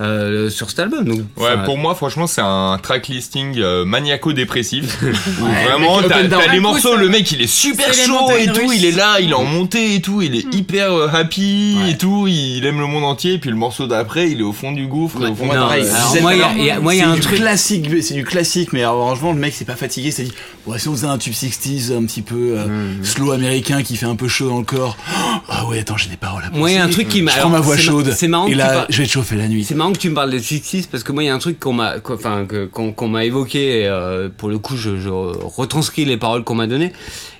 euh, 0.00 0.50
sur 0.50 0.70
cet 0.70 0.80
album. 0.80 1.04
Donc, 1.04 1.20
Ouais, 1.36 1.50
pour 1.64 1.78
moi, 1.78 1.94
franchement, 1.94 2.26
c'est 2.26 2.40
un 2.42 2.78
track 2.82 3.08
listing 3.08 3.58
euh, 3.58 3.84
maniaco-dépressif. 3.84 4.98
Vraiment, 5.38 5.83
t'as 6.08 6.52
les 6.52 6.60
morceaux, 6.60 6.94
ça- 6.94 7.00
le 7.00 7.08
mec 7.08 7.30
il 7.32 7.42
est 7.42 7.46
super 7.46 7.92
chaud 7.92 8.30
et 8.38 8.46
tout, 8.46 8.66
russes. 8.66 8.76
il 8.78 8.84
est 8.84 8.92
là, 8.96 9.18
il 9.20 9.30
est 9.30 9.34
en 9.34 9.44
montée 9.44 9.94
et 9.94 10.00
tout, 10.00 10.22
il 10.22 10.34
est 10.36 10.54
hyper 10.54 10.92
euh, 10.92 11.08
happy 11.12 11.76
et 11.88 11.96
tout, 11.96 12.26
il 12.28 12.64
aime 12.66 12.78
le 12.80 12.86
monde 12.86 13.04
entier, 13.04 13.34
et 13.34 13.38
puis 13.38 13.50
le 13.50 13.56
morceau 13.56 13.86
d'après, 13.86 14.30
il 14.30 14.40
est 14.40 14.44
au 14.44 14.52
fond 14.52 14.72
du 14.72 14.86
gouffre, 14.86 15.16
au 15.18 15.34
fond 15.34 15.46
moi, 15.46 15.54
il 15.54 15.58
y 15.58 15.60
a, 15.60 16.22
Ballard, 16.22 16.52
il 16.58 16.64
y 16.64 16.70
a- 16.70 16.80
moi, 16.80 16.94
il 16.94 16.98
y 16.98 17.00
a 17.02 17.04
c'est 17.04 17.10
un 17.10 17.16
truc. 17.20 17.36
classique, 17.38 17.86
c'est 18.02 18.14
du 18.14 18.24
classique, 18.24 18.72
mais 18.72 18.80
alors, 18.80 19.06
franchement, 19.06 19.32
le 19.32 19.38
mec 19.38 19.54
c'est 19.56 19.64
pas 19.64 19.76
fatigué, 19.76 20.10
c'est 20.10 20.24
dit, 20.24 20.32
ouais, 20.66 20.78
si 20.78 20.88
on 20.88 20.92
faisait 20.92 21.06
un 21.06 21.18
tube 21.18 21.32
60s 21.34 21.92
un 21.96 22.04
petit 22.04 22.22
peu 22.22 22.54
euh, 22.58 22.66
Mm. 22.66 23.04
slow 23.04 23.32
américain 23.32 23.82
qui 23.82 23.96
fait 23.96 24.06
un 24.06 24.16
peu 24.16 24.28
chaud 24.28 24.48
dans 24.48 24.58
le 24.58 24.64
corps, 24.64 24.96
ah 25.48 25.66
ouais, 25.66 25.80
attends, 25.80 25.96
j'ai 25.96 26.08
des 26.08 26.16
paroles 26.16 26.42
à 26.44 26.56
Moi, 26.56 26.70
il 26.70 26.74
y 26.74 26.78
a 26.78 26.84
un 26.84 26.88
truc 26.88 27.08
qui 27.08 27.22
m'a. 27.22 27.32
Je 27.32 27.38
prends 27.40 27.48
ma 27.50 27.60
voix 27.60 27.76
chaude, 27.76 28.12
C'est 28.16 28.28
marrant 28.28 28.46
et 28.46 28.54
là, 28.54 28.86
je 28.88 28.98
vais 29.02 29.06
te 29.06 29.12
chauffer 29.12 29.36
la 29.36 29.48
nuit. 29.48 29.64
C'est 29.64 29.74
marrant 29.74 29.92
que 29.92 29.98
tu 29.98 30.10
me 30.10 30.14
parles 30.14 30.30
des 30.30 30.40
60 30.40 30.88
parce 30.90 31.02
que 31.04 31.12
moi 31.12 31.22
il 31.22 31.26
y 31.26 31.28
a 31.28 31.34
un 31.34 31.38
truc 31.38 31.58
qu'on 31.60 31.72
m'a 31.72 31.98
qu'on- 32.00 32.14
enfin 32.14 32.44
que- 32.46 32.66
qu'on 32.66 32.92
qu'on 32.92 33.08
m'a 33.08 33.24
évoqué 33.24 33.80
et, 33.82 33.86
euh, 33.86 34.28
pour 34.36 34.48
le 34.48 34.58
coup 34.58 34.76
je, 34.76 34.98
je 34.98 35.08
retranscris 35.74 36.04
les 36.04 36.16
paroles 36.16 36.44
qu'on 36.44 36.54
m'a 36.54 36.66
données. 36.66 36.92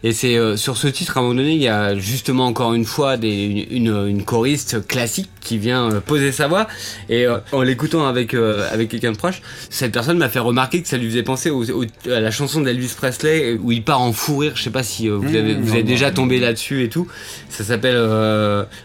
Et 0.03 0.12
c'est 0.12 0.37
euh, 0.37 0.57
sur 0.57 0.76
ce 0.76 0.87
titre 0.89 1.16
à 1.16 1.20
un 1.20 1.22
moment 1.22 1.37
donné 1.37 1.53
il 1.55 1.62
y 1.62 1.68
a 1.68 1.97
justement 1.97 2.47
encore 2.47 2.74
une 2.74 2.85
fois 2.85 3.16
des, 3.16 3.45
une, 3.70 3.87
une, 3.89 4.07
une 4.09 4.24
choriste 4.24 4.87
classique 4.87 5.30
qui 5.41 5.57
vient 5.57 5.91
euh, 5.91 6.01
poser 6.01 6.32
sa 6.32 6.47
voix. 6.49 6.66
Et 7.09 7.26
euh, 7.26 7.39
en 7.53 7.62
l'écoutant 7.62 8.07
avec 8.07 8.35
avec 8.35 8.89
quelqu'un 8.91 9.12
de 9.12 9.16
proche 9.16 9.41
cette 9.70 9.93
personne 9.93 10.18
m'a 10.18 10.28
fait 10.28 10.41
remarquer 10.41 10.82
que 10.82 10.89
ça 10.89 10.97
lui 10.97 11.09
faisait 11.09 11.22
penser 11.22 11.51
au- 11.51 11.64
au- 11.82 12.11
à 12.11 12.20
la 12.20 12.30
chanson 12.30 12.61
d'Elvis 12.61 12.93
Presley 12.97 13.57
où 13.62 13.70
il 13.72 13.82
part 13.85 14.01
en 14.01 14.12
fou 14.12 14.39
rire. 14.39 14.53
Je 14.57 14.62
sais 14.64 14.70
pas 14.70 14.82
si 14.82 15.09
euh, 15.09 15.14
vous 15.16 15.35
avez 15.37 15.55
vous 15.55 15.76
êtes 15.76 15.87
déjà 15.87 16.11
tombé 16.11 16.41
là-dessus 16.41 16.82
et 16.82 16.89
tout. 16.89 17.07
Ça 17.49 17.62
s'appelle 17.64 17.97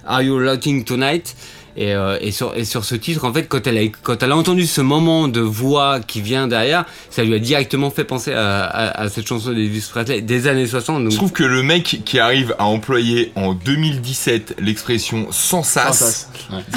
Are 0.05 0.21
You 0.21 0.39
Laughing 0.39 0.83
Tonight? 0.85 1.35
Et, 1.77 1.93
euh, 1.93 2.17
et, 2.21 2.31
sur, 2.31 2.55
et 2.55 2.65
sur 2.65 2.83
ce 2.85 2.95
titre, 2.95 3.25
en 3.25 3.33
fait, 3.33 3.43
quand 3.47 3.65
elle, 3.67 3.77
a, 3.77 3.81
quand 4.03 4.21
elle 4.21 4.31
a 4.31 4.37
entendu 4.37 4.65
ce 4.67 4.81
moment 4.81 5.27
de 5.27 5.41
voix 5.41 5.99
qui 5.99 6.21
vient 6.21 6.47
derrière, 6.47 6.85
ça 7.09 7.23
lui 7.23 7.33
a 7.35 7.39
directement 7.39 7.89
fait 7.89 8.03
penser 8.03 8.33
à, 8.33 8.63
à, 8.63 9.01
à 9.01 9.09
cette 9.09 9.27
chanson 9.27 9.49
d'Elvis 9.51 9.87
Presley 9.89 10.21
des 10.21 10.47
années 10.47 10.67
60. 10.67 11.03
Donc, 11.03 11.11
Je 11.11 11.17
trouve 11.17 11.31
que 11.31 11.43
le 11.43 11.63
mec 11.63 12.01
qui 12.05 12.19
arrive 12.19 12.55
à 12.59 12.65
employer 12.65 13.31
en 13.35 13.53
2017 13.53 14.55
l'expression 14.59 15.27
sans 15.31 15.63
sas, 15.63 16.29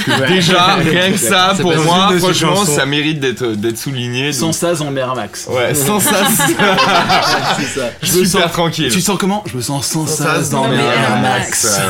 que 0.04 0.28
déjà, 0.28 0.74
rien 0.76 1.12
que 1.12 1.18
ça, 1.18 1.54
pour 1.60 1.74
moi, 1.76 2.12
franchement, 2.18 2.64
ça 2.64 2.86
mérite 2.86 3.20
d'être 3.20 3.46
d'être 3.52 3.78
souligné. 3.78 4.32
Sans 4.32 4.52
ça, 4.52 4.72
en 4.80 4.90
Max. 4.90 5.48
Ouais, 5.50 5.74
sans 5.74 6.00
sas, 6.00 6.26
c'est 7.56 7.80
ça. 7.80 7.90
Je 8.02 8.06
super 8.06 8.20
me 8.20 8.24
sens, 8.24 8.52
tranquille. 8.52 8.92
tu 8.92 9.00
sens 9.00 9.18
comment? 9.18 9.42
Je 9.46 9.56
me 9.56 9.62
sens 9.62 9.86
sans 9.86 10.06
ça 10.06 10.40
dans 10.50 10.62
dans 10.62 10.68
mes 10.68 10.76
mes 10.76 10.82
Air 10.82 11.10
Air 11.10 11.20
Max. 11.20 11.80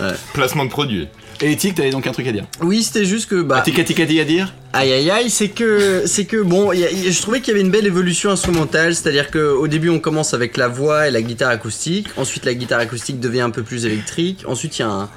Euh, 0.00 0.12
Placement 0.34 0.64
de 0.64 0.70
produit. 0.70 1.08
Et 1.42 1.54
Tic, 1.56 1.74
t'avais 1.74 1.90
donc 1.90 2.06
un 2.06 2.12
truc 2.12 2.26
à 2.26 2.32
dire 2.32 2.44
Oui, 2.62 2.82
c'était 2.82 3.04
juste 3.04 3.28
que 3.28 3.42
bah. 3.42 3.60
Tic 3.62 3.78
à 3.78 3.84
dire 4.24 4.54
Aïe 4.72 4.92
aïe 4.92 5.10
aïe, 5.10 5.30
c'est 5.30 5.48
que 5.48 6.02
c'est 6.06 6.24
que 6.24 6.42
bon, 6.42 6.72
y 6.72 6.84
a- 6.84 6.90
y 6.90 7.12
je 7.12 7.22
trouvais 7.22 7.40
qu'il 7.40 7.48
y 7.48 7.56
avait 7.56 7.60
une 7.64 7.70
belle 7.70 7.86
évolution 7.86 8.30
instrumentale, 8.30 8.94
c'est-à-dire 8.94 9.30
que 9.30 9.38
au 9.38 9.68
début 9.68 9.88
on 9.88 9.98
commence 10.00 10.34
avec 10.34 10.56
la 10.56 10.68
voix 10.68 11.08
et 11.08 11.10
la 11.10 11.22
guitare 11.22 11.50
acoustique, 11.50 12.08
ensuite 12.16 12.44
la 12.44 12.54
guitare 12.54 12.80
acoustique 12.80 13.20
devient 13.20 13.40
un 13.42 13.50
peu 13.50 13.62
plus 13.62 13.86
électrique, 13.86 14.44
ensuite 14.46 14.78
il 14.78 14.82
y 14.82 14.84
a 14.84 14.88
un 14.90 15.08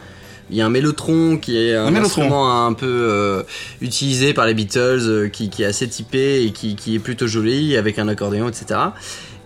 il 0.51 0.57
y 0.57 0.61
a 0.61 0.65
un 0.65 0.70
mélotron 0.72 1.38
qui 1.38 1.57
est 1.59 1.76
un, 1.76 1.86
Un 1.86 1.91
mélotron. 1.91 2.22
instrument 2.24 2.65
un 2.65 2.74
peu 2.74 2.88
euh, 2.88 3.43
utilisé 3.82 4.34
par 4.34 4.47
les 4.47 4.55
Beatles, 4.55 4.80
euh, 5.05 5.30
qui, 5.30 5.49
qui 5.51 5.61
est 5.61 5.65
assez 5.67 5.88
typé 5.88 6.43
et 6.43 6.51
qui, 6.51 6.76
qui 6.76 6.95
est 6.95 6.99
plutôt 6.99 7.28
joli 7.28 7.78
avec 7.78 7.99
un 7.99 8.07
accordéon, 8.07 8.49
etc. 8.49 8.80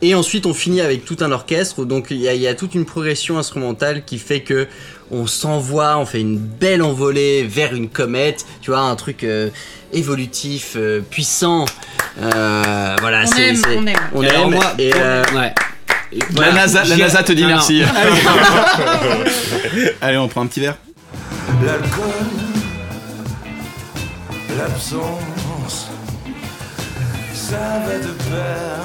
Et 0.02 0.16
ensuite 0.16 0.46
on 0.46 0.54
finit 0.54 0.80
avec 0.80 1.04
tout 1.04 1.18
un 1.20 1.32
orchestre, 1.34 1.84
donc 1.84 2.08
il 2.10 2.18
y 2.22 2.28
a, 2.30 2.34
il 2.34 2.42
y 2.42 2.48
a 2.48 2.54
toute 2.56 2.74
une 2.74 2.86
progression 2.86 3.38
instrumentale 3.38 4.06
qui 4.06 4.18
fait 4.18 4.42
que 4.44 4.68
on 5.14 5.28
s'envoie, 5.28 5.98
on 5.98 6.06
fait 6.06 6.22
une 6.22 6.38
belle 6.38 6.82
envolée 6.82 7.44
vers 7.44 7.74
une 7.74 7.90
comète, 7.90 8.46
tu 8.62 8.72
vois, 8.72 8.80
un 8.82 8.96
truc 8.96 9.24
euh, 9.24 9.50
évolutif, 9.94 10.74
euh, 10.76 11.02
puissant. 11.02 11.66
Euh, 12.22 12.96
voilà, 13.00 13.24
On 13.24 13.28
c'est- 13.28 13.50
aime, 13.50 13.56
c'est- 13.56 13.78
on 13.78 13.88
aime. 13.88 13.96
on 14.14 14.24
aime. 14.24 14.50
moi, 14.52 14.74
et, 14.80 14.92
euh, 14.96 15.24
ouais. 15.36 15.54
Et 16.12 16.20
La. 16.40 16.52
NASA, 16.52 16.84
la 16.84 16.96
J'ai- 16.96 17.02
NASA 17.02 17.24
te 17.24 17.32
dit 17.32 17.44
non, 17.44 17.50
non. 17.50 17.56
merci. 17.56 17.82
Allez, 20.02 20.18
on 20.18 20.28
prend 20.28 20.42
un 20.42 20.48
petit 20.48 20.60
verre. 20.60 20.78
L'alcool, 21.66 22.04
l'absence, 24.58 25.88
ça 27.34 27.82
va 27.86 27.98
de 28.00 28.12
pair. 28.12 28.80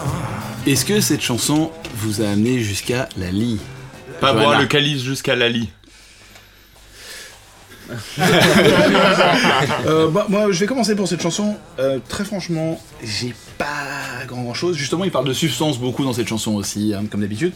Est-ce 0.66 0.84
que 0.84 1.00
cette 1.00 1.22
chanson 1.22 1.70
vous 1.96 2.22
a 2.22 2.28
amené 2.30 2.58
jusqu'à 2.60 3.08
la 3.16 3.30
lie? 3.30 3.58
Pas 4.20 4.32
Voilà. 4.32 4.48
boire 4.48 4.60
le 4.60 4.66
calice 4.66 5.02
jusqu'à 5.02 5.36
la 5.36 5.48
lit. 5.48 5.70
Euh, 9.86 10.08
bah, 10.10 10.26
moi, 10.28 10.50
je 10.50 10.60
vais 10.60 10.66
commencer 10.66 10.94
pour 10.94 11.08
cette 11.08 11.22
chanson. 11.22 11.56
Euh, 11.78 11.98
très 12.08 12.24
franchement, 12.24 12.80
j'ai 13.02 13.34
pas 13.58 14.24
grand 14.26 14.42
grand 14.42 14.54
chose. 14.54 14.76
Justement, 14.76 15.04
il 15.04 15.10
parle 15.10 15.26
de 15.26 15.32
substance 15.32 15.78
beaucoup 15.78 16.04
dans 16.04 16.12
cette 16.12 16.28
chanson 16.28 16.54
aussi, 16.54 16.94
hein, 16.94 17.04
comme 17.10 17.20
d'habitude. 17.20 17.52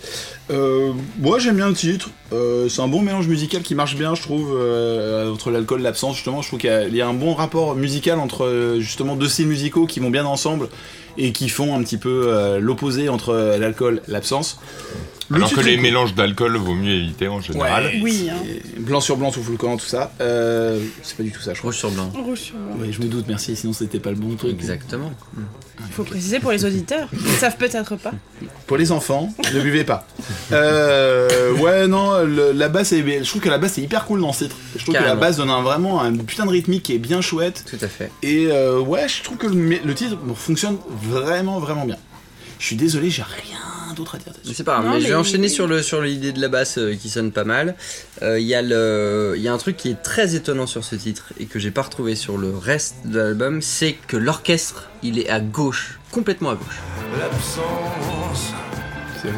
Euh, 0.50 0.92
moi, 1.18 1.38
j'aime 1.38 1.56
bien 1.56 1.68
le 1.68 1.74
titre. 1.74 2.10
Euh, 2.32 2.68
c'est 2.68 2.82
un 2.82 2.88
bon 2.88 3.00
mélange 3.02 3.28
musical 3.28 3.62
qui 3.62 3.74
marche 3.74 3.96
bien, 3.96 4.14
je 4.14 4.22
trouve, 4.22 4.52
euh, 4.56 5.30
entre 5.32 5.50
l'alcool 5.50 5.80
et 5.80 5.84
l'absence. 5.84 6.16
Justement, 6.16 6.42
je 6.42 6.48
trouve 6.48 6.58
qu'il 6.58 6.70
y, 6.70 6.72
a- 6.72 6.88
il 6.88 6.94
y 6.96 7.00
a 7.00 7.08
un 7.08 7.14
bon 7.14 7.34
rapport 7.34 7.74
musical 7.76 8.18
entre 8.18 8.76
justement 8.80 9.16
deux 9.16 9.28
styles 9.28 9.46
musicaux 9.46 9.86
qui 9.86 10.00
vont 10.00 10.10
bien 10.10 10.24
ensemble 10.26 10.68
et 11.18 11.32
qui 11.32 11.48
font 11.48 11.74
un 11.76 11.82
petit 11.82 11.98
peu 11.98 12.24
euh, 12.28 12.58
l'opposé 12.58 13.08
entre 13.08 13.56
l'alcool 13.58 14.00
et 14.08 14.10
l'absence. 14.10 14.58
Le 15.28 15.36
Alors 15.36 15.50
que 15.52 15.60
les 15.60 15.74
cool. 15.74 15.82
mélanges 15.82 16.14
d'alcool 16.14 16.56
vaut 16.56 16.74
mieux 16.74 16.92
éviter 16.94 17.28
en 17.28 17.40
général. 17.40 17.84
Ouais, 17.86 18.00
Oui, 18.02 18.28
hein. 18.30 18.36
Blanc 18.78 19.00
sur 19.00 19.16
blanc, 19.16 19.30
tout 19.30 19.40
le 19.50 19.56
camp, 19.56 19.76
tout 19.78 19.86
ça. 19.86 20.12
Euh, 20.20 20.78
c'est 21.02 21.16
pas 21.16 21.22
du 21.22 21.30
tout 21.30 21.40
ça, 21.40 21.54
je 21.54 21.58
crois. 21.58 21.70
Rouge 21.70 21.78
sur 21.78 21.90
blanc. 21.90 22.10
Rouge 22.14 22.38
sur 22.40 22.56
blanc. 22.56 22.76
Ouais, 22.84 22.92
je 22.92 23.00
me 23.00 23.06
doute, 23.06 23.24
merci, 23.28 23.56
sinon 23.56 23.72
c'était 23.72 23.98
pas 24.00 24.10
le 24.10 24.16
bon 24.16 24.34
truc. 24.36 24.50
Exactement. 24.52 25.10
Il 25.92 25.94
faut 25.94 26.04
préciser 26.04 26.40
pour 26.40 26.52
les 26.52 26.64
auditeurs. 26.64 27.06
Ils 27.12 27.32
savent 27.36 27.58
peut-être 27.58 27.96
pas. 27.96 28.12
Pour 28.66 28.78
les 28.78 28.92
enfants, 28.92 29.30
ne 29.52 29.60
buvez 29.60 29.84
pas. 29.84 30.06
Euh, 30.50 31.52
ouais, 31.56 31.86
non, 31.86 32.24
le- 32.24 32.52
la 32.52 32.70
basse, 32.70 32.92
est, 32.92 33.22
je 33.22 33.28
trouve 33.28 33.42
que 33.42 33.50
la 33.50 33.58
basse 33.58 33.76
est 33.76 33.82
hyper 33.82 34.06
cool 34.06 34.22
dans 34.22 34.32
ce 34.32 34.44
titre. 34.44 34.56
Je 34.74 34.82
trouve 34.82 34.94
que 34.94 35.02
la 35.02 35.14
basse 35.16 35.36
donne 35.36 35.50
un, 35.50 35.60
vraiment 35.60 36.00
un 36.00 36.16
putain 36.16 36.46
de 36.46 36.50
rythmique 36.50 36.84
qui 36.84 36.94
est 36.94 36.98
bien 36.98 37.20
chouette. 37.20 37.64
Tout 37.68 37.76
à 37.84 37.88
fait. 37.88 38.10
Et 38.22 38.46
euh, 38.50 38.80
ouais, 38.80 39.06
je 39.06 39.22
trouve 39.22 39.36
que 39.36 39.46
le, 39.46 39.78
le 39.84 39.94
titre 39.94 40.16
fonctionne 40.34 40.78
vraiment, 41.02 41.58
vraiment 41.60 41.84
bien. 41.84 41.98
Je 42.58 42.64
suis 42.66 42.76
désolé, 42.76 43.10
j'ai 43.10 43.22
rien 43.22 43.58
d'autre 43.94 44.14
à 44.14 44.18
dire 44.18 44.28
Mais 44.28 44.32
là-dessus. 44.38 44.54
C'est 44.54 44.64
pas 44.64 44.72
grave, 44.74 44.86
Non, 44.86 44.92
mais, 44.94 45.00
je 45.00 45.04
vais 45.04 45.10
mais- 45.10 45.16
enchaîner 45.16 45.48
sur 45.48 45.66
le 45.66 45.82
sur 45.82 46.00
l'idée 46.02 46.32
de 46.32 46.40
la 46.40 46.48
basse 46.48 46.78
euh, 46.78 46.94
qui 46.94 47.08
sonne 47.08 47.32
pas 47.32 47.44
mal. 47.44 47.74
Euh, 48.22 48.38
Il 48.40 48.46
y 48.46 48.54
a 48.54 48.62
le 48.62 49.34
il 49.36 49.42
y 49.42 49.48
a 49.48 49.52
un 49.52 49.58
truc 49.58 49.76
qui 49.76 49.90
est 49.90 50.02
très 50.02 50.34
étonnant 50.34 50.66
sur 50.66 50.84
ce 50.84 50.94
titre 50.96 51.26
et 51.38 51.46
que 51.46 51.58
j'ai 51.58 51.70
pas 51.70 51.82
retrouvé 51.82 52.14
sur 52.14 52.38
le 52.38 52.56
reste 52.56 52.96
de 53.06 53.18
l'album, 53.18 53.62
c'est 53.62 53.92
que 54.06 54.16
l'orchestre 54.16 54.88
il 55.02 55.18
est 55.18 55.28
à 55.28 55.40
gauche, 55.40 55.98
complètement 56.10 56.50
à 56.50 56.54
gauche. 56.54 56.78
L'absence, 57.18 58.52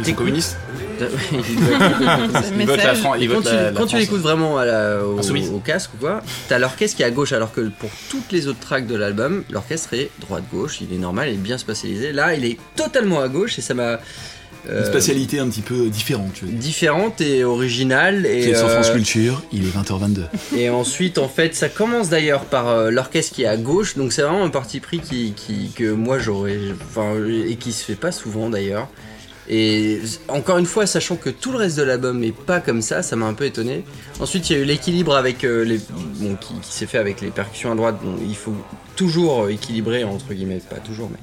C'est 0.03 0.13
communiste 0.15 0.57
Ils 1.01 1.07
votent 2.67 2.77
la 2.77 2.77
message. 2.77 2.99
Fran- 3.01 3.15
ils 3.17 3.29
quand 3.29 3.41
tu, 3.43 3.47
la- 3.49 3.63
la 3.63 3.71
quand 3.73 3.83
tu 3.87 3.89
France. 3.89 4.01
l'écoutes 4.01 4.21
vraiment 4.21 4.59
à 4.59 4.65
la- 4.65 5.05
au, 5.05 5.19
au 5.19 5.59
casque 5.59 5.91
ou 5.95 5.97
quoi, 5.99 6.23
t'as 6.49 6.59
l'orchestre 6.59 6.97
qui 6.97 7.03
est 7.03 7.07
à 7.07 7.11
gauche 7.11 7.33
alors 7.33 7.53
que 7.53 7.63
pour 7.63 7.91
toutes 8.11 8.31
les 8.31 8.47
autres 8.47 8.61
tracks 8.61 8.87
de 8.87 8.95
l'album, 8.95 9.43
l'orchestre 9.51 9.93
est 9.95 10.11
droite-gauche, 10.21 10.81
il 10.81 10.93
est 10.95 10.99
normal, 10.99 11.29
il 11.31 11.35
est 11.35 11.39
bien 11.39 11.59
spatialisé. 11.59 12.13
Là, 12.13 12.35
il 12.35 12.45
est 12.45 12.59
totalement 12.77 13.21
à 13.21 13.29
gauche 13.29 13.59
et 13.59 13.63
ça 13.63 13.75
m'a. 13.75 13.99
Une 14.67 14.73
euh, 14.73 14.85
spatialité 14.87 15.39
un 15.39 15.49
petit 15.49 15.61
peu 15.61 15.89
différente, 15.89 16.33
tu 16.35 16.45
veux 16.47 16.51
dire. 16.51 16.59
différente 16.61 17.21
et 17.21 17.45
originale 17.45 18.25
et 18.27 18.41
Qui 18.41 18.49
est 18.51 18.55
sur 18.55 18.71
France 18.71 18.89
euh, 18.89 18.95
Culture, 18.95 19.43
il 19.53 19.65
est 19.67 19.71
20h22. 19.77 20.23
Et 20.57 20.71
ensuite, 20.71 21.19
en 21.19 21.29
fait, 21.29 21.55
ça 21.55 21.69
commence 21.69 22.09
d'ailleurs 22.09 22.45
par 22.47 22.69
euh, 22.69 22.91
l'orchestre 22.91 23.35
qui 23.35 23.43
est 23.43 23.47
à 23.47 23.57
gauche, 23.59 23.97
donc 23.97 24.13
c'est 24.13 24.23
vraiment 24.23 24.45
un 24.45 24.51
parti 24.51 24.81
pris 24.81 25.01
qui, 25.01 25.33
qui- 25.37 25.71
que 25.75 25.93
moi 25.93 26.19
j'aurais, 26.19 26.59
enfin, 26.89 27.15
et 27.47 27.57
qui 27.57 27.73
se 27.73 27.85
fait 27.85 27.95
pas 27.95 28.13
souvent 28.13 28.49
d'ailleurs. 28.51 28.89
Et 29.47 30.01
encore 30.29 30.57
une 30.57 30.65
fois, 30.65 30.87
sachant 30.87 31.17
que 31.17 31.29
tout 31.29 31.53
le 31.53 31.59
reste 31.59 31.77
de 31.77 31.83
l'album 31.83 32.25
est 32.25 32.33
pas 32.35 32.61
comme 32.61 32.81
ça, 32.81 33.03
ça 33.03 33.15
m'a 33.15 33.27
un 33.27 33.35
peu 33.35 33.45
étonné. 33.45 33.85
Ensuite, 34.19 34.49
il 34.49 34.57
y 34.57 34.59
a 34.59 34.63
eu 34.63 34.65
l'équilibre 34.65 35.15
avec 35.15 35.45
euh, 35.45 35.63
les, 35.65 35.79
bon, 36.17 36.37
qui, 36.37 36.55
qui 36.63 36.73
s'est 36.73 36.87
fait 36.87 36.97
avec 36.97 37.21
les 37.21 37.29
percussions 37.29 37.71
à 37.71 37.75
droite. 37.75 37.97
Bon, 38.03 38.15
il 38.27 38.35
faut 38.37 38.55
toujours 38.97 39.51
équilibrer 39.51 40.03
entre 40.05 40.33
guillemets, 40.33 40.63
pas 40.71 40.77
toujours, 40.77 41.11
mais 41.13 41.19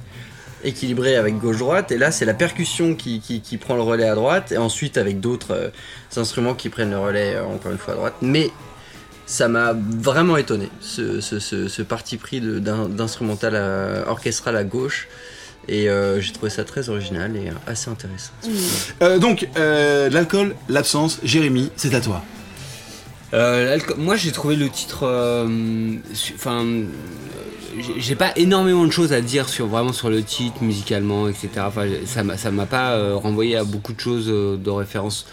équilibré 0.63 1.15
avec 1.15 1.37
gauche-droite. 1.39 1.91
Et 1.91 1.97
là, 1.97 2.11
c'est 2.11 2.25
la 2.25 2.33
percussion 2.33 2.95
qui, 2.95 3.19
qui- 3.19 3.41
qui 3.41 3.57
prend 3.57 3.75
le 3.75 3.81
relais 3.81 4.07
à 4.07 4.15
droite, 4.15 4.51
et 4.51 4.57
ensuite 4.57 4.97
avec 4.97 5.19
d'autres 5.19 5.51
euh, 5.51 5.69
instruments 6.17 6.53
qui 6.55 6.69
prennent 6.69 6.91
le 6.91 6.99
relais 6.99 7.35
euh, 7.35 7.45
encore 7.45 7.71
une 7.71 7.77
fois 7.77 7.93
à 7.93 7.97
droite. 7.97 8.15
Mais 8.21 8.49
ça 9.25 9.47
m'a 9.47 9.73
vraiment 9.73 10.35
étonné, 10.37 10.69
ce, 10.81 11.21
ce- 11.21 11.39
ce- 11.39 11.67
ce 11.67 11.81
parti 11.81 12.17
pris 12.17 12.41
d'instrumental 12.41 13.55
à- 13.55 14.09
orchestral 14.09 14.55
à 14.57 14.63
gauche. 14.63 15.07
Et 15.67 15.89
euh, 15.89 16.19
j'ai 16.19 16.33
trouvé 16.33 16.49
ça 16.49 16.63
très 16.63 16.89
original 16.89 17.35
et 17.37 17.49
euh, 17.49 17.53
assez 17.67 17.89
intéressant. 17.89 18.31
Euh, 19.03 19.19
donc, 19.19 19.47
euh, 19.57 20.09
l'alcool, 20.09 20.55
l'absence, 20.69 21.19
Jérémy, 21.23 21.69
c'est 21.75 21.93
à 21.93 22.01
toi. 22.01 22.23
Euh, 23.33 23.79
moi 23.97 24.15
j'ai 24.17 24.31
trouvé 24.31 24.55
le 24.55 24.67
titre. 24.69 25.03
euh, 25.03 25.47
Enfin. 26.35 26.65
euh, 26.65 26.83
j'ai- 27.97 28.15
pas 28.15 28.31
énormément 28.35 28.85
de 28.85 28.91
choses 28.91 29.13
à 29.13 29.21
dire 29.21 29.49
sur 29.49 29.67
vraiment 29.67 29.93
sur 29.93 30.09
le 30.09 30.21
titre 30.23 30.61
musicalement 30.63 31.27
etc 31.27 31.49
enfin 31.59 31.85
ça 32.05 32.23
m'a 32.23 32.37
ça 32.37 32.51
m'a 32.51 32.65
pas 32.65 32.91
euh, 32.93 33.15
renvoyé 33.15 33.55
à 33.55 33.63
beaucoup 33.63 33.93
de 33.93 33.99
choses 33.99 34.25
euh, 34.29 34.57
de 34.57 34.69
référence 34.69 35.25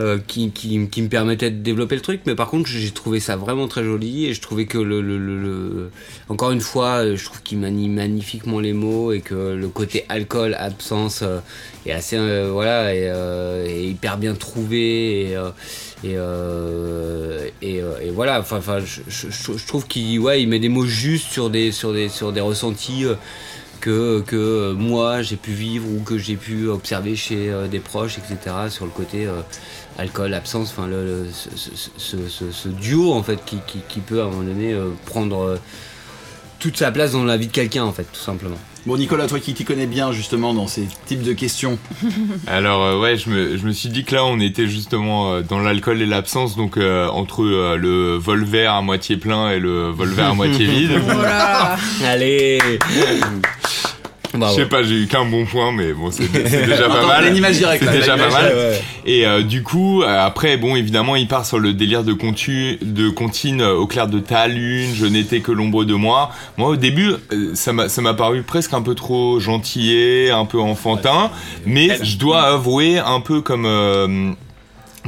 euh, 0.00 0.18
qui, 0.28 0.52
qui, 0.52 0.86
qui 0.88 1.02
me 1.02 1.08
permettaient 1.08 1.50
de 1.50 1.60
développer 1.60 1.96
le 1.96 2.00
truc. 2.00 2.20
Mais 2.24 2.36
par 2.36 2.48
contre 2.50 2.68
j'ai 2.68 2.90
trouvé 2.92 3.18
ça 3.18 3.34
vraiment 3.36 3.66
très 3.66 3.82
joli 3.82 4.26
et 4.26 4.32
je 4.34 4.40
trouvais 4.40 4.64
que 4.66 4.78
le, 4.78 5.00
le, 5.00 5.18
le- 5.18 5.40
le- 5.42 5.90
encore 6.28 6.52
une 6.52 6.60
fois 6.60 7.02
euh, 7.04 7.16
je 7.16 7.24
trouve 7.24 7.42
qu'il 7.42 7.58
manie 7.58 7.88
magnifiquement 7.88 8.60
les 8.60 8.72
mots 8.72 9.10
et 9.12 9.20
que 9.20 9.34
le 9.54 9.68
côté 9.68 10.04
alcool 10.08 10.54
absence 10.54 11.22
euh, 11.22 11.40
est 11.84 11.90
assez 11.92 12.16
euh, 12.16 12.48
voilà 12.52 12.94
est 12.94 13.82
hyper 13.86 14.18
bien 14.18 14.34
trouvé 14.34 15.30
et, 15.32 15.36
et, 16.04 16.12
euh, 16.16 17.48
euh, 17.62 17.98
et 18.00 18.10
voilà 18.10 18.40
enfin 18.40 18.60
je, 18.80 19.66
trouve 19.66 19.86
qu'il 19.86 20.20
ouais 20.20 20.42
il 20.42 20.48
met 20.48 20.60
des 20.60 20.68
mots 20.68 20.86
justes 20.86 21.30
sur 21.30 21.50
des 21.50 21.72
sur 21.72 21.92
des 21.92 22.08
sur 22.08 22.32
des 22.32 22.40
ressentis 22.40 23.04
euh, 23.04 23.14
que 23.80 24.20
que 24.26 24.72
moi 24.72 25.22
j'ai 25.22 25.36
pu 25.36 25.50
vivre 25.50 25.86
ou 25.88 26.00
que 26.02 26.16
j'ai 26.16 26.36
pu 26.36 26.68
observer 26.68 27.16
chez 27.16 27.52
des 27.70 27.80
proches 27.80 28.18
etc 28.18 28.54
sur 28.70 28.84
le 28.84 28.90
côté 28.90 29.28
alcool 29.98 30.34
absence 30.34 30.70
enfin 30.70 30.86
le, 30.86 31.26
ce, 31.32 32.16
ce- 32.52 32.68
duo 32.68 33.12
en 33.12 33.22
fait 33.22 33.44
qui, 33.44 33.58
qui, 33.88 34.00
peut 34.00 34.20
à 34.20 34.24
un 34.24 34.30
moment 34.30 34.42
donné 34.42 34.76
prendre 35.06 35.58
toute 36.58 36.76
sa 36.76 36.90
place 36.90 37.12
dans 37.12 37.24
la 37.24 37.36
vie 37.36 37.46
de 37.46 37.52
quelqu'un 37.52 37.84
en 37.84 37.92
fait 37.92 38.06
tout 38.12 38.20
simplement 38.20 38.58
Bon, 38.88 38.96
Nicolas, 38.96 39.26
toi 39.26 39.38
qui 39.38 39.52
t'y 39.52 39.66
connais 39.66 39.86
bien 39.86 40.12
justement 40.12 40.54
dans 40.54 40.66
ces 40.66 40.88
types 41.04 41.20
de 41.20 41.34
questions, 41.34 41.78
Alors 42.46 42.82
euh, 42.82 42.98
ouais, 42.98 43.18
je 43.18 43.28
me, 43.28 43.58
je 43.58 43.66
me 43.66 43.72
suis 43.72 43.90
dit 43.90 44.02
que 44.02 44.14
là 44.14 44.24
on 44.24 44.40
était 44.40 44.66
justement 44.66 45.30
euh, 45.30 45.42
dans 45.42 45.58
l'alcool 45.58 46.00
et 46.00 46.06
l'absence, 46.06 46.56
donc 46.56 46.78
euh, 46.78 47.06
entre 47.08 47.44
euh, 47.44 47.76
le 47.76 48.16
vol 48.16 48.44
vert 48.44 48.72
à 48.72 48.80
moitié 48.80 49.18
plein 49.18 49.50
et 49.50 49.58
le 49.58 49.90
vol 49.90 50.08
vert 50.08 50.30
à 50.30 50.34
moitié 50.34 50.64
vide. 50.64 50.92
Voilà. 51.04 51.76
allez 52.06 52.60
Je 54.34 54.54
sais 54.54 54.66
pas, 54.66 54.82
j'ai 54.82 54.94
eu 55.02 55.06
qu'un 55.06 55.24
bon 55.24 55.46
point, 55.46 55.72
mais 55.72 55.92
bon, 55.92 56.10
c'est 56.10 56.30
déjà 56.30 56.88
pas 56.88 57.06
mal. 57.06 57.24
C'est 57.80 57.90
déjà 57.90 58.16
pas 58.16 58.30
mal. 58.30 58.52
Et 59.04 59.26
euh, 59.26 59.42
du 59.42 59.62
coup, 59.62 60.02
euh, 60.02 60.26
après, 60.26 60.56
bon, 60.56 60.76
évidemment, 60.76 61.16
il 61.16 61.26
part 61.26 61.46
sur 61.46 61.58
le 61.58 61.72
délire 61.72 62.04
de, 62.04 62.12
contu, 62.12 62.78
de 62.82 63.08
comptine 63.08 63.62
euh, 63.62 63.74
au 63.74 63.86
clair 63.86 64.06
de 64.06 64.18
ta 64.18 64.46
lune, 64.48 64.90
je 64.94 65.06
n'étais 65.06 65.40
que 65.40 65.52
l'ombre 65.52 65.84
de 65.84 65.94
moi. 65.94 66.30
Moi, 66.56 66.68
au 66.68 66.76
début, 66.76 67.14
ça 67.54 67.72
m'a 67.72 67.88
ça 67.88 68.02
m'a 68.02 68.14
paru 68.14 68.42
presque 68.42 68.74
un 68.74 68.82
peu 68.82 68.94
trop 68.94 69.40
gentillet, 69.40 70.30
un 70.30 70.44
peu 70.44 70.60
enfantin, 70.60 71.30
mais 71.64 71.98
je 72.02 72.16
dois 72.18 72.42
avouer, 72.42 72.98
un 72.98 73.20
peu 73.20 73.40
comme... 73.40 74.36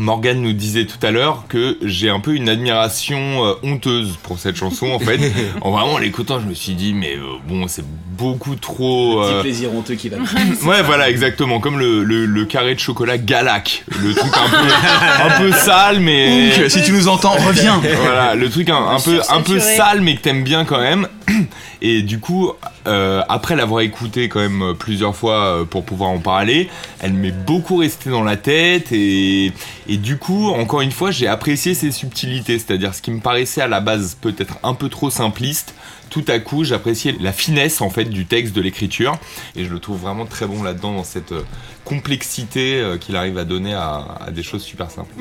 Morgane 0.00 0.40
nous 0.40 0.54
disait 0.54 0.86
tout 0.86 1.04
à 1.06 1.10
l'heure 1.10 1.44
que 1.46 1.76
j'ai 1.82 2.08
un 2.08 2.20
peu 2.20 2.34
une 2.34 2.48
admiration 2.48 3.44
euh, 3.44 3.54
honteuse 3.62 4.18
pour 4.22 4.38
cette 4.38 4.56
chanson 4.56 4.90
en 4.90 4.98
fait. 4.98 5.20
en 5.60 5.70
vraiment 5.72 5.94
en 5.94 5.98
l'écoutant, 5.98 6.40
je 6.40 6.46
me 6.46 6.54
suis 6.54 6.72
dit 6.72 6.94
mais 6.94 7.16
euh, 7.16 7.36
bon, 7.46 7.68
c'est 7.68 7.84
beaucoup 8.16 8.56
trop 8.56 9.20
petit 9.20 9.32
euh, 9.34 9.40
plaisir 9.42 9.74
honteux 9.74 9.94
qui 9.96 10.08
va. 10.08 10.16
Ouais, 10.64 10.82
voilà, 10.82 11.10
exactement. 11.10 11.60
Comme 11.60 11.78
le, 11.78 12.02
le, 12.02 12.24
le 12.24 12.44
carré 12.46 12.74
de 12.74 12.80
chocolat 12.80 13.18
Galac. 13.18 13.84
Le 14.02 14.14
truc 14.14 14.32
un 14.34 14.48
peu, 14.48 15.24
un 15.34 15.38
peu 15.38 15.52
sale, 15.52 16.00
mais. 16.00 16.68
Si 16.70 16.82
tu 16.82 16.92
nous 16.92 17.08
entends, 17.08 17.32
reviens. 17.32 17.80
Voilà, 18.02 18.34
le 18.34 18.48
truc 18.48 18.70
un, 18.70 18.76
un 18.76 19.00
peu, 19.00 19.20
un 19.28 19.42
peu 19.42 19.58
sale, 19.58 20.00
mais 20.00 20.16
que 20.16 20.22
t'aimes 20.22 20.44
bien 20.44 20.64
quand 20.64 20.80
même. 20.80 21.08
Et 21.82 22.02
du 22.02 22.20
coup, 22.20 22.52
euh, 22.86 23.22
après 23.28 23.56
l'avoir 23.56 23.80
écouté 23.82 24.28
quand 24.28 24.40
même 24.40 24.74
plusieurs 24.78 25.14
fois 25.14 25.44
euh, 25.44 25.64
pour 25.64 25.84
pouvoir 25.84 26.10
en 26.10 26.18
parler, 26.18 26.68
elle 27.00 27.12
m'est 27.12 27.30
beaucoup 27.30 27.76
restée 27.76 28.10
dans 28.10 28.24
la 28.24 28.36
tête. 28.36 28.92
Et, 28.92 29.52
et 29.88 29.96
du 29.96 30.16
coup, 30.16 30.48
encore 30.48 30.80
une 30.80 30.92
fois, 30.92 31.10
j'ai 31.10 31.26
apprécié 31.26 31.74
ses 31.74 31.90
subtilités. 31.90 32.58
C'est-à-dire 32.58 32.94
ce 32.94 33.02
qui 33.02 33.10
me 33.10 33.20
paraissait 33.20 33.60
à 33.60 33.68
la 33.68 33.80
base 33.80 34.16
peut-être 34.20 34.54
un 34.62 34.74
peu 34.74 34.88
trop 34.88 35.10
simpliste. 35.10 35.74
Tout 36.10 36.24
à 36.26 36.40
coup, 36.40 36.64
j'appréciais 36.64 37.14
la 37.20 37.32
finesse 37.32 37.80
en 37.80 37.88
fait 37.88 38.04
du 38.04 38.26
texte, 38.26 38.52
de 38.52 38.60
l'écriture, 38.60 39.16
et 39.54 39.64
je 39.64 39.70
le 39.70 39.78
trouve 39.78 40.00
vraiment 40.00 40.26
très 40.26 40.44
bon 40.44 40.64
là-dedans 40.64 40.92
dans 40.92 41.04
cette 41.04 41.30
euh, 41.30 41.42
complexité 41.84 42.80
euh, 42.80 42.98
qu'il 42.98 43.14
arrive 43.14 43.38
à 43.38 43.44
donner 43.44 43.74
à, 43.74 44.18
à 44.26 44.30
des 44.32 44.42
choses 44.42 44.62
super 44.62 44.90
simples. 44.90 45.14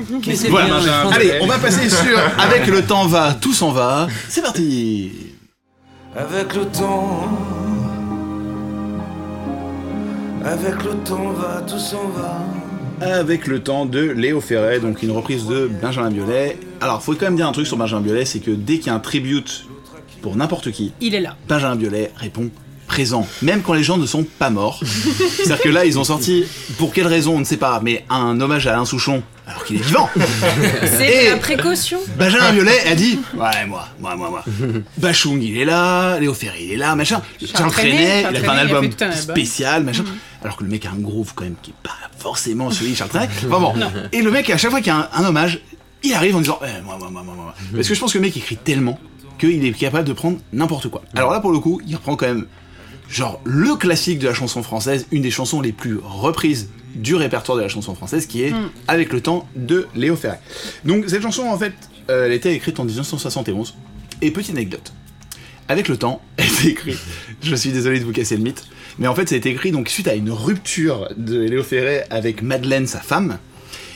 Voilà, 0.48 0.66
bien, 0.66 0.80
je 0.80 1.02
pense 1.04 1.14
Allez, 1.14 1.38
on 1.42 1.46
va 1.46 1.58
passer 1.58 1.88
sur 1.88 2.18
Avec 2.38 2.66
le 2.66 2.84
temps 2.84 3.06
va, 3.06 3.34
tout 3.34 3.54
s'en 3.54 3.70
va. 3.70 4.08
C'est 4.28 4.42
parti. 4.42 5.12
Avec 6.16 6.56
le 6.56 6.64
temps, 6.66 7.28
avec 10.44 10.82
le 10.82 10.94
temps 11.04 11.30
va, 11.30 11.62
tout 11.62 11.78
s'en 11.78 12.08
va. 12.08 12.44
Avec 13.00 13.46
le 13.46 13.62
temps 13.62 13.86
de 13.86 14.00
Léo 14.00 14.40
Ferret, 14.40 14.80
donc 14.80 15.04
une 15.04 15.12
reprise 15.12 15.46
de 15.46 15.70
Benjamin 15.80 16.10
Biolay. 16.10 16.58
Alors, 16.80 17.00
faut 17.00 17.12
quand 17.12 17.26
même 17.26 17.36
dire 17.36 17.46
un 17.46 17.52
truc 17.52 17.68
sur 17.68 17.76
Benjamin 17.76 18.02
Biolay, 18.02 18.24
c'est 18.24 18.40
que 18.40 18.50
dès 18.50 18.78
qu'il 18.78 18.88
y 18.88 18.90
a 18.90 18.94
un 18.94 18.98
tribute 18.98 19.66
pour 20.20 20.34
n'importe 20.34 20.72
qui, 20.72 20.92
Il 21.00 21.14
est 21.14 21.20
là. 21.20 21.36
Benjamin 21.48 21.76
Biolay 21.76 22.10
répond 22.16 22.50
présent, 22.88 23.24
même 23.40 23.62
quand 23.62 23.74
les 23.74 23.84
gens 23.84 23.96
ne 23.96 24.06
sont 24.06 24.24
pas 24.24 24.50
morts. 24.50 24.80
C'est-à-dire 24.84 25.60
que 25.60 25.68
là, 25.68 25.84
ils 25.84 25.96
ont 25.96 26.04
sorti, 26.04 26.44
pour 26.76 26.92
quelle 26.92 27.06
raison, 27.06 27.36
on 27.36 27.40
ne 27.40 27.44
sait 27.44 27.56
pas, 27.56 27.80
mais 27.84 28.04
un 28.10 28.40
hommage 28.40 28.66
à 28.66 28.72
Alain 28.72 28.84
Souchon, 28.84 29.22
alors 29.50 29.64
qu'il 29.64 29.76
est 29.76 29.84
vivant. 29.84 30.08
C'est 30.84 31.30
la 31.30 31.36
précaution. 31.36 31.98
Benjamin 32.16 32.52
Biolay 32.52 32.86
a 32.86 32.94
dit 32.94 33.18
Ouais, 33.34 33.66
moi, 33.66 33.88
moi, 33.98 34.14
moi, 34.16 34.30
moi. 34.30 34.44
Bachung, 34.98 35.42
il 35.42 35.58
est 35.58 35.64
là, 35.64 36.18
Léo 36.20 36.34
Ferré, 36.34 36.58
il 36.62 36.72
est 36.72 36.76
là, 36.76 36.94
machin. 36.94 37.20
Charles 37.44 37.72
il 37.84 38.26
a 38.26 38.32
fait 38.32 38.48
un 38.48 38.52
album 38.52 38.90
spécial, 39.12 39.84
machin. 39.84 40.04
Alors 40.42 40.56
que 40.56 40.64
le 40.64 40.70
mec 40.70 40.86
a 40.86 40.90
un 40.90 41.00
groove 41.00 41.32
quand 41.34 41.44
même 41.44 41.56
qui 41.60 41.70
est 41.70 41.82
pas 41.82 41.90
forcément 42.16 42.70
celui 42.70 42.92
de 42.92 42.96
Charles 42.96 43.10
Trenet. 43.10 43.28
Bon. 43.48 43.74
Et 44.12 44.22
le 44.22 44.30
mec, 44.30 44.48
à 44.50 44.56
chaque 44.56 44.70
fois 44.70 44.80
qu'il 44.80 44.92
y 44.92 44.96
a 44.96 45.10
un, 45.12 45.24
hommage, 45.24 45.60
il 46.02 46.14
arrive 46.14 46.36
en 46.36 46.40
disant 46.40 46.58
Eh, 46.62 46.82
moi, 46.82 46.96
moi, 46.98 47.10
moi, 47.10 47.22
moi, 47.22 47.34
moi. 47.34 47.54
Parce 47.74 47.88
que 47.88 47.94
je 47.94 48.00
pense 48.00 48.12
que 48.12 48.18
le 48.18 48.22
mec 48.22 48.36
écrit 48.36 48.56
tellement 48.56 48.98
qu'il 49.38 49.64
est 49.64 49.72
capable 49.72 50.06
de 50.06 50.12
prendre 50.12 50.38
n'importe 50.52 50.88
quoi. 50.88 51.02
Alors 51.14 51.32
là, 51.32 51.40
pour 51.40 51.50
le 51.50 51.58
coup, 51.58 51.80
il 51.86 51.96
reprend 51.96 52.16
quand 52.16 52.26
même 52.26 52.46
genre 53.08 53.40
le 53.44 53.74
classique 53.74 54.20
de 54.20 54.28
la 54.28 54.34
chanson 54.34 54.62
française, 54.62 55.06
une 55.10 55.22
des 55.22 55.30
chansons 55.32 55.60
les 55.60 55.72
plus 55.72 55.98
reprises 56.02 56.68
du 56.94 57.14
répertoire 57.14 57.56
de 57.58 57.62
la 57.62 57.68
chanson 57.68 57.94
française, 57.94 58.26
qui 58.26 58.42
est 58.42 58.52
Avec 58.88 59.12
le 59.12 59.20
temps 59.20 59.48
de 59.56 59.86
Léo 59.94 60.16
Ferré. 60.16 60.36
Donc 60.84 61.04
cette 61.08 61.22
chanson, 61.22 61.42
en 61.44 61.58
fait, 61.58 61.72
euh, 62.10 62.26
elle 62.26 62.32
était 62.32 62.54
écrite 62.54 62.80
en 62.80 62.84
1971. 62.84 63.74
Et 64.22 64.30
petite 64.30 64.54
anecdote. 64.54 64.92
Avec 65.68 65.88
le 65.88 65.96
temps, 65.96 66.20
elle 66.36 66.46
était 66.46 66.68
écrite. 66.68 66.98
Je 67.42 67.54
suis 67.54 67.70
désolé 67.70 68.00
de 68.00 68.04
vous 68.04 68.12
casser 68.12 68.36
le 68.36 68.42
mythe, 68.42 68.64
mais 68.98 69.06
en 69.06 69.14
fait, 69.14 69.28
ça 69.28 69.34
a 69.34 69.38
été 69.38 69.50
écrit 69.50 69.70
donc 69.70 69.88
suite 69.88 70.08
à 70.08 70.14
une 70.14 70.30
rupture 70.30 71.08
de 71.16 71.40
Léo 71.40 71.62
Ferré 71.62 72.02
avec 72.10 72.42
Madeleine, 72.42 72.86
sa 72.86 73.00
femme. 73.00 73.38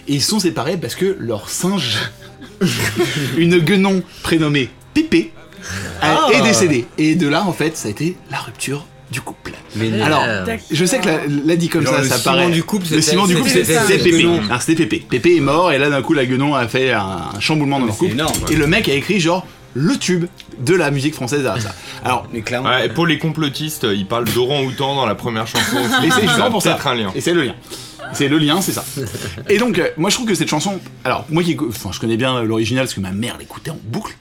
Et 0.09 0.15
ils 0.15 0.23
sont 0.23 0.39
séparés 0.39 0.77
parce 0.77 0.95
que 0.95 1.17
leur 1.19 1.49
singe, 1.51 1.99
une 3.37 3.59
guenon 3.59 4.03
prénommée 4.23 4.71
Pépé, 4.95 5.33
a- 6.01 6.29
est 6.33 6.43
décédée. 6.43 6.87
Et 6.99 7.17
de 7.17 7.27
là, 7.27 7.45
en 7.45 7.53
fait, 7.53 7.77
ça 7.77 7.89
a 7.89 7.91
été 7.91 8.17
la 8.31 8.39
rupture 8.39 8.87
du 9.11 9.21
couple. 9.21 9.44
Mais 9.77 9.89
non. 9.91 10.05
Alors, 10.05 10.25
je 10.71 10.85
sais 10.85 10.99
que 10.99 11.07
la, 11.07 11.19
la 11.45 11.57
dit 11.57 11.69
comme 11.69 11.85
Genre 11.85 11.95
ça, 11.95 12.01
le 12.03 12.09
ça 12.09 12.17
ciment 12.19 12.35
paraît. 12.37 12.51
du 12.51 12.63
couple, 12.63 12.87
le 12.93 13.01
ciment 13.01 13.27
du 13.27 13.37
couple, 13.37 13.51
c'était 13.51 13.79
Pépé. 13.99 14.27
Alors, 14.49 14.63
c'était 14.63 14.87
Pépé. 14.87 15.07
Pépé 15.09 15.37
est 15.37 15.41
mort 15.41 15.73
et 15.73 15.79
là 15.79 15.91
d'un 15.91 16.03
coup 16.03 16.13
la 16.15 16.27
guenon 16.27 16.55
a 16.55 16.67
fait 16.69 16.93
un, 16.93 17.01
un 17.37 17.41
chamboulement 17.41 17.81
dans 17.81 17.87
leur 17.87 17.95
c'est 17.95 17.99
couple. 18.01 18.13
énorme. 18.13 18.35
Et 18.51 18.57
le 18.57 18.67
mec 18.67 18.89
a 18.89 18.95
écrit 18.95 19.21
genre 19.21 19.47
le 19.77 19.97
tube 19.97 20.27
de 20.61 20.75
la 20.75 20.91
musique 20.93 21.15
française 21.15 21.45
à 21.47 21.59
ça. 21.59 21.75
Alors, 22.05 22.29
mais 22.33 22.43
clairement 22.43 22.69
Ouais, 22.69 22.89
pour 22.89 23.07
les 23.07 23.19
complotistes, 23.19 23.85
ils 23.93 24.07
parlent 24.07 24.25
d'Oran 24.33 24.63
Outan 24.63 24.95
dans 24.95 25.07
la 25.07 25.17
première 25.17 25.47
chanson. 25.49 25.77
et 26.05 26.11
c'est 26.11 26.23
justement 26.23 26.51
pour 26.51 26.63
ça. 26.63 26.79
Un 26.85 26.95
lien. 26.95 27.13
Et 27.17 27.21
c'est 27.21 27.33
le 27.35 27.43
lien. 27.43 27.55
C'est 28.13 28.29
le 28.29 28.39
lien, 28.39 28.61
c'est 28.61 28.73
ça. 28.73 28.85
Et 29.49 29.59
donc, 29.59 29.79
euh, 29.79 29.89
moi 29.97 30.11
je 30.11 30.15
trouve 30.17 30.29
que 30.29 30.35
cette 30.35 30.49
chanson. 30.51 30.79
Alors, 31.05 31.25
moi 31.31 31.43
qui. 31.43 31.57
Enfin, 31.69 31.91
je 31.93 31.99
connais 31.99 32.17
bien 32.17 32.43
l'original 32.43 32.85
parce 32.85 32.95
que 32.95 33.01
ma 33.01 33.11
mère 33.13 33.37
l'écoutait 33.39 33.71
en 33.71 33.79
boucle. 33.83 34.15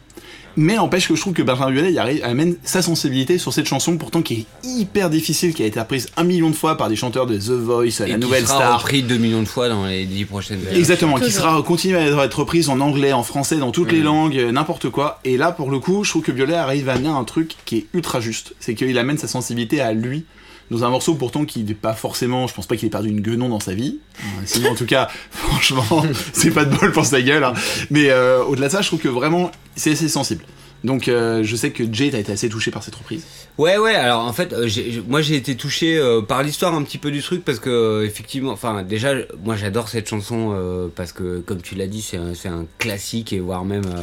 Mais 0.56 0.76
n'empêche 0.76 1.08
que 1.08 1.16
je 1.16 1.22
trouve 1.22 1.34
que 1.34 1.41
Benjamin 1.41 1.72
Biolay 1.72 1.91
il 1.91 1.99
arrive, 1.99 2.24
amène 2.24 2.56
sa 2.64 2.82
sensibilité 2.82 3.38
sur 3.38 3.54
cette 3.54 3.68
chanson, 3.68 3.97
pourtant 3.97 4.22
qui 4.22 4.34
est 4.64 4.68
hyper 4.68 5.10
difficile, 5.10 5.54
qui 5.54 5.64
a 5.64 5.66
été 5.66 5.80
reprise 5.80 6.10
un 6.18 6.24
million 6.24 6.49
de 6.49 6.56
fois 6.56 6.78
par 6.78 6.89
des 6.89 6.95
chanteurs 6.95 7.26
de 7.26 7.38
The 7.38 7.49
Voice, 7.49 7.86
Et 8.01 8.08
la 8.08 8.14
qui 8.16 8.18
nouvelle 8.18 8.45
sera 8.45 8.58
star. 8.60 8.80
repris 8.82 9.04
2 9.04 9.18
millions 9.18 9.41
de 9.41 9.47
fois 9.47 9.70
dans 9.70 9.86
les 9.86 10.06
10 10.06 10.26
prochaines 10.26 10.60
années. 10.68 10.78
Exactement, 10.78 11.18
qui 11.18 11.32
sera 11.32 11.62
continue 11.64 11.95
à 11.95 12.01
être 12.24 12.39
reprise 12.39 12.70
en 12.70 12.80
anglais, 12.80 13.14
en 13.14 13.24
français, 13.24 13.58
dans 13.58 13.72
toutes 13.72 13.91
les 13.91 14.01
langues, 14.01 14.38
euh, 14.38 14.51
n'importe 14.51 14.89
quoi. 14.89 15.20
Et 15.26 15.38
là, 15.38 15.51
pour 15.51 15.72
le 15.72 15.80
coup, 15.80 16.04
je 16.04 16.10
trouve 16.12 16.22
que 16.24 16.32
Violet 16.32 16.56
arrive 16.56 16.89
à 16.89 16.93
amener 16.93 17.10
un 17.10 17.24
truc 17.24 17.56
qui 17.66 17.78
est 17.78 17.86
ultra 17.93 18.20
juste. 18.20 18.54
C'est 18.60 18.76
qu'il 18.76 18.97
amène 18.97 19.18
sa 19.18 19.28
sensibilité 19.28 19.82
à 19.82 19.93
lui 19.93 20.26
dans 20.72 20.84
un 20.84 20.89
morceau 20.89 21.16
pourtant 21.16 21.45
qui 21.45 21.64
n'est 21.64 21.74
pas 21.74 21.93
forcément, 21.93 22.47
je 22.47 22.53
pense 22.53 22.66
pas 22.68 22.76
qu'il 22.78 22.88
ait 22.88 22.91
perdu 22.91 23.09
une 23.09 23.21
guenon 23.21 23.50
dans 23.50 23.59
sa 23.59 23.74
vie. 23.74 24.00
Euh, 24.20 24.24
Sinon, 24.46 24.71
en 24.71 24.75
tout 24.75 24.86
cas, 24.86 25.09
franchement, 25.32 26.04
c'est 26.33 26.51
pas 26.51 26.66
de 26.66 26.75
bol 26.75 26.92
pour 26.92 27.05
sa 27.05 27.21
gueule. 27.21 27.43
hein. 27.43 27.54
Mais 27.92 28.09
euh, 28.09 28.43
au-delà 28.43 28.67
de 28.67 28.71
ça, 28.74 28.82
je 28.82 28.88
trouve 28.88 29.00
que 29.00 29.08
vraiment, 29.09 29.51
c'est 29.75 29.92
assez 29.92 30.09
sensible. 30.09 30.43
Donc, 30.83 31.08
euh, 31.08 31.43
je 31.46 31.55
sais 31.55 31.71
que 31.71 31.83
Jay 31.93 32.13
a 32.13 32.20
été 32.20 32.33
assez 32.33 32.50
touché 32.50 32.70
par 32.70 32.83
cette 32.83 32.96
reprise. 32.96 33.25
Ouais, 33.58 33.78
ouais. 33.78 33.96
Alors 33.96 34.25
en 34.25 34.33
fait, 34.33 34.51
euh, 34.51 34.67
j'ai- 34.67 34.92
j'ai- 34.92 35.01
moi 35.08 35.21
j'ai 35.21 35.36
été 35.36 35.55
touché 35.55 35.97
euh, 35.97 36.21
par 36.21 36.43
l'histoire 36.43 36.74
un 36.74 36.83
petit 36.83 36.97
peu 36.97 37.09
du 37.09 37.21
truc 37.21 37.46
parce 37.46 37.59
que 37.59 37.70
euh, 37.70 38.05
effectivement, 38.05 38.51
enfin 38.51 38.83
déjà, 38.83 39.13
moi 39.46 39.55
j'adore 39.55 39.88
cette 39.88 40.09
chanson 40.09 40.51
euh, 40.54 40.89
parce 40.93 41.13
que 41.13 41.39
comme 41.39 41.62
tu 41.62 41.75
l'as 41.75 41.88
dit, 41.88 42.01
c'est 42.01 42.17
un, 42.17 42.33
c'est 42.33 42.50
un 42.50 42.66
classique 42.79 43.32
et 43.32 43.39
voire 43.39 43.63
même 43.63 43.86
euh, 43.86 44.01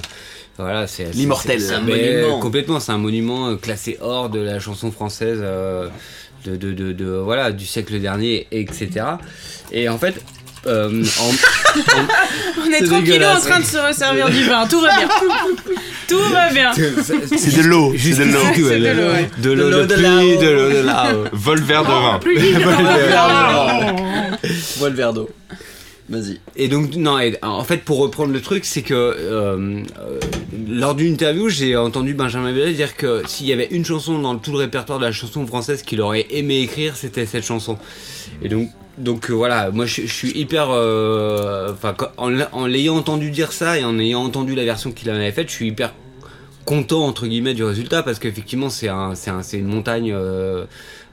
voilà, 0.56 0.86
c'est 0.86 1.06
c'est- 1.06 1.12
L'immortel. 1.18 1.60
c'est- 1.60 1.74
Un 1.74 1.80
monument. 1.82 2.39
Complètement, 2.40 2.80
c'est 2.80 2.93
un 2.93 2.98
monument 2.98 3.55
classé 3.56 3.98
hors 4.01 4.30
de 4.30 4.39
la 4.40 4.59
chanson 4.59 4.90
française. 4.90 5.40
De, 6.44 6.56
de, 6.56 6.72
de- 6.72 6.92
de- 6.92 7.04
voilà, 7.24 7.52
du 7.52 7.66
siècle 7.66 7.98
dernier, 8.00 8.46
etc. 8.52 8.88
Et 9.72 9.88
en 9.88 9.98
fait, 9.98 10.14
euh, 10.66 11.04
en- 11.20 11.32
On 12.66 12.70
est 12.72 12.84
tranquillou 12.84 13.24
en 13.24 13.40
train 13.40 13.60
de 13.60 13.64
se 13.64 13.78
resservir 13.78 14.28
du 14.28 14.44
vin, 14.44 14.66
tout 14.66 14.80
va 14.80 14.96
bien. 14.98 15.08
tout 16.08 16.18
va 16.32 16.50
bien. 16.52 16.72
C'est 16.74 17.56
de 17.56 17.62
l'eau, 17.62 17.94
c'est 17.98 18.10
de 18.10 18.24
l'eau. 18.24 18.42
De 18.54 18.74
l'eau, 18.92 19.12
ouais. 19.12 19.30
de 19.38 19.50
l'eau 19.52 19.70
de 19.70 19.84
de 19.86 19.94
pluie, 19.94 20.02
là-haut. 20.04 20.40
de 20.42 20.48
l'eau 20.50 20.70
de 20.70 20.86
là-haut. 20.86 21.24
Vol 21.32 21.60
vert 21.62 21.82
de 21.84 21.88
vin. 21.88 22.20
Bois 24.78 24.88
le 24.90 24.96
verre 24.96 25.12
d'eau. 25.12 25.28
Vas-y. 26.11 26.41
Et 26.57 26.66
donc, 26.66 26.97
non, 26.97 27.19
en 27.43 27.62
fait, 27.62 27.85
pour 27.85 27.99
reprendre 27.99 28.32
le 28.32 28.41
truc, 28.41 28.65
c'est 28.65 28.82
que 28.82 28.95
euh, 28.95 29.81
euh, 30.01 30.19
lors 30.69 30.97
d'une 30.97 31.12
interview, 31.12 31.49
j'ai 31.49 31.77
entendu 31.77 32.15
Benjamin 32.15 32.53
Biolay 32.53 32.73
dire 32.73 32.97
que 32.97 33.23
s'il 33.28 33.47
y 33.47 33.53
avait 33.53 33.69
une 33.70 33.85
chanson 33.85 34.19
dans 34.19 34.37
tout 34.37 34.51
le 34.51 34.59
répertoire 34.59 34.99
de 34.99 35.05
la 35.05 35.12
chanson 35.12 35.47
française 35.47 35.82
qu'il 35.82 36.01
aurait 36.01 36.27
aimé 36.31 36.62
écrire, 36.62 36.97
c'était 36.97 37.27
cette 37.27 37.45
chanson. 37.45 37.78
Et 38.43 38.49
donc, 38.49 38.70
donc 38.99 39.31
euh, 39.31 39.35
voilà, 39.35 39.70
moi 39.70 39.87
je, 39.87 40.03
suis 40.07 40.37
hyper. 40.37 40.66
euh, 40.70 41.73
Enfin, 41.73 41.95
en, 42.16 42.28
l'a- 42.28 42.49
en 42.53 42.66
l'ayant 42.66 42.97
entendu 42.97 43.31
dire 43.31 43.53
ça 43.53 43.78
et 43.78 43.85
en 43.85 43.97
ayant 43.99 44.24
entendu 44.24 44.57
la 44.57 44.65
version 44.65 44.91
qu'il 44.91 45.09
en 45.12 45.15
avait 45.15 45.31
faite, 45.31 45.49
je 45.49 45.55
suis 45.55 45.69
hyper 45.69 45.95
content 46.65 47.07
entre 47.07 47.27
guillemets 47.27 47.55
du 47.55 47.65
résultat 47.65 48.03
parce 48.03 48.19
qu'effectivement 48.19 48.69
c'est 48.69 48.89
un, 48.89 49.12
un, 49.12 49.43
une 49.53 49.66
montagne 49.66 50.12
euh, 50.12 50.65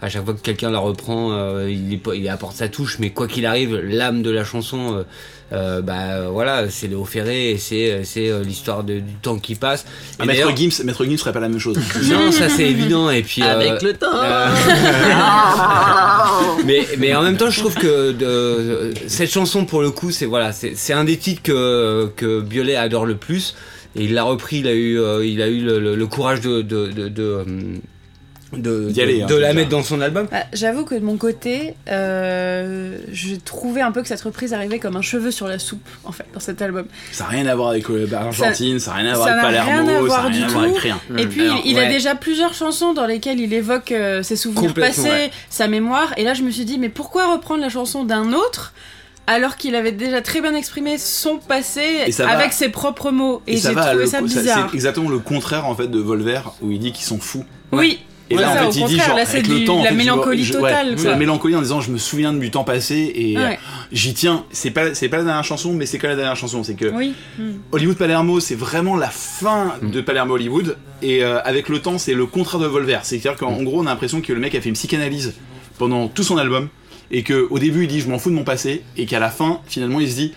à 0.02 0.10
chaque 0.10 0.24
fois 0.26 0.34
que 0.34 0.41
quelqu'un 0.41 0.69
la 0.72 0.80
reprend 0.80 1.32
euh, 1.32 1.69
il, 1.72 1.94
est 1.94 1.98
pas- 1.98 2.14
il 2.15 2.28
apporte 2.30 2.56
sa 2.56 2.68
touche 2.69 2.98
mais 2.99 3.10
quoi 3.10 3.28
qu'il 3.28 3.45
arrive 3.45 3.76
l'âme 3.78 4.22
de 4.22 4.30
la 4.32 4.44
chanson 4.44 4.95
euh, 4.98 5.03
euh, 5.53 5.82
bah 5.82 6.30
voilà 6.30 6.69
c'est 6.69 6.88
Léo 6.88 7.06
Ferré 7.06 7.52
et 7.52 7.57
c'est 7.57 8.02
c'est 8.03 8.30
euh, 8.30 8.44
l'histoire 8.44 8.84
du 8.84 9.02
temps 9.22 9.40
qui 9.40 9.56
passe 9.56 9.86
Ah, 10.19 10.26
Maître 10.26 10.53
Gims, 10.56 10.84
Maître 10.84 11.06
Gims 11.06 11.18
ferait 11.18 11.32
pas 11.32 11.40
la 11.40 11.48
même 11.49 11.57
chose. 11.60 11.78
non 12.11 12.32
ça 12.34 12.49
c'est 12.49 12.65
évident 12.69 13.10
et 13.10 13.24
puis 13.24 13.41
euh, 13.41 13.56
Avec 13.56 13.82
le 13.82 13.94
temps. 13.94 14.07
euh, 14.14 14.49
mais, 16.65 16.86
mais 16.98 17.15
en 17.15 17.24
même 17.24 17.38
temps, 17.38 17.49
je 17.49 17.60
trouve 17.60 17.76
que 17.76 18.11
de, 18.11 18.94
cette 19.07 19.32
chanson, 19.32 19.65
pour 19.65 19.82
le 19.82 19.91
coup, 19.91 20.11
c'est 20.11 20.26
voilà, 20.26 20.52
c'est 20.52 20.74
c'est 20.76 20.94
un 20.94 21.03
des 21.06 21.18
titres 21.18 21.41
que, 21.44 22.11
que 22.15 22.41
Biolay 22.41 22.76
adore 22.76 23.06
le 23.06 23.15
plus. 23.15 23.56
Et 23.95 24.03
il 24.03 24.14
l'a 24.14 24.24
repris, 24.24 24.57
il 24.60 24.68
a 24.68 24.74
eu, 24.74 24.99
euh, 24.99 25.26
il 25.26 25.41
a 25.41 25.48
eu 25.48 25.61
le, 25.61 25.80
le- 25.80 25.95
le 25.95 26.07
courage 26.07 26.41
de, 26.41 26.61
de, 26.61 26.88
de, 26.88 27.07
de, 27.07 27.45
de, 28.53 28.90
D'y 28.91 29.02
aller, 29.02 29.18
de- 29.19 29.24
hein, 29.24 29.28
de 29.28 29.36
la 29.36 29.53
mettre 29.53 29.69
dans 29.69 29.84
son 29.84 29.99
album. 29.99 30.28
Bah, 30.32 30.38
J'avoue 30.53 30.86
que 30.86 30.95
de 30.95 31.02
mon 31.03 31.18
côté, 31.18 31.74
euh, 31.90 32.98
j'ai 33.11 33.38
trouvé 33.38 33.82
un 33.82 33.91
peu 33.91 34.02
que 34.02 34.07
cette 34.07 34.22
reprise 34.22 34.53
arrivait 34.53 34.80
comme 34.80 34.95
un 34.95 35.02
cheveu 35.02 35.32
sur 35.32 35.48
la 35.48 35.60
soupe, 35.60 35.88
en 36.06 36.11
fait, 36.11 36.26
dans 36.34 36.40
cet 36.40 36.61
album. 36.61 36.86
Ça 37.11 37.26
n'a 37.26 37.30
rien 37.32 37.45
à 37.48 37.56
voir 37.56 37.69
avec 37.69 37.90
euh, 37.90 38.07
l'Argentine, 38.10 38.80
ça 38.80 38.91
n'a 38.91 38.98
rien 38.98 39.11
à 39.11 39.15
voir 39.15 39.28
ça 39.28 39.34
avec 39.34 39.44
n'a 39.44 39.64
rien 39.64 39.74
à 39.74 39.86
Palermo, 39.86 40.07
ça 40.10 40.22
n'a 40.24 40.28
rien 40.30 40.44
à 40.45 40.48
voir 40.48 40.64
avec 40.64 40.78
rien. 40.78 40.99
Et 41.18 41.28
puis, 41.28 41.41
Alors, 41.41 41.61
il, 41.65 41.76
ouais. 41.76 41.86
a 41.86 41.90
déjà 41.90 42.15
plusieurs 42.15 42.53
chansons 42.53 42.94
dans 42.94 43.06
lesquelles 43.06 43.40
il 43.40 43.53
évoque 43.53 43.91
euh, 43.91 44.24
ses 44.24 44.36
souvenirs 44.38 44.74
passés, 44.74 45.02
ouais. 45.10 45.32
sa 45.49 45.68
mémoire. 45.68 46.14
Et 46.18 46.24
là, 46.24 46.34
je 46.34 46.44
me 46.44 46.52
suis 46.52 46.65
dit, 46.65 46.78
mais 46.80 46.90
pourquoi 46.90 47.32
reprendre 47.34 47.61
la 47.61 47.69
chanson 47.69 48.03
d'un 48.06 48.34
autre 48.34 48.74
alors 49.30 49.57
qu'il 49.57 49.76
avait 49.76 49.91
déjà 49.91 50.22
très 50.22 50.40
bien 50.40 50.56
exprimé 50.56 50.98
son 50.98 51.38
passé 51.38 51.82
Et 52.07 52.11
va- 52.11 52.30
avec 52.30 52.53
ses 52.53 52.69
propres 52.69 53.11
mots? 53.11 53.41
Et, 53.45 53.57
ça 53.57 53.69
j'ai 53.69 53.76
trouvé 53.76 54.07
ça- 54.07 54.22
bizarre. 54.22 54.68
C'est 54.69 54.76
exactement 54.76 55.10
le 55.10 55.19
contraire 55.19 55.65
en 55.65 55.76
fait 55.76 55.88
de 55.88 55.99
Volver 55.99 56.40
où 56.61 56.72
il 56.72 56.80
dit 56.80 56.94
qu'ils 56.94 57.06
sont 57.06 57.19
fous. 57.19 57.44
Oui, 57.74 57.99
Et 58.29 58.35
Ouais, 58.35 58.41
là, 58.41 58.53
ça, 58.55 58.67
en 58.67 58.71
fait, 58.71 58.79
il 58.79 58.85
dit 58.85 58.91
contraire, 58.95 59.07
genre, 59.07 59.15
là, 59.17 59.25
c'est 59.25 59.37
avec 59.37 59.47
du- 59.49 59.59
le 59.59 59.65
temps, 59.65 59.79
en 59.79 59.83
la 59.83 59.89
fait, 59.89 59.89
je 59.89 59.93
vois- 59.95 60.03
mélancolie 60.03 60.43
je- 60.43 60.53
ouais, 60.55 60.59
totale, 60.59 60.93
c'est 60.97 61.01
quoi. 61.03 61.11
la 61.11 61.17
mélancolie 61.17 61.55
en 61.55 61.61
disant, 61.61 61.79
je 61.79 61.91
me 61.91 61.97
souviens 61.97 62.33
du 62.33 62.51
temps 62.51 62.65
passé 62.65 63.11
et 63.15 63.37
euh, 63.37 63.41
Ouais. 63.41 63.59
j'y 63.93 64.13
tiens. 64.13 64.43
C'est 64.51 64.71
pas, 64.71 64.93
c'est 64.93 65.07
pas 65.07 65.17
la 65.17 65.23
dernière 65.23 65.43
chanson, 65.45 65.73
mais 65.73 65.85
c'est 65.85 65.97
quand 65.97 66.09
la 66.09 66.15
dernière 66.17 66.35
chanson. 66.35 66.61
C'est 66.63 66.73
que 66.75 66.87
oui. 66.93 67.13
Hollywood 67.71 67.95
Palermo, 67.97 68.39
c'est 68.41 68.55
vraiment 68.55 68.97
la 68.97 69.09
fin 69.09 69.75
de 69.81 70.01
Palermo 70.01 70.33
Hollywood. 70.33 70.75
Et 71.01 71.23
euh, 71.23 71.39
avec 71.43 71.69
le 71.69 71.79
temps, 71.79 71.97
c'est 71.97 72.13
le 72.13 72.25
contraire 72.25 72.59
de 72.59 72.67
Volver. 72.67 72.99
C'est-à-dire 73.03 73.35
qu'en 73.35 73.53
en 73.53 73.63
gros, 73.63 73.79
on 73.81 73.85
a 73.85 73.89
l'impression 73.91 74.19
que 74.19 74.33
le 74.33 74.39
mec 74.39 74.53
a 74.55 74.61
fait 74.61 74.69
une 74.69 74.75
psychanalyse 74.75 75.33
pendant 75.77 76.07
tout 76.09 76.23
son 76.23 76.37
album. 76.37 76.67
Et 77.11 77.23
que 77.23 77.47
au 77.49 77.59
début, 77.59 77.83
il 77.83 77.87
dit, 77.87 78.01
je 78.01 78.09
m'en 78.09 78.19
fous 78.19 78.29
de 78.29 78.35
mon 78.35 78.43
passé. 78.43 78.83
Et 78.97 79.05
qu'à 79.05 79.19
la 79.19 79.29
fin, 79.29 79.61
finalement, 79.67 80.01
il 80.01 80.09
se 80.11 80.15
dit, 80.15 80.33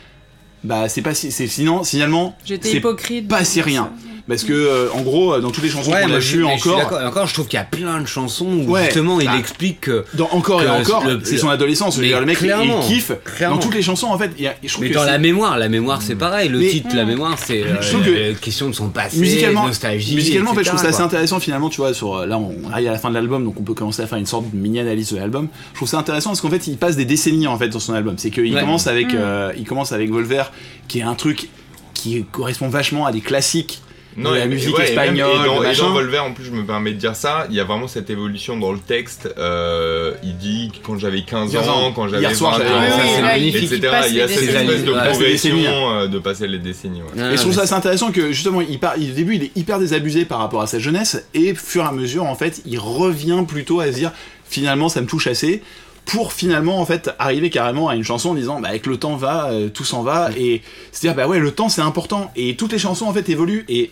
bah, 0.63 0.89
c'est 0.89 1.03
pas 1.03 1.15
si. 1.15 1.33
c'est- 1.33 1.49
Sinon, 1.49 1.83
finalement, 1.83 2.37
J'étais 2.45 2.69
c'est 2.69 2.77
hypocrite. 2.77 3.27
pas 3.27 3.43
si 3.45 3.61
rien. 3.63 3.91
Parce 4.31 4.45
que, 4.45 4.53
euh, 4.53 4.89
en 4.95 5.03
gros, 5.03 5.35
euh, 5.35 5.41
dans 5.41 5.51
toutes 5.51 5.65
les 5.65 5.69
chansons 5.71 5.91
qu'on 5.91 5.97
moi, 6.07 6.17
a 6.17 6.19
vues 6.19 6.45
mais 6.45 6.57
je 6.59 6.69
encore. 6.71 6.93
encore, 7.05 7.27
je 7.27 7.35
trouve 7.35 7.47
qu'il 7.49 7.59
y 7.59 7.61
a 7.61 7.65
plein 7.65 8.01
de 8.01 8.07
chansons 8.07 8.47
où 8.47 8.71
Ouais. 8.71 8.85
justement 8.85 9.21
il 9.21 9.27
Bah, 9.27 9.37
explique 9.39 9.81
que. 9.83 10.05
Dans 10.15 10.29
encore 10.31 10.63
et 10.63 10.69
encore, 10.69 11.05
c'est 11.25 11.37
son 11.37 11.49
adolescence. 11.49 11.99
Mais 11.99 12.07
dire, 12.09 12.21
le 12.21 12.27
mec, 12.27 12.39
il- 12.41 12.45
clairement, 12.47 12.81
il 12.81 12.87
kiffe. 12.95 13.13
clairement. 13.25 13.57
Dans 13.57 13.63
toutes 13.63 13.75
les 13.75 13.83
chansons, 13.83 14.07
en 14.07 14.17
fait, 14.19 14.31
il 14.39 14.45
y 14.45 14.47
a, 14.47 14.55
je 14.63 14.69
trouve 14.69 14.85
Mais 14.85 14.91
que 14.91 14.95
dans 14.95 15.05
la 15.05 15.19
mémoire, 15.19 15.59
la 15.59 15.69
mémoire 15.69 16.01
c'est 16.01 16.15
pareil. 16.15 16.49
Le 16.49 16.59
Mais- 16.61 16.69
titre, 16.69 16.95
la 16.95 17.05
mémoire, 17.05 17.37
c'est 17.39 17.65
euh, 17.65 18.35
question 18.41 18.69
de 18.69 18.75
son 18.75 18.89
passé, 18.89 19.19
musicalement, 19.19 19.67
nostalgie. 19.67 20.15
musicalement 20.15 20.53
en 20.53 20.55
fait, 20.55 20.63
je 20.65 20.69
trouve 20.69 20.81
ça 20.81 20.89
assez 20.89 21.03
intéressant 21.03 21.41
finalement, 21.41 21.69
tu 21.69 21.81
vois, 21.81 21.93
sur, 21.93 22.15
euh, 22.17 22.27
là 22.27 22.39
on 22.39 22.55
arrive 22.71 22.89
à 22.89 22.93
la 22.93 22.99
fin 22.99 23.11
de 23.11 23.15
l'album, 23.15 23.45
donc 23.45 23.59
on 23.59 23.63
peut 23.65 23.75
commencer 23.75 24.03
à 24.03 24.07
faire 24.07 24.19
une 24.19 24.27
sorte 24.27 24.51
de 24.51 24.57
mini-analyse 24.57 25.13
de 25.13 25.17
l'album. 25.19 25.49
Je 25.73 25.77
trouve 25.79 25.89
ça 25.89 25.99
intéressant 25.99 26.31
parce 26.31 26.41
qu'en 26.41 26.51
fait, 26.51 26.67
il 26.69 26.77
passe 26.77 26.97
des 26.97 27.05
décennies 27.05 27.47
en 27.49 27.59
fait 27.59 27.69
dans 27.69 27.81
son 27.81 27.95
album. 27.95 28.15
C'est 28.17 28.31
qu'il 28.31 28.55
Ouais. 28.55 28.61
commence 28.61 28.87
avec, 28.87 29.13
Mm. 29.13 29.19
il 29.59 29.65
commence 29.65 29.93
avec 29.93 30.11
Volver, 30.11 30.45
qui 30.89 31.01
est 31.01 31.03
un 31.03 31.15
truc 31.15 31.49
qui 31.95 32.25
correspond 32.31 32.69
vachement 32.69 33.05
à 33.07 33.13
des 33.13 33.21
classiques 33.21 33.83
de 34.17 34.25
la 34.25 34.45
et- 34.45 34.49
musique 34.49 34.77
ouais, 34.77 34.91
et 34.93 34.95
même- 34.97 35.15
espagnole, 35.15 35.31
Et, 35.43 35.47
dans, 35.47 35.63
et 35.71 35.77
dans 35.77 35.91
Volver, 35.93 36.19
en 36.19 36.33
plus, 36.33 36.45
je 36.45 36.51
me 36.51 36.65
permets 36.65 36.93
de 36.93 36.99
dire 36.99 37.15
ça, 37.17 37.47
il 37.49 37.57
y 37.57 37.61
a 37.61 37.65
vraiment 37.65 37.87
cette 37.89 38.11
évolution 38.11 38.57
dans 38.57 38.73
le 38.73 38.79
texte. 38.79 39.33
euh, 39.39 40.13
il 40.23 40.37
dit 40.37 40.73
quand 40.83 40.99
j'avais 40.99 41.23
15 41.23 41.53
15 41.53 41.69
ans. 41.69 41.87
ans, 41.87 41.93
quand 41.93 42.09
j'avais 42.09 42.23
Hier 42.23 42.35
soir, 42.35 42.59
20 42.59 42.65
j'avais- 42.65 42.75
ans, 42.75 43.35
oui, 43.37 43.49
etc. 43.49 43.81
Il 44.09 44.15
y 44.17 44.21
a 44.21 44.29
cette 44.29 44.43
espèce 44.43 44.85
de 44.85 44.93
progression 44.93 45.21
décennies, 45.21 45.67
euh, 45.69 46.07
de 46.09 46.19
passer 46.19 46.47
les 46.49 46.59
décennies. 46.59 47.03
ouais. 47.03 47.09
Ah, 47.23 47.33
Et 47.33 47.37
je 47.37 47.41
trouve 47.43 47.55
ça 47.55 47.63
assez 47.63 47.75
intéressant 47.75 48.11
que 48.13 48.33
justement 48.33 48.61
il 48.61 48.79
part, 48.79 48.95
il- 48.99 49.11
au 49.13 49.15
début 49.15 49.37
il 49.37 49.45
est 49.45 49.57
hyper 49.57 49.79
désabusé 49.79 50.25
par 50.25 50.39
rapport 50.39 50.61
à 50.63 50.67
sa 50.67 50.79
jeunesse 50.79 51.25
et 51.35 51.55
fur 51.55 51.85
et 51.85 51.87
à 51.89 51.93
mesure 51.93 52.25
en 52.25 52.35
fait 52.35 52.63
il 52.67 52.79
revient 52.79 53.45
plutôt 53.47 53.81
à 53.81 53.87
se 53.87 53.93
dire 53.93 54.13
finalement 54.49 54.89
ça 54.89 55.01
me 55.01 55.07
touche 55.07 55.27
assez 55.29 55.63
pour 56.05 56.33
finalement 56.33 56.81
en 56.81 56.87
fait 56.87 57.11
arriver 57.19 57.51
carrément 57.51 57.89
à 57.89 57.95
une 57.95 58.05
chanson 58.05 58.31
en 58.31 58.35
disant 58.35 58.61
bah 58.61 58.69
avec 58.69 58.87
le 58.87 58.97
temps 58.97 59.17
va 59.17 59.51
euh, 59.51 59.69
tout 59.69 59.85
s'en 59.85 60.03
va 60.03 60.31
et 60.37 60.63
se 60.93 61.01
dire 61.01 61.15
bah 61.15 61.29
ouais 61.29 61.39
le 61.39 61.53
temps 61.53 61.69
c'est 61.69 61.83
important 61.83 62.33
et 62.37 62.57
toutes 62.57 62.73
les 62.73 62.79
chansons 62.79 63.07
en 63.07 63.13
fait 63.13 63.29
évoluent 63.29 63.65
et 63.69 63.91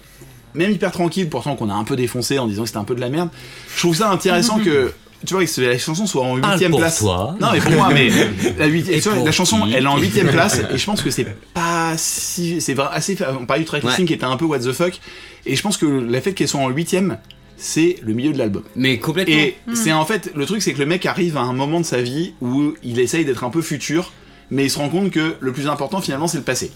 même 0.55 0.71
hyper 0.71 0.91
tranquille 0.91 1.29
pourtant 1.29 1.55
qu'on 1.57 1.71
a 1.71 1.75
un 1.75 1.85
peu 1.85 1.97
défoncé 1.97 2.39
en 2.39 2.47
disant 2.47 2.63
que 2.63 2.69
c'était 2.69 2.79
un 2.79 2.85
peu 2.85 2.95
de 2.95 3.01
la 3.01 3.09
merde 3.09 3.29
je 3.75 3.81
trouve 3.81 3.97
ça 3.97 4.11
intéressant 4.11 4.59
que 4.65 4.93
tu 5.27 5.35
vois 5.35 5.45
que 5.45 5.61
la 5.61 5.79
chanson 5.79 6.07
soit 6.07 6.23
en 6.23 6.39
Parle 6.39 6.53
huitième 6.53 6.77
place. 6.77 6.99
toi. 6.99 7.35
non 7.41 7.49
mais 7.53 7.61
pour 7.61 7.73
moi 7.73 7.91
mais 7.93 8.09
la, 8.59 8.67
Et 8.67 9.01
la 9.25 9.33
chanson 9.33 9.67
elle 9.67 9.85
est 9.85 9.87
en 9.87 9.99
huitième 9.99 10.29
place 10.31 10.61
et 10.73 10.79
je 10.79 10.85
pense 10.85 11.03
que 11.03 11.11
c'est 11.11 11.27
pas 11.55 11.95
si 11.97 12.61
c'est 12.61 12.79
assez 12.79 13.17
on 13.41 13.47
parlait 13.47 13.63
du 13.63 13.69
track 13.69 13.83
listing 13.83 14.07
qui 14.07 14.15
était 14.15 14.25
un 14.25 14.37
peu 14.37 14.45
what 14.45 14.61
the 14.61 14.73
fuck 14.73 14.99
et 15.47 15.57
je 15.57 15.63
pense 15.63 15.77
que 15.77 15.87
le 15.87 16.21
fait 16.21 16.33
qu'elle 16.33 16.49
soit 16.49 16.61
en 16.61 16.69
huitième 16.69 17.19
c'est 17.59 17.97
le 18.03 18.15
milieu 18.15 18.33
de 18.33 18.39
l'album 18.39 18.63
Mais 18.77 18.99
complètement. 18.99 19.35
et 19.35 19.57
c'est 19.75 19.93
en 19.93 20.05
fait 20.05 20.31
le 20.35 20.47
truc 20.47 20.63
c'est 20.63 20.73
que 20.73 20.79
le 20.79 20.87
mec 20.87 21.05
arrive 21.07 21.37
à 21.37 21.41
un 21.43 21.53
moment 21.53 21.81
de 21.81 21.85
sa 21.85 22.01
vie 22.01 22.33
où 22.41 22.75
il 22.83 23.01
essaye 23.01 23.25
d'être 23.25 23.45
un 23.45 23.51
peu 23.51 23.63
futur 23.63 24.13
mais 24.51 24.65
il 24.67 24.71
se 24.71 24.79
rend 24.79 24.89
compte 24.89 25.11
que 25.11 25.35
le 25.41 25.53
plus 25.53 25.67
important 25.69 26.01
finalement 26.01 26.29
c'est 26.29 26.39
le 26.39 26.45
passé 26.45 26.71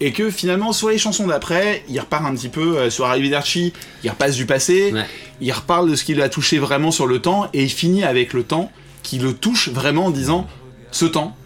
et 0.00 0.12
que 0.12 0.28
finalement 0.30 0.72
sur 0.72 0.88
les 0.90 0.98
chansons 0.98 1.26
d'après 1.26 1.84
il 1.88 1.98
repart 2.00 2.24
un 2.26 2.34
petit 2.34 2.48
peu 2.50 2.76
euh, 2.76 2.90
sur 2.90 3.06
Arrivederci 3.06 3.72
il 4.04 4.10
repasse 4.10 4.34
du 4.36 4.44
passé 4.46 4.92
Ouais. 4.92 5.04
il 5.40 5.52
reparle 5.52 5.90
de 5.90 5.94
ce 5.94 6.04
qu'il 6.04 6.20
a 6.20 6.28
touché 6.28 6.58
vraiment 6.58 6.90
sur 6.90 7.06
le 7.06 7.20
temps 7.20 7.48
et 7.54 7.62
il 7.62 7.70
finit 7.70 8.02
avec 8.04 8.32
le 8.32 8.42
temps 8.42 8.70
qui 9.02 9.18
le 9.18 9.32
touche 9.32 9.68
vraiment 9.70 10.06
en 10.06 10.10
disant 10.10 10.46
ce 10.90 11.06
temps 11.06 11.36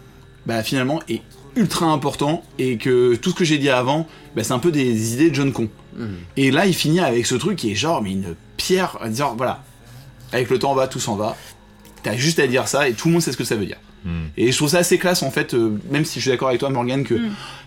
bah 0.47 0.63
finalement 0.63 0.99
est 1.07 1.21
ultra 1.55 1.85
important 1.85 2.43
et 2.57 2.77
que 2.77 3.15
tout 3.15 3.29
ce 3.29 3.35
que 3.35 3.45
j'ai 3.45 3.57
dit 3.59 3.69
avant 3.69 4.07
bah, 4.35 4.43
c'est 4.43 4.53
un 4.53 4.59
peu 4.59 4.71
des 4.71 5.13
idées 5.13 5.29
de 5.29 5.35
John 5.35 5.51
Con 5.53 5.69
Mhm. 5.95 6.15
et 6.37 6.51
là 6.51 6.65
il 6.65 6.73
finit 6.73 6.99
avec 6.99 7.25
ce 7.25 7.35
truc 7.35 7.57
qui 7.57 7.71
est 7.71 7.75
genre 7.75 8.01
mais 8.01 8.11
une 8.11 8.35
pierre 8.57 8.97
à 9.01 9.09
dire 9.09 9.29
voilà 9.35 9.63
avec 10.33 10.49
le 10.49 10.57
temps 10.59 10.73
va 10.73 10.87
tout 10.87 10.99
s'en 10.99 11.15
va 11.15 11.35
t'as 12.03 12.15
juste 12.15 12.39
à 12.39 12.47
dire 12.47 12.67
ça 12.67 12.87
et 12.87 12.93
tout 12.93 13.07
le 13.07 13.13
monde 13.13 13.21
sait 13.21 13.31
ce 13.31 13.37
que 13.37 13.43
ça 13.43 13.55
veut 13.55 13.65
dire 13.65 13.77
Hmm. 14.03 14.29
et 14.35 14.51
je 14.51 14.57
trouve 14.57 14.67
ça 14.69 14.79
assez 14.79 14.97
classe 14.97 15.21
en 15.21 15.29
fait 15.29 15.53
euh, 15.53 15.77
même 15.91 16.05
si 16.05 16.15
je 16.15 16.21
suis 16.21 16.31
d'accord 16.31 16.47
avec 16.47 16.59
toi 16.59 16.71
Morgan 16.71 17.03
que 17.03 17.13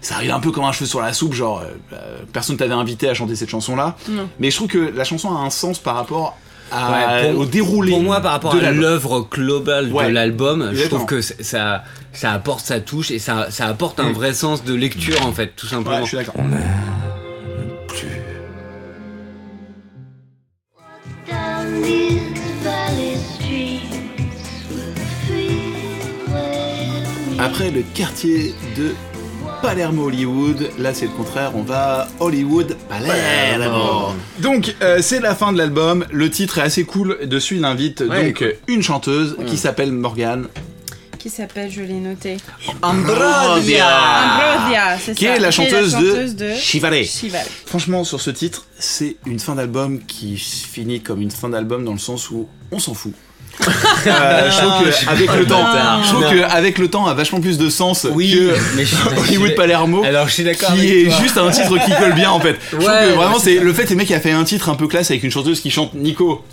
ça 0.01 0.17
arrive 0.17 0.33
un 0.33 0.41
peu 0.41 0.51
comme 0.51 0.65
un 0.65 0.73
cheveu 0.73 0.87
sur 0.87 1.01
la 1.01 1.13
soupe 1.13 1.33
genre 1.33 1.61
euh, 1.61 1.67
euh, 1.93 2.19
personne 2.33 2.57
t'avait 2.57 2.75
invité 2.75 3.09
à 3.09 3.15
chanter 3.15 3.37
cette 3.37 3.51
chanson 3.51 3.77
là 3.77 3.95
mais 4.41 4.51
je 4.51 4.57
trouve 4.57 4.67
que 4.67 4.93
la 4.97 5.05
chanson 5.05 5.31
a 5.33 5.39
un 5.39 5.51
sens 5.51 5.79
par 5.79 5.95
rapport 5.95 6.37
à, 6.73 6.91
Ouais, 7.23 7.31
pour- 7.31 7.43
au 7.43 7.45
déroulé 7.47 7.93
Pour 7.93 8.03
moi, 8.03 8.21
par 8.21 8.33
rapport 8.33 8.53
de 8.53 8.59
à 8.65 8.73
l'œuvre 8.73 9.29
globale 9.31 9.93
Ouais. 9.93 10.09
de 10.09 10.13
l'album, 10.13 10.71
je 10.73 10.83
trouve 10.89 11.05
que 11.07 11.21
ça, 11.21 11.85
ça 12.13 12.33
apporte 12.33 12.65
sa 12.67 12.81
touche 12.81 13.13
et 13.13 13.21
ça, 13.21 13.53
ça 13.53 13.67
apporte 13.67 14.01
un 14.01 14.11
vrai 14.11 14.35
sens 14.35 14.65
de 14.65 14.75
lecture 14.75 15.25
en 15.25 15.33
fait, 15.33 15.53
tout 15.55 15.67
Ouais, 15.67 15.71
simplement. 15.73 16.01
je 16.05 16.09
suis 16.09 16.17
d'accord. 16.17 16.35
Après 27.55 27.71
le 27.71 27.85
quartier 27.95 28.53
de 28.77 28.97
Palermo 29.63 30.07
Hollywood, 30.07 30.71
là 30.77 30.93
c'est 30.93 31.05
le 31.05 31.13
contraire, 31.13 31.53
on 31.55 31.63
va 31.63 32.09
Hollywood 32.19 32.77
Palermo. 32.89 34.09
Donc 34.41 34.75
euh, 34.83 34.99
c'est 35.01 35.21
la 35.21 35.37
fin 35.37 35.53
de 35.53 35.59
l'album, 35.59 36.05
le 36.11 36.31
titre 36.31 36.59
est 36.59 36.63
assez 36.63 36.83
cool, 36.83 37.17
dessus 37.29 37.59
il 37.59 37.65
invite 37.65 38.01
Ouais, 38.01 38.25
donc 38.27 38.39
cool. 38.39 38.55
une 38.67 38.83
chanteuse 38.83 39.37
qui 39.47 39.57
s'appelle 39.57 39.93
Morgane 39.93 40.49
Qui 41.17 41.31
s'appelle, 41.31 41.71
je 41.71 41.83
l'ai 41.83 42.01
noté. 42.01 42.39
Ambrosia, 42.83 43.87
Ambrosia, 43.87 44.99
c'est 44.99 45.15
qui 45.15 45.27
ça. 45.27 45.37
est 45.37 45.39
la 45.39 45.53
chanteuse, 45.53 45.93
chanteuse 45.93 46.35
de, 46.35 46.51
de 46.51 46.55
Chivare. 46.55 47.45
Franchement 47.67 48.03
sur 48.03 48.21
ce 48.21 48.31
titre, 48.31 48.67
c'est 48.81 49.15
une 49.27 49.39
fin 49.39 49.55
d'album 49.55 50.01
qui 50.05 50.37
finit 50.37 51.03
comme 51.03 51.21
une 51.21 51.31
fin 51.31 51.51
d'album 51.51 51.85
dans 51.85 51.93
le 51.93 51.99
sens 51.99 52.31
où 52.33 52.49
on 52.73 52.81
s'en 52.81 52.95
fout. 52.95 53.13
Euh, 54.07 54.51
je 54.51 54.59
trouve 54.59 54.85
que 54.85 55.11
avec 55.11 55.35
le 55.35 55.47
temps, 55.47 55.67
je 56.03 56.09
trouve 56.09 56.23
Non. 56.23 56.31
que 56.31 56.43
avec 56.43 56.79
le 56.79 56.89
temps 56.89 57.07
a 57.07 57.15
vachement 57.15 57.41
plus 57.41 57.57
de 57.57 57.69
sens 57.71 58.07
Oui, 58.13 58.33
que 58.33 58.55
mais 58.77 58.85
je 58.85 58.95
suis 58.95 59.09
Hollywood 59.19 59.55
Palermo. 59.55 60.05
Alors, 60.05 60.29
je 60.29 60.35
suis 60.35 60.45
d'accord 60.45 60.73
qui 60.75 60.81
avec 60.81 60.91
est 60.91 61.09
toi. 61.09 61.19
juste 61.23 61.39
un 61.39 61.51
titre 61.51 61.79
qui 61.85 61.93
colle 61.99 62.15
bien 62.15 62.31
en 62.31 62.41
fait. 62.41 62.57
Je 62.73 62.77
trouve 62.77 62.89
que 62.89 63.15
vraiment 63.15 63.39
c'est 63.39 63.57
le 63.59 63.73
fait 63.73 63.85
c'est 63.85 63.91
le 63.95 63.97
mec 63.99 64.07
qui 64.09 64.15
a 64.15 64.21
fait 64.21 64.33
un 64.33 64.45
titre 64.45 64.69
un 64.69 64.75
peu 64.75 64.87
classe 64.89 65.11
avec 65.11 65.23
une 65.23 65.31
chanteuse 65.31 65.61
qui 65.61 65.71
chante 65.71 65.95
Nico. 65.95 66.45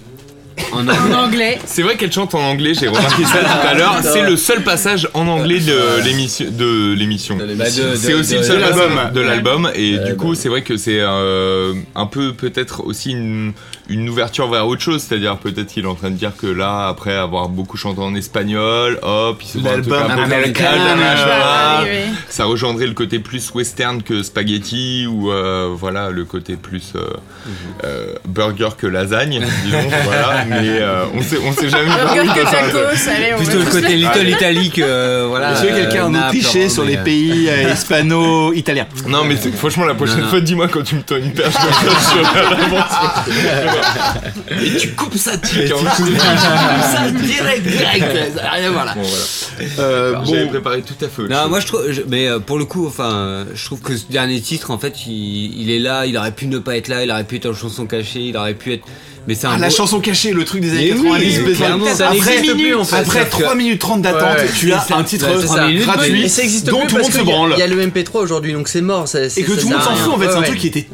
En 0.73 0.87
anglais. 1.13 1.59
C'est 1.65 1.81
vrai 1.81 1.97
qu'elle 1.97 2.11
chante 2.11 2.35
en 2.35 2.39
anglais, 2.41 2.73
j'ai 2.79 2.87
remarqué 2.87 3.23
ça 3.25 3.39
tout 3.39 3.67
à 3.67 3.73
l'heure. 3.73 3.95
C'est 4.03 4.21
le 4.21 4.37
seul 4.37 4.61
passage 4.63 5.09
en 5.13 5.27
anglais 5.27 5.59
de 5.59 6.01
l'émission. 6.03 6.45
De 6.51 6.93
l'émission. 6.93 7.37
Bah, 7.57 7.65
C'est 7.95 8.13
aussi 8.13 8.35
le 8.35 8.43
seul 8.43 8.63
album 8.63 8.91
de 9.13 9.21
l'album 9.21 9.71
et 9.75 9.93
du 9.93 9.97
bah. 9.97 10.13
coup 10.13 10.35
c'est 10.35 10.49
vrai 10.49 10.61
que 10.61 10.77
c'est 10.77 10.99
euh, 10.99 11.73
un 11.95 12.05
peu 12.05 12.33
peut-être 12.33 12.85
aussi 12.85 13.11
une, 13.11 13.53
une 13.89 14.07
ouverture 14.09 14.49
vers 14.49 14.67
autre 14.67 14.81
chose, 14.81 15.01
c'est-à-dire 15.01 15.37
peut-être 15.37 15.67
qu'il 15.67 15.83
est 15.83 15.87
en 15.87 15.95
train 15.95 16.09
de 16.09 16.15
dire 16.15 16.31
que 16.35 16.47
là 16.47 16.87
après 16.87 17.15
avoir 17.15 17.49
beaucoup 17.49 17.77
chanté 17.77 18.01
en 18.01 18.15
espagnol, 18.15 18.99
hop, 19.01 19.41
il 19.41 19.47
se 19.47 19.57
un 19.67 19.81
truc 19.81 19.93
un 19.93 20.15
peu. 20.15 20.23
Oui, 21.83 21.89
oui. 21.89 22.13
Ça 22.29 22.45
rejoindrait 22.45 22.87
le 22.87 22.93
côté 22.93 23.19
plus 23.19 23.51
western 23.53 24.01
que 24.03 24.23
spaghetti 24.23 25.07
ou 25.07 25.31
euh, 25.31 25.69
voilà 25.73 26.09
le 26.09 26.25
côté 26.25 26.55
plus 26.55 26.93
euh, 26.95 27.01
euh, 27.83 28.13
burger 28.27 28.69
que 28.77 28.87
lasagne, 28.87 29.45
disons 29.63 29.77
voilà. 30.05 30.45
Mais 30.47 30.57
euh, 30.61 31.05
on 31.13 31.21
sait 31.21 31.37
on 31.45 31.51
sait 31.53 31.69
jamais. 31.69 31.89
Burger 31.89 32.29
que 32.33 32.51
tacos, 32.51 33.09
allez, 33.09 33.33
on 33.33 33.37
Plutôt 33.43 33.59
le 33.59 33.65
côté 33.65 33.95
Little 33.95 34.29
Italy 34.29 34.69
que 34.69 34.81
euh, 34.81 35.25
voilà. 35.27 35.53
Est-ce 35.53 35.63
que 35.63 35.67
quelqu'un 35.67 36.13
euh, 36.13 36.19
a 36.19 36.29
triché 36.29 36.69
sur 36.69 36.83
les 36.83 36.97
euh, 36.97 37.03
pays 37.03 37.49
euh, 37.49 37.71
hispano-italiens 37.73 38.87
Non 39.07 39.23
mais 39.23 39.35
franchement 39.35 39.85
la 39.85 39.95
prochaine 39.95 40.17
Non, 40.17 40.23
non. 40.23 40.29
fois 40.29 40.41
dis-moi 40.41 40.67
quand 40.67 40.83
tu 40.83 40.95
me 40.95 41.01
donnes 41.01 41.25
une 41.25 41.33
perche 41.33 41.53
sur 41.53 42.21
l'aventure. 42.21 43.23
Et 44.49 44.77
tu 44.77 44.91
coupes 44.93 45.17
ça 45.17 45.37
tic 45.37 45.57
hein, 45.71 45.75
tu 45.95 46.03
coupes 46.03 46.17
ça 46.19 47.11
direct 47.11 47.67
direct. 47.67 48.35
Ça 48.35 48.41
n'a 48.43 48.49
rien 48.51 48.67
à 48.67 48.71
voir 48.71 48.85
là. 48.85 48.93
Bon 48.95 49.01
voilà. 49.03 49.69
Euh, 49.79 50.13
bon, 50.15 50.25
J'avais 50.25 50.47
préparé 50.47 50.81
tout 50.81 50.93
à 51.03 51.07
fait. 51.07 51.21
autre 51.23 51.31
Non, 51.31 51.49
moi 51.49 51.59
je 51.59 51.67
trouve, 51.67 51.91
je- 51.91 52.01
mais 52.07 52.27
euh, 52.27 52.39
pour 52.39 52.57
le 52.57 52.65
coup, 52.65 52.85
enfin, 52.87 53.45
je 53.53 53.65
trouve 53.65 53.81
que 53.81 53.95
ce 53.97 54.05
dernier 54.09 54.39
titre, 54.41 54.71
en 54.71 54.77
fait, 54.77 55.05
il, 55.07 55.59
il 55.61 55.69
est 55.71 55.79
là, 55.79 56.05
il 56.05 56.17
aurait 56.17 56.31
pu 56.31 56.47
ne 56.47 56.59
pas 56.59 56.77
être 56.77 56.87
là, 56.87 57.03
il 57.03 57.11
aurait 57.11 57.23
pu 57.23 57.37
être 57.37 57.47
en 57.47 57.53
chanson 57.53 57.85
cachée, 57.85 58.21
il 58.21 58.37
aurait 58.37 58.53
pu 58.55 58.73
être, 58.73 58.85
mais 59.27 59.35
c'est 59.35 59.47
un 59.47 59.51
ah, 59.51 59.57
la 59.57 59.67
beau- 59.69 59.75
chanson 59.75 59.99
cachée, 59.99 60.31
le 60.33 60.43
truc 60.45 60.61
des 60.61 60.71
années 60.71 60.91
Mais 60.93 60.99
oui, 60.99 61.03
90, 61.03 61.37
mais 61.37 61.43
besoin- 61.43 61.55
clairement, 61.65 61.85
ça 61.95 62.09
après, 62.09 62.41
plus, 62.41 62.75
en 62.75 62.83
fait. 62.83 62.95
après 62.95 63.11
C'est-à-dire 63.19 63.29
3 63.39 63.51
que- 63.53 63.57
minutes 63.57 63.79
30 63.81 64.01
d'attente, 64.01 64.37
Ouais, 64.37 64.49
tu 64.57 64.73
as 64.73 64.85
un 64.95 65.03
titre 65.03 65.27
ouais, 65.27 65.33
gratuit 65.83 66.23
Et 66.25 66.59
dont 66.69 66.85
tout 66.87 66.95
le 66.97 67.01
monde 67.03 67.11
se 67.11 67.21
branle. 67.21 67.53
Il 67.55 67.59
y 67.59 67.63
a 67.63 67.67
le 67.67 67.81
MP3 67.81 68.21
aujourd'hui, 68.21 68.53
donc 68.53 68.67
c'est 68.67 68.81
mort. 68.81 69.07
ça- 69.07 69.23
Et 69.25 69.29
que 69.43 69.51
tout 69.51 69.67
le 69.67 69.73
monde 69.75 69.81
s'en 69.83 69.95
fout 69.95 70.13
en 70.13 70.19
fait, 70.19 70.27
c'est 70.29 70.37
un 70.37 70.41
truc 70.41 70.59
qui 70.59 70.67
était 70.67 70.87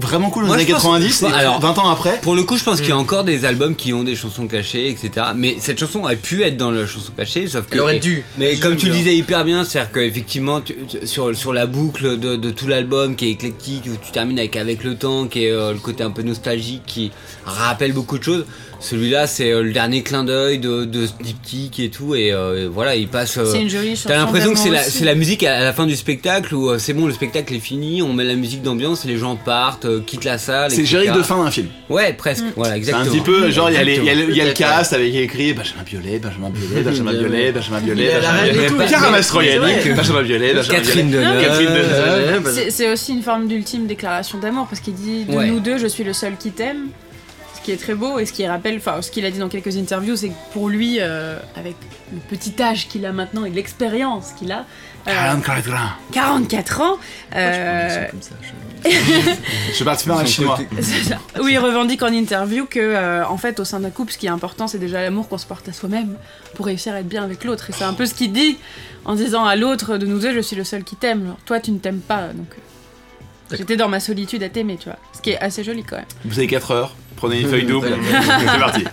vraiment 0.00 0.28
cool 0.30 0.46
dans 0.46 0.54
les 0.54 0.62
années 0.64 0.72
pense- 0.72 0.82
90, 0.82 1.22
et 1.22 1.26
alors- 1.32 1.60
20 1.60 1.78
ans 1.78 1.88
après. 1.90 2.18
Pour 2.22 2.34
le 2.34 2.42
coup, 2.44 2.56
je 2.58 2.64
pense 2.64 2.80
qu'il 2.80 2.90
y 2.90 2.92
a 2.92 2.96
encore 2.98 3.24
des 3.24 3.44
albums 3.44 3.74
qui 3.74 3.92
ont 3.94 4.04
des 4.04 4.16
chansons 4.16 4.46
cachées, 4.46 4.88
etc. 4.88 5.28
Mais 5.34 5.56
cette 5.60 5.78
chanson 5.80 6.00
aurait 6.00 6.16
pu 6.16 6.42
être 6.42 6.56
dans 6.56 6.70
la 6.70 6.86
chanson 6.86 7.12
cachée, 7.16 7.46
sauf 7.46 7.66
que. 7.66 7.74
Elle 7.74 7.80
aurait 7.80 7.98
dû. 7.98 8.22
Mais 8.38 8.56
comme 8.56 8.76
tu 8.76 8.86
le 8.86 8.92
bien. 8.92 9.00
disais 9.00 9.16
hyper 9.16 9.44
bien, 9.44 9.64
c'est-à-dire 9.64 9.92
qu'effectivement, 9.92 10.60
sur, 11.04 11.34
sur 11.34 11.52
la 11.54 11.66
boucle 11.66 12.18
de, 12.18 12.36
de 12.36 12.50
tout 12.50 12.66
l'album 12.68 13.16
qui 13.16 13.26
est 13.26 13.30
éclectique, 13.30 13.84
où 13.86 13.96
tu 14.04 14.12
termines 14.12 14.38
avec 14.38 14.56
Avec 14.56 14.84
le 14.84 14.94
temps, 14.96 15.26
qui 15.26 15.46
est 15.46 15.50
euh, 15.50 15.72
le 15.72 15.78
côté 15.78 16.04
un 16.04 16.10
peu 16.10 16.22
nostalgique, 16.22 16.82
qui 16.86 17.10
rappelle 17.62 17.92
beaucoup 17.92 18.18
de 18.18 18.24
choses, 18.24 18.44
celui-là, 18.80 19.26
c'est 19.28 19.52
euh, 19.52 19.62
le 19.62 19.72
dernier 19.72 20.02
clin 20.02 20.24
d'œil 20.24 20.58
de, 20.58 20.84
de 20.84 21.06
ce 21.06 21.12
diptyque 21.22 21.78
et 21.78 21.88
tout, 21.88 22.14
et 22.16 22.32
euh, 22.32 22.68
voilà, 22.72 22.96
il 22.96 23.06
passe. 23.08 23.38
euh, 23.38 23.44
C'est 23.44 23.62
une 23.62 23.70
jolie. 23.70 24.00
T'as 24.04 24.16
l'impression 24.16 24.52
que 24.52 24.58
c'est 24.58 24.70
la, 24.70 24.82
c'est 24.82 25.14
musique 25.14 25.44
à, 25.44 25.56
à 25.58 25.62
la 25.62 25.72
fin 25.72 25.86
du 25.86 25.94
spectacle 25.94 26.52
où 26.54 26.68
euh, 26.68 26.78
c'est 26.78 26.92
bon, 26.92 27.06
le 27.06 27.12
spectacle 27.12 27.54
est 27.54 27.60
fini, 27.60 28.02
on 28.02 28.12
met 28.12 28.24
la 28.24 28.34
musique 28.34 28.62
d'ambiance, 28.62 29.04
les 29.04 29.16
gens 29.18 29.36
partent, 29.36 29.84
euh, 29.84 30.00
quittent 30.00 30.24
la 30.24 30.38
salle. 30.38 30.70
C'est 30.72 30.84
générique 30.84 31.12
de 31.12 31.22
fin 31.22 31.44
d'un 31.44 31.50
film. 31.50 31.68
Ouais, 31.88 32.12
presque. 32.12 32.44
Voilà, 32.56 32.72
C'est 32.72 32.78
exactement. 32.78 33.06
un 33.06 33.12
petit 33.14 33.20
peu 33.24 33.50
genre 33.50 33.70
il 33.70 33.74
y 33.74 33.76
a, 33.76 33.84
les- 33.84 33.98
y 33.98 34.10
a 34.10 34.14
le, 34.14 34.34
y 34.34 34.40
a 34.40 34.44
le 34.46 34.52
cast 34.52 34.92
avec 34.92 35.14
écrit 35.14 35.52
Benjamin 35.52 35.82
Biolay, 35.84 36.18
Benjamin 36.18 36.50
Biolay, 36.50 36.82
Benjamin 36.82 37.12
Biolay, 37.12 37.52
Benjamin 37.52 37.78
Il 37.78 37.88
y 37.88 37.94
Biolay, 37.94 38.10
a 38.10 38.20
la 38.20 38.20
Benjamin 38.20 38.42
reine 38.42 38.52
Biolay, 38.52 38.68
c'est. 38.68 39.94
Benjamin 39.94 40.22
Biolay, 40.22 40.54
Benjamin 40.54 40.78
Catherine. 40.78 41.10
Deneuve. 41.10 41.40
Catherine 41.42 41.68
Deneuve. 41.68 42.52
C'est 42.52 42.70
c'est 42.70 42.92
aussi 42.92 43.12
une 43.12 43.22
forme 43.22 43.46
d'ultime 43.46 43.86
déclaration 43.86 44.38
d'amour 44.38 44.66
parce 44.68 44.80
qu'il 44.80 44.94
dit 44.94 45.24
de 45.24 45.32
nous 45.32 45.60
deux, 45.60 45.78
je 45.78 45.86
suis 45.86 46.02
le 46.04 46.12
seul 46.12 46.32
qui 46.36 46.50
t'aime. 46.50 46.88
Qui 47.64 47.70
est 47.70 47.76
très 47.76 47.94
beau 47.94 48.18
et 48.18 48.26
ce 48.26 48.32
qui 48.32 48.44
rappelle, 48.46 48.76
enfin, 48.78 49.00
ce 49.02 49.10
qu'il 49.10 49.24
a 49.24 49.30
dit 49.30 49.38
dans 49.38 49.48
quelques 49.48 49.76
interviews, 49.76 50.16
c'est 50.16 50.30
que 50.30 50.34
pour 50.52 50.68
lui, 50.68 50.96
euh, 51.00 51.38
avec 51.54 51.76
le 52.12 52.18
petit 52.18 52.60
âge 52.60 52.88
qu'il 52.88 53.06
a 53.06 53.12
maintenant 53.12 53.44
et 53.44 53.50
l'expérience 53.50 54.32
qu'il 54.36 54.50
a, 54.50 54.64
euh, 55.06 55.12
44 55.12 55.72
ans. 55.72 55.76
44 56.12 56.80
ans, 56.80 56.96
euh, 57.36 58.06
Je 59.72 59.84
participe 59.84 60.10
à 60.10 60.16
un 60.18 60.24
chinois. 60.24 60.58
c'est 60.80 61.04
ça. 61.10 61.18
oui, 61.40 61.52
il 61.52 61.58
revendique 61.58 62.02
en 62.02 62.08
interview 62.12 62.66
que, 62.66 62.80
euh, 62.80 63.24
en 63.26 63.36
fait, 63.36 63.60
au 63.60 63.64
sein 63.64 63.80
d'un 63.80 63.90
couple, 63.90 64.12
ce 64.12 64.18
qui 64.18 64.26
est 64.26 64.30
important, 64.30 64.66
c'est 64.66 64.78
déjà 64.78 65.00
l'amour 65.02 65.28
qu'on 65.28 65.38
se 65.38 65.46
porte 65.46 65.68
à 65.68 65.72
soi-même 65.72 66.16
pour 66.54 66.66
réussir 66.66 66.94
à 66.94 67.00
être 67.00 67.08
bien 67.08 67.22
avec 67.22 67.44
l'autre. 67.44 67.70
Et 67.70 67.72
c'est 67.72 67.84
un 67.84 67.94
peu 67.94 68.06
ce 68.06 68.14
qu'il 68.14 68.32
dit 68.32 68.58
en 69.04 69.14
disant 69.14 69.44
à 69.44 69.54
l'autre 69.56 69.98
de 69.98 70.06
nous 70.06 70.18
deux, 70.18 70.34
je 70.34 70.40
suis 70.40 70.56
le 70.56 70.64
seul 70.64 70.82
qui 70.84 70.96
t'aime. 70.96 71.34
Toi, 71.46 71.60
tu 71.60 71.70
ne 71.70 71.78
t'aimes 71.78 72.00
pas, 72.00 72.28
donc. 72.28 72.48
euh, 73.52 73.56
J'étais 73.56 73.76
dans 73.76 73.88
ma 73.88 74.00
solitude 74.00 74.42
à 74.42 74.48
t'aimer, 74.48 74.76
tu 74.78 74.88
vois. 74.88 74.98
Ce 75.12 75.20
qui 75.20 75.30
est 75.30 75.38
assez 75.38 75.62
joli 75.62 75.84
quand 75.84 75.96
même. 75.96 76.04
Vous 76.24 76.38
avez 76.38 76.48
4 76.48 76.70
heures, 76.72 76.96
prenez 77.22 77.40
une 77.40 77.48
feuille 77.48 77.64
double, 77.66 77.88
c'est 78.40 78.58
parti. 78.58 78.84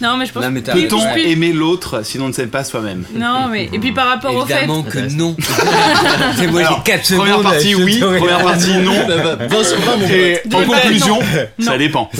Non, 0.00 0.16
mais 0.16 0.24
je 0.26 0.32
pense 0.32 0.42
Non, 0.42 0.50
mais 0.50 0.62
t'as- 0.62 0.72
Puis- 0.72 0.86
Peut-on 0.88 1.14
aimer 1.16 1.52
l'autre 1.52 2.02
si 2.04 2.16
l'on 2.16 2.28
ne 2.28 2.32
s'aime 2.32 2.48
pas 2.48 2.64
soi-même 2.64 3.04
Non, 3.14 3.48
mais. 3.50 3.68
Et 3.72 3.78
puis 3.78 3.92
par 3.92 4.08
rapport 4.08 4.34
au 4.34 4.46
fait. 4.46 4.54
Évidemment 4.54 4.82
que 4.82 4.98
non. 5.14 5.36
C'est 6.36 6.46
moi, 6.46 6.60
Alors, 6.60 6.82
j'ai 6.86 6.92
4 6.92 7.04
secondes. 7.04 7.20
Première 7.26 7.40
partie 7.42 7.74
oui, 7.74 7.98
première 7.98 8.42
partie 8.42 8.76
non. 8.78 8.92
20 9.06 9.64
sur 9.64 9.78
20, 9.80 9.96
mon 9.98 10.06
Et 10.08 10.40
De 10.46 10.54
en 10.56 10.62
conclusion, 10.64 11.18
ça 11.58 11.76
dépend. 11.78 12.10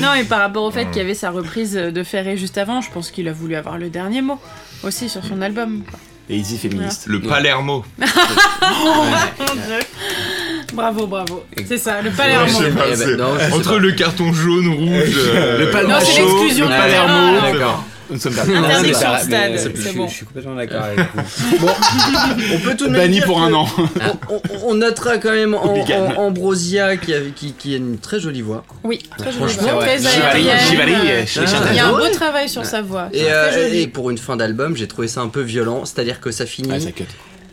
Non, 0.00 0.14
et 0.14 0.24
par 0.24 0.38
rapport 0.40 0.62
au 0.64 0.70
fait 0.70 0.86
qu'il 0.86 0.98
y 0.98 1.00
avait 1.00 1.14
sa 1.14 1.30
reprise 1.30 1.72
de 1.74 2.02
Ferré 2.04 2.36
juste 2.36 2.58
avant, 2.58 2.80
je 2.80 2.90
pense 2.90 3.10
qu'il 3.10 3.28
a 3.28 3.32
voulu 3.32 3.54
avoir 3.56 3.76
le 3.78 3.88
dernier 3.90 4.22
mot 4.22 4.38
aussi 4.84 5.08
sur 5.08 5.24
son 5.24 5.42
album. 5.42 5.82
Et 6.32 6.36
easy 6.36 6.56
féministe. 6.58 7.04
Le 7.08 7.20
Palermo. 7.20 7.84
Mon 7.98 8.04
Dieu. 9.54 9.80
Bravo, 10.72 11.06
bravo. 11.08 11.44
C'est 11.66 11.76
ça, 11.78 12.00
le 12.00 12.10
Palermo. 12.10 12.46
Je 12.46 12.52
sais 12.64 12.70
pas, 12.70 12.84
Eh 12.86 12.90
ben, 12.90 12.96
c'est- 12.96 13.16
non, 13.16 13.32
Entre 13.56 13.78
le 13.78 13.90
carton 13.92 14.32
jaune, 14.32 14.68
rouge. 14.68 15.14
euh, 15.34 15.58
Le 15.58 15.70
Palma 15.70 15.94
Non, 15.94 16.00
c'est 16.04 16.20
l'exclusion 16.22 16.66
le 16.68 16.72
de 16.72 16.78
Palermo. 16.78 17.40
D'accord. 17.52 17.84
Nous 18.10 18.18
sommes 18.18 18.34
pas. 18.34 18.42
Interdiction 18.42 19.12
de 19.14 19.18
stade, 19.18 19.30
mais, 19.52 19.58
c'est 19.58 19.76
je, 19.92 19.96
bon. 19.96 20.08
je 20.08 20.14
suis 20.14 20.26
complètement 20.26 20.54
d'accord 20.56 20.82
avec 20.82 20.98
vous. 20.98 21.68
On 22.54 22.58
peut 22.58 22.76
tout 22.76 22.86
de 22.86 22.90
même 22.90 23.00
Banni 23.02 23.14
dire 23.16 23.24
pour 23.26 23.36
que 23.36 23.42
un 23.42 23.54
an. 23.54 23.66
On, 24.28 24.34
on- 24.34 24.40
on 24.70 24.74
notera 24.74 25.18
quand 25.18 25.32
même 25.32 25.54
en, 25.54 25.74
en- 25.76 26.16
Ambrosia 26.16 26.96
qui 26.96 27.14
a, 27.14 27.18
qui, 27.34 27.52
qui 27.52 27.74
a 27.74 27.76
une 27.76 27.98
très 27.98 28.20
jolie 28.20 28.42
voix. 28.42 28.64
Oui, 28.84 29.00
très 29.16 29.32
joli. 29.32 29.52
Franchement, 29.52 29.78
Très 29.80 29.98
Chivali, 29.98 30.16
aérienne. 30.48 30.58
Chivali, 30.68 30.92
euh, 30.94 31.20
les 31.20 31.26
Ah. 31.36 31.60
Il 31.70 31.76
y 31.76 31.78
a 31.78 31.86
un 31.88 31.92
Ouais. 31.92 32.08
beau 32.08 32.14
travail 32.14 32.48
sur 32.48 32.64
sa 32.64 32.82
voix. 32.82 33.08
Et, 33.12 33.20
C'est 33.20 33.30
euh, 33.32 33.50
très 33.50 33.62
joli. 33.68 33.80
et 33.82 33.86
pour 33.88 34.10
une 34.10 34.18
fin 34.18 34.36
d'album, 34.36 34.76
j'ai 34.76 34.88
trouvé 34.88 35.08
ça 35.08 35.20
un 35.20 35.28
peu 35.28 35.40
violent, 35.42 35.84
c'est-à-dire 35.84 36.20
que 36.20 36.30
ça 36.30 36.46
finit 36.46 36.70
Ah, 36.72 36.80
ça 36.80 36.92
cut. 36.92 37.04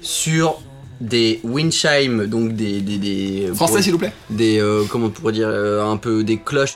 sur 0.01 0.61
des 0.99 1.39
wind 1.43 1.71
chimes, 1.71 2.25
donc 2.25 2.53
des 2.55 2.81
des, 2.81 2.97
des 2.97 3.49
Français, 3.53 3.81
s'il 3.83 3.91
vous 3.91 3.99
plaît. 3.99 4.11
des 4.31 4.59
euh, 4.59 4.83
comment 4.89 5.07
on 5.07 5.09
pourrait 5.09 5.33
dire 5.33 5.47
euh, 5.49 5.85
un 5.85 5.97
peu 5.97 6.23
des 6.23 6.37
cloches 6.37 6.73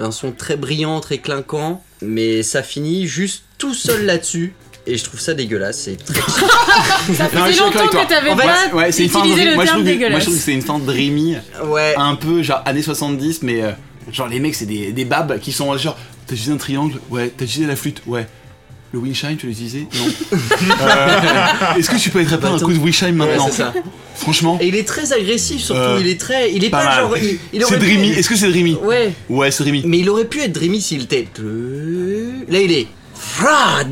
un 0.00 0.10
son 0.10 0.32
très 0.32 0.56
brillant 0.56 1.00
très 1.00 1.18
clinquant 1.18 1.82
mais 2.02 2.42
ça 2.42 2.62
finit 2.62 3.06
juste 3.06 3.42
tout 3.58 3.74
seul 3.74 4.04
là-dessus 4.06 4.54
et 4.86 4.96
je 4.96 5.04
trouve 5.04 5.20
ça 5.20 5.34
dégueulasse 5.34 5.78
c'est 5.78 5.96
très 6.04 6.20
Ça 7.14 7.28
faisait 7.28 7.58
longtemps 7.60 7.86
que 7.88 8.08
t'avais 8.08 8.34
pas 8.34 8.74
ouais, 8.74 8.92
c'est 8.92 9.04
une 9.04 9.08
fin 9.10 9.20
utilisé 9.20 9.44
de- 9.44 9.48
le 9.50 9.54
moi, 9.56 9.64
je 9.64 9.70
terme 9.70 9.84
trouve 9.84 9.84
que- 9.84 9.84
Moi, 9.84 9.84
je 9.84 9.94
dégueulasse. 9.94 10.22
trouve 10.24 10.36
que 10.36 10.42
c'est 10.42 10.52
une 10.52 10.62
fin 10.62 10.78
dreamy, 10.78 11.36
ouais 11.64 11.94
un 11.96 12.14
peu 12.14 12.42
genre 12.42 12.62
années 12.64 12.82
70, 12.82 13.42
mais 13.42 13.62
euh, 13.62 13.72
genre 14.12 14.28
les 14.28 14.40
mecs, 14.40 14.54
c'est 14.54 14.66
des, 14.66 14.92
des 14.92 15.04
babs 15.04 15.38
qui 15.40 15.52
sont 15.52 15.76
genre, 15.76 15.96
t'as 16.26 16.34
utilisé 16.34 16.52
un 16.52 16.56
triangle? 16.58 16.98
Ouais. 17.10 17.32
T'as 17.36 17.44
utilisé 17.44 17.66
la 17.66 17.76
flûte? 17.76 18.02
Ouais. 18.06 18.26
Le 18.92 18.98
windchime, 19.00 19.36
tu 19.36 19.46
l'as 19.46 19.52
utilisé 19.52 19.86
Non. 19.98 20.04
Euh, 20.80 21.78
Est-ce 21.78 21.90
que 21.90 21.96
tu 21.96 22.10
peux 22.10 22.20
être 22.22 22.36
pas 22.38 22.48
un 22.48 22.56
Attends. 22.56 22.64
coup 22.66 22.72
de 22.72 22.78
Ouais, 22.78 23.12
maintenant 23.12 23.50
ça 23.50 23.72
Franchement, 24.14 24.58
et 24.60 24.66
il 24.68 24.74
est 24.74 24.86
très 24.88 25.12
agressif 25.12 25.60
surtout 25.62 25.80
Euh, 25.80 25.98
il 26.00 26.08
est 26.08 26.18
très 26.20 26.52
il 26.52 26.64
est 26.64 26.70
pas 26.70 26.98
genre 27.00 27.16
il, 27.16 27.38
il 27.52 27.62
aurait 27.62 27.74
c'est 27.74 27.78
pu- 27.80 27.86
dreamy. 27.86 28.10
Est-ce 28.10 28.28
que 28.28 28.34
c'est 28.36 28.48
dreamy 28.48 28.74
ouais 28.82 29.12
Ouais, 29.28 29.50
c'est 29.50 29.62
dreamy. 29.62 29.82
mais 29.86 29.98
il 29.98 30.08
aurait 30.10 30.24
pu 30.24 30.40
être 30.40 30.52
dreamy 30.52 30.80
s'il 30.80 31.02
était 31.02 31.28
là 32.48 32.58
il 32.60 32.72
est 32.72 32.86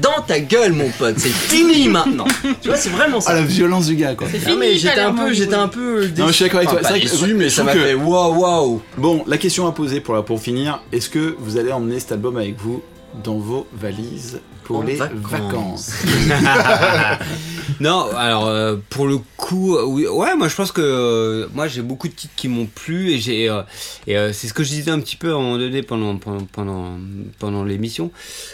dans 0.00 0.22
ta 0.26 0.40
gueule 0.40 0.72
mon 0.72 0.88
pote 0.90 1.16
c'est 1.18 1.28
fini 1.28 1.88
maintenant 1.88 2.26
tu 2.62 2.68
vois 2.68 2.76
c'est 2.76 2.88
vraiment 2.90 3.20
ça 3.20 3.30
Ah, 3.32 3.34
la 3.34 3.42
violence 3.42 3.86
du 3.86 3.96
gars, 3.96 4.14
quoi. 4.14 4.26
C'est 4.30 4.38
Non, 4.38 4.44
fini, 4.44 4.56
mais 4.58 4.74
j'étais 4.76 5.00
un 5.00 5.12
peu, 5.12 5.32
j'étais 5.32 5.54
un 5.54 5.68
peu. 5.68 6.08
Non, 6.16 6.28
je 6.28 6.32
suis 6.32 6.44
d'accord 6.44 6.58
avec 6.58 6.70
toi. 6.70 6.78
Enfin, 6.80 6.94
C'est 6.94 7.16
vrai 7.16 7.28
que- 7.30 7.34
mais 7.34 7.50
ça 7.50 7.62
m'a 7.64 7.72
que- 7.72 7.78
fait 7.80 7.94
waouh 7.94 8.34
waouh. 8.40 8.82
Bon, 8.96 9.24
la 9.26 9.36
question 9.36 9.66
à 9.66 9.72
poser 9.72 10.00
pour, 10.00 10.24
pour 10.24 10.40
finir, 10.40 10.80
est-ce 10.92 11.08
que 11.10 11.34
vous 11.38 11.56
allez 11.58 11.72
emmener 11.72 11.98
cet 12.00 12.12
album 12.12 12.36
avec 12.36 12.56
vous 12.58 12.82
dans 13.24 13.36
vos 13.38 13.66
valises 13.72 14.40
pour 14.64 14.78
En 14.78 14.82
les 14.82 14.96
vacances. 14.96 15.22
vacances 15.30 15.92
Non, 17.80 18.06
alors 18.16 18.46
euh, 18.46 18.76
pour 18.90 19.06
le 19.06 19.18
coup, 19.36 19.76
euh, 19.76 19.84
oui, 19.84 20.06
ouais, 20.06 20.34
moi 20.36 20.48
je 20.48 20.54
pense 20.54 20.72
que 20.72 20.80
euh, 20.80 21.46
moi 21.54 21.68
j'ai 21.68 21.82
beaucoup 21.82 22.08
de 22.08 22.12
titres 22.14 22.32
qui 22.36 22.48
m'ont 22.48 22.66
plu 22.66 23.10
et 23.10 23.18
j'ai 23.18 23.48
euh, 23.50 23.62
et 24.06 24.14
c'est 24.32 24.48
ce 24.48 24.54
que 24.54 24.62
je 24.64 24.70
disais 24.70 24.90
un 24.90 25.00
petit 25.00 25.16
peu 25.16 25.30
à 25.32 25.34
un 25.34 25.40
moment 25.40 25.58
donné 25.58 25.82
pendant 25.82 26.16
pendant 26.16 26.44
pendant, 26.52 26.92
pendant 27.38 27.64
l'émission, 27.64 28.10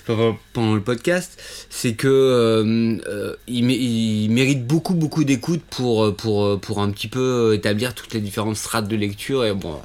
pendant 0.06 0.74
le 0.74 0.80
podcast, 0.80 1.40
c'est 1.70 1.92
que 1.94 2.98
il, 3.46 3.64
mé- 3.66 3.78
il 3.78 4.28
mérite 4.30 4.66
beaucoup 4.66 4.94
beaucoup 4.94 5.24
d'écoute 5.24 5.62
pour 5.70 6.14
pour 6.16 6.58
pour 6.60 6.80
un 6.80 6.90
petit 6.90 7.08
peu 7.08 7.54
établir 7.54 7.94
toutes 7.94 8.12
les 8.14 8.20
différentes 8.20 8.56
strates 8.56 8.88
de 8.88 8.96
lecture 8.96 9.44
et 9.44 9.52
bon. 9.54 9.76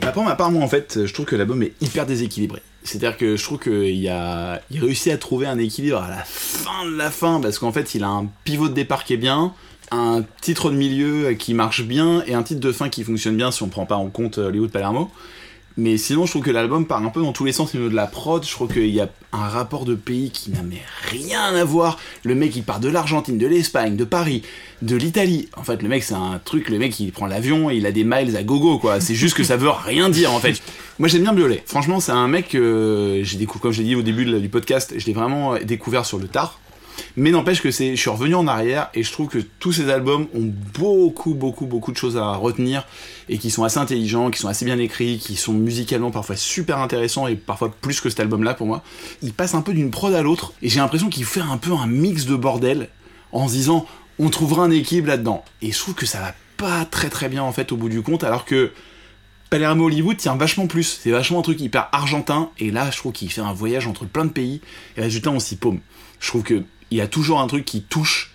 Bah, 0.00 0.12
pour 0.12 0.24
ma 0.24 0.34
part, 0.36 0.50
moi, 0.50 0.62
en 0.62 0.68
fait, 0.68 1.06
je 1.06 1.12
trouve 1.12 1.26
que 1.26 1.36
l'album 1.36 1.62
est 1.62 1.72
hyper 1.80 2.06
déséquilibré. 2.06 2.60
C'est-à-dire 2.90 3.16
que 3.16 3.36
je 3.36 3.44
trouve 3.44 3.60
qu'il 3.60 4.80
réussit 4.80 5.12
à 5.12 5.16
trouver 5.16 5.46
un 5.46 5.58
équilibre 5.58 5.98
à 5.98 6.10
la 6.10 6.24
fin 6.24 6.84
de 6.84 6.96
la 6.96 7.12
fin, 7.12 7.40
parce 7.40 7.60
qu'en 7.60 7.70
fait, 7.70 7.94
il 7.94 8.02
a 8.02 8.08
un 8.08 8.26
pivot 8.42 8.68
de 8.68 8.74
départ 8.74 9.04
qui 9.04 9.14
est 9.14 9.16
bien, 9.16 9.54
un 9.92 10.24
titre 10.40 10.72
de 10.72 10.76
milieu 10.76 11.34
qui 11.34 11.54
marche 11.54 11.84
bien, 11.84 12.24
et 12.26 12.34
un 12.34 12.42
titre 12.42 12.60
de 12.60 12.72
fin 12.72 12.88
qui 12.88 13.04
fonctionne 13.04 13.36
bien 13.36 13.52
si 13.52 13.62
on 13.62 13.68
prend 13.68 13.86
pas 13.86 13.94
en 13.94 14.08
compte 14.08 14.38
euh, 14.38 14.48
Hollywood 14.48 14.72
Palermo. 14.72 15.08
Mais 15.80 15.96
sinon, 15.96 16.26
je 16.26 16.32
trouve 16.32 16.42
que 16.42 16.50
l'album 16.50 16.84
part 16.84 17.02
un 17.02 17.08
peu 17.08 17.22
dans 17.22 17.32
tous 17.32 17.46
les 17.46 17.52
sens 17.52 17.74
au 17.74 17.78
niveau 17.78 17.88
de 17.88 17.96
la 17.96 18.06
prod. 18.06 18.44
Je 18.44 18.50
trouve 18.50 18.70
qu'il 18.70 18.90
y 18.90 19.00
a 19.00 19.08
un 19.32 19.48
rapport 19.48 19.86
de 19.86 19.94
pays 19.94 20.30
qui 20.30 20.50
n'a 20.50 20.58
rien 21.08 21.54
à 21.54 21.64
voir. 21.64 21.98
Le 22.22 22.34
mec, 22.34 22.54
il 22.54 22.62
part 22.62 22.80
de 22.80 22.90
l'Argentine, 22.90 23.38
de 23.38 23.46
l'Espagne, 23.46 23.96
de 23.96 24.04
Paris, 24.04 24.42
de 24.82 24.94
l'Italie. 24.94 25.48
En 25.56 25.62
fait, 25.62 25.80
le 25.82 25.88
mec, 25.88 26.02
c'est 26.02 26.12
un 26.12 26.38
truc. 26.44 26.68
Le 26.68 26.78
mec, 26.78 27.00
il 27.00 27.12
prend 27.12 27.24
l'avion 27.24 27.70
il 27.70 27.86
a 27.86 27.92
des 27.92 28.04
miles 28.04 28.36
à 28.36 28.42
gogo, 28.42 28.78
quoi. 28.78 29.00
C'est 29.00 29.14
juste 29.14 29.34
que 29.34 29.42
ça 29.42 29.56
veut 29.56 29.70
rien 29.70 30.10
dire, 30.10 30.34
en 30.34 30.38
fait. 30.38 30.60
Moi, 30.98 31.08
j'aime 31.08 31.22
bien 31.22 31.32
Violet. 31.32 31.62
Franchement, 31.64 31.98
c'est 31.98 32.12
un 32.12 32.28
mec 32.28 32.50
que 32.50 33.22
j'ai 33.22 33.38
découvert, 33.38 33.62
comme 33.62 33.72
j'ai 33.72 33.84
dit 33.84 33.94
au 33.94 34.02
début 34.02 34.26
du 34.26 34.48
podcast, 34.50 34.92
je 34.94 35.06
l'ai 35.06 35.14
vraiment 35.14 35.56
découvert 35.64 36.04
sur 36.04 36.18
le 36.18 36.28
tard. 36.28 36.60
Mais 37.16 37.30
n'empêche 37.30 37.62
que 37.62 37.70
c'est, 37.70 37.96
je 37.96 38.00
suis 38.00 38.10
revenu 38.10 38.34
en 38.34 38.46
arrière 38.46 38.90
et 38.94 39.02
je 39.02 39.12
trouve 39.12 39.28
que 39.28 39.38
tous 39.38 39.72
ces 39.72 39.90
albums 39.90 40.26
ont 40.34 40.52
beaucoup, 40.78 41.34
beaucoup, 41.34 41.66
beaucoup 41.66 41.92
de 41.92 41.96
choses 41.96 42.16
à 42.16 42.34
retenir 42.34 42.86
et 43.28 43.38
qui 43.38 43.50
sont 43.50 43.64
assez 43.64 43.78
intelligents, 43.78 44.30
qui 44.30 44.38
sont 44.38 44.48
assez 44.48 44.64
bien 44.64 44.78
écrits, 44.78 45.18
qui 45.18 45.36
sont 45.36 45.52
musicalement 45.52 46.10
parfois 46.10 46.36
super 46.36 46.78
intéressants 46.78 47.26
et 47.26 47.36
parfois 47.36 47.70
plus 47.70 48.00
que 48.00 48.08
cet 48.10 48.20
album-là 48.20 48.54
pour 48.54 48.66
moi. 48.66 48.82
Il 49.22 49.32
passe 49.32 49.54
un 49.54 49.62
peu 49.62 49.72
d'une 49.72 49.90
prod 49.90 50.12
à 50.14 50.22
l'autre 50.22 50.52
et 50.62 50.68
j'ai 50.68 50.80
l'impression 50.80 51.08
qu'il 51.08 51.24
fait 51.24 51.40
un 51.40 51.56
peu 51.56 51.72
un 51.72 51.86
mix 51.86 52.26
de 52.26 52.36
bordel 52.36 52.88
en 53.32 53.48
se 53.48 53.52
disant 53.52 53.86
on 54.18 54.28
trouvera 54.28 54.64
un 54.64 54.70
équilibre 54.70 55.08
là-dedans. 55.08 55.44
Et 55.62 55.72
je 55.72 55.78
trouve 55.78 55.94
que 55.94 56.06
ça 56.06 56.20
va 56.20 56.34
pas 56.56 56.84
très 56.84 57.08
très 57.08 57.28
bien 57.28 57.42
en 57.42 57.52
fait 57.52 57.72
au 57.72 57.76
bout 57.76 57.88
du 57.88 58.02
compte 58.02 58.22
alors 58.24 58.44
que 58.44 58.72
Palermo 59.50 59.86
Hollywood 59.86 60.16
tient 60.16 60.36
vachement 60.36 60.68
plus. 60.68 61.00
C'est 61.02 61.10
vachement 61.10 61.40
un 61.40 61.42
truc 61.42 61.60
hyper 61.60 61.88
argentin. 61.90 62.50
Et 62.58 62.70
là, 62.70 62.90
je 62.92 62.96
trouve 62.98 63.10
qu'il 63.12 63.30
fait 63.32 63.40
un 63.40 63.52
voyage 63.52 63.88
entre 63.88 64.06
plein 64.06 64.24
de 64.24 64.30
pays. 64.30 64.60
Et 64.96 65.00
résultat, 65.00 65.30
on 65.30 65.40
s'y 65.40 65.56
paume. 65.56 65.80
Je 66.20 66.28
trouve 66.28 66.44
que 66.44 66.62
il 66.90 66.98
y 66.98 67.00
a 67.00 67.06
toujours 67.06 67.40
un 67.40 67.46
truc 67.46 67.64
qui 67.64 67.82
touche, 67.82 68.32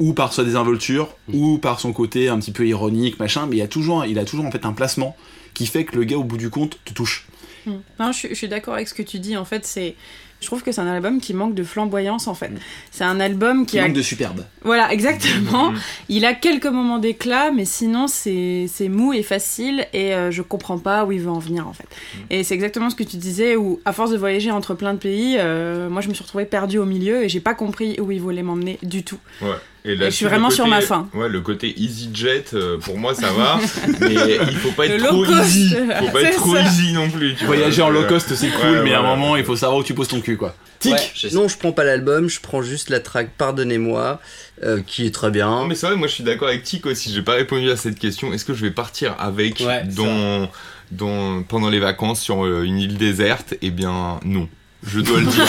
ou 0.00 0.12
par 0.12 0.32
sa 0.32 0.44
désinvolture, 0.44 1.14
ou 1.32 1.58
par 1.58 1.80
son 1.80 1.92
côté 1.92 2.28
un 2.28 2.38
petit 2.38 2.52
peu 2.52 2.66
ironique, 2.66 3.18
machin. 3.18 3.46
Mais 3.46 3.56
il 3.56 3.58
y 3.58 3.62
a 3.62 3.68
toujours, 3.68 4.04
il 4.04 4.18
a 4.18 4.24
toujours 4.24 4.46
en 4.46 4.50
fait 4.50 4.64
un 4.64 4.72
placement 4.72 5.16
qui 5.54 5.66
fait 5.66 5.84
que 5.84 5.96
le 5.96 6.04
gars, 6.04 6.16
au 6.16 6.24
bout 6.24 6.36
du 6.36 6.50
compte, 6.50 6.78
te 6.84 6.92
touche. 6.92 7.26
Hmm. 7.66 7.78
Non, 7.98 8.12
je 8.12 8.34
suis 8.34 8.48
d'accord 8.48 8.74
avec 8.74 8.88
ce 8.88 8.94
que 8.94 9.02
tu 9.02 9.18
dis. 9.18 9.36
En 9.36 9.44
fait, 9.44 9.66
c'est. 9.66 9.96
Je 10.40 10.46
trouve 10.46 10.62
que 10.62 10.70
c'est 10.70 10.80
un 10.80 10.86
album 10.86 11.20
qui 11.20 11.34
manque 11.34 11.54
de 11.54 11.64
flamboyance 11.64 12.28
en 12.28 12.34
fait. 12.34 12.50
C'est 12.92 13.02
un 13.04 13.18
album 13.18 13.66
qui 13.66 13.72
Qui 13.72 13.78
a. 13.80 13.82
manque 13.82 13.92
de 13.96 14.02
superbe. 14.02 14.44
Voilà, 14.62 14.92
exactement. 14.92 15.72
Il 16.08 16.24
a 16.24 16.32
quelques 16.34 16.66
moments 16.66 16.98
d'éclat, 16.98 17.50
mais 17.50 17.64
sinon 17.64 18.06
c'est 18.06 18.68
mou 18.88 19.12
et 19.12 19.22
facile 19.24 19.86
et 19.92 20.14
euh, 20.14 20.30
je 20.30 20.42
comprends 20.42 20.78
pas 20.78 21.04
où 21.04 21.12
il 21.12 21.20
veut 21.20 21.30
en 21.30 21.38
venir 21.40 21.66
en 21.66 21.72
fait. 21.72 21.88
Et 22.30 22.44
c'est 22.44 22.54
exactement 22.54 22.88
ce 22.88 22.94
que 22.94 23.02
tu 23.04 23.16
disais 23.16 23.56
où 23.56 23.80
à 23.84 23.92
force 23.92 24.10
de 24.10 24.16
voyager 24.16 24.50
entre 24.52 24.74
plein 24.74 24.94
de 24.94 24.98
pays, 24.98 25.36
euh, 25.38 25.88
moi 25.90 26.02
je 26.02 26.08
me 26.08 26.14
suis 26.14 26.22
retrouvée 26.22 26.46
perdue 26.46 26.78
au 26.78 26.84
milieu 26.86 27.24
et 27.24 27.28
j'ai 27.28 27.40
pas 27.40 27.54
compris 27.54 27.96
où 28.00 28.10
il 28.12 28.20
voulait 28.20 28.42
m'emmener 28.44 28.78
du 28.82 29.02
tout. 29.02 29.18
Ouais. 29.42 29.48
Et 29.88 29.92
Et 29.92 29.96
je 29.96 30.10
suis 30.10 30.24
le 30.24 30.30
vraiment 30.30 30.50
sur 30.50 30.64
côté- 30.64 30.76
ma 30.76 30.80
faim. 30.82 31.08
Ouais, 31.14 31.28
le 31.28 31.40
côté 31.40 31.74
EasyJet, 31.80 32.44
euh, 32.54 32.78
pour 32.78 32.98
moi, 32.98 33.14
ça 33.14 33.32
va. 33.32 33.58
mais 34.00 34.14
il 34.50 34.56
faut 34.56 34.70
pas 34.72 34.86
Le 34.86 34.94
être 34.94 35.04
trop 35.06 35.24
easy. 35.24 35.70
Faut 36.00 36.08
pas 36.10 36.22
être 36.22 36.36
trop 36.36 36.54
ça. 36.54 36.62
easy 36.62 36.92
non 36.92 37.08
plus. 37.10 37.34
Tu 37.34 37.44
vois. 37.46 37.56
Voyager 37.56 37.82
en 37.82 37.90
low 37.90 38.04
cost, 38.04 38.34
c'est 38.34 38.50
cool, 38.50 38.70
ouais, 38.70 38.82
mais 38.84 38.92
à 38.94 39.00
un 39.00 39.16
moment, 39.16 39.36
il 39.36 39.44
faut 39.44 39.56
savoir 39.56 39.78
où 39.78 39.82
tu 39.84 39.94
poses 39.94 40.08
ton 40.08 40.20
cul, 40.20 40.36
quoi. 40.36 40.54
Tic 40.78 40.92
Ouais. 40.92 41.30
Non, 41.32 41.48
je 41.48 41.56
prends 41.56 41.72
pas 41.72 41.82
l'album, 41.84 42.28
je 42.28 42.38
prends 42.40 42.62
juste 42.62 42.90
la 42.90 43.00
track 43.00 43.30
Pardonnez-moi, 43.36 44.20
euh, 44.62 44.80
qui 44.86 45.06
est 45.06 45.10
très 45.14 45.30
bien. 45.30 45.48
Non, 45.50 45.66
mais 45.66 45.74
c'est 45.74 45.86
vrai, 45.86 45.96
moi 45.96 46.06
je 46.06 46.12
suis 46.14 46.22
d'accord 46.24 46.48
avec 46.48 46.62
Tic 46.62 46.86
aussi. 46.86 47.12
J'ai 47.12 47.22
pas 47.22 47.32
répondu 47.32 47.68
à 47.70 47.76
cette 47.76 47.98
question. 47.98 48.32
Est-ce 48.32 48.44
que 48.44 48.54
je 48.54 48.62
vais 48.64 48.70
partir 48.70 49.16
avec 49.18 49.60
Ouais, 49.66 49.82
dans, 49.96 50.48
dans, 50.92 51.42
pendant 51.42 51.68
les 51.70 51.80
vacances 51.80 52.20
sur 52.20 52.44
euh, 52.44 52.62
une 52.62 52.78
île 52.78 52.96
déserte? 52.96 53.54
Eh 53.62 53.70
bien, 53.70 54.20
non. 54.24 54.48
Je 54.92 55.00
dois 55.00 55.20
le 55.20 55.26
dire. 55.26 55.46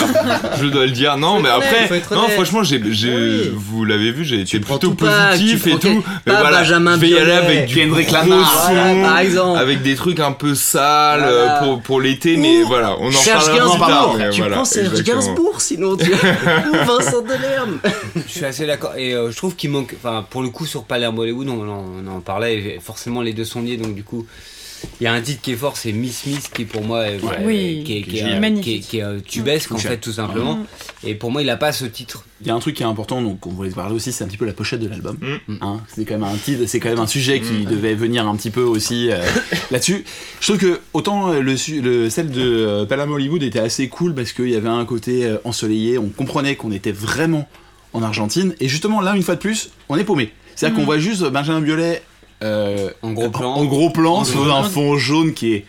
je 0.60 0.66
dois 0.66 0.84
le 0.86 0.90
dire. 0.92 1.16
Non, 1.16 1.40
mais 1.40 1.48
après, 1.48 1.88
faut 1.88 1.94
être 1.94 2.14
non, 2.14 2.28
franchement, 2.28 2.62
j'ai, 2.62 2.80
j'ai, 2.92 3.14
Oui. 3.14 3.50
vous 3.54 3.84
l'avez 3.84 4.12
vu, 4.12 4.24
j'ai 4.24 4.40
été 4.40 4.60
plutôt 4.60 4.92
pas, 4.92 5.30
positif 5.30 5.66
et 5.66 5.78
tout. 5.78 6.02
Mais 6.26 6.32
pas 6.32 6.40
voilà, 6.40 6.58
Benjamin 6.60 6.94
je 6.96 7.00
vais 7.00 7.08
y 7.10 7.18
aller 7.18 7.32
avec 7.32 7.66
du 7.66 7.74
Kendrick 7.76 8.10
Lamar. 8.10 8.70
son, 9.34 9.54
avec 9.54 9.82
des 9.82 9.94
trucs 9.94 10.20
un 10.20 10.32
peu 10.32 10.54
sales 10.54 11.20
Voilà. 11.20 11.56
euh, 11.56 11.58
pour, 11.64 11.82
pour 11.82 12.00
l'été, 12.00 12.36
mais 12.36 12.62
voilà, 12.62 12.96
on 13.00 13.08
en 13.08 13.12
Serge 13.12 13.46
parlera 13.46 13.70
plus 13.72 13.80
tard. 13.80 14.14
Mais 14.18 14.30
tu 14.30 14.40
voilà, 14.40 14.56
prends 14.56 14.64
Serge. 14.64 15.02
Gainsbourg 15.02 15.60
sinon 15.60 15.96
tu... 15.96 16.10
ou 16.12 16.84
Vincent 16.86 17.22
Delerme. 17.22 17.78
Je 18.14 18.30
suis 18.32 18.44
assez 18.44 18.66
d'accord. 18.66 18.92
Et 18.96 19.14
euh, 19.14 19.30
je 19.30 19.36
trouve 19.36 19.54
qu'il 19.56 19.70
manque. 19.70 19.94
Enfin, 20.02 20.24
pour 20.28 20.42
le 20.42 20.48
coup, 20.50 20.66
sur 20.66 20.84
Palermo 20.84 21.22
Hollywood, 21.22 21.48
on, 21.48 21.68
en- 21.68 21.84
on 22.04 22.06
en 22.16 22.20
parlait. 22.20 22.56
et 22.56 22.80
forcément, 22.82 23.22
les 23.22 23.32
deux 23.32 23.44
sont 23.44 23.62
liés. 23.62 23.76
Donc, 23.76 23.94
du 23.94 24.02
coup, 24.04 24.26
il 25.00 25.04
y 25.04 25.06
a 25.06 25.12
un 25.12 25.20
titre 25.20 25.40
qui 25.42 25.52
est 25.52 25.56
fort, 25.56 25.76
c'est 25.76 25.92
Miss 25.92 26.26
Miss, 26.26 26.48
qui 26.48 26.64
pour 26.64 26.82
moi 26.82 27.06
est, 27.08 27.20
Ouais. 27.22 27.38
Oui. 27.42 27.82
qui 27.84 27.98
est, 27.98 28.02
qui 28.02 28.18
est, 28.18 28.22
Qui 28.24 28.28
est 28.30 28.40
magnifique. 28.40 28.82
qui 28.88 28.98
est- 28.98 29.00
qui 29.00 29.18
est, 29.18 29.22
tubesque, 29.26 29.72
en 29.72 29.78
fait, 29.78 29.98
tout 29.98 30.12
simplement. 30.12 30.56
Mm. 30.56 30.64
Et 31.04 31.14
pour 31.14 31.30
moi, 31.30 31.42
il 31.42 31.50
a 31.50 31.56
pas 31.56 31.72
ce 31.72 31.84
titre. 31.84 32.24
Il 32.42 32.46
y 32.46 32.50
a 32.50 32.54
un 32.54 32.58
truc 32.58 32.76
qui 32.76 32.82
est 32.82 32.86
important, 32.86 33.20
donc 33.22 33.46
on 33.46 33.50
voulait 33.50 33.70
parler 33.70 33.94
aussi, 33.94 34.12
c'est 34.12 34.24
un 34.24 34.26
petit 34.26 34.36
peu 34.36 34.46
la 34.46 34.52
pochette 34.52 34.80
de 34.80 34.88
l'album. 34.88 35.16
Mm. 35.48 35.54
Hein, 35.60 35.80
c'est 35.94 36.04
quand 36.04 36.14
même 36.18 36.24
un 36.24 36.36
titre, 36.36 36.62
c'est 36.66 36.80
quand 36.80 36.88
même 36.90 36.98
un 36.98 37.06
sujet 37.06 37.40
qui 37.40 37.52
Mm. 37.52 37.64
devait 37.66 37.94
venir 37.94 38.26
un 38.28 38.36
petit 38.36 38.50
peu 38.50 38.62
aussi 38.62 39.10
euh, 39.10 39.18
là-dessus. 39.70 40.04
Je 40.40 40.46
trouve 40.46 40.58
que 40.58 40.80
autant 40.92 41.32
euh, 41.32 41.40
le, 41.40 41.54
le 41.80 42.10
celle 42.10 42.30
de 42.30 42.40
euh, 42.90 43.06
Hollywood 43.10 43.42
était 43.42 43.58
assez 43.60 43.88
cool 43.88 44.14
parce 44.14 44.32
qu'il 44.32 44.48
y 44.50 44.56
avait 44.56 44.68
un 44.68 44.84
côté 44.84 45.24
euh, 45.26 45.36
ensoleillé, 45.44 45.98
on 45.98 46.08
comprenait 46.08 46.56
qu'on 46.56 46.72
était 46.72 46.92
vraiment 46.92 47.48
en 47.92 48.02
Argentine. 48.02 48.54
Et 48.60 48.68
justement 48.68 49.00
là, 49.00 49.14
une 49.16 49.22
fois 49.22 49.34
de 49.34 49.40
plus, 49.40 49.70
on 49.88 49.96
est 49.96 50.04
paumé. 50.04 50.32
C'est-à-dire 50.54 50.78
qu'on 50.78 50.84
voit 50.84 50.98
juste 50.98 51.22
Benjamin 51.24 51.60
Biolay 51.60 52.02
euh, 52.42 52.90
En 53.02 53.12
gros 53.12 53.30
plan. 53.30 53.52
en 53.54 53.64
gros 53.64 53.90
plan 53.90 54.16
En 54.18 54.24
sur 54.24 54.42
gros 54.44 54.50
un 54.52 54.64
fond 54.64 54.96
jaune 54.96 55.34
qui 55.34 55.54
est 55.54 55.66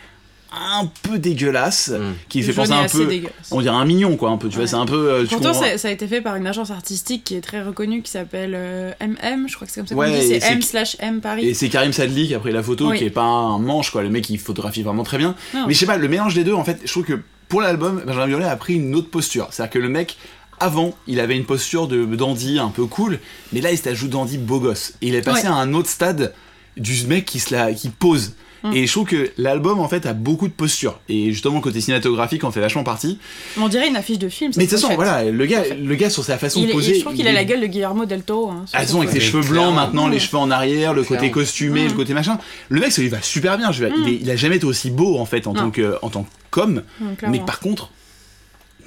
un 0.54 0.86
peu 1.04 1.18
dégueulasse, 1.18 1.90
Mm. 1.90 2.14
qui 2.28 2.42
fait 2.42 2.50
Le 2.52 2.56
penser 2.56 2.72
un 2.74 2.86
peu, 2.86 3.10
on 3.52 3.62
dirait 3.62 3.74
un 3.74 3.86
mignon 3.86 4.18
quoi, 4.18 4.32
un 4.32 4.38
peu. 4.38 4.50
Tu 4.50 4.58
vois, 4.58 4.68
c'est 4.68 4.76
un 4.76 4.86
peu. 4.86 5.10
euh, 5.10 5.22
tu 5.24 5.30
Pourtant, 5.30 5.54
comprends- 5.54 5.64
ça, 5.64 5.78
ça 5.78 5.88
a 5.88 5.92
été 5.92 6.08
fait 6.08 6.20
par 6.20 6.36
une 6.36 6.46
agence 6.46 6.72
artistique 6.72 7.24
qui 7.24 7.36
est 7.36 7.42
très 7.42 7.62
reconnue, 7.64 8.02
qui 8.02 8.12
s'appelle 8.12 8.52
euh, 8.54 8.92
MM, 9.00 9.48
je 9.48 9.56
crois 9.56 9.66
que 9.66 9.72
c'est 9.72 9.80
comme 9.80 9.88
ça 9.88 9.96
qu'on 9.96 10.02
Ouais, 10.02 10.12
dit, 10.20 10.34
et 10.34 10.40
c'est 10.42 10.52
M 10.52 10.62
slash 10.62 10.98
M 11.00 11.22
Paris. 11.22 11.48
Et 11.48 11.54
c'est 11.54 11.70
Karim 11.70 11.94
Sadli 11.94 12.28
qui 12.28 12.36
a 12.36 12.40
pris 12.40 12.52
la 12.52 12.62
photo, 12.64 12.90
Oui. 12.90 12.98
qui 12.98 13.06
est 13.06 13.10
pas 13.12 13.22
un 13.24 13.60
manche, 13.60 13.92
quoi. 13.92 14.02
Le 14.04 14.10
mec, 14.10 14.30
il 14.30 14.40
photographie 14.40 14.84
vraiment 14.84 15.04
très 15.04 15.18
bien. 15.18 15.36
Non. 15.54 15.68
Mais 15.68 15.74
je 15.74 15.80
sais 15.80 15.86
pas, 15.86 15.96
le 15.96 16.08
mélange 16.10 16.34
des 16.34 16.44
deux, 16.44 16.54
en 16.54 16.66
fait, 16.66 16.80
je 16.84 16.92
trouve 16.92 17.06
que 17.06 17.20
pour 17.48 17.62
l'album, 17.62 18.02
Benjamin 18.06 18.28
Biolay 18.28 18.46
a 18.46 18.56
pris 18.58 18.74
une 18.76 18.94
autre 18.96 19.10
posture. 19.10 19.48
C'est-à-dire 19.52 19.72
que 19.72 19.80
le 19.80 19.88
mec, 19.88 20.18
avant, 20.60 20.94
il 21.08 21.22
avait 21.22 21.38
une 21.38 21.46
posture 21.46 21.88
de 21.88 22.04
dandy 22.06 22.60
un 22.60 22.70
peu 22.70 22.86
cool, 22.88 23.20
mais 23.54 23.62
là, 23.62 23.72
il 23.72 23.78
s'ajoute 23.78 24.10
dandy 24.10 24.38
beau 24.38 24.60
gosse. 24.60 24.96
Et 25.02 25.08
il 25.08 25.16
est 25.16 25.22
passé 25.22 25.44
Ouais. 25.48 25.54
à 25.54 25.56
un 25.56 25.74
autre 25.74 25.90
stade 25.90 26.34
du 26.82 27.06
mec 27.08 27.26
qui, 27.26 27.40
se 27.40 27.54
la, 27.54 27.74
qui 27.74 27.90
pose. 27.90 28.34
Mm. 28.64 28.74
Et 28.76 28.86
je 28.86 28.92
trouve 28.92 29.08
que 29.08 29.32
l'album, 29.40 29.80
en 29.80 29.88
fait, 29.88 30.06
a 30.06 30.14
beaucoup 30.14 30.48
de 30.48 30.54
postures. 30.54 31.00
Et 31.10 31.32
justement, 31.32 31.56
le 31.56 31.62
côté 31.62 31.82
cinématographique 31.82 32.44
en 32.44 32.52
fait 32.52 32.60
vachement 32.60 32.84
partie. 32.84 33.18
On 33.60 33.68
dirait 33.68 33.88
une 33.88 33.96
affiche 33.96 34.20
de 34.20 34.30
film. 34.30 34.52
Mais 34.56 34.66
de 34.66 34.70
toute 34.70 34.80
façon, 34.80 34.94
voilà, 34.94 35.24
le 35.24 35.46
gars, 35.48 35.64
le 35.74 35.96
gars 35.96 36.12
sur 36.12 36.24
sa 36.24 36.38
façon 36.38 36.60
Il 36.62 36.68
de 36.68 36.72
poser. 36.72 36.94
je 36.94 37.00
trouve 37.00 37.14
qu'il 37.14 37.26
il 37.26 37.28
a 37.28 37.32
la 37.32 37.44
gueule 37.44 37.62
de 37.62 37.66
Guillermo 37.66 38.06
del 38.06 38.22
Toro. 38.22 38.52
hein, 38.52 38.66
ah, 38.74 38.82
avec 38.82 39.10
ses 39.10 39.20
cheveux 39.20 39.42
blancs 39.42 39.74
maintenant, 39.74 40.08
les 40.08 40.18
Mm. 40.18 40.20
cheveux 40.20 40.38
en 40.38 40.52
arrière, 40.52 40.94
le 40.94 41.04
côté 41.04 41.32
costumé, 41.32 41.86
Mm. 41.86 41.88
le 41.88 41.94
côté 41.94 42.14
machin. 42.14 42.38
Le 42.70 42.80
mec, 42.82 42.92
ça 42.92 43.02
lui 43.02 43.10
va 43.10 43.20
super 43.24 43.58
bien. 43.58 43.72
Je 43.72 43.84
veux 43.84 43.90
dire, 43.90 43.98
il, 44.06 44.14
est- 44.14 44.20
il 44.22 44.30
a 44.30 44.36
jamais 44.36 44.58
été 44.58 44.66
aussi 44.66 44.92
beau 44.92 45.18
en 45.18 45.26
fait 45.26 45.48
en 45.48 45.54
tant 45.54 45.72
que 45.72 45.96
en 46.04 46.10
tant 46.12 46.28
qu'homme, 46.52 46.84
Mm, 47.00 47.06
mais 47.32 47.40
par 47.40 47.60
contre 47.62 47.90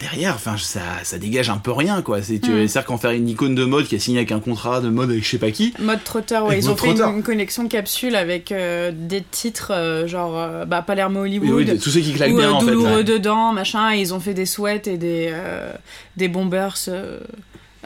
derrière, 0.00 0.34
enfin 0.34 0.56
ça, 0.58 0.80
ça 1.02 1.18
dégage 1.18 1.50
un 1.50 1.58
peu 1.58 1.72
rien 1.72 2.02
quoi. 2.02 2.22
C'est 2.22 2.38
tu- 2.38 2.50
Mm. 2.50 2.68
c'est-à-dire 2.68 2.84
qu'en 2.86 2.98
faire 2.98 3.10
une 3.12 3.28
icône 3.28 3.54
de 3.54 3.64
mode 3.64 3.86
qui 3.86 3.94
a 3.96 3.98
signé 3.98 4.18
avec 4.18 4.32
un 4.32 4.40
contrat 4.40 4.80
de 4.80 4.88
mode 4.88 5.10
avec 5.10 5.24
je 5.24 5.28
sais 5.30 5.38
pas 5.38 5.50
qui. 5.50 5.72
Mode 5.78 6.02
trotteur, 6.04 6.46
ouais. 6.46 6.58
Ils 6.58 6.68
ont 6.70 6.76
fait 6.76 6.90
une, 6.90 7.00
une 7.02 7.22
collection 7.22 7.68
capsule 7.68 8.14
avec 8.16 8.52
euh, 8.52 8.92
des 8.94 9.22
titres 9.22 9.72
euh, 9.72 10.06
genre 10.06 10.32
euh, 10.38 10.64
bah, 10.64 10.82
Palermo 10.82 11.20
Hollywood. 11.20 11.50
oui, 11.68 11.78
tous 11.78 11.90
ceux 11.90 12.00
qui 12.00 12.12
claquent 12.12 12.34
bien 12.36 12.50
en 12.52 12.60
fait. 12.60 12.66
douloureux 12.66 13.04
dedans, 13.04 13.52
machin. 13.52 13.92
Et 13.94 14.00
ils 14.00 14.12
ont 14.14 14.20
fait 14.20 14.34
des 14.34 14.46
sweats 14.46 14.86
et 14.86 14.96
des, 14.98 15.30
euh, 15.32 15.72
des 16.16 16.28
bombers. 16.28 16.74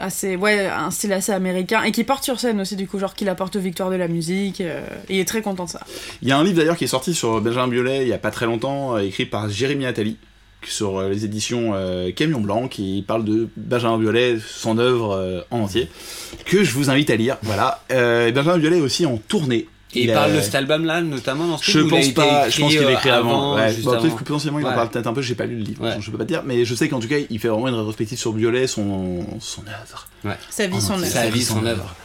assez 0.01 0.37
ouais 0.37 0.65
un 0.67 0.91
style 0.91 1.11
assez 1.11 1.33
américain 1.33 1.83
et 1.83 1.91
qui 1.91 2.05
porte 2.05 2.23
sur 2.23 2.39
scène 2.39 2.61
aussi 2.61 2.77
du 2.77 2.87
coup 2.87 2.99
genre 2.99 3.13
qu'il 3.15 3.27
apporte 3.27 3.57
aux 3.57 3.59
victoires 3.59 3.89
de 3.89 3.97
la 3.97 4.07
musique 4.07 4.61
euh, 4.61 4.81
et 5.09 5.15
il 5.15 5.19
est 5.19 5.25
très 5.27 5.41
content 5.41 5.65
de 5.65 5.69
ça 5.69 5.81
Il 6.21 6.29
y 6.29 6.31
a 6.31 6.37
un 6.37 6.43
livre 6.45 6.55
d'ailleurs 6.55 6.77
qui 6.77 6.85
est 6.85 6.87
sorti 6.87 7.13
sur 7.13 7.41
Benjamin 7.41 7.67
Biolay 7.67 8.03
il 8.03 8.07
y 8.07 8.13
a 8.13 8.17
pas 8.17 8.31
très 8.31 8.45
longtemps, 8.45 8.97
écrit 8.97 9.25
par 9.25 9.49
Jérémy 9.49 9.85
Attali 9.85 10.15
sur 10.63 10.97
euh, 10.97 11.09
les 11.09 11.25
éditions 11.25 11.71
euh, 11.73 12.11
Camion 12.11 12.41
Blanc 12.41 12.67
qui 12.67 13.03
parle 13.07 13.23
de 13.23 13.47
Benjamin 13.55 13.97
Biolay, 13.97 14.37
son 14.39 14.77
œuvre 14.77 15.11
euh, 15.15 15.41
en 15.51 15.59
entier, 15.59 15.89
que 16.45 16.63
je 16.63 16.73
vous 16.73 16.89
invite 16.89 17.09
à 17.09 17.15
lire. 17.15 17.37
Voilà. 17.43 17.83
Benjamin 17.89 18.57
Biolay 18.57 18.77
est 18.77 18.81
aussi 18.81 19.05
en 19.05 19.17
tournée. 19.17 19.67
Et 19.95 20.03
il 20.03 20.11
a- 20.11 20.13
parle 20.13 20.35
de 20.35 20.41
cet 20.41 20.53
album-là, 20.53 21.01
notamment 21.01 21.47
dans 21.47 21.57
ce 21.57 21.71
Je 21.71 21.79
il 21.79 21.87
pense 21.87 22.05
été 22.05 22.13
pas, 22.13 22.47
écrit, 22.47 22.51
je 22.51 22.61
pense 22.61 22.71
qu'il 22.73 22.83
euh, 22.83 22.89
est 22.89 22.93
écrit 22.93 23.09
avant. 23.09 23.55
ouais. 23.55 23.69
juste 23.73 23.83
Bon, 23.85 23.91
peut-être 23.91 24.05
avant. 24.05 24.15
que 24.17 24.23
potentiellement 24.23 24.59
il 24.59 24.65
en 24.65 24.69
Ouais. 24.69 24.75
parle 24.75 24.89
peut-être 24.89 25.07
un 25.07 25.13
peu, 25.13 25.21
j'ai 25.23 25.33
pas 25.35 25.45
lu 25.45 25.55
le 25.55 25.63
livre, 25.63 25.83
Ouais. 25.83 25.97
je 25.99 26.11
peux 26.11 26.17
pas 26.17 26.25
te 26.25 26.29
dire, 26.29 26.43
mais 26.45 26.63
je 26.63 26.75
sais 26.75 26.87
qu'en 26.89 26.99
tout 26.99 27.07
cas 27.07 27.15
il 27.27 27.39
fait 27.39 27.47
vraiment 27.47 27.67
une 27.69 27.73
rétrospective 27.75 28.17
sur 28.19 28.33
Biolay, 28.33 28.67
son, 28.67 29.25
son 29.39 29.63
œuvre. 29.63 30.07
sa 30.51 30.67
vie 30.67 30.73
Oh, 30.77 30.79
son 30.79 30.93
œuvre 30.93 31.05
c'est- 31.05 31.09
Sa 31.09 31.29
vie, 31.29 31.43
son 31.43 31.65
œuvre. 31.65 31.95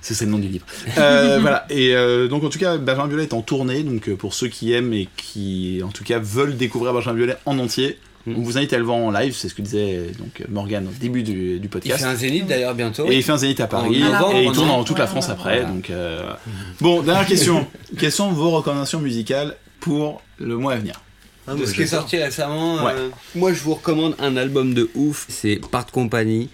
C'est 0.00 0.14
c'est 0.14 0.24
le 0.24 0.30
nom 0.30 0.38
du 0.38 0.48
livre. 0.48 0.64
Euh, 0.96 1.38
voilà, 1.42 1.66
et 1.68 1.94
euh, 1.94 2.28
donc 2.28 2.44
en 2.44 2.48
tout 2.48 2.58
cas 2.58 2.78
Benjamin 2.78 3.08
Biolay 3.08 3.24
est 3.24 3.34
en 3.34 3.42
tournée, 3.42 3.82
donc 3.82 4.08
euh, 4.08 4.16
pour 4.16 4.32
ceux 4.32 4.48
qui 4.48 4.72
aiment 4.72 4.94
et 4.94 5.08
qui 5.16 5.82
en 5.84 5.88
tout 5.90 6.04
cas 6.04 6.18
veulent 6.18 6.56
découvrir 6.56 6.94
Benjamin 6.94 7.16
Biolay 7.16 7.36
en 7.44 7.58
entier, 7.58 7.98
Mm. 8.28 8.36
on 8.38 8.42
vous 8.42 8.58
invite 8.58 8.72
à 8.72 8.78
le 8.78 8.84
voir 8.84 8.96
en 8.98 9.10
live, 9.10 9.34
c'est 9.34 9.48
ce 9.48 9.54
que 9.54 9.62
disait 9.62 10.12
donc 10.18 10.44
Morgan 10.48 10.86
au 10.86 11.00
début 11.00 11.22
du, 11.22 11.58
du 11.58 11.60
Il 11.64 11.68
podcast. 11.68 12.00
fait 12.00 12.04
un 12.06 12.14
zénith 12.14 12.46
d'ailleurs 12.46 12.74
bientôt. 12.74 13.06
Et 13.10 13.16
il 13.16 13.22
fait 13.22 13.32
un 13.32 13.36
zénith 13.38 13.60
à 13.60 13.66
Paris, 13.66 13.96
et 13.96 14.44
il 14.44 14.52
tourne 14.52 14.68
dans 14.68 14.84
toute 14.84 14.98
la 14.98 15.06
France 15.06 15.28
après. 15.28 15.60
voilà. 15.60 15.74
Donc, 15.74 15.90
euh, 15.90 16.32
Bon, 16.80 17.02
dernière 17.02 17.26
question. 17.26 17.66
Quelles 17.98 18.12
sont 18.12 18.30
vos 18.30 18.50
recommandations 18.50 19.00
musicales 19.00 19.56
pour 19.80 20.22
le 20.38 20.56
mois 20.56 20.74
à 20.74 20.76
venir? 20.76 21.00
Ah, 21.48 21.54
de 21.54 21.64
ce 21.66 21.72
qui 21.72 21.82
est 21.82 21.86
sorti 21.86 22.16
récemment. 22.18 22.84
Ouais. 22.84 22.92
euh, 22.96 23.08
moi, 23.34 23.52
je 23.52 23.60
vous 23.62 23.74
recommande 23.74 24.14
un 24.18 24.36
album 24.36 24.74
de 24.74 24.90
ouf. 24.94 25.26
C'est 25.28 25.60
Part 25.70 25.86
Company. 25.86 26.48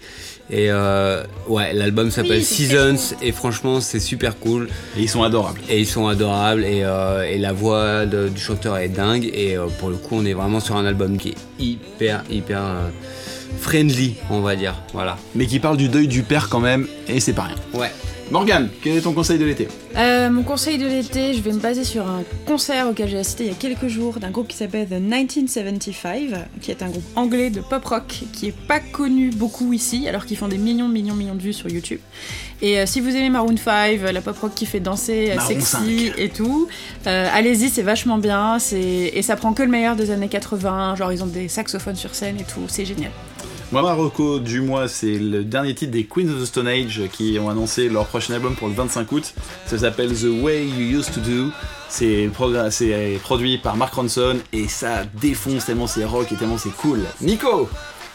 Et 0.49 0.69
euh, 0.69 1.23
ouais, 1.47 1.73
l'album 1.73 2.11
s'appelle 2.11 2.37
Oui, 2.37 2.43
Seasons. 2.43 3.15
Et 3.21 3.31
franchement, 3.31 3.81
c'est 3.81 3.99
super 3.99 4.37
cool. 4.39 4.69
Et 4.97 5.01
ils 5.01 5.09
sont 5.09 5.23
adorables. 5.23 5.59
Et 5.69 5.79
ils 5.79 5.87
sont 5.87 6.07
adorables. 6.07 6.63
Et, 6.63 6.83
euh, 6.83 7.23
et 7.29 7.37
la 7.39 7.51
voix 7.51 8.05
de- 8.05 8.29
du 8.29 8.39
chanteur 8.39 8.77
est 8.77 8.89
dingue. 8.89 9.29
Et 9.33 9.57
euh, 9.57 9.65
pour 9.79 9.89
le 9.89 9.97
coup, 9.97 10.15
on 10.15 10.25
est 10.25 10.33
vraiment 10.33 10.59
sur 10.59 10.75
un 10.75 10.85
album 10.85 11.17
qui 11.17 11.29
est 11.29 11.35
hyper, 11.59 12.23
hyper 12.29 12.61
euh, 12.61 12.89
friendly, 13.59 14.15
on 14.29 14.41
va 14.41 14.55
dire. 14.55 14.75
Voilà. 14.93 15.17
Mais 15.33 15.45
qui 15.47 15.59
parlent 15.59 15.77
du 15.77 15.89
deuil 15.89 16.07
du 16.07 16.23
père 16.23 16.49
quand 16.49 16.59
même, 16.59 16.87
et 17.07 17.19
c'est 17.19 17.33
pas 17.33 17.43
rien. 17.43 17.55
Ouais. 17.73 17.91
Morgane, 18.31 18.69
quel 18.81 18.97
est 18.97 19.01
ton 19.01 19.13
conseil 19.13 19.37
de 19.37 19.45
l'été? 19.45 19.67
Euh, 19.95 20.31
mon 20.31 20.41
conseil 20.41 20.79
de 20.79 20.87
l'été, 20.87 21.35
je 21.35 21.41
vais 21.41 21.51
me 21.51 21.59
baser 21.59 21.83
sur 21.83 22.07
un 22.07 22.23
concert 22.47 22.87
auquel 22.89 23.07
j'ai 23.07 23.19
assisté 23.19 23.43
il 23.45 23.49
y 23.49 23.53
a 23.53 23.55
quelques 23.55 23.87
jours 23.87 24.15
d'un 24.19 24.31
groupe 24.31 24.47
qui 24.47 24.57
s'appelle 24.57 24.87
The 24.87 24.93
1975, 24.93 26.33
qui 26.59 26.71
est 26.71 26.81
un 26.81 26.89
groupe 26.89 27.03
anglais 27.15 27.51
de 27.51 27.61
pop 27.61 27.85
rock 27.85 28.23
qui 28.33 28.47
est 28.47 28.57
pas 28.67 28.79
connu 28.79 29.29
beaucoup 29.29 29.73
ici, 29.73 30.07
alors 30.09 30.25
qu'ils 30.25 30.37
font 30.37 30.47
des 30.47 30.57
millions, 30.57 30.87
millions, 30.87 31.13
millions 31.13 31.35
de 31.35 31.41
vues 31.41 31.53
sur 31.53 31.69
YouTube. 31.69 31.99
Et 32.63 32.79
euh, 32.79 32.85
si 32.87 32.99
vous 32.99 33.09
aimez 33.09 33.29
Maroon 33.29 33.57
5, 33.57 34.01
la 34.11 34.21
pop 34.21 34.37
rock 34.39 34.55
qui 34.55 34.65
fait 34.65 34.79
danser, 34.79 35.31
euh, 35.31 35.35
Maroon 35.35 35.61
sexy 35.61 36.11
et 36.17 36.29
tout, 36.29 36.67
euh, 37.05 37.27
allez-y, 37.31 37.69
c'est 37.69 37.83
vachement 37.83 38.17
bien. 38.17 38.57
Et 38.71 39.21
ça 39.21 39.35
prend 39.35 39.53
que 39.53 39.61
le 39.61 39.69
meilleur 39.69 39.95
des 39.95 40.09
années 40.09 40.29
80. 40.29 40.95
Genre, 40.95 41.13
ils 41.13 41.23
ont 41.23 41.27
des 41.27 41.47
saxophones 41.47 41.95
sur 41.95 42.15
scène 42.15 42.37
et 42.39 42.43
tout, 42.43 42.61
c'est 42.67 42.85
génial. 42.85 43.11
Moi, 43.71 43.81
ma 43.81 43.93
reco 43.93 44.39
du 44.39 44.61
mois, 44.61 44.87
c'est 44.87 45.17
le 45.17 45.43
dernier 45.43 45.73
titre 45.73 45.91
des 45.91 46.05
Queens 46.05 46.29
of 46.29 46.39
the 46.39 46.45
Stone 46.45 46.67
Age 46.67 47.01
qui 47.11 47.39
ont 47.39 47.49
annoncé 47.49 47.89
leur 47.89 48.05
prochain 48.05 48.35
album 48.35 48.55
pour 48.55 48.67
le 48.67 48.75
25 48.75 49.11
août. 49.11 49.33
Ça 49.65 49.79
s'appelle 49.79 50.13
The 50.13 50.27
Way 50.43 50.67
You 50.67 50.99
Used 50.99 51.13
to 51.15 51.19
Do. 51.19 51.49
C'est 51.89 52.29
produit 52.31 53.57
par 53.57 53.75
Mark 53.75 53.93
Ronson 53.93 54.37
et 54.53 54.67
ça 54.67 55.03
défonce 55.19 55.65
tellement 55.65 55.87
c'est 55.87 56.05
rock 56.05 56.31
et 56.31 56.35
tellement 56.35 56.59
c'est 56.59 56.75
cool. 56.77 56.99
Nico 57.21 57.67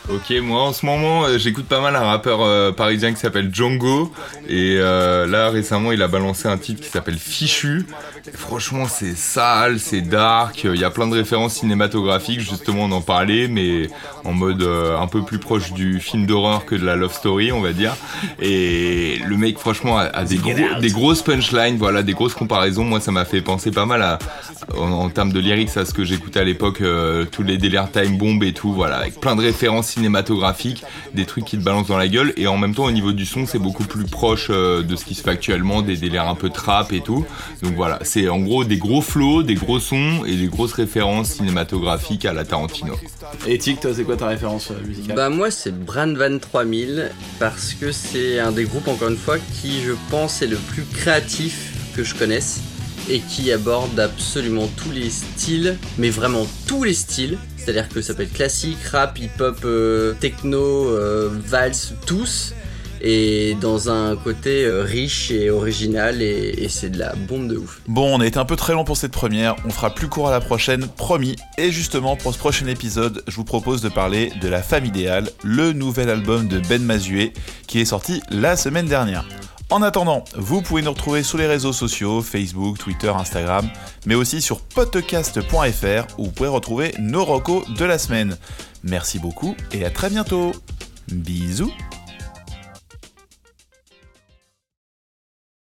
Ok, 0.08 0.32
moi 0.42 0.62
en 0.62 0.72
ce 0.72 0.84
moment 0.86 1.24
euh, 1.24 1.38
j'écoute 1.38 1.66
pas 1.66 1.80
mal 1.80 1.94
un 1.94 2.00
rappeur 2.00 2.40
euh, 2.42 2.72
parisien 2.72 3.12
qui 3.12 3.20
s'appelle 3.20 3.50
Django 3.52 4.10
et 4.48 4.76
euh, 4.78 5.24
là 5.26 5.50
récemment 5.50 5.92
il 5.92 6.02
a 6.02 6.08
balancé 6.08 6.48
un 6.48 6.58
titre 6.58 6.80
qui 6.82 6.88
s'appelle 6.88 7.18
Fichu. 7.18 7.86
Et 8.26 8.36
franchement 8.36 8.86
c'est 8.88 9.14
sale, 9.16 9.78
c'est 9.78 10.00
dark, 10.00 10.64
il 10.64 10.80
y 10.80 10.84
a 10.84 10.90
plein 10.90 11.06
de 11.06 11.14
références 11.14 11.54
cinématographiques 11.54 12.40
justement 12.40 12.84
on 12.84 12.92
en 12.92 13.02
parlait 13.02 13.46
mais 13.46 13.88
en 14.24 14.32
mode 14.32 14.62
un 14.62 15.06
peu 15.06 15.22
plus 15.22 15.38
proche 15.38 15.72
du 15.72 16.00
film 16.00 16.26
d'horreur 16.26 16.64
que 16.64 16.74
de 16.74 16.84
la 16.84 16.96
love 16.96 17.12
story 17.14 17.52
on 17.52 17.60
va 17.60 17.72
dire. 17.72 17.94
Et 18.40 19.20
le 19.24 19.36
mec 19.36 19.58
franchement 19.58 19.96
a, 19.98 20.04
a 20.04 20.24
des, 20.24 20.38
gros- 20.38 20.80
des 20.80 20.90
grosses 20.90 21.22
punchlines, 21.22 21.76
voilà 21.76 22.02
des 22.02 22.14
grosses 22.14 22.34
comparaisons. 22.34 22.84
Moi 22.84 23.00
ça 23.00 23.12
m'a 23.12 23.24
fait 23.24 23.42
penser 23.42 23.70
pas 23.70 23.86
mal 23.86 24.02
à, 24.02 24.18
en, 24.76 24.90
en 24.90 25.08
termes 25.10 25.32
de 25.32 25.38
lyrics 25.40 25.76
à 25.76 25.84
ce 25.84 25.92
que 25.94 26.04
j'écoutais 26.04 26.40
à 26.40 26.44
l'époque, 26.44 26.82
tous 27.30 27.42
les 27.44 27.58
délires 27.58 27.90
time 27.92 28.16
bomb 28.18 28.42
et 28.42 28.52
tout, 28.52 28.72
voilà, 28.72 28.96
avec 28.96 29.20
plein 29.20 29.36
de 29.36 29.42
références 29.42 29.89
cinématographiques, 29.90 30.84
des 31.14 31.26
trucs 31.26 31.44
qui 31.44 31.58
te 31.58 31.62
balancent 31.62 31.88
dans 31.88 31.98
la 31.98 32.08
gueule, 32.08 32.32
et 32.36 32.46
en 32.46 32.56
même 32.56 32.74
temps 32.74 32.84
au 32.84 32.90
niveau 32.90 33.12
du 33.12 33.26
son 33.26 33.46
c'est 33.46 33.58
beaucoup 33.58 33.84
plus 33.84 34.04
proche 34.04 34.48
euh, 34.50 34.82
de 34.82 34.96
ce 34.96 35.04
qui 35.04 35.14
se 35.14 35.22
fait 35.22 35.30
actuellement, 35.30 35.82
des 35.82 35.96
délires 35.96 36.28
un 36.28 36.34
peu 36.34 36.50
trap 36.50 36.92
et 36.92 37.00
tout. 37.00 37.24
Donc 37.62 37.74
voilà, 37.74 37.98
c'est 38.02 38.28
en 38.28 38.38
gros 38.38 38.64
des 38.64 38.78
gros 38.78 39.02
flows, 39.02 39.42
des 39.42 39.54
gros 39.54 39.80
sons 39.80 40.24
et 40.26 40.36
des 40.36 40.46
grosses 40.46 40.72
références 40.72 41.30
cinématographiques 41.30 42.24
à 42.24 42.32
la 42.32 42.44
Tarantino. 42.44 42.94
Et 43.46 43.58
Tic, 43.58 43.80
toi, 43.80 43.92
c'est 43.94 44.04
quoi 44.04 44.16
ta 44.16 44.28
référence 44.28 44.70
euh, 44.70 44.86
musicale? 44.86 45.16
Bah 45.16 45.28
moi 45.30 45.50
c'est 45.50 45.74
Brandvan 45.78 46.38
3000 46.38 47.10
parce 47.38 47.74
que 47.74 47.92
c'est 47.92 48.38
un 48.38 48.52
des 48.52 48.64
groupes 48.64 48.88
encore 48.88 49.08
une 49.08 49.16
fois 49.16 49.36
qui 49.60 49.82
je 49.82 49.92
pense 50.10 50.42
est 50.42 50.46
le 50.46 50.56
plus 50.56 50.84
créatif 50.84 51.72
que 51.96 52.04
je 52.04 52.14
connaisse 52.14 52.60
et 53.08 53.20
qui 53.20 53.50
aborde 53.50 53.98
absolument 53.98 54.68
tous 54.76 54.90
les 54.92 55.10
styles, 55.10 55.76
mais 55.98 56.10
vraiment 56.10 56.46
tous 56.66 56.84
les 56.84 56.94
styles. 56.94 57.38
C'est-à-dire 57.62 57.88
que 57.88 58.00
ça 58.00 58.14
peut 58.14 58.22
être 58.22 58.32
classique, 58.32 58.82
rap, 58.90 59.18
hip-hop, 59.18 59.58
euh, 59.64 60.14
techno, 60.18 60.88
euh, 60.88 61.28
valse, 61.46 61.92
tous. 62.06 62.54
Et 63.02 63.56
dans 63.60 63.88
un 63.88 64.14
côté 64.14 64.64
euh, 64.64 64.82
riche 64.82 65.30
et 65.30 65.48
original 65.48 66.20
et, 66.20 66.54
et 66.58 66.68
c'est 66.68 66.90
de 66.90 66.98
la 66.98 67.14
bombe 67.14 67.48
de 67.48 67.56
ouf. 67.56 67.80
Bon, 67.86 68.14
on 68.14 68.20
a 68.20 68.26
été 68.26 68.38
un 68.38 68.44
peu 68.44 68.56
très 68.56 68.74
long 68.74 68.84
pour 68.84 68.98
cette 68.98 69.12
première, 69.12 69.56
on 69.64 69.70
fera 69.70 69.94
plus 69.94 70.08
court 70.08 70.28
à 70.28 70.30
la 70.30 70.40
prochaine, 70.40 70.86
promis. 70.86 71.36
Et 71.56 71.72
justement, 71.72 72.16
pour 72.16 72.34
ce 72.34 72.38
prochain 72.38 72.66
épisode, 72.66 73.22
je 73.26 73.36
vous 73.36 73.44
propose 73.44 73.80
de 73.80 73.88
parler 73.88 74.32
de 74.42 74.48
La 74.48 74.62
Femme 74.62 74.84
Idéale, 74.84 75.30
le 75.42 75.72
nouvel 75.72 76.10
album 76.10 76.46
de 76.46 76.60
Ben 76.68 76.82
Mazué, 76.82 77.32
qui 77.66 77.80
est 77.80 77.86
sorti 77.86 78.20
la 78.30 78.56
semaine 78.56 78.86
dernière. 78.86 79.24
En 79.70 79.82
attendant, 79.82 80.24
vous 80.34 80.62
pouvez 80.62 80.82
nous 80.82 80.90
retrouver 80.90 81.22
sur 81.22 81.38
les 81.38 81.46
réseaux 81.46 81.72
sociaux, 81.72 82.22
Facebook, 82.22 82.76
Twitter, 82.78 83.08
Instagram, 83.08 83.70
mais 84.04 84.16
aussi 84.16 84.42
sur 84.42 84.60
podcast.fr 84.60 86.18
où 86.18 86.24
vous 86.24 86.30
pouvez 86.32 86.48
retrouver 86.48 86.92
nos 86.98 87.24
recos 87.24 87.68
de 87.70 87.84
la 87.84 87.96
semaine. 87.96 88.36
Merci 88.82 89.20
beaucoup 89.20 89.54
et 89.72 89.84
à 89.84 89.90
très 89.90 90.10
bientôt. 90.10 90.50
Bisous 91.12 91.72